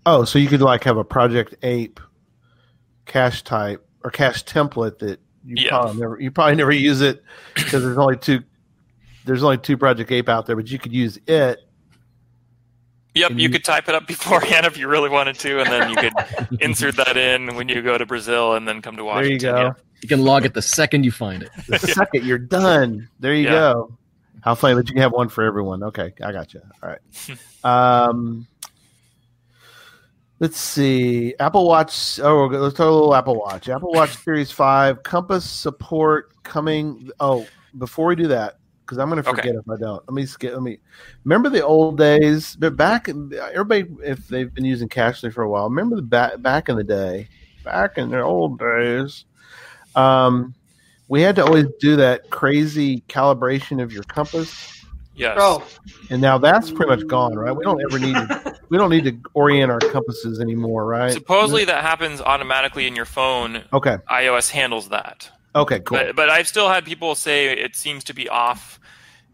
Oh, 0.05 0.23
so 0.23 0.39
you 0.39 0.47
could 0.47 0.61
like 0.61 0.83
have 0.85 0.97
a 0.97 1.03
Project 1.03 1.55
Ape 1.63 1.99
cache 3.05 3.43
type 3.43 3.85
or 4.03 4.09
cache 4.11 4.43
template 4.45 4.99
that 4.99 5.19
you 5.45 5.55
Yeah. 5.65 5.69
probably 5.69 5.99
never 6.01 6.19
you 6.19 6.31
probably 6.31 6.55
never 6.55 6.71
use 6.71 7.01
it 7.01 7.23
because 7.55 7.83
there's 7.83 7.97
only 7.97 8.17
two 8.17 8.43
there's 9.25 9.43
only 9.43 9.57
two 9.57 9.77
Project 9.77 10.11
Ape 10.11 10.29
out 10.29 10.45
there, 10.47 10.55
but 10.55 10.69
you 10.71 10.79
could 10.79 10.91
use 10.93 11.19
it. 11.27 11.59
Yep, 13.13 13.31
you 13.31 13.37
you- 13.37 13.49
could 13.49 13.63
type 13.63 13.87
it 13.89 13.93
up 13.95 14.07
beforehand 14.07 14.65
if 14.65 14.77
you 14.77 14.87
really 14.87 15.09
wanted 15.09 15.37
to, 15.39 15.59
and 15.59 15.69
then 15.71 15.89
you 15.91 15.95
could 15.95 16.13
insert 16.61 16.95
that 16.95 17.17
in 17.17 17.55
when 17.55 17.69
you 17.69 17.81
go 17.83 17.97
to 17.97 18.05
Brazil 18.05 18.55
and 18.55 18.67
then 18.67 18.81
come 18.81 18.95
to 18.97 19.03
Washington. 19.03 19.37
There 19.53 19.63
you 19.63 19.63
go. 19.63 19.67
Yeah. 19.67 19.73
You 20.01 20.09
can 20.09 20.23
log 20.23 20.45
it 20.45 20.55
the 20.55 20.61
second 20.63 21.03
you 21.03 21.11
find 21.11 21.43
it. 21.43 21.51
The 21.67 21.77
second 21.77 22.25
you're 22.25 22.39
done, 22.39 23.07
there 23.19 23.35
you 23.35 23.43
Yeah. 23.43 23.51
go. 23.51 23.97
How 24.41 24.55
funny 24.55 24.75
that 24.75 24.87
you 24.87 24.93
can 24.93 25.01
have 25.01 25.11
one 25.11 25.29
for 25.29 25.43
everyone. 25.43 25.83
Okay, 25.83 26.13
I 26.23 26.31
got 26.31 26.53
you. 26.53 26.61
All 26.81 26.89
right. 26.89 26.99
Um, 27.63 28.47
Let's 30.39 30.57
see. 30.57 31.35
Apple 31.39 31.67
Watch. 31.67 32.19
Oh, 32.19 32.47
let's 32.47 32.75
talk 32.75 32.87
a 32.87 32.89
little 32.89 33.13
Apple 33.13 33.37
Watch. 33.37 33.69
Apple 33.69 33.93
Watch 33.93 34.17
Series 34.17 34.51
Five 34.51 35.03
compass 35.03 35.47
support 35.47 36.31
coming. 36.41 37.11
Oh, 37.19 37.45
before 37.77 38.07
we 38.07 38.15
do 38.15 38.27
that, 38.29 38.57
because 38.83 38.97
I'm 38.97 39.07
going 39.11 39.21
to 39.21 39.29
Okay. 39.29 39.41
forget 39.41 39.53
if 39.55 39.69
I 39.69 39.77
don't. 39.77 40.03
Let 40.07 40.15
me 40.15 40.25
skip. 40.25 40.53
Let 40.53 40.63
me 40.63 40.79
remember 41.25 41.49
the 41.49 41.63
old 41.63 41.99
days. 41.99 42.55
But 42.55 42.75
back, 42.75 43.07
everybody, 43.07 43.85
if 44.03 44.27
they've 44.29 44.51
been 44.51 44.65
using 44.65 44.89
Cachly 44.89 45.31
for 45.31 45.43
a 45.43 45.49
while, 45.49 45.69
remember 45.69 45.95
the 45.95 46.01
back 46.01 46.41
back 46.41 46.69
in 46.69 46.75
the 46.75 46.83
day, 46.83 47.27
back 47.63 47.99
in 47.99 48.09
the 48.09 48.21
old 48.21 48.57
days. 48.57 49.25
Um, 49.95 50.55
we 51.11 51.21
had 51.21 51.35
to 51.35 51.43
always 51.45 51.65
do 51.81 51.97
that 51.97 52.29
crazy 52.29 53.01
calibration 53.09 53.83
of 53.83 53.91
your 53.91 54.03
compass. 54.03 54.81
Yes. 55.13 55.35
Bro, 55.35 55.63
And 56.09 56.21
now 56.21 56.37
that's 56.37 56.71
pretty 56.71 56.89
much 56.89 57.05
gone, 57.05 57.35
right? 57.35 57.51
We 57.51 57.65
don't 57.65 57.81
ever 57.81 57.99
need 57.99 58.13
to, 58.15 58.57
we 58.69 58.77
don't 58.77 58.89
need 58.89 59.03
to 59.03 59.17
orient 59.33 59.69
our 59.69 59.79
compasses 59.79 60.39
anymore, 60.39 60.85
right? 60.85 61.11
Supposedly 61.11 61.65
that 61.65 61.83
happens 61.83 62.21
automatically 62.21 62.87
in 62.87 62.95
your 62.95 63.03
phone. 63.05 63.61
Okay. 63.73 63.97
iOS 64.09 64.49
handles 64.49 64.87
that. 64.87 65.29
Okay. 65.53 65.81
Cool. 65.81 65.97
But, 65.97 66.15
but 66.15 66.29
I've 66.29 66.47
still 66.47 66.69
had 66.69 66.85
people 66.85 67.13
say 67.15 67.51
it 67.51 67.75
seems 67.75 68.05
to 68.05 68.13
be 68.13 68.29
off, 68.29 68.79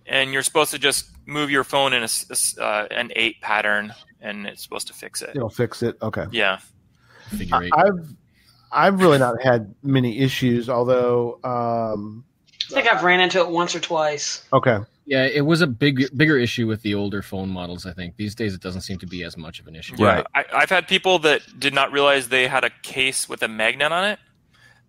and 0.07 0.33
you're 0.33 0.41
supposed 0.41 0.71
to 0.71 0.79
just 0.79 1.11
move 1.27 1.51
your 1.51 1.63
phone 1.63 1.93
in 1.93 2.01
a, 2.01 2.05
s- 2.05 2.25
a 2.29 2.33
s- 2.33 2.57
uh, 2.57 2.87
an 2.89 3.11
eight 3.15 3.39
pattern, 3.41 3.93
and 4.19 4.47
it's 4.47 4.63
supposed 4.63 4.87
to 4.87 4.93
fix 4.93 5.21
it. 5.21 5.29
It'll 5.35 5.47
fix 5.47 5.83
it. 5.83 5.95
Okay. 6.01 6.25
Yeah. 6.31 6.57
Figure 7.37 7.63
eight. 7.65 7.71
I've 7.75 8.15
I've 8.72 8.99
really 9.02 9.18
not 9.18 9.41
had 9.41 9.73
many 9.84 10.19
issues, 10.19 10.69
although 10.69 11.39
um 11.44 12.23
I 12.69 12.73
think 12.73 12.88
I've 12.88 13.03
ran 13.03 13.19
into 13.22 13.39
it 13.39 13.49
once 13.49 13.76
or 13.76 13.80
twice. 13.80 14.44
okay. 14.53 14.80
Yeah, 15.10 15.23
it 15.26 15.45
was 15.45 15.61
a 15.61 15.68
big, 15.68 16.03
bigger 16.18 16.38
issue 16.38 16.68
with 16.68 16.81
the 16.81 16.94
older 16.94 17.22
phone 17.22 17.48
models. 17.48 17.85
I 17.85 17.94
think 17.94 18.18
these 18.18 18.35
days 18.35 18.53
it 18.53 18.60
doesn't 18.60 18.81
seem 18.81 18.98
to 18.98 19.06
be 19.06 19.23
as 19.23 19.38
much 19.38 19.61
of 19.61 19.68
an 19.68 19.76
issue. 19.77 19.95
Right. 19.95 20.26
I, 20.35 20.44
I've 20.53 20.69
had 20.69 20.85
people 20.85 21.18
that 21.19 21.44
did 21.57 21.73
not 21.73 21.94
realize 21.94 22.27
they 22.27 22.45
had 22.45 22.65
a 22.65 22.69
case 22.84 23.30
with 23.30 23.41
a 23.41 23.48
magnet 23.48 23.94
on 23.94 24.03
it. 24.03 24.19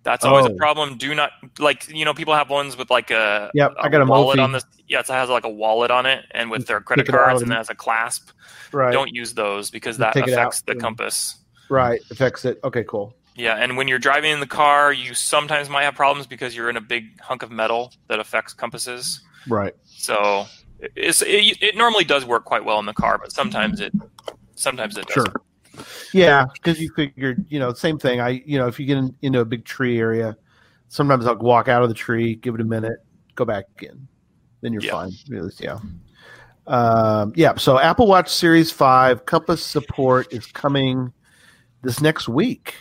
That's 0.03 0.25
always 0.25 0.47
Oh. 0.47 0.55
a 0.55 0.57
problem. 0.57 0.97
Do 0.99 1.15
not 1.15 1.31
like 1.61 1.89
you 1.89 2.05
know 2.05 2.15
people 2.15 2.35
have 2.35 2.51
ones 2.51 2.77
with 2.77 2.91
like 2.91 3.13
a 3.13 3.53
Yep, 3.55 3.75
I 3.81 3.89
got 3.89 4.01
a 4.01 4.07
wallet 4.07 4.39
Mophie. 4.39 4.43
on 4.43 4.53
this. 4.53 4.65
Yeah, 4.89 4.99
it 5.01 5.07
has 5.07 5.29
like 5.29 5.45
a 5.45 5.49
wallet 5.51 5.93
on 5.93 6.05
it, 6.07 6.25
and 6.33 6.51
with 6.51 6.67
their 6.67 6.81
credit 6.81 7.05
Take 7.07 7.15
it 7.15 7.19
out 7.19 7.25
cards, 7.27 7.43
and- 7.43 7.53
and 7.53 7.57
it 7.57 7.59
has 7.59 7.71
a 7.71 7.75
clasp. 7.77 8.31
Right. 8.73 8.93
Don't 8.93 9.15
use 9.15 9.35
those 9.35 9.71
because 9.71 9.99
that 9.99 10.17
affects 10.17 10.33
out 10.33 10.61
the 10.67 10.73
and- 10.73 10.81
compass. 10.81 11.37
Right. 11.69 12.01
Affects 12.11 12.45
it. 12.45 12.59
Okay, 12.65 12.83
cool. 12.89 13.15
Yeah, 13.39 13.55
and 13.55 13.77
when 13.77 13.87
you're 13.87 14.01
driving 14.01 14.33
in 14.33 14.41
the 14.41 14.49
car, 14.49 14.93
you 14.93 15.15
sometimes 15.15 15.71
might 15.71 15.85
have 15.85 15.95
problems 15.95 16.27
because 16.27 16.57
you're 16.57 16.69
in 16.69 16.77
a 16.77 16.81
big 16.81 17.21
hunk 17.21 17.45
of 17.45 17.53
metal 17.53 17.93
that 18.09 18.19
affects 18.19 18.53
compasses. 18.53 19.21
Right. 19.49 19.75
So 19.85 20.47
it's, 20.81 21.23
it, 21.23 21.63
it 21.63 21.77
normally 21.77 22.03
does 22.03 22.27
work 22.27 22.45
quite 22.45 22.65
well 22.65 22.81
in 22.81 22.87
the 22.87 22.93
car, 22.93 23.17
but 23.17 23.31
sometimes 23.31 23.81
it 23.81 23.93
sometimes 24.57 24.97
it 24.99 25.07
doesn't. 25.07 25.31
Sure. 25.31 25.85
Yeah, 26.13 26.47
because 26.53 26.81
you 26.81 26.91
figured, 26.97 27.45
you 27.49 27.61
know, 27.61 27.73
same 27.73 27.97
thing. 27.97 28.21
I, 28.21 28.43
you 28.45 28.59
know, 28.59 28.67
if 28.67 28.81
you 28.81 28.87
get 28.87 28.99
in, 28.99 29.15
into 29.23 29.39
a 29.39 29.45
big 29.45 29.65
tree 29.65 30.01
area, 30.01 30.37
sometimes 30.89 31.25
I'll 31.25 31.37
walk 31.37 31.69
out 31.69 31.85
of 31.85 31.89
the 31.89 31.95
tree, 31.95 32.35
give 32.35 32.57
it 32.57 32.61
a 32.61 32.65
minute, 32.65 32.99
go 33.37 33.45
back 33.45 33.67
in, 33.83 34.09
then 34.63 34.73
you're 34.73 34.83
Yeah. 34.83 34.91
fine. 34.91 35.13
Really, 35.29 35.53
Yeah. 35.61 35.79
Um, 36.67 37.33
yeah. 37.37 37.55
So 37.57 37.79
Apple 37.79 38.09
Watch 38.09 38.29
Series 38.31 38.73
Five 38.73 39.27
compass 39.27 39.65
support 39.65 40.33
is 40.33 40.45
coming 40.47 41.13
this 41.83 42.01
next 42.01 42.29
week. 42.29 42.75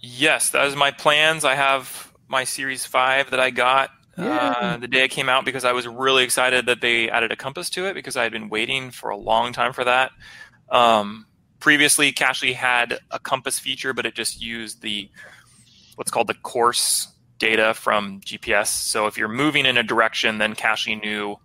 Yes, 0.00 0.50
that 0.50 0.66
is 0.66 0.76
my 0.76 0.90
plans. 0.90 1.44
I 1.44 1.54
have 1.54 2.12
my 2.28 2.44
Series 2.44 2.86
Five 2.86 3.30
that 3.30 3.40
I 3.40 3.50
got 3.50 3.90
uh, 4.20 4.76
the 4.76 4.88
day 4.88 5.04
it 5.04 5.08
came 5.08 5.28
out 5.28 5.44
because 5.44 5.64
I 5.64 5.72
was 5.72 5.86
really 5.86 6.24
excited 6.24 6.66
that 6.66 6.80
they 6.80 7.08
added 7.08 7.32
a 7.32 7.36
compass 7.36 7.70
to 7.70 7.86
it 7.86 7.94
because 7.94 8.16
I 8.16 8.22
had 8.22 8.32
been 8.32 8.48
waiting 8.48 8.90
for 8.90 9.10
a 9.10 9.16
long 9.16 9.52
time 9.52 9.72
for 9.72 9.84
that. 9.84 10.12
Um, 10.70 11.26
previously, 11.58 12.12
Cachly 12.12 12.54
had 12.54 12.98
a 13.10 13.18
compass 13.18 13.58
feature, 13.58 13.92
but 13.92 14.06
it 14.06 14.14
just 14.14 14.42
used 14.42 14.82
the 14.82 15.08
what's 15.96 16.10
called 16.10 16.26
the 16.26 16.34
course 16.34 17.08
data 17.38 17.72
from 17.74 18.20
GPS. 18.20 18.66
So 18.66 19.06
if 19.06 19.16
you're 19.16 19.28
moving 19.28 19.64
in 19.64 19.78
a 19.78 19.82
direction, 19.82 20.38
then 20.38 20.54
Cachly 20.54 21.00
knew 21.00 21.36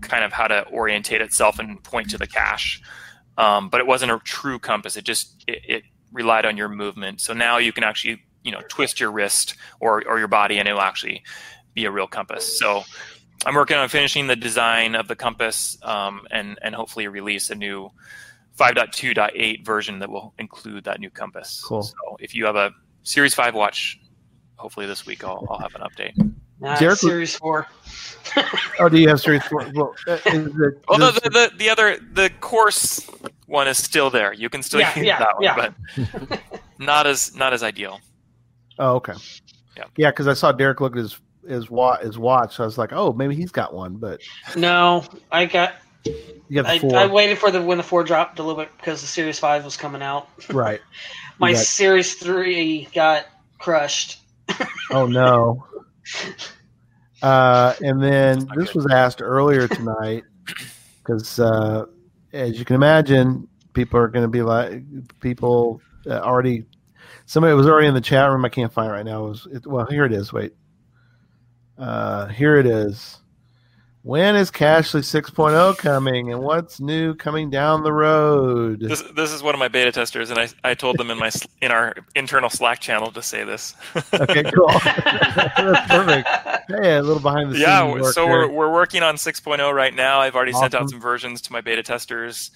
kind 0.00 0.24
of 0.24 0.32
how 0.32 0.46
to 0.46 0.66
orientate 0.68 1.20
itself 1.20 1.58
and 1.58 1.82
point 1.82 2.10
to 2.10 2.18
the 2.18 2.26
cache. 2.26 2.80
Um, 3.36 3.68
but 3.68 3.80
it 3.80 3.86
wasn't 3.86 4.12
a 4.12 4.18
true 4.20 4.58
compass. 4.58 4.96
It 4.96 5.04
just 5.04 5.44
it, 5.46 5.60
it 5.68 5.82
relied 6.14 6.46
on 6.46 6.56
your 6.56 6.70
movement. 6.70 7.20
So 7.20 7.34
now 7.34 7.58
you 7.58 7.72
can 7.72 7.84
actually 7.84 8.22
you 8.42 8.52
know 8.52 8.62
twist 8.68 9.00
your 9.00 9.12
wrist 9.12 9.56
or 9.80 10.02
or 10.08 10.18
your 10.18 10.28
body, 10.28 10.58
and 10.58 10.66
it'll 10.66 10.80
actually 10.80 11.22
be 11.74 11.84
a 11.84 11.90
real 11.90 12.06
compass. 12.06 12.58
So 12.58 12.84
I'm 13.44 13.54
working 13.54 13.76
on 13.76 13.88
finishing 13.88 14.26
the 14.26 14.36
design 14.36 14.94
of 14.94 15.08
the 15.08 15.16
compass 15.16 15.76
um, 15.82 16.26
and 16.30 16.58
and 16.62 16.74
hopefully 16.74 17.08
release 17.08 17.50
a 17.50 17.54
new 17.54 17.90
5.2.8 18.56 19.64
version 19.66 19.98
that 19.98 20.08
will 20.08 20.32
include 20.38 20.84
that 20.84 21.00
new 21.00 21.10
compass. 21.10 21.62
Cool. 21.66 21.82
So 21.82 21.96
if 22.20 22.34
you 22.34 22.46
have 22.46 22.56
a 22.56 22.70
Series 23.02 23.34
5 23.34 23.54
watch, 23.54 24.00
hopefully 24.56 24.86
this 24.86 25.04
week 25.04 25.24
I'll, 25.24 25.44
I'll 25.50 25.58
have 25.58 25.74
an 25.74 25.82
update. 25.82 26.34
Nah, 26.64 26.76
Derek- 26.76 26.98
Series 26.98 27.36
4. 27.36 27.66
Oh, 28.80 28.88
do 28.88 28.98
you 28.98 29.08
have 29.08 29.20
Series 29.20 29.44
Four? 29.44 29.70
Well, 29.74 29.94
uh, 30.08 30.18
is 30.26 30.46
it, 30.46 30.82
Although 30.88 31.12
does- 31.12 31.20
the, 31.20 31.30
the, 31.30 31.52
the 31.56 31.68
other 31.70 31.98
the 32.14 32.30
course 32.40 33.08
one 33.46 33.68
is 33.68 33.78
still 33.82 34.10
there. 34.10 34.32
You 34.32 34.48
can 34.48 34.62
still 34.62 34.80
Yeah, 34.80 34.96
use 34.96 35.06
yeah, 35.06 35.18
that 35.20 35.34
one, 35.34 35.42
yeah. 35.44 35.70
but 36.28 36.40
not 36.78 37.06
as 37.06 37.36
not 37.36 37.52
as 37.52 37.62
ideal. 37.62 38.00
Oh, 38.80 38.94
okay. 38.96 39.12
Yeah. 39.76 39.84
Yeah, 39.96 40.10
because 40.10 40.26
I 40.26 40.32
saw 40.34 40.50
Derek 40.50 40.80
look 40.80 40.94
at 40.96 40.98
his 40.98 41.20
his 41.46 41.70
watch. 41.70 42.00
His 42.02 42.18
watch. 42.18 42.56
So 42.56 42.64
I 42.64 42.66
was 42.66 42.76
like, 42.78 42.92
oh, 42.92 43.12
maybe 43.12 43.36
he's 43.36 43.52
got 43.52 43.72
one, 43.72 43.96
but 43.96 44.20
No, 44.56 45.04
I 45.30 45.44
got. 45.46 45.74
you 46.04 46.62
got 46.62 46.80
the 46.80 46.96
I, 46.96 47.02
I 47.04 47.06
waited 47.06 47.38
for 47.38 47.52
the 47.52 47.62
when 47.62 47.76
the 47.78 47.84
four 47.84 48.02
dropped 48.02 48.40
a 48.40 48.42
little 48.42 48.60
bit 48.60 48.70
because 48.78 49.00
the 49.02 49.06
Series 49.06 49.38
Five 49.38 49.64
was 49.64 49.76
coming 49.76 50.02
out. 50.02 50.28
right? 50.50 50.80
My 51.38 51.52
got- 51.52 51.62
Series 51.62 52.14
Three 52.14 52.88
got 52.94 53.26
crushed. 53.60 54.18
Oh 54.90 55.06
no. 55.06 55.64
Uh, 57.22 57.74
and 57.82 58.02
then 58.02 58.50
this 58.54 58.66
good. 58.66 58.76
was 58.76 58.86
asked 58.90 59.22
earlier 59.22 59.66
tonight 59.66 60.24
because, 60.98 61.38
uh, 61.38 61.86
as 62.32 62.58
you 62.58 62.64
can 62.64 62.76
imagine, 62.76 63.48
people 63.72 63.98
are 63.98 64.08
going 64.08 64.24
to 64.24 64.28
be 64.28 64.42
like 64.42 64.82
people 65.20 65.80
uh, 66.06 66.20
already. 66.20 66.64
Somebody 67.26 67.54
was 67.54 67.66
already 67.66 67.86
in 67.86 67.94
the 67.94 68.00
chat 68.00 68.30
room. 68.30 68.44
I 68.44 68.50
can't 68.50 68.72
find 68.72 68.90
it 68.90 68.92
right 68.92 69.06
now. 69.06 69.24
It 69.24 69.28
was 69.28 69.48
it, 69.50 69.66
well, 69.66 69.86
here 69.86 70.04
it 70.04 70.12
is. 70.12 70.32
Wait, 70.32 70.52
uh, 71.78 72.26
here 72.26 72.56
it 72.56 72.66
is. 72.66 73.20
When 74.04 74.36
is 74.36 74.50
Cachly 74.50 75.00
6.0 75.00 75.78
coming, 75.78 76.30
and 76.30 76.42
what's 76.42 76.78
new 76.78 77.14
coming 77.14 77.48
down 77.48 77.84
the 77.84 77.92
road? 77.92 78.80
This 78.80 79.00
this 79.16 79.32
is 79.32 79.42
one 79.42 79.54
of 79.54 79.58
my 79.58 79.68
beta 79.68 79.90
testers, 79.92 80.28
and 80.28 80.38
I, 80.38 80.48
I 80.62 80.74
told 80.74 80.98
them 80.98 81.10
in 81.10 81.16
my 81.18 81.30
in 81.62 81.72
our 81.72 81.94
internal 82.14 82.50
Slack 82.50 82.80
channel 82.80 83.10
to 83.12 83.22
say 83.22 83.44
this. 83.44 83.74
Okay, 84.12 84.42
cool. 84.42 84.68
That's 84.84 85.90
perfect. 85.90 86.28
Hey, 86.68 86.96
a 86.96 87.02
little 87.02 87.22
behind 87.22 87.50
the 87.50 87.54
scenes. 87.54 87.66
yeah, 87.66 88.10
so 88.10 88.26
we're, 88.26 88.46
we're 88.50 88.72
working 88.72 89.02
on 89.02 89.14
6.0 89.16 89.72
right 89.74 89.94
now. 89.94 90.20
I've 90.20 90.34
already 90.36 90.52
sent 90.52 90.74
out 90.74 90.90
some 90.90 91.00
versions 91.00 91.40
to 91.42 91.52
my 91.52 91.62
beta 91.62 91.82
testers. 91.82 92.50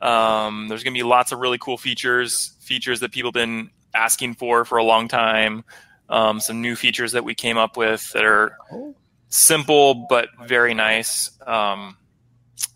Um, 0.00 0.68
there's 0.68 0.84
going 0.84 0.94
to 0.94 0.98
be 0.98 1.02
lots 1.02 1.32
of 1.32 1.40
really 1.40 1.58
cool 1.58 1.78
features, 1.78 2.52
features 2.60 3.00
that 3.00 3.10
people 3.10 3.30
have 3.30 3.34
been 3.34 3.70
asking 3.92 4.34
for 4.34 4.64
for 4.64 4.78
a 4.78 4.84
long 4.84 5.08
time. 5.08 5.64
Um, 6.08 6.38
some 6.38 6.60
new 6.60 6.76
features 6.76 7.10
that 7.12 7.24
we 7.24 7.34
came 7.34 7.58
up 7.58 7.76
with 7.76 8.12
that 8.12 8.24
are 8.24 8.56
Oh. 8.72 8.94
Simple 9.32 10.06
but 10.08 10.28
very 10.46 10.74
nice. 10.74 11.30
Um, 11.46 11.96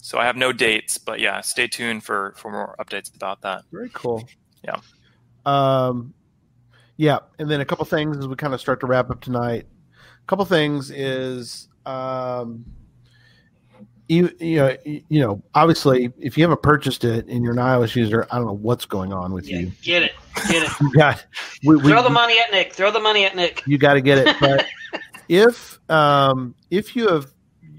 so 0.00 0.18
I 0.18 0.24
have 0.24 0.36
no 0.36 0.52
dates, 0.52 0.98
but 0.98 1.20
yeah, 1.20 1.40
stay 1.40 1.66
tuned 1.68 2.02
for 2.04 2.34
for 2.36 2.50
more 2.50 2.74
updates 2.80 3.14
about 3.14 3.42
that. 3.42 3.62
Very 3.72 3.90
cool. 3.92 4.26
Yeah. 4.64 4.76
Um, 5.44 6.14
yeah, 6.96 7.18
and 7.38 7.50
then 7.50 7.60
a 7.60 7.64
couple 7.64 7.84
things 7.84 8.16
as 8.16 8.26
we 8.26 8.36
kind 8.36 8.54
of 8.54 8.60
start 8.60 8.80
to 8.80 8.86
wrap 8.86 9.10
up 9.10 9.20
tonight. 9.20 9.66
A 9.94 10.26
couple 10.26 10.44
things 10.44 10.90
is, 10.90 11.68
um, 11.84 12.64
you 14.08 14.30
you 14.40 14.56
know 14.56 14.76
you, 14.84 15.02
you 15.08 15.20
know 15.20 15.42
obviously 15.54 16.12
if 16.18 16.38
you 16.38 16.44
haven't 16.44 16.62
purchased 16.62 17.04
it 17.04 17.26
and 17.26 17.42
you're 17.44 17.52
an 17.52 17.58
iOS 17.58 17.94
user, 17.96 18.26
I 18.30 18.36
don't 18.38 18.46
know 18.46 18.52
what's 18.56 18.86
going 18.86 19.12
on 19.12 19.32
with 19.32 19.48
Yeah, 19.48 19.58
you. 19.60 19.72
get 19.82 20.02
it, 20.04 20.12
get 20.48 20.62
it. 20.62 20.70
You 20.80 20.92
got 20.94 21.24
we, 21.64 21.76
we, 21.76 21.90
Throw 21.90 22.02
the 22.02 22.10
money 22.10 22.38
at 22.38 22.50
Nick. 22.52 22.72
Throw 22.72 22.90
the 22.90 23.00
money 23.00 23.24
at 23.24 23.34
Nick. 23.36 23.62
you 23.66 23.76
got 23.78 23.94
to 23.94 24.00
get 24.00 24.18
it. 24.18 24.36
But 24.40 24.66
if 25.28 25.78
um, 25.90 26.54
if 26.70 26.96
you 26.96 27.08
have 27.08 27.32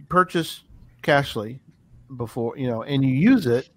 purchased 0.10 0.64
Cachly 1.04 1.60
before, 2.16 2.58
you 2.58 2.68
know, 2.68 2.84
and 2.84 3.04
you 3.04 3.14
use 3.14 3.46
it, 3.46 3.70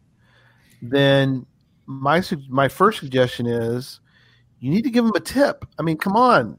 then 0.82 1.47
my 1.86 2.22
my 2.48 2.68
first 2.68 3.01
suggestion 3.01 3.47
is 3.47 4.01
you 4.60 4.70
need 4.70 4.82
to 4.82 4.90
give 4.90 5.05
them 5.05 5.14
a 5.16 5.20
tip. 5.20 5.64
I 5.78 5.82
mean, 5.82 5.97
come 5.97 6.16
on. 6.16 6.59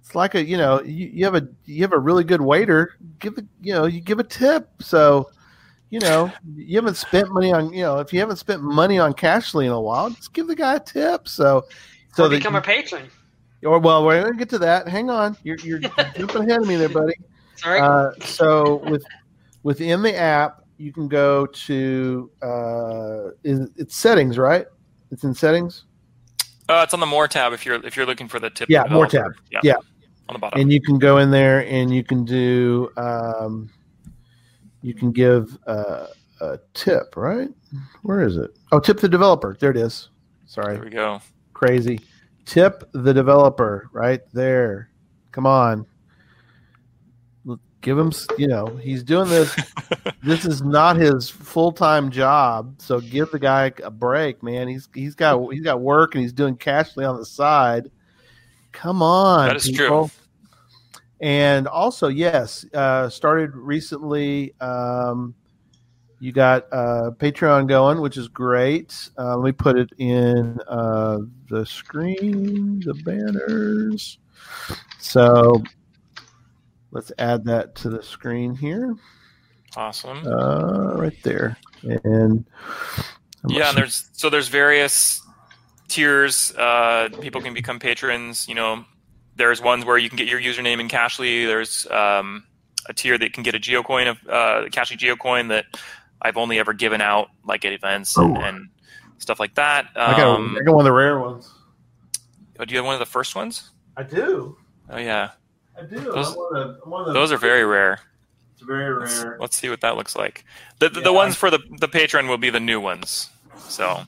It's 0.00 0.14
like 0.14 0.34
a 0.34 0.44
you 0.44 0.56
know 0.56 0.82
you, 0.82 1.06
you 1.06 1.24
have 1.24 1.34
a 1.34 1.48
you 1.64 1.82
have 1.82 1.92
a 1.92 1.98
really 1.98 2.24
good 2.24 2.40
waiter. 2.40 2.94
Give 3.18 3.38
it 3.38 3.46
you 3.62 3.72
know 3.72 3.86
you 3.86 4.00
give 4.00 4.18
a 4.18 4.24
tip. 4.24 4.68
So 4.80 5.30
you 5.90 6.00
know 6.00 6.30
you 6.54 6.76
haven't 6.76 6.96
spent 6.96 7.30
money 7.30 7.52
on 7.52 7.72
you 7.72 7.82
know 7.82 8.00
if 8.00 8.12
you 8.12 8.20
haven't 8.20 8.36
spent 8.36 8.62
money 8.62 8.98
on 8.98 9.14
Cachly 9.14 9.64
in 9.64 9.72
a 9.72 9.80
while, 9.80 10.10
just 10.10 10.34
give 10.34 10.46
the 10.46 10.56
guy 10.56 10.76
a 10.76 10.80
tip. 10.80 11.26
So 11.26 11.64
so 12.14 12.26
or 12.26 12.28
become 12.28 12.54
you- 12.54 12.60
a 12.60 12.62
patron. 12.62 13.08
Or 13.64 13.78
well, 13.78 14.04
we're 14.04 14.22
gonna 14.22 14.36
get 14.36 14.48
to 14.50 14.58
that. 14.60 14.88
Hang 14.88 15.10
on, 15.10 15.36
you're 15.42 15.58
you're 15.58 15.78
jumping 16.16 16.48
ahead 16.48 16.62
of 16.62 16.68
me 16.68 16.76
there, 16.76 16.88
buddy. 16.88 17.14
Sorry. 17.56 17.80
Uh, 17.80 18.10
so 18.24 18.76
with 18.90 19.04
within 19.62 20.02
the 20.02 20.14
app, 20.14 20.64
you 20.78 20.92
can 20.92 21.08
go 21.08 21.46
to 21.46 22.30
uh, 22.42 23.30
is 23.42 23.68
it's 23.76 23.96
settings, 23.96 24.38
right? 24.38 24.66
It's 25.10 25.24
in 25.24 25.34
settings. 25.34 25.84
Uh, 26.68 26.80
it's 26.84 26.94
on 26.94 27.00
the 27.00 27.06
more 27.06 27.28
tab 27.28 27.52
if 27.52 27.64
you're 27.66 27.84
if 27.86 27.96
you're 27.96 28.06
looking 28.06 28.28
for 28.28 28.40
the 28.40 28.50
tip. 28.50 28.68
Yeah, 28.70 28.84
more 28.90 29.06
developer. 29.06 29.36
tab. 29.52 29.64
Yeah. 29.64 29.74
on 30.28 30.32
the 30.34 30.38
bottom. 30.38 30.60
and 30.60 30.72
you 30.72 30.80
can 30.80 30.98
go 30.98 31.18
in 31.18 31.30
there 31.30 31.66
and 31.66 31.94
you 31.94 32.02
can 32.02 32.24
do 32.24 32.90
um, 32.96 33.70
you 34.82 34.94
can 34.94 35.12
give 35.12 35.56
uh, 35.66 36.06
a 36.40 36.58
tip 36.72 37.16
right 37.16 37.48
where 38.02 38.22
is 38.22 38.36
it 38.36 38.56
oh 38.72 38.80
tip 38.80 38.98
the 38.98 39.08
developer 39.08 39.56
there 39.60 39.70
it 39.70 39.76
is 39.76 40.08
sorry 40.46 40.76
there 40.76 40.84
we 40.84 40.90
go. 40.90 41.20
crazy 41.52 42.00
tip 42.44 42.84
the 42.92 43.12
developer 43.14 43.88
right 43.92 44.20
there. 44.32 44.90
Come 45.32 45.46
on. 45.46 45.86
Give 47.80 47.98
him 47.98 48.12
you 48.38 48.46
know 48.48 48.66
he's 48.76 49.02
doing 49.02 49.28
this. 49.28 49.54
This 50.22 50.46
is 50.46 50.62
not 50.62 50.96
his 50.96 51.28
full-time 51.28 52.10
job 52.10 52.76
so 52.78 52.98
give 52.98 53.30
the 53.30 53.38
guy 53.38 53.70
a 53.82 53.90
break 53.90 54.42
man. 54.42 54.68
He's 54.68 54.88
he's 54.94 55.14
got 55.14 55.38
he's 55.52 55.60
got 55.62 55.82
work 55.82 56.14
and 56.14 56.22
he's 56.22 56.32
doing 56.32 56.56
Cachly 56.56 57.06
on 57.06 57.18
the 57.18 57.26
side. 57.26 57.90
Come 58.72 59.02
on 59.02 59.48
That 59.48 59.56
is 59.56 59.70
true. 59.70 60.10
and 61.20 61.68
also 61.68 62.08
yes 62.08 62.64
uh 62.72 63.10
started 63.10 63.54
recently 63.54 64.54
um 64.62 65.34
you 66.20 66.32
got 66.32 66.66
uh 66.72 67.10
patreon 67.18 67.66
going 67.68 68.00
which 68.00 68.16
is 68.16 68.28
great 68.28 69.10
uh, 69.18 69.36
let 69.36 69.44
me 69.44 69.52
put 69.52 69.76
it 69.76 69.90
in 69.98 70.58
uh 70.68 71.18
the 71.50 71.64
screen 71.66 72.80
the 72.80 72.94
banners 73.04 74.18
so 74.98 75.62
let's 76.92 77.12
add 77.18 77.44
that 77.44 77.74
to 77.74 77.90
the 77.90 78.02
screen 78.02 78.54
here 78.54 78.94
Awesome. 79.76 80.26
uh, 80.26 80.94
right 80.94 81.16
there. 81.22 81.56
And 81.82 82.44
yeah, 83.48 83.68
and 83.70 83.76
there's 83.78 84.08
so 84.12 84.30
there's 84.30 84.48
various 84.48 85.20
tiers. 85.88 86.54
Uh, 86.56 87.08
people 87.20 87.40
can 87.40 87.54
become 87.54 87.78
patrons. 87.78 88.48
You 88.48 88.54
know, 88.54 88.84
there's 89.36 89.60
ones 89.60 89.84
where 89.84 89.98
you 89.98 90.08
can 90.08 90.16
get 90.16 90.28
your 90.28 90.40
username 90.40 90.80
in 90.80 90.88
Cachly. 90.88 91.46
There's 91.46 91.86
um, 91.90 92.44
a 92.88 92.94
tier 92.94 93.18
that 93.18 93.32
can 93.32 93.42
get 93.42 93.54
a 93.54 93.58
geocoin 93.58 94.08
of 94.08 94.18
uh, 94.28 94.68
Cachly 94.70 94.96
geocoin 94.96 95.48
that 95.48 95.66
I've 96.24 96.36
only 96.38 96.58
ever 96.58 96.72
given 96.72 97.00
out 97.00 97.28
like 97.46 97.64
at 97.64 97.72
events 97.72 98.16
and, 98.16 98.36
Oh. 98.36 98.40
and 98.40 98.68
stuff 99.18 99.38
like 99.38 99.54
that. 99.56 99.86
I 99.94 100.16
got, 100.16 100.20
Um, 100.36 100.56
I 100.58 100.64
got 100.64 100.72
one 100.74 100.80
of 100.80 100.84
the 100.86 100.92
rare 100.92 101.20
ones. 101.20 101.52
oh, 102.58 102.64
do 102.64 102.72
you 102.72 102.78
have 102.78 102.86
one 102.86 102.94
of 102.94 102.98
the 103.00 103.06
first 103.06 103.36
ones? 103.36 103.70
I 103.96 104.02
do. 104.02 104.56
Oh 104.90 104.98
yeah, 104.98 105.30
I 105.78 105.82
do. 105.84 106.00
Those- 106.00 106.30
I'm 106.30 106.36
one 106.36 106.56
of 106.56 106.68
the, 106.76 106.82
I'm 106.84 106.90
one 106.90 107.08
of 107.08 107.14
those 107.14 107.30
are 107.30 107.36
very 107.38 107.64
rare. 107.64 108.00
it's 108.54 108.62
very 108.62 108.98
Let's, 108.98 109.22
rare. 109.22 109.36
let's 109.40 109.56
see 109.56 109.68
what 109.68 109.80
that 109.82 109.96
looks 109.96 110.16
like. 110.16 110.44
The 110.78 110.88
the, 110.88 111.00
Yeah, 111.00 111.04
the 111.04 111.12
ones 111.12 111.34
I- 111.34 111.36
for 111.36 111.50
the 111.50 111.60
the 111.78 111.88
patron 111.88 112.26
will 112.26 112.38
be 112.38 112.50
the 112.50 112.60
new 112.60 112.80
ones. 112.80 113.30
So 113.68 114.02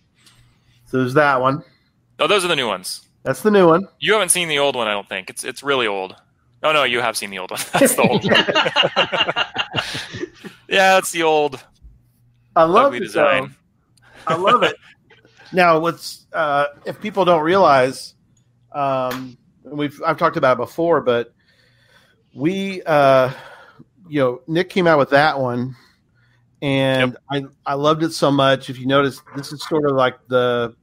So 0.87 0.99
there's 0.99 1.15
that 1.15 1.41
one. 1.41 1.63
oh, 2.19 2.27
those 2.27 2.45
are 2.45 2.49
the 2.49 2.57
new 2.57 2.67
ones. 2.69 3.03
That's 3.23 3.43
the 3.43 3.51
new 3.51 3.67
one. 3.69 3.89
You 3.99 4.13
haven't 4.15 4.29
seen 4.31 4.49
the 4.49 4.59
old 4.59 4.75
one, 4.77 4.87
I 4.89 4.93
don't 4.93 5.09
think. 5.09 5.29
It's 5.31 5.45
it's 5.45 5.63
really 5.63 5.87
old. 5.87 6.15
Oh 6.63 6.73
no, 6.73 6.85
you 6.85 7.01
have 7.01 7.17
seen 7.17 7.31
the 7.31 7.39
old 7.39 7.51
one. 7.51 7.61
That's 7.73 7.95
the 7.95 8.03
old 8.03 8.25
one. 8.25 8.45
Yeah, 10.69 10.99
it's 10.99 11.13
the 11.13 11.23
old 11.23 11.65
I 12.57 12.65
love 12.65 12.87
ugly 12.87 12.99
it, 12.99 13.01
design. 13.03 13.55
though. 14.27 14.35
I 14.35 14.37
love 14.37 14.63
it. 14.63 14.77
now, 15.53 15.79
what's 15.79 16.27
uh, 16.33 16.67
if 16.87 17.01
people 17.01 17.25
don't 17.25 17.43
realize, 17.43 18.15
um, 18.73 19.37
we've 19.63 20.03
I've 20.05 20.17
talked 20.17 20.39
about 20.39 20.55
it 20.55 20.61
before, 20.61 21.03
but 21.03 21.35
we, 22.35 22.83
uh, 22.83 23.31
you 24.09 24.21
know, 24.21 24.41
Nick 24.47 24.71
came 24.71 24.87
out 24.87 24.99
with 24.99 25.11
that 25.11 25.39
one, 25.39 25.77
and 26.63 27.17
I 27.31 27.45
I 27.67 27.75
loved 27.75 28.03
it 28.03 28.13
so 28.13 28.31
much. 28.31 28.71
If 28.71 28.79
you 28.79 28.87
notice, 28.87 29.21
this 29.37 29.53
is 29.53 29.63
sort 29.69 29.85
of 29.85 29.95
like 29.95 30.17
the 30.29 30.75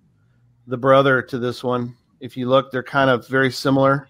the 0.68 0.78
brother 0.78 1.24
to 1.24 1.40
this 1.40 1.64
one. 1.64 1.96
If 2.20 2.38
you 2.38 2.48
look, 2.48 2.72
they're 2.72 2.84
kind 2.84 3.10
of 3.10 3.28
very 3.28 3.52
similar. 3.52 4.08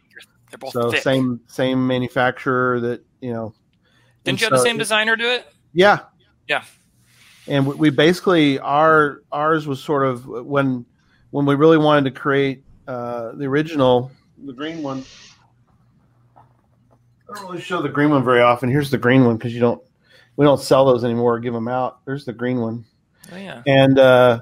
They're 0.50 0.58
both 0.58 0.74
so 0.74 0.92
thick. 0.92 1.02
same 1.02 1.40
same 1.48 1.88
manufacturer 1.88 2.80
that 2.82 3.06
you 3.22 3.32
know. 3.32 3.54
Didn't 4.26 4.42
you 4.42 4.46
have 4.46 4.52
the 4.52 4.64
same 4.64 4.78
designer 4.78 5.16
do 5.16 5.30
it? 5.30 5.48
yeah. 5.74 6.00
Yeah. 6.48 6.64
And 7.48 7.68
we, 7.68 7.76
we 7.76 7.90
basically 7.90 8.60
our 8.60 9.22
ours 9.32 9.68
was 9.68 9.84
sort 9.84 10.06
of 10.06 10.26
when 10.26 10.86
when 11.32 11.46
we 11.46 11.56
really 11.56 11.78
wanted 11.78 12.06
to 12.06 12.20
create 12.20 12.64
uh, 12.88 13.32
the 13.34 13.46
original 13.46 14.12
the 14.46 14.54
green 14.54 14.82
one. 14.84 15.04
I 16.38 17.36
don't 17.36 17.50
really 17.50 17.62
show 17.62 17.82
the 17.82 17.90
green 17.90 18.12
one 18.12 18.24
very 18.24 18.42
often. 18.42 18.70
Here's 18.70 18.92
the 18.92 18.98
green 18.98 19.26
one 19.26 19.38
because 19.38 19.54
you 19.54 19.60
don't 19.60 19.82
we 20.36 20.46
don't 20.46 20.60
sell 20.60 20.86
those 20.86 21.04
anymore. 21.04 21.36
Or 21.36 21.40
give 21.40 21.54
them 21.54 21.68
out. 21.68 22.06
There's 22.06 22.26
the 22.26 22.34
green 22.34 22.60
one. 22.60 22.86
Oh 23.32 23.38
yeah. 23.38 23.62
And 23.66 24.00
uh, 24.00 24.42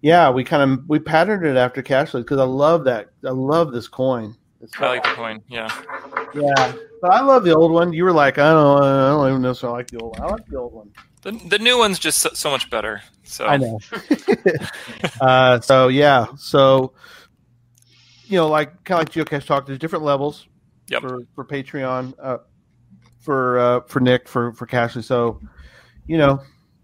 yeah, 0.00 0.30
we 0.30 0.44
kind 0.44 0.70
of 0.70 0.88
we 0.88 0.98
patterned 0.98 1.46
it 1.46 1.56
after 1.56 1.82
Cachly's 1.82 2.24
because 2.24 2.38
I 2.38 2.44
love 2.44 2.84
that. 2.84 3.10
I 3.24 3.30
love 3.30 3.72
this 3.72 3.88
coin. 3.88 4.36
It's 4.60 4.72
I 4.78 4.86
like 4.86 5.02
the 5.02 5.10
coin. 5.10 5.42
Yeah. 5.48 5.68
yeah, 6.34 6.72
but 7.02 7.12
I 7.12 7.20
love 7.20 7.42
the 7.44 7.54
old 7.54 7.72
one. 7.72 7.92
You 7.92 8.04
were 8.04 8.12
like, 8.12 8.38
I 8.38 8.50
don't, 8.52 8.82
I 8.82 9.08
don't 9.10 9.28
even 9.28 9.42
necessarily 9.42 9.78
like 9.78 9.90
the 9.90 9.98
old 9.98 10.16
one. 10.18 10.28
I 10.28 10.32
like 10.32 10.46
the 10.46 10.56
old 10.56 10.72
one. 10.72 10.90
The, 11.22 11.32
the 11.48 11.58
new 11.58 11.76
one's 11.76 11.98
just 11.98 12.20
so, 12.20 12.30
so 12.32 12.50
much 12.50 12.70
better. 12.70 13.02
So 13.24 13.44
I 13.46 13.56
know. 13.58 13.78
uh, 15.20 15.60
so 15.60 15.88
yeah, 15.88 16.26
so 16.36 16.94
you 18.26 18.36
know, 18.38 18.48
like 18.48 18.82
kind 18.84 19.00
of 19.06 19.14
like 19.16 19.26
Geocache 19.26 19.44
Talk, 19.44 19.66
there's 19.66 19.78
different 19.78 20.04
levels 20.04 20.46
Yep. 20.88 21.02
for 21.02 21.20
for 21.34 21.44
Patreon, 21.44 22.14
uh, 22.20 22.38
for 23.20 23.58
uh, 23.58 23.80
for 23.88 24.00
Nick, 24.00 24.28
for 24.28 24.52
for 24.52 24.66
Cachly. 24.66 25.04
So 25.04 25.40
you 26.06 26.18
know, 26.18 26.40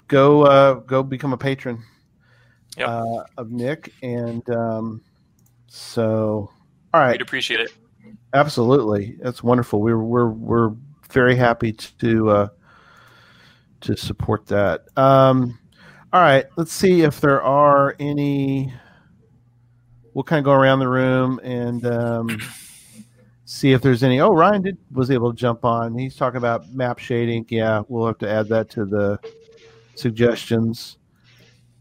go 0.09 0.43
uh, 0.43 0.75
go 0.75 1.03
become 1.03 1.33
a 1.33 1.37
patron 1.39 1.83
Yep. 2.77 2.89
uh, 2.89 3.25
of 3.37 3.51
Nick, 3.51 3.93
and 4.03 4.49
um, 4.51 5.03
so 5.69 6.51
all 6.95 7.01
right, 7.01 7.13
We'd 7.13 7.23
appreciate 7.23 7.61
it. 7.61 7.73
Absolutely, 8.35 9.17
that's 9.21 9.43
wonderful. 9.43 9.81
We're 9.81 9.99
we're 9.99 10.29
we're 10.29 10.71
very 11.11 11.37
happy 11.37 11.73
to 11.73 12.31
uh, 12.31 12.49
to 13.83 13.97
support 13.97 14.47
that. 14.47 14.85
Um, 14.97 15.59
all 16.13 16.21
right, 16.21 16.47
let's 16.57 16.73
see 16.73 17.03
if 17.03 17.21
there 17.21 17.43
are 17.43 17.97
any. 17.99 18.73
We'll 20.15 20.25
kind 20.25 20.39
of 20.39 20.45
go 20.45 20.53
around 20.53 20.81
the 20.81 20.89
room 20.89 21.41
and 21.45 21.87
um, 21.87 22.41
see 23.45 23.73
if 23.73 23.83
there's 23.83 24.03
any. 24.03 24.21
Oh, 24.21 24.31
Ryan 24.31 24.63
did 24.63 24.79
was 24.91 25.11
able 25.11 25.33
to 25.33 25.37
jump 25.37 25.65
on. 25.65 25.97
He's 25.97 26.17
talking 26.17 26.39
about 26.39 26.71
map 26.73 26.99
shading. 26.99 27.47
Yeah, 27.49 27.83
we'll 27.89 28.07
have 28.07 28.19
to 28.19 28.29
add 28.29 28.49
that 28.49 28.69
to 28.71 28.85
the 28.85 29.19
suggestions. 29.95 30.99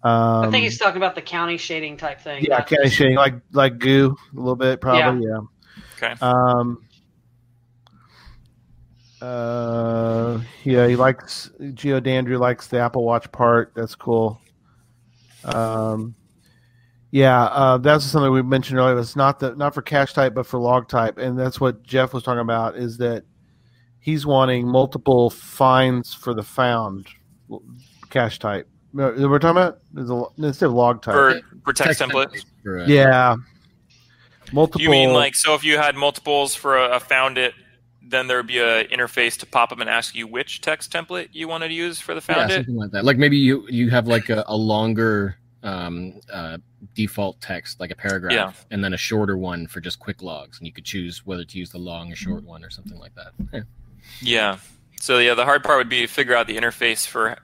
Um, 0.04 0.46
I 0.46 0.52
think 0.52 0.64
he's 0.64 0.78
talking 0.78 0.98
about 0.98 1.16
the 1.16 1.22
county 1.22 1.58
shading 1.58 1.98
type 1.98 2.22
thing. 2.22 2.46
yeah, 2.48 2.64
county 2.64 2.90
shading 2.90 3.16
like 3.16 3.36
like 3.52 3.80
goo 3.80 4.16
a 4.34 4.36
little 4.36 4.56
bit 4.56 4.80
probably. 4.80 5.28
yeah. 5.28 5.40
Okay. 6.02 6.14
Um, 6.22 6.84
uh, 9.22 10.40
yeah, 10.64 10.88
he 10.88 10.96
likes 10.96 11.50
Geodandry 11.60 12.40
likes 12.40 12.68
the 12.68 12.80
Apple 12.80 13.04
Watch 13.04 13.32
part. 13.32 13.74
That's 13.76 13.96
cool. 13.96 14.40
Um, 15.44 16.16
yeah, 17.10 17.46
uh, 17.46 17.78
that's 17.78 18.06
something 18.06 18.32
we 18.32 18.44
mentioned 18.44 18.80
earlier. 18.80 19.00
It's 19.00 19.16
not 19.16 19.40
the 19.40 19.56
not 19.56 19.74
for 19.74 19.82
cache 19.82 20.14
type, 20.14 20.36
but 20.36 20.46
for 20.46 20.60
log 20.60 20.88
type, 20.88 21.18
and 21.18 21.38
that's 21.38 21.60
what 21.60 21.82
Jeff 21.84 22.14
was 22.14 22.24
talking 22.24 22.42
about. 22.42 22.76
Is 22.76 22.98
that 22.98 23.24
he's 24.00 24.26
wanting 24.26 24.68
multiple 24.68 25.30
finds 25.30 26.14
for 26.14 26.34
the 26.34 26.44
found 26.44 27.08
cache 28.10 28.40
type. 28.40 28.70
No, 28.94 29.14
We're 29.18 29.40
talking 29.40 29.62
about 29.62 29.80
instead 30.38 30.68
of 30.68 30.74
log 30.74 31.02
type. 31.02 31.14
For 31.14 31.42
for 31.64 31.74
text, 31.74 32.02
template. 32.02 32.28
templates 32.28 32.46
for, 32.64 32.80
uh, 32.82 32.86
yeah, 32.88 33.36
multiple. 34.54 34.82
You 34.82 34.90
mean 34.90 35.14
like 35.14 35.36
so 35.36 35.54
if 35.56 35.64
you 35.64 35.78
had 35.78 35.96
multiples 35.96 36.56
for 36.56 36.78
a, 36.78 36.96
a 36.96 37.00
found 37.00 37.38
it, 37.38 37.54
then 38.02 38.28
there 38.28 38.38
would 38.38 38.48
be 38.48 38.60
a 38.60 38.86
interface 38.88 39.38
to 39.40 39.46
pop 39.46 39.72
up 39.72 39.80
and 39.80 39.90
ask 39.90 40.16
you 40.16 40.28
which 40.28 40.62
text 40.62 40.92
template 40.92 41.30
you 41.34 41.48
wanted 41.48 41.68
to 41.70 41.74
use 41.74 42.00
for 42.00 42.14
the 42.16 42.24
yeah, 42.30 42.36
found 42.36 42.52
it? 42.52 42.56
something 42.56 42.76
like 42.76 42.92
that. 42.92 43.06
Like 43.06 43.18
maybe 43.18 43.38
you 43.38 43.66
you 43.70 43.90
have 43.90 44.08
like 44.08 44.30
a, 44.30 44.44
a 44.48 44.56
longer 44.56 45.38
um, 45.64 46.20
uh, 46.32 46.58
default 46.96 47.42
text, 47.42 47.80
like 47.80 47.92
a 47.92 47.96
paragraph, 47.96 48.32
Yeah. 48.34 48.52
and 48.72 48.84
then 48.84 48.94
a 48.94 48.98
shorter 48.98 49.38
one 49.38 49.68
for 49.68 49.82
just 49.82 50.00
quick 50.00 50.22
logs, 50.22 50.60
and 50.60 50.68
you 50.68 50.72
could 50.72 50.86
choose 50.86 51.26
whether 51.26 51.44
to 51.44 51.58
use 51.58 51.72
the 51.72 51.78
long 51.80 52.12
or 52.12 52.16
short 52.16 52.44
one 52.44 52.64
or 52.64 52.70
something 52.70 52.98
like 52.98 53.14
that. 53.16 53.32
Yeah. 53.52 53.62
Yeah. 54.22 54.58
So 55.02 55.18
yeah, 55.20 55.34
the 55.34 55.44
hard 55.46 55.64
part 55.64 55.78
would 55.80 55.90
be 55.90 56.02
to 56.02 56.08
figure 56.08 56.36
out 56.36 56.48
the 56.48 56.56
interface 56.56 57.06
for 57.06 57.38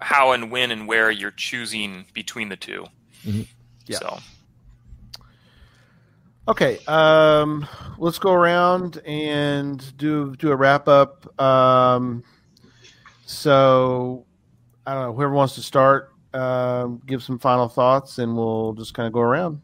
how 0.00 0.32
and 0.32 0.50
when 0.50 0.70
and 0.70 0.88
where 0.88 1.10
you're 1.10 1.30
choosing 1.30 2.04
between 2.12 2.48
the 2.48 2.56
2 2.56 2.86
Mhm. 3.26 3.46
Yeah. 3.86 3.98
So 3.98 4.18
Okay, 6.48 6.78
um, 6.86 7.68
let's 7.98 8.18
go 8.18 8.32
around 8.32 9.02
and 9.04 9.96
do 9.98 10.34
do 10.36 10.50
a 10.50 10.56
wrap 10.56 10.88
up. 10.88 11.38
Um, 11.38 12.24
so 13.26 14.24
I 14.86 14.94
don't 14.94 15.02
know 15.02 15.12
whoever 15.12 15.34
wants 15.34 15.54
to 15.56 15.62
start, 15.62 16.14
um, 16.32 17.02
give 17.04 17.22
some 17.22 17.38
final 17.38 17.68
thoughts, 17.68 18.16
and 18.16 18.34
we'll 18.34 18.72
just 18.72 18.94
kind 18.94 19.06
of 19.06 19.12
go 19.12 19.20
around. 19.20 19.60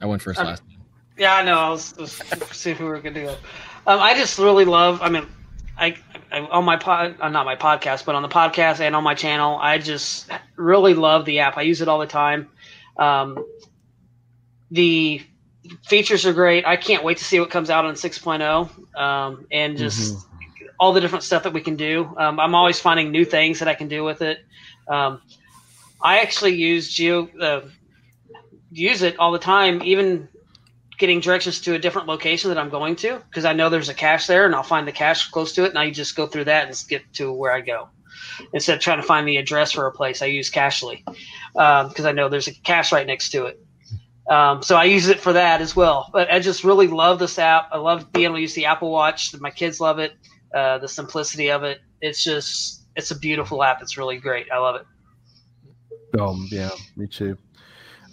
I 0.00 0.06
went 0.06 0.22
first 0.22 0.40
Um, 0.40 0.46
last 0.46 0.60
time. 0.60 0.80
Yeah, 1.18 1.36
I 1.36 1.42
know. 1.42 1.58
I 1.58 1.68
was, 1.68 1.94
was 1.98 2.22
seeing 2.52 2.76
who 2.76 2.84
we 2.84 2.90
were 2.92 3.00
gonna 3.00 3.14
do 3.14 3.26
that. 3.26 3.38
Um, 3.86 4.00
I 4.00 4.14
just 4.14 4.38
really 4.38 4.64
love. 4.64 5.02
I 5.02 5.10
mean, 5.10 5.26
I, 5.76 5.96
I 6.32 6.40
on 6.40 6.64
my 6.64 6.78
pod, 6.78 7.16
uh, 7.20 7.28
not 7.28 7.44
my 7.44 7.56
podcast, 7.56 8.06
but 8.06 8.14
on 8.14 8.22
the 8.22 8.28
podcast 8.28 8.80
and 8.80 8.96
on 8.96 9.04
my 9.04 9.14
channel, 9.14 9.58
I 9.60 9.76
just 9.76 10.30
really 10.56 10.94
love 10.94 11.26
the 11.26 11.40
app. 11.40 11.58
I 11.58 11.62
use 11.62 11.82
it 11.82 11.88
all 11.88 11.98
the 11.98 12.06
time. 12.06 12.48
Um, 12.96 13.44
the 14.72 15.22
features 15.84 16.26
are 16.26 16.32
great. 16.32 16.66
I 16.66 16.76
can't 16.76 17.04
wait 17.04 17.18
to 17.18 17.24
see 17.24 17.38
what 17.38 17.50
comes 17.50 17.70
out 17.70 17.84
on 17.84 17.94
6.0 17.94 18.98
um, 18.98 19.46
and 19.52 19.76
just 19.76 20.26
all 20.80 20.92
the 20.92 21.00
different 21.00 21.22
stuff 21.22 21.44
that 21.44 21.52
we 21.52 21.60
can 21.60 21.76
do. 21.76 22.12
Um, 22.16 22.40
I'm 22.40 22.54
always 22.54 22.80
finding 22.80 23.12
new 23.12 23.24
things 23.24 23.60
that 23.60 23.68
I 23.68 23.74
can 23.74 23.86
do 23.86 24.02
with 24.02 24.22
it. 24.22 24.38
Um, 24.88 25.20
I 26.00 26.20
actually 26.20 26.54
use 26.54 26.92
Geo 26.92 27.28
uh, 27.40 27.60
use 28.72 29.02
it 29.02 29.18
all 29.18 29.30
the 29.30 29.38
time, 29.38 29.82
even 29.84 30.28
getting 30.98 31.20
directions 31.20 31.60
to 31.60 31.74
a 31.74 31.78
different 31.78 32.08
location 32.08 32.48
that 32.48 32.58
I'm 32.58 32.70
going 32.70 32.96
to 32.96 33.22
because 33.28 33.44
I 33.44 33.52
know 33.52 33.68
there's 33.68 33.90
a 33.90 33.94
cache 33.94 34.26
there, 34.26 34.46
and 34.46 34.54
I'll 34.54 34.62
find 34.62 34.88
the 34.88 34.92
cache 34.92 35.30
close 35.30 35.52
to 35.52 35.64
it, 35.64 35.68
and 35.68 35.78
I 35.78 35.90
just 35.90 36.16
go 36.16 36.26
through 36.26 36.44
that 36.44 36.66
and 36.66 36.84
get 36.88 37.02
to 37.14 37.30
where 37.32 37.52
I 37.52 37.60
go. 37.60 37.88
Instead 38.52 38.76
of 38.76 38.82
trying 38.82 39.00
to 39.00 39.06
find 39.06 39.28
the 39.28 39.36
address 39.36 39.72
for 39.72 39.86
a 39.86 39.92
place, 39.92 40.22
I 40.22 40.26
use 40.26 40.50
Cachly 40.50 41.04
because 41.52 42.04
I 42.04 42.12
know 42.12 42.28
there's 42.28 42.48
a 42.48 42.54
cache 42.54 42.90
right 42.90 43.06
next 43.06 43.30
to 43.30 43.46
it. 43.46 43.60
Um, 44.30 44.62
so 44.62 44.76
I 44.76 44.84
use 44.84 45.08
it 45.08 45.20
for 45.20 45.32
that 45.32 45.60
as 45.60 45.74
well. 45.74 46.08
But 46.12 46.32
I 46.32 46.38
just 46.38 46.62
really 46.64 46.86
love 46.86 47.18
this 47.18 47.38
app. 47.38 47.68
I 47.72 47.78
love 47.78 48.12
being 48.12 48.24
able 48.26 48.36
to 48.36 48.40
use 48.40 48.54
the 48.54 48.66
Apple 48.66 48.90
Watch. 48.90 49.34
My 49.40 49.50
kids 49.50 49.80
love 49.80 49.98
it. 49.98 50.12
Uh, 50.54 50.78
the 50.78 50.88
simplicity 50.88 51.50
of 51.50 51.64
it. 51.64 51.80
It's 52.00 52.22
just 52.22 52.84
it's 52.94 53.10
a 53.10 53.18
beautiful 53.18 53.62
app. 53.62 53.80
It's 53.82 53.96
really 53.96 54.18
great. 54.18 54.46
I 54.52 54.58
love 54.58 54.76
it. 54.76 56.20
Um, 56.20 56.46
yeah, 56.50 56.70
me 56.96 57.06
too. 57.06 57.36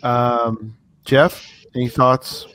Um, 0.03 0.75
Jeff, 1.05 1.45
any 1.75 1.89
thoughts? 1.89 2.47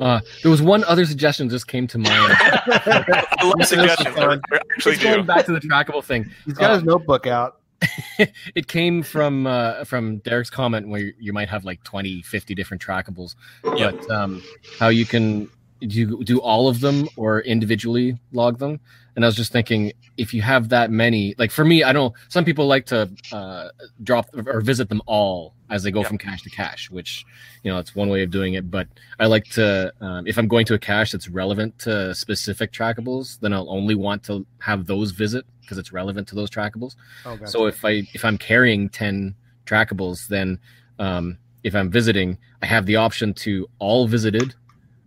Uh, 0.00 0.20
there 0.42 0.50
was 0.50 0.60
one 0.62 0.84
other 0.84 1.04
suggestion 1.06 1.48
that 1.48 1.52
just 1.52 1.66
came 1.66 1.86
to 1.88 1.98
mind. 1.98 2.08
I 2.40 3.36
love 3.44 3.54
suggestions. 3.66 4.08
I 4.16 4.20
fun. 4.26 4.42
actually 4.70 4.92
Just 4.96 5.02
going 5.04 5.26
back 5.26 5.46
to 5.46 5.52
the 5.52 5.60
trackable 5.60 6.02
thing. 6.04 6.30
He's 6.44 6.54
got 6.54 6.70
Uh, 6.70 6.74
his 6.74 6.82
notebook 6.84 7.26
out. 7.26 7.60
it 8.54 8.68
came 8.68 9.02
from 9.02 9.46
uh, 9.46 9.84
from 9.84 10.18
Derek's 10.18 10.50
comment 10.50 10.88
where 10.88 11.12
you 11.18 11.32
might 11.32 11.48
have 11.48 11.64
like 11.64 11.82
20, 11.84 12.22
50 12.22 12.54
different 12.54 12.82
trackables, 12.82 13.34
Yep. 13.76 14.00
but 14.00 14.10
um, 14.10 14.42
how 14.78 14.88
you 14.88 15.04
can 15.04 15.48
do 15.80 15.98
you 15.98 16.24
do 16.24 16.40
all 16.40 16.68
of 16.68 16.80
them 16.80 17.08
or 17.16 17.40
individually 17.42 18.18
log 18.32 18.58
them. 18.58 18.80
And 19.14 19.24
I 19.24 19.28
was 19.28 19.36
just 19.36 19.52
thinking, 19.52 19.92
if 20.16 20.32
you 20.32 20.42
have 20.42 20.68
that 20.68 20.90
many, 20.90 21.34
like 21.38 21.50
for 21.50 21.64
me, 21.64 21.82
I 21.82 21.92
don't. 21.92 22.14
Some 22.28 22.44
people 22.44 22.66
like 22.66 22.86
to 22.86 23.10
uh, 23.32 23.68
drop 24.02 24.26
or 24.46 24.60
visit 24.60 24.88
them 24.88 25.02
all 25.06 25.54
as 25.70 25.82
they 25.82 25.90
go 25.90 26.00
Yep. 26.00 26.08
from 26.08 26.18
cache 26.18 26.42
to 26.42 26.50
cache, 26.50 26.90
which 26.90 27.24
you 27.62 27.70
know 27.70 27.78
it's 27.78 27.94
one 27.94 28.08
way 28.08 28.22
of 28.22 28.30
doing 28.30 28.54
it. 28.54 28.70
But 28.70 28.88
I 29.18 29.26
like 29.26 29.44
to, 29.50 29.92
um, 30.00 30.26
if 30.26 30.38
I'm 30.38 30.48
going 30.48 30.66
to 30.66 30.74
a 30.74 30.78
cache 30.78 31.12
that's 31.12 31.28
relevant 31.28 31.78
to 31.80 32.14
specific 32.14 32.72
trackables, 32.72 33.38
then 33.40 33.52
I'll 33.52 33.70
only 33.70 33.94
want 33.94 34.22
to 34.24 34.46
have 34.60 34.86
those 34.86 35.10
visit 35.10 35.44
because 35.60 35.78
it's 35.78 35.92
relevant 35.92 36.28
to 36.28 36.34
those 36.34 36.50
trackables. 36.50 36.96
Oh, 37.24 37.36
gotcha. 37.36 37.50
So 37.50 37.66
if 37.66 37.84
I 37.84 38.02
if 38.14 38.24
I'm 38.24 38.38
carrying 38.38 38.88
ten 38.88 39.34
trackables, 39.66 40.28
then 40.28 40.58
um, 40.98 41.38
if 41.62 41.74
I'm 41.74 41.90
visiting, 41.90 42.38
I 42.62 42.66
have 42.66 42.86
the 42.86 42.96
option 42.96 43.34
to 43.34 43.68
all 43.78 44.06
visited, 44.06 44.54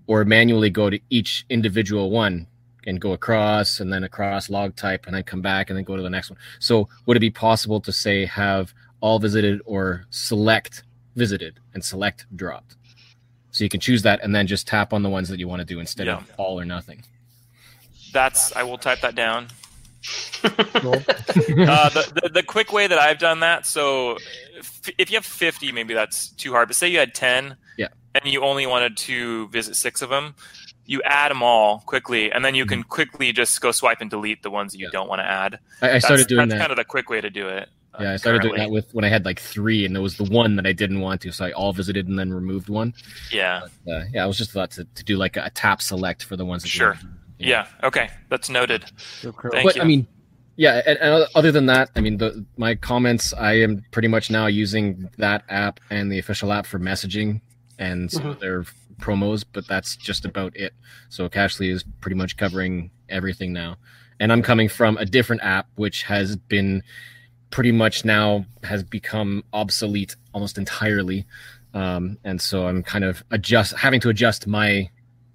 or 0.07 0.23
manually 0.25 0.69
go 0.69 0.89
to 0.89 0.99
each 1.09 1.45
individual 1.49 2.11
one 2.11 2.47
and 2.87 2.99
go 2.99 3.13
across 3.13 3.79
and 3.79 3.93
then 3.93 4.03
across 4.03 4.49
log 4.49 4.75
type 4.75 5.05
and 5.05 5.15
then 5.15 5.23
come 5.23 5.41
back 5.41 5.69
and 5.69 5.77
then 5.77 5.83
go 5.83 5.95
to 5.95 6.01
the 6.01 6.09
next 6.09 6.29
one. 6.31 6.39
So 6.59 6.89
would 7.05 7.15
it 7.15 7.19
be 7.19 7.29
possible 7.29 7.79
to 7.81 7.91
say 7.91 8.25
have 8.25 8.73
all 9.01 9.19
visited 9.19 9.61
or 9.65 10.05
select 10.09 10.83
visited 11.15 11.59
and 11.73 11.83
select 11.83 12.25
dropped? 12.35 12.75
So 13.51 13.63
you 13.65 13.69
can 13.69 13.81
choose 13.81 14.01
that 14.03 14.21
and 14.23 14.33
then 14.33 14.47
just 14.47 14.65
tap 14.67 14.93
on 14.93 15.03
the 15.03 15.09
ones 15.09 15.27
that 15.29 15.37
you 15.39 15.47
want 15.47 15.59
to 15.59 15.65
do 15.65 15.79
instead 15.81 16.07
of 16.07 16.31
all 16.37 16.59
or 16.59 16.63
nothing. 16.65 17.03
That's 18.13 18.55
I 18.55 18.63
will 18.63 18.77
type 18.77 19.01
that 19.01 19.15
down. 19.15 19.47
Cool. 20.41 20.93
uh, 20.95 21.89
the, 21.89 22.11
the 22.23 22.29
the 22.35 22.43
quick 22.43 22.71
way 22.73 22.87
that 22.87 22.97
I've 22.97 23.19
done 23.19 23.41
that. 23.41 23.65
So 23.65 24.17
if, 24.57 24.81
if 24.97 25.11
you 25.11 25.17
have 25.17 25.25
fifty, 25.25 25.71
maybe 25.71 25.93
that's 25.93 26.29
too 26.29 26.51
hard. 26.53 26.67
But 26.69 26.75
say 26.75 26.87
you 26.87 26.97
had 26.99 27.13
ten, 27.13 27.55
Yeah. 27.77 27.89
and 28.15 28.25
you 28.31 28.41
only 28.41 28.65
wanted 28.65 28.97
to 28.97 29.47
visit 29.49 29.75
six 29.75 30.01
of 30.01 30.09
them, 30.09 30.33
you 30.85 31.01
add 31.03 31.29
them 31.29 31.43
all 31.43 31.79
quickly, 31.85 32.31
and 32.31 32.43
then 32.43 32.55
you 32.55 32.65
can 32.65 32.83
quickly 32.83 33.31
just 33.31 33.61
go 33.61 33.71
swipe 33.71 34.01
and 34.01 34.09
delete 34.09 34.41
the 34.43 34.49
ones 34.49 34.71
that 34.73 34.79
you 34.79 34.87
Mm-hmm. 34.87 34.95
Yeah. 34.95 34.99
don't 34.99 35.09
want 35.09 35.19
to 35.19 35.25
add. 35.29 35.59
I, 35.81 35.91
I 35.91 35.99
started 35.99 36.19
that's, 36.21 36.27
doing 36.27 36.39
that's 36.49 36.53
that. 36.53 36.59
kind 36.59 36.71
of 36.71 36.77
the 36.77 36.85
quick 36.85 37.09
way 37.09 37.21
to 37.21 37.29
do 37.29 37.47
it. 37.47 37.69
Uh, 37.93 38.03
Yeah, 38.03 38.13
I 38.13 38.15
started 38.15 38.41
doing 38.41 38.57
that 38.57 38.71
with 38.71 38.93
when 38.93 39.03
I 39.03 39.09
had 39.09 39.25
like 39.25 39.39
three, 39.39 39.85
and 39.85 39.95
there 39.95 40.01
was 40.01 40.17
the 40.17 40.23
one 40.25 40.55
that 40.55 40.65
I 40.65 40.71
didn't 40.71 41.01
want 41.01 41.21
to, 41.21 41.31
so 41.31 41.45
I 41.45 41.51
all 41.51 41.73
visited 41.73 42.07
and 42.07 42.17
then 42.17 42.31
removed 42.33 42.69
one. 42.69 42.93
Yeah, 43.31 43.61
Uh, 43.87 44.03
yeah, 44.13 44.23
I 44.23 44.27
was 44.27 44.37
just 44.37 44.51
about 44.51 44.71
to, 44.71 44.85
to 44.85 45.03
do 45.03 45.17
like 45.17 45.37
a, 45.37 45.49
tap 45.53 45.81
select 45.81 46.23
for 46.23 46.37
the 46.37 46.45
ones 46.45 46.63
that 46.63 46.73
you 46.73 46.79
Sure. 46.79 46.93
want. 46.93 47.05
yeah. 47.37 47.67
Okay, 47.83 48.09
that's 48.29 48.49
noted. 48.49 48.85
So 49.21 49.31
cool. 49.33 49.51
Thank 49.51 49.65
but 49.65 49.75
you. 49.75 49.81
I 49.81 49.85
mean, 49.85 50.07
yeah. 50.55 50.81
And, 50.85 50.97
and 50.99 51.27
other 51.35 51.51
than 51.51 51.65
that, 51.67 51.89
I 51.95 52.01
mean, 52.01 52.17
the 52.17 52.45
my 52.57 52.75
comments, 52.75 53.33
I 53.33 53.53
am 53.53 53.83
pretty 53.91 54.07
much 54.07 54.29
now 54.29 54.47
using 54.47 55.09
that 55.17 55.43
app 55.49 55.79
and 55.89 56.11
the 56.11 56.19
official 56.19 56.53
app 56.53 56.65
for 56.65 56.79
messaging 56.79 57.41
and 57.79 58.11
some 58.11 58.27
of 58.27 58.39
their 58.39 58.63
promos, 58.99 59.43
but 59.51 59.67
that's 59.67 59.95
just 59.95 60.23
about 60.25 60.55
it. 60.55 60.73
So 61.09 61.27
Cachly 61.27 61.71
is 61.71 61.83
pretty 61.99 62.15
much 62.15 62.37
covering 62.37 62.91
everything 63.09 63.51
now, 63.53 63.77
and 64.19 64.31
I'm 64.31 64.43
coming 64.43 64.69
from 64.69 64.97
a 64.97 65.05
different 65.05 65.41
app 65.41 65.67
which 65.75 66.03
has 66.03 66.35
been 66.35 66.83
pretty 67.51 67.71
much 67.71 68.03
now 68.05 68.45
has 68.63 68.83
become 68.83 69.43
obsolete 69.53 70.15
almost 70.33 70.57
entirely. 70.57 71.25
Um, 71.73 72.17
and 72.23 72.41
so 72.41 72.67
I'm 72.67 72.81
kind 72.83 73.03
of 73.03 73.23
adjust 73.31 73.77
having 73.77 73.99
to 74.01 74.09
adjust 74.09 74.47
my 74.47 74.89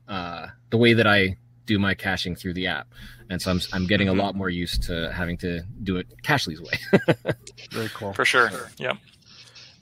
uh, 0.08 0.48
the 0.70 0.76
way 0.76 0.92
that 0.94 1.06
I 1.06 1.36
do 1.66 1.78
my 1.78 1.94
caching 1.94 2.36
through 2.36 2.54
the 2.54 2.66
app, 2.68 2.86
and 3.30 3.40
so 3.42 3.50
I'm 3.50 3.60
I'm 3.72 3.86
getting 3.86 4.08
a 4.08 4.12
Mhm. 4.14 4.18
lot 4.18 4.34
more 4.34 4.48
used 4.50 4.82
to 4.84 5.10
having 5.12 5.36
to 5.38 5.62
do 5.82 5.96
it 5.96 6.06
Cachly's 6.22 6.60
way. 6.60 6.78
Very 7.72 7.88
cool. 7.94 8.12
For 8.12 8.24
sure. 8.24 8.50
Yeah. 8.78 8.92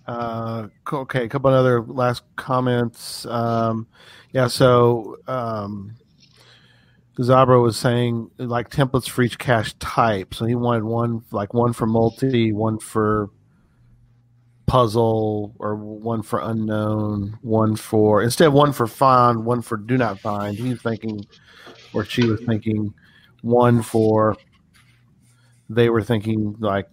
Uh, 0.07 0.69
okay, 0.93 1.25
a 1.25 1.29
couple 1.29 1.51
of 1.51 1.57
other 1.57 1.83
last 1.83 2.23
comments. 2.37 3.25
Um, 3.27 3.87
yeah, 4.33 4.47
so 4.49 5.17
um, 5.27 5.95
Zabra 7.19 7.63
was 7.63 7.77
saying 7.77 8.31
like 8.39 8.71
templates 8.71 9.09
for 9.09 9.23
each 9.23 9.39
cache 9.39 9.75
type. 9.79 10.35
So 10.35 10.47
he 10.47 10.55
wanted 10.55 10.85
one 10.85 11.23
like 11.31 11.55
one 11.55 11.73
for 11.73 11.87
multi, 11.87 12.53
one 12.53 12.79
for 12.79 13.31
puzzle, 14.67 15.55
or 15.59 15.77
one 15.77 16.23
for 16.23 16.41
unknown, 16.41 17.39
one 17.43 17.77
for 17.77 18.23
instead 18.23 18.49
one 18.49 18.73
for 18.73 18.87
find, 18.87 19.45
one 19.45 19.63
for 19.63 19.77
do 19.77 19.97
not 19.97 20.19
find. 20.21 20.57
He 20.57 20.71
was 20.71 20.83
thinking, 20.83 21.25
or 21.93 22.05
she 22.05 22.27
was 22.27 22.41
thinking, 22.41 22.93
one 23.43 23.83
for. 23.83 24.37
They 25.71 25.89
were 25.89 26.03
thinking 26.03 26.57
like 26.59 26.89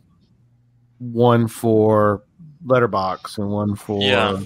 one 0.99 1.47
for 1.47 2.23
letterbox 2.65 3.37
and 3.37 3.49
one 3.49 3.75
for 3.75 4.01
Yeah. 4.01 4.39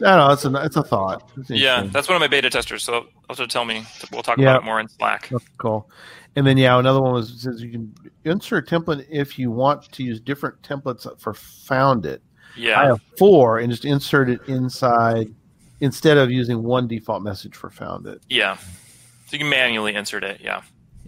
I 0.00 0.16
don't 0.16 0.18
know. 0.18 0.32
It's 0.32 0.44
a 0.44 0.64
it's 0.64 0.76
a 0.76 0.82
thought. 0.82 1.30
It's 1.36 1.50
Yeah, 1.50 1.84
that's 1.84 2.08
one 2.08 2.16
of 2.16 2.20
my 2.20 2.26
beta 2.28 2.50
testers. 2.50 2.82
So 2.82 3.06
also 3.28 3.46
tell 3.46 3.64
me. 3.64 3.84
We'll 4.12 4.22
talk 4.22 4.38
Yeah. 4.38 4.50
about 4.50 4.62
it 4.62 4.64
more 4.64 4.80
in 4.80 4.88
Slack. 4.88 5.28
That's 5.28 5.44
cool. 5.58 5.90
And 6.36 6.46
then 6.46 6.58
yeah, 6.58 6.78
another 6.78 7.00
one 7.00 7.12
was 7.12 7.40
says 7.42 7.62
you 7.62 7.70
can 7.70 7.94
insert 8.24 8.70
a 8.70 8.80
template 8.80 9.06
if 9.08 9.38
you 9.38 9.50
want 9.50 9.90
to 9.92 10.02
use 10.02 10.20
different 10.20 10.60
templates 10.62 11.06
for 11.20 11.34
found 11.34 12.06
it. 12.06 12.22
Yeah, 12.56 12.80
I 12.80 12.86
have 12.86 13.00
four 13.18 13.58
and 13.58 13.70
just 13.70 13.84
insert 13.84 14.30
it 14.30 14.40
inside 14.48 15.32
instead 15.80 16.18
of 16.18 16.30
using 16.30 16.62
one 16.62 16.88
default 16.88 17.22
message 17.22 17.54
for 17.54 17.70
found 17.70 18.06
it. 18.06 18.20
Yeah. 18.28 18.56
So 18.56 19.32
you 19.32 19.38
can 19.38 19.48
manually 19.48 19.94
insert 19.94 20.24
it. 20.24 20.40
Yeah. 20.42 20.62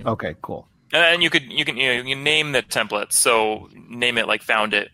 Okay, 0.05 0.37
cool. 0.43 0.69
And, 0.93 1.23
you 1.23 1.31
could 1.31 1.51
you 1.53 1.65
can 1.65 1.77
you, 1.77 1.89
know, 1.89 1.93
you 2.03 2.15
can 2.15 2.23
name 2.25 2.53
the 2.53 2.63
template. 2.63 3.13
So 3.13 3.69
name 3.89 4.19
it 4.19 4.29
like 4.29 4.43
found 4.43 4.75
it 4.75 4.91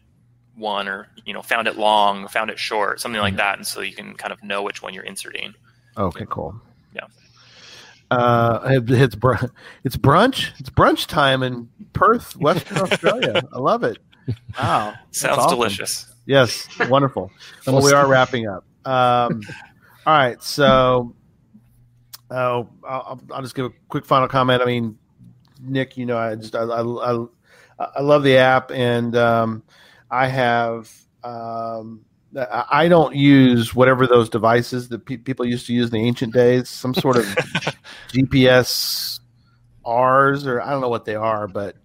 one 0.57 0.89
or 0.89 1.09
you 1.25 1.33
know 1.33 1.43
found 1.43 1.69
it 1.69 1.77
long, 1.77 2.29
found 2.29 2.51
it 2.51 2.59
short, 2.59 3.01
something 3.01 3.21
like 3.21 3.37
that, 3.37 3.57
and 3.59 3.67
so 3.67 3.81
you 3.81 3.95
can 3.95 4.15
kind 4.15 4.33
of 4.33 4.43
know 4.43 4.63
which 4.63 4.83
one 4.83 4.95
you're 4.95 5.05
inserting. 5.05 5.55
Okay, 5.97 6.27
cool. 6.29 6.55
Yeah. 6.95 7.07
Uh, 8.11 8.81
it's 8.89 9.15
br- 9.15 9.35
it's 9.85 9.97
brunch. 9.97 10.51
It's 10.59 10.71
brunch 10.71 11.07
time 11.07 11.43
in 11.43 11.69
Perth, 11.93 12.37
Western 12.37 12.79
Australia. 12.83 13.43
I 13.53 13.59
love 13.59 13.85
it. 13.85 13.99
Wow, 14.59 14.95
Sounds 15.11 15.39
awesome. 15.39 15.57
delicious. 15.57 16.13
Yes, 16.27 16.69
wonderful. 16.89 17.31
well, 17.67 17.83
we 17.83 17.93
are 17.93 18.07
wrapping 18.07 18.47
up. 18.47 18.65
Um, 18.85 19.43
all 20.07 20.15
right, 20.15 20.43
so 20.43 21.15
oh, 22.31 22.69
I'll, 22.87 23.21
I'll 23.33 23.43
just 23.43 23.55
give 23.55 23.67
a 23.67 23.71
quick 23.89 24.05
final 24.05 24.29
comment. 24.29 24.63
I 24.63 24.67
mean, 24.67 24.99
Nick, 25.61 25.97
you 25.97 26.07
know, 26.07 26.19
I 26.19 26.35
just 26.37 26.55
I 26.55 26.63
I, 26.63 26.83
I, 26.83 27.27
I 27.97 28.01
love 28.01 28.23
the 28.23 28.37
app, 28.37 28.71
and 28.71 29.17
um, 29.17 29.63
I 30.13 30.29
have 30.29 30.93
um, 31.25 32.05
I 32.71 32.89
don't 32.89 33.15
use 33.15 33.75
whatever 33.75 34.07
those 34.07 34.29
devices 34.29 34.89
that 34.89 35.05
pe- 35.05 35.17
people 35.17 35.45
used 35.45 35.67
to 35.67 35.73
use 35.73 35.87
in 35.87 35.93
the 35.93 36.07
ancient 36.07 36.33
days. 36.33 36.69
Some 36.69 36.95
sort 36.95 37.17
of 37.17 37.25
GPS 38.09 39.21
R's 39.85 40.47
or 40.47 40.61
I 40.61 40.71
don't 40.71 40.81
know 40.81 40.89
what 40.89 41.05
they 41.05 41.15
are, 41.15 41.49
but 41.49 41.77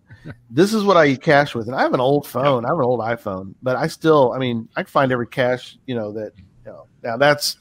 this 0.50 0.74
is 0.74 0.84
what 0.84 0.98
I 0.98 1.16
cache 1.16 1.56
with. 1.56 1.68
And 1.68 1.76
I 1.76 1.82
have 1.82 1.94
an 1.94 2.00
old 2.00 2.28
phone. 2.28 2.66
I 2.66 2.70
have 2.70 2.78
an 2.78 2.84
old 2.84 3.00
iPhone, 3.00 3.56
but 3.62 3.76
I 3.76 3.88
still, 3.88 4.34
I 4.34 4.40
mean, 4.40 4.70
I 4.76 4.84
can 4.84 4.90
find 4.90 5.12
every 5.12 5.28
cache, 5.28 5.78
you 5.86 5.96
know, 5.96 6.14
that, 6.14 6.32
you 6.38 6.72
know, 6.72 6.88
now 7.04 7.18
that's, 7.18 7.58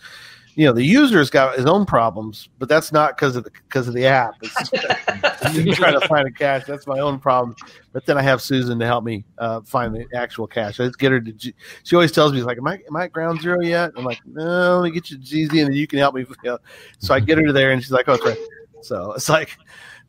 you 0.56 0.64
know 0.64 0.72
the 0.72 0.82
user's 0.82 1.28
got 1.28 1.56
his 1.56 1.66
own 1.66 1.84
problems, 1.84 2.48
but 2.58 2.66
that's 2.68 2.90
not 2.90 3.14
because 3.16 3.36
of 3.36 3.44
the 3.44 3.50
because 3.50 3.88
of 3.88 3.94
the 3.94 4.06
app. 4.06 4.32
It's 4.40 4.72
me 5.54 5.70
trying 5.74 6.00
to 6.00 6.08
find 6.08 6.26
a 6.26 6.30
cache. 6.30 6.64
That's 6.64 6.86
my 6.86 6.98
own 6.98 7.18
problem. 7.18 7.54
But 7.92 8.06
then 8.06 8.16
I 8.16 8.22
have 8.22 8.40
Susan 8.40 8.78
to 8.78 8.86
help 8.86 9.04
me 9.04 9.26
uh, 9.36 9.60
find 9.60 9.94
the 9.94 10.06
actual 10.16 10.46
cache. 10.46 10.80
I 10.80 10.86
just 10.86 10.98
get 10.98 11.12
her 11.12 11.20
to. 11.20 11.32
G- 11.32 11.54
she 11.84 11.94
always 11.94 12.10
tells 12.10 12.32
me 12.32 12.42
like, 12.42 12.56
"Am 12.56 12.66
I 12.66 12.80
am 12.88 12.96
I 12.96 13.04
at 13.04 13.12
ground 13.12 13.42
zero 13.42 13.60
yet?" 13.60 13.90
I'm 13.98 14.04
like, 14.04 14.18
"No, 14.24 14.78
let 14.80 14.84
me 14.84 14.90
get 14.92 15.10
you 15.10 15.18
to 15.18 15.22
GZ, 15.22 15.50
and 15.60 15.68
then 15.68 15.72
you 15.74 15.86
can 15.86 15.98
help 15.98 16.14
me." 16.14 16.22
You 16.22 16.36
know. 16.42 16.58
So 17.00 17.14
I 17.14 17.20
get 17.20 17.36
her 17.36 17.52
there, 17.52 17.72
and 17.72 17.82
she's 17.82 17.92
like, 17.92 18.08
"Oh, 18.08 18.16
right." 18.24 18.38
So 18.80 19.12
it's 19.12 19.28
like, 19.28 19.58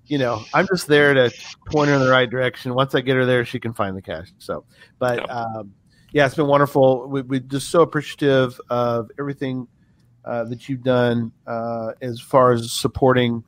you 0.06 0.18
know, 0.18 0.45
I'm 0.53 0.65
just 0.68 0.88
there 0.88 1.14
to 1.14 1.30
point 1.65 1.90
her 1.90 1.95
in 1.95 2.02
the 2.02 2.10
right 2.10 2.30
direction. 2.30 2.74
Once 2.74 2.95
I 2.95 3.02
get 3.02 3.18
her 3.18 3.26
there, 3.26 3.44
she 3.44 3.60
can 3.60 3.74
find 3.74 3.98
the 3.98 4.02
cache. 4.02 4.32
So, 4.38 4.64
but 4.98 5.18
Yep. 5.18 5.30
um, 5.30 5.74
yeah, 6.14 6.26
it's 6.26 6.36
been 6.36 6.48
wonderful. 6.48 7.10
We, 7.10 7.22
we're 7.22 7.40
just 7.41 7.69
so 7.69 7.82
appreciative 7.82 8.60
of 8.69 9.11
everything 9.19 9.68
uh, 10.28 10.44
that 10.44 10.68
you've 10.68 10.84
done 10.84 11.32
uh, 11.48 11.94
as 12.02 12.20
far 12.20 12.52
as 12.52 12.72
supporting 12.72 13.44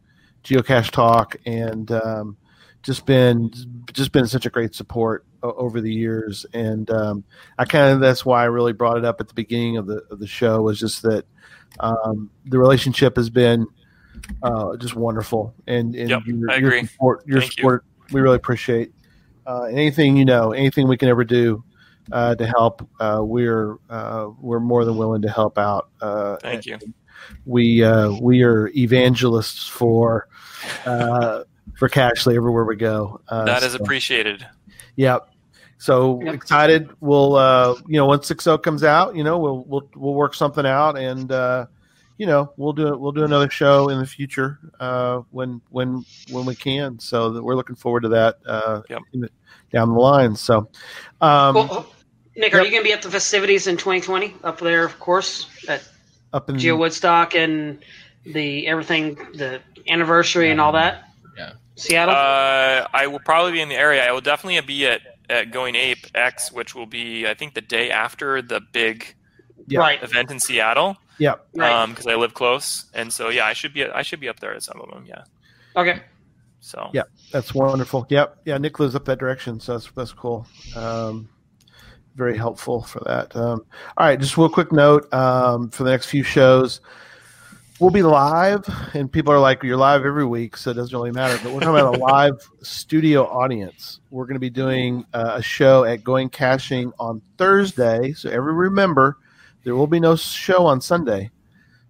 Geocache 0.45 0.91
Talk, 0.91 1.35
and 1.45 1.91
um, 1.91 2.38
just 2.84 3.06
been 3.06 3.51
just 3.91 4.14
been 4.14 4.26
such 4.27 4.45
a 4.45 4.49
great 4.49 4.73
support 4.73 5.26
over 5.43 5.81
the 5.81 5.93
years. 5.93 6.45
And 6.53 6.89
um, 6.89 7.26
I 7.57 7.65
kind 7.65 7.93
of 7.93 7.99
that's 7.99 8.26
why 8.26 8.43
I 8.43 8.45
really 8.45 8.72
brought 8.72 8.97
it 8.97 9.03
up 9.03 9.19
at 9.19 9.27
the 9.27 9.34
beginning 9.34 9.76
of 9.76 9.88
the 9.88 10.03
of 10.10 10.19
the 10.19 10.27
show 10.27 10.61
was 10.61 10.80
just 10.80 11.01
that 11.03 11.26
um, 11.81 12.30
the 12.45 12.57
relationship 12.57 13.18
has 13.18 13.30
been 13.30 13.68
uh, 14.41 14.77
just 14.77 14.95
wonderful, 14.95 15.53
and, 15.68 15.93
and 15.95 16.10
Yep, 16.10 16.22
your, 16.27 16.51
I 16.51 16.57
your 16.57 16.85
support, 16.85 17.27
your 17.27 17.41
Thank 17.41 17.57
you. 17.57 17.61
support, 17.61 17.85
we 18.14 18.22
really 18.22 18.38
appreciate. 18.38 18.93
Uh, 19.45 19.64
anything 19.64 20.15
you 20.15 20.26
know, 20.26 20.53
anything 20.53 20.88
we 20.88 20.95
can 20.95 21.10
ever 21.10 21.26
do 21.26 21.64
uh, 22.11 22.36
to 22.36 22.45
help, 22.48 22.88
uh, 22.99 23.19
we're 23.23 23.77
uh, 23.90 24.30
we're 24.40 24.60
more 24.60 24.86
than 24.86 24.98
willing 24.98 25.22
to 25.23 25.30
help 25.30 25.57
out. 25.57 25.90
Uh, 26.02 26.38
Thank 26.38 26.65
you. 26.65 26.77
we 27.45 27.84
uh, 27.84 28.11
we 28.22 28.44
are 28.44 28.68
evangelists 28.76 29.68
for 29.68 30.27
uh, 30.86 31.44
for 31.77 31.90
Cachly 31.90 32.36
everywhere 32.36 32.65
we 32.65 32.76
go. 32.76 33.22
Uh, 33.27 33.45
That 33.45 33.64
is 33.64 33.73
so- 33.73 33.80
appreciated. 33.80 34.45
yeah. 34.95 35.19
So 35.77 36.22
Yep. 36.23 36.34
excited. 36.34 36.90
We'll 36.99 37.36
uh, 37.36 37.76
you 37.88 37.98
know 37.98 38.06
once 38.06 38.27
six 38.27 38.45
O 38.48 38.57
comes 38.57 38.84
out, 38.84 39.15
you 39.15 39.23
know 39.23 39.38
we'll 39.38 39.64
we'll 39.65 39.90
we'll 39.95 40.14
work 40.14 40.34
something 40.34 40.65
out 40.65 40.98
and 40.98 41.31
uh, 41.31 41.68
you 42.18 42.26
know 42.26 42.52
we'll 42.57 42.73
do 42.73 42.88
it. 42.90 42.99
We'll 42.99 43.14
do 43.14 43.23
another 43.23 43.49
show 43.49 43.88
in 43.88 43.98
the 43.99 44.06
future 44.06 44.60
uh, 44.81 45.22
when 45.31 45.61
when 45.69 46.03
when 46.31 46.45
we 46.45 46.53
can. 46.56 46.99
So 46.99 47.30
that 47.31 47.41
we're 47.41 47.56
looking 47.56 47.77
forward 47.77 48.02
to 48.02 48.10
that 48.10 48.40
uh, 48.45 48.81
Yep. 48.90 49.02
in 49.14 49.22
the, 49.22 49.30
down 49.72 49.94
the 49.94 49.99
line. 49.99 50.36
So 50.36 50.69
um, 51.22 51.56
Well, 51.56 51.88
Nick, 52.35 52.53
are 52.53 52.64
you 52.64 52.72
going 52.72 52.84
to 52.84 52.88
be 52.88 52.93
at 52.93 53.01
the 53.01 53.11
festivities 53.11 53.68
in 53.68 53.76
2020 53.76 54.35
up 54.43 54.60
there, 54.60 54.85
of 54.85 54.99
course, 54.99 55.47
at 55.68 55.88
up 56.31 56.49
in 56.49 56.57
Geo 56.57 56.76
Woodstock 56.77 57.35
and 57.35 57.80
the 58.26 58.68
everything, 58.68 59.15
the 59.34 59.61
anniversary 59.88 60.51
and 60.51 60.61
all 60.61 60.72
that? 60.73 61.06
Yeah. 61.38 61.53
Seattle? 61.76 62.15
Uh, 62.15 62.88
I 62.93 63.07
will 63.07 63.19
probably 63.19 63.53
be 63.53 63.61
in 63.61 63.69
the 63.69 63.76
area. 63.76 64.07
I 64.07 64.11
will 64.11 64.22
definitely 64.22 64.60
be 64.61 64.85
at, 64.88 65.01
at 65.30 65.51
Going 65.51 65.76
Ape 65.76 66.06
X, 66.14 66.51
which 66.51 66.76
will 66.76 66.85
be 66.85 67.27
I 67.27 67.34
think 67.34 67.53
the 67.56 67.61
day 67.61 67.91
after 67.91 68.41
the 68.41 68.61
big 68.61 69.15
yeah. 69.68 69.80
Right. 69.80 70.01
event 70.03 70.31
in 70.31 70.39
Seattle. 70.39 70.97
yeah. 71.18 71.35
Right. 71.56 71.72
Um, 71.72 71.91
because 71.91 72.07
I 72.07 72.15
live 72.15 72.34
close, 72.34 72.85
and 72.93 73.11
so 73.11 73.30
yeah, 73.30 73.45
I 73.45 73.53
should 73.53 73.73
be 73.73 73.85
I 73.85 74.01
should 74.01 74.19
be 74.19 74.30
up 74.30 74.39
there 74.39 74.53
at 74.53 74.64
some 74.64 74.80
of 74.81 74.89
them. 74.89 75.06
Yeah. 75.07 75.23
okay. 75.76 76.01
So 76.61 76.89
Yeah. 76.93 77.03
That's 77.31 77.53
wonderful. 77.53 78.06
Yep. 78.10 78.39
Yeah. 78.45 78.57
Nick 78.57 78.80
lives 78.80 78.95
up 78.95 79.06
that 79.06 79.19
direction, 79.19 79.60
so 79.60 79.73
that's 79.73 79.89
that's 79.91 80.14
cool. 80.14 80.45
Um, 80.76 81.30
very 82.19 82.37
helpful 82.37 82.83
for 82.83 82.99
that. 83.05 83.35
Um, 83.35 83.65
all 83.97 84.05
right, 84.05 84.19
just 84.19 84.37
real 84.37 84.49
quick 84.49 84.71
note 84.71 85.11
um, 85.11 85.69
for 85.71 85.83
the 85.85 85.89
next 85.89 86.05
few 86.07 86.21
shows. 86.21 86.81
We'll 87.79 87.89
be 87.91 88.03
live, 88.03 88.65
and 88.93 89.09
people 89.09 89.31
are 89.33 89.39
like, 89.39 89.63
"You're 89.63 89.77
live 89.77 90.05
every 90.05 90.25
week, 90.25 90.57
so 90.57 90.71
it 90.71 90.73
doesn't 90.73 90.93
really 90.95 91.11
matter." 91.13 91.39
But 91.41 91.53
we're 91.53 91.61
talking 91.61 91.79
about 91.79 91.95
a 91.95 91.99
live 92.13 92.33
studio 92.61 93.25
audience. 93.25 94.01
We're 94.11 94.25
going 94.25 94.33
to 94.35 94.39
be 94.39 94.49
doing 94.49 95.05
uh, 95.13 95.35
a 95.35 95.41
show 95.41 95.85
at 95.85 96.03
Going 96.03 96.29
Caching 96.29 96.91
on 96.99 97.21
Thursday. 97.37 98.11
So 98.11 98.29
every 98.29 98.53
remember, 98.53 99.17
there 99.63 99.75
will 99.75 99.87
be 99.87 100.01
no 100.01 100.17
show 100.17 100.65
on 100.65 100.81
Sunday. 100.81 101.31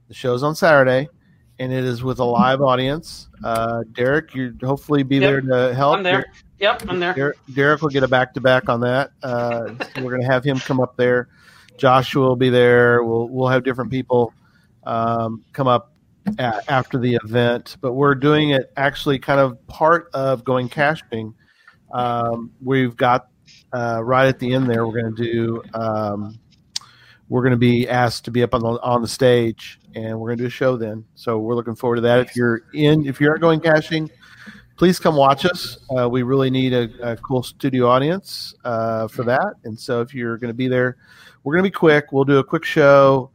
The 0.09 0.13
show's 0.13 0.43
on 0.43 0.53
Saturday, 0.53 1.09
and 1.57 1.73
it 1.73 1.83
is 1.83 2.03
with 2.03 2.19
a 2.19 2.23
live 2.23 2.61
audience. 2.61 3.27
Uh, 3.43 3.83
Derek, 3.93 4.35
you 4.35 4.55
hopefully 4.61 5.01
be 5.01 5.15
Yep. 5.17 5.21
there 5.21 5.41
to 5.41 5.73
help. 5.73 5.97
I'm 5.97 6.03
there. 6.03 6.25
Yep, 6.59 6.83
I'm 6.89 6.99
there. 6.99 7.13
Derek, 7.13 7.37
Derek 7.53 7.81
will 7.81 7.89
get 7.89 8.03
a 8.03 8.07
back 8.07 8.33
to 8.33 8.41
back 8.41 8.67
on 8.67 8.81
that. 8.81 9.11
Uh, 9.23 9.73
we're 9.97 10.11
going 10.11 10.21
to 10.21 10.27
have 10.27 10.43
him 10.43 10.59
come 10.59 10.79
up 10.79 10.97
there. 10.97 11.29
Joshua 11.77 12.27
will 12.27 12.35
be 12.35 12.49
there. 12.49 13.03
We'll 13.03 13.29
we'll 13.29 13.47
have 13.47 13.63
different 13.63 13.89
people 13.89 14.33
um, 14.83 15.43
come 15.53 15.67
up 15.67 15.93
a 16.37 16.61
after 16.67 16.99
the 16.99 17.15
event, 17.23 17.77
but 17.81 17.93
we're 17.93 18.15
doing 18.15 18.51
it 18.51 18.71
actually 18.75 19.19
kind 19.19 19.39
of 19.39 19.65
part 19.67 20.09
of 20.13 20.43
going 20.43 20.67
caching. 20.67 21.33
Um, 21.93 22.51
we've 22.61 22.95
got 22.95 23.29
uh, 23.73 24.01
right 24.03 24.27
at 24.27 24.39
the 24.39 24.53
end 24.53 24.69
there. 24.69 24.85
We're 24.85 25.01
going 25.01 25.15
to 25.15 25.23
do. 25.23 25.63
Um, 25.73 26.39
we're 27.29 27.41
going 27.41 27.51
to 27.51 27.57
be 27.57 27.87
asked 27.87 28.25
to 28.25 28.31
be 28.31 28.43
up 28.43 28.53
on 28.53 28.61
the 28.61 28.81
on 28.81 29.01
the 29.01 29.07
stage, 29.07 29.79
and 29.95 30.19
we're 30.19 30.29
going 30.29 30.39
to 30.39 30.43
do 30.43 30.47
a 30.47 30.51
show 30.51 30.75
then. 30.75 31.05
So 31.15 31.39
we're 31.39 31.55
looking 31.55 31.75
forward 31.75 31.97
to 31.97 32.01
that. 32.01 32.19
If 32.19 32.35
you're 32.35 32.63
in, 32.73 33.05
if 33.05 33.21
you're 33.21 33.37
going 33.37 33.61
caching, 33.61 34.09
please 34.79 34.97
come 34.97 35.15
watch 35.15 35.45
us. 35.45 35.77
Uh, 35.95 36.09
we 36.09 36.23
really 36.23 36.49
need 36.49 36.73
a, 36.73 37.11
a 37.11 37.17
cool 37.17 37.43
studio 37.43 37.85
audience 37.87 38.55
uh, 38.63 39.09
for 39.09 39.23
that. 39.23 39.55
And 39.65 39.77
so 39.77 39.99
if 39.99 40.13
you're 40.15 40.37
going 40.37 40.49
to 40.49 40.55
be 40.55 40.69
there, 40.69 40.95
we're 41.43 41.53
going 41.53 41.65
to 41.65 41.69
be 41.69 41.73
quick. 41.77 42.13
We'll 42.13 42.23
do 42.23 42.37
a 42.37 42.43
quick 42.43 42.63
show. 42.63 43.29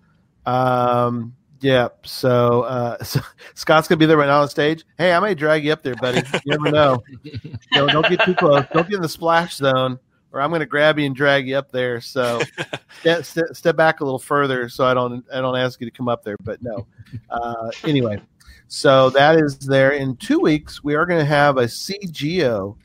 Um, 0.47 1.37
yep. 1.61 2.07
So, 2.07 2.63
uh, 2.63 3.05
so 3.05 3.21
Scott's 3.53 3.87
going 3.87 3.99
to 3.99 4.03
be 4.03 4.07
there 4.07 4.17
right 4.17 4.27
now 4.27 4.41
on 4.41 4.49
stage. 4.49 4.85
Hey, 4.97 5.13
I 5.13 5.21
may 5.21 5.35
drag 5.35 5.67
you 5.67 5.73
up 5.73 5.83
there, 5.83 5.95
buddy. 5.97 6.23
You 6.47 6.57
never 6.59 6.71
know. 6.71 7.03
don't, 7.73 7.93
don't 7.93 8.09
get 8.09 8.23
too 8.25 8.35
close. 8.35 8.65
Don't 8.73 8.89
get 8.89 8.97
in 8.97 9.03
the 9.03 9.09
splash 9.09 9.57
zone, 9.57 9.99
or 10.35 10.41
I'm 10.41 10.51
going 10.51 10.61
to 10.61 10.67
grab 10.67 10.99
you 10.99 11.07
and 11.07 11.15
drag 11.15 11.47
you 11.47 11.57
up 11.57 11.71
there. 11.71 12.01
So 12.01 12.41
step, 13.01 13.25
step, 13.25 13.45
step 13.53 13.77
back 13.77 14.01
a 14.01 14.05
little 14.05 14.19
further, 14.19 14.69
so 14.69 14.85
I 14.85 14.93
don't 14.93 15.25
I 15.33 15.41
don't 15.41 15.57
ask 15.57 15.81
you 15.81 15.89
to 15.89 15.97
come 15.97 16.09
up 16.09 16.25
there. 16.25 16.37
But 16.43 16.61
no. 16.61 16.87
Uh, 17.31 17.71
anyway, 17.85 18.21
so 18.67 19.11
that 19.11 19.37
is 19.37 19.57
there. 19.59 19.93
In 19.93 20.17
two 20.17 20.41
weeks, 20.41 20.83
we 20.83 20.97
are 20.97 21.07
going 21.07 21.21
to 21.21 21.25
have 21.25 21.57
a 21.57 21.69
c:geo 21.69 22.77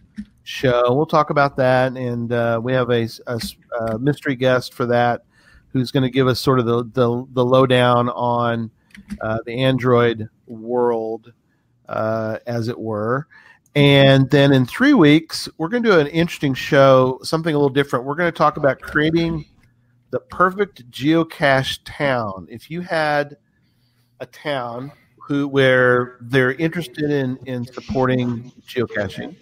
show. 0.44 0.94
We'll 0.94 1.08
talk 1.08 1.32
about 1.32 1.58
that, 1.58 1.98
and 1.98 2.32
uh, 2.32 2.62
we 2.64 2.72
have 2.74 2.92
a, 2.92 3.10
a, 3.26 3.42
a 3.80 4.00
mystery 4.00 4.36
guest 4.36 4.76
for 4.76 4.86
that, 4.86 5.24
who's 5.74 5.92
going 5.92 6.04
to 6.04 6.12
give 6.12 6.28
us 6.28 6.40
sort 6.40 6.60
of 6.60 6.68
the 6.68 6.84
the, 6.84 7.26
the 7.34 7.44
lowdown 7.44 8.10
on 8.10 8.70
uh, 9.22 9.40
the 9.48 9.64
Android 9.64 10.30
world, 10.46 11.34
uh, 11.88 12.38
as 12.46 12.68
it 12.68 12.78
were. 12.78 13.28
And 13.76 14.30
then 14.30 14.52
in 14.52 14.66
three 14.66 14.94
weeks, 14.94 15.48
we're 15.58 15.68
going 15.70 15.84
to 15.84 15.90
do 15.92 16.00
an 16.00 16.08
interesting 16.08 16.54
show, 16.54 17.20
something 17.24 17.54
a 17.54 17.58
little 17.58 17.70
different. 17.70 18.06
We're 18.06 18.16
going 18.16 18.32
to 18.32 18.38
talk 18.38 18.58
about 18.58 18.82
creating 18.82 19.46
the 20.12 20.20
perfect 20.20 20.90
geocache 20.90 21.80
town. 21.86 22.48
If 22.50 22.72
you 22.72 22.82
had 22.82 23.38
a 24.20 24.26
town 24.26 24.92
who 25.18 25.48
where 25.48 26.18
they're 26.22 26.54
interested 26.54 27.12
in 27.12 27.38
in 27.46 27.66
supporting 27.66 28.52
geocaching, 28.68 29.36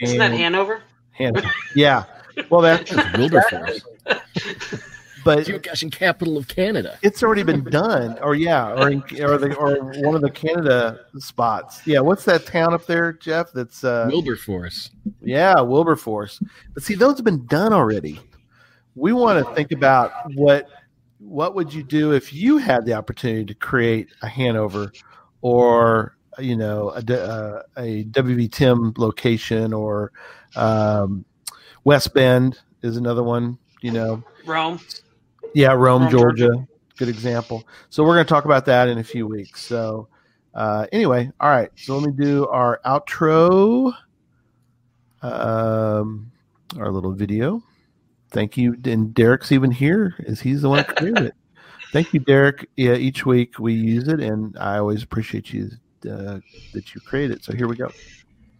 Isn't 0.00 0.18
that 0.18 0.32
Hanover? 0.32 0.82
Hanover. 1.12 1.50
yeah. 1.74 2.04
Well, 2.50 2.60
that's 2.60 2.90
That's 2.90 3.16
Wilberforce, 3.16 3.80
but 5.26 5.46
geocaching 5.46 5.92
capital 5.92 6.38
of 6.38 6.48
Canada. 6.48 6.98
it's 7.02 7.22
already 7.22 7.42
been 7.42 7.64
done, 7.70 8.18
or 8.20 8.34
yeah, 8.34 8.72
or 8.72 8.90
in, 8.90 9.02
or 9.20 9.36
the 9.36 9.54
or 9.56 9.92
one 10.02 10.14
of 10.14 10.22
the 10.22 10.30
Canada 10.30 11.00
spots. 11.18 11.86
Yeah, 11.86 12.00
what's 12.00 12.24
that 12.24 12.46
town 12.46 12.72
up 12.72 12.86
there, 12.86 13.12
Jeff? 13.12 13.52
That's 13.52 13.84
uh, 13.84 14.08
Wilberforce. 14.10 14.90
Yeah, 15.20 15.60
Wilberforce. 15.60 16.40
But 16.72 16.82
see, 16.82 16.94
those 16.94 17.16
have 17.16 17.24
been 17.24 17.44
done 17.46 17.72
already. 17.72 18.20
We 18.94 19.12
want 19.12 19.44
to 19.44 19.54
think 19.54 19.72
about 19.72 20.12
what 20.34 20.68
what 21.18 21.54
would 21.54 21.74
you 21.74 21.82
do 21.82 22.12
if 22.12 22.32
you 22.32 22.58
had 22.58 22.86
the 22.86 22.94
opportunity 22.94 23.44
to 23.46 23.54
create 23.54 24.08
a 24.22 24.28
Hanover 24.28 24.92
or 25.42 26.16
you 26.38 26.56
know 26.56 26.90
a, 26.90 27.02
D- 27.02 27.14
uh, 27.14 27.62
a 27.76 28.04
WV 28.04 28.52
Tim 28.52 28.94
location 28.96 29.72
or 29.72 30.12
um, 30.54 31.24
West 31.84 32.14
Bend 32.14 32.60
is 32.82 32.96
another 32.96 33.22
one. 33.22 33.58
You 33.82 33.92
know, 33.92 34.24
Rome. 34.44 34.80
Yeah, 35.54 35.72
Rome, 35.72 36.10
Georgia, 36.10 36.66
good 36.96 37.08
example. 37.08 37.66
So 37.90 38.04
we're 38.04 38.14
going 38.14 38.26
to 38.26 38.28
talk 38.28 38.44
about 38.44 38.66
that 38.66 38.88
in 38.88 38.98
a 38.98 39.04
few 39.04 39.26
weeks. 39.26 39.62
So 39.62 40.08
uh, 40.54 40.86
anyway, 40.92 41.30
all 41.40 41.50
right. 41.50 41.70
So 41.76 41.98
let 41.98 42.06
me 42.06 42.24
do 42.24 42.46
our 42.48 42.80
outro, 42.84 43.92
um, 45.22 46.32
our 46.78 46.90
little 46.90 47.12
video. 47.12 47.62
Thank 48.30 48.56
you, 48.56 48.76
and 48.84 49.14
Derek's 49.14 49.52
even 49.52 49.70
here, 49.70 50.14
is 50.20 50.40
he's 50.40 50.62
the 50.62 50.68
one 50.68 50.84
who 50.84 50.94
created 50.94 51.24
it. 51.26 51.34
Thank 51.92 52.12
you, 52.12 52.20
Derek. 52.20 52.68
Yeah, 52.76 52.94
each 52.94 53.24
week 53.24 53.58
we 53.58 53.72
use 53.72 54.08
it, 54.08 54.20
and 54.20 54.56
I 54.58 54.78
always 54.78 55.02
appreciate 55.02 55.52
you 55.52 55.70
uh, 56.10 56.40
that 56.74 56.94
you 56.94 57.00
create 57.00 57.30
it. 57.30 57.44
So 57.44 57.54
here 57.54 57.68
we 57.68 57.76
go. 57.76 57.90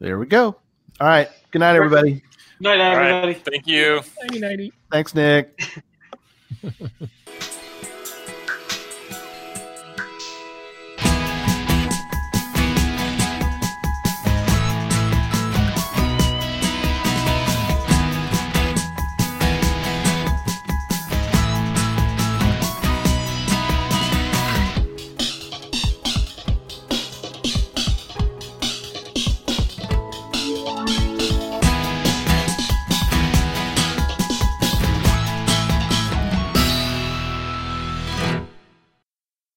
There 0.00 0.18
we 0.18 0.26
go. 0.26 0.56
All 1.00 1.06
right. 1.06 1.28
Good 1.50 1.58
night, 1.58 1.76
everybody. 1.76 2.14
Good 2.14 2.22
night, 2.62 2.80
All 2.80 2.96
everybody. 2.96 3.32
right. 3.34 3.44
Thank 3.44 3.66
you. 3.66 4.00
nighty. 4.40 4.72
Thanks, 4.90 5.14
Nick. 5.14 5.60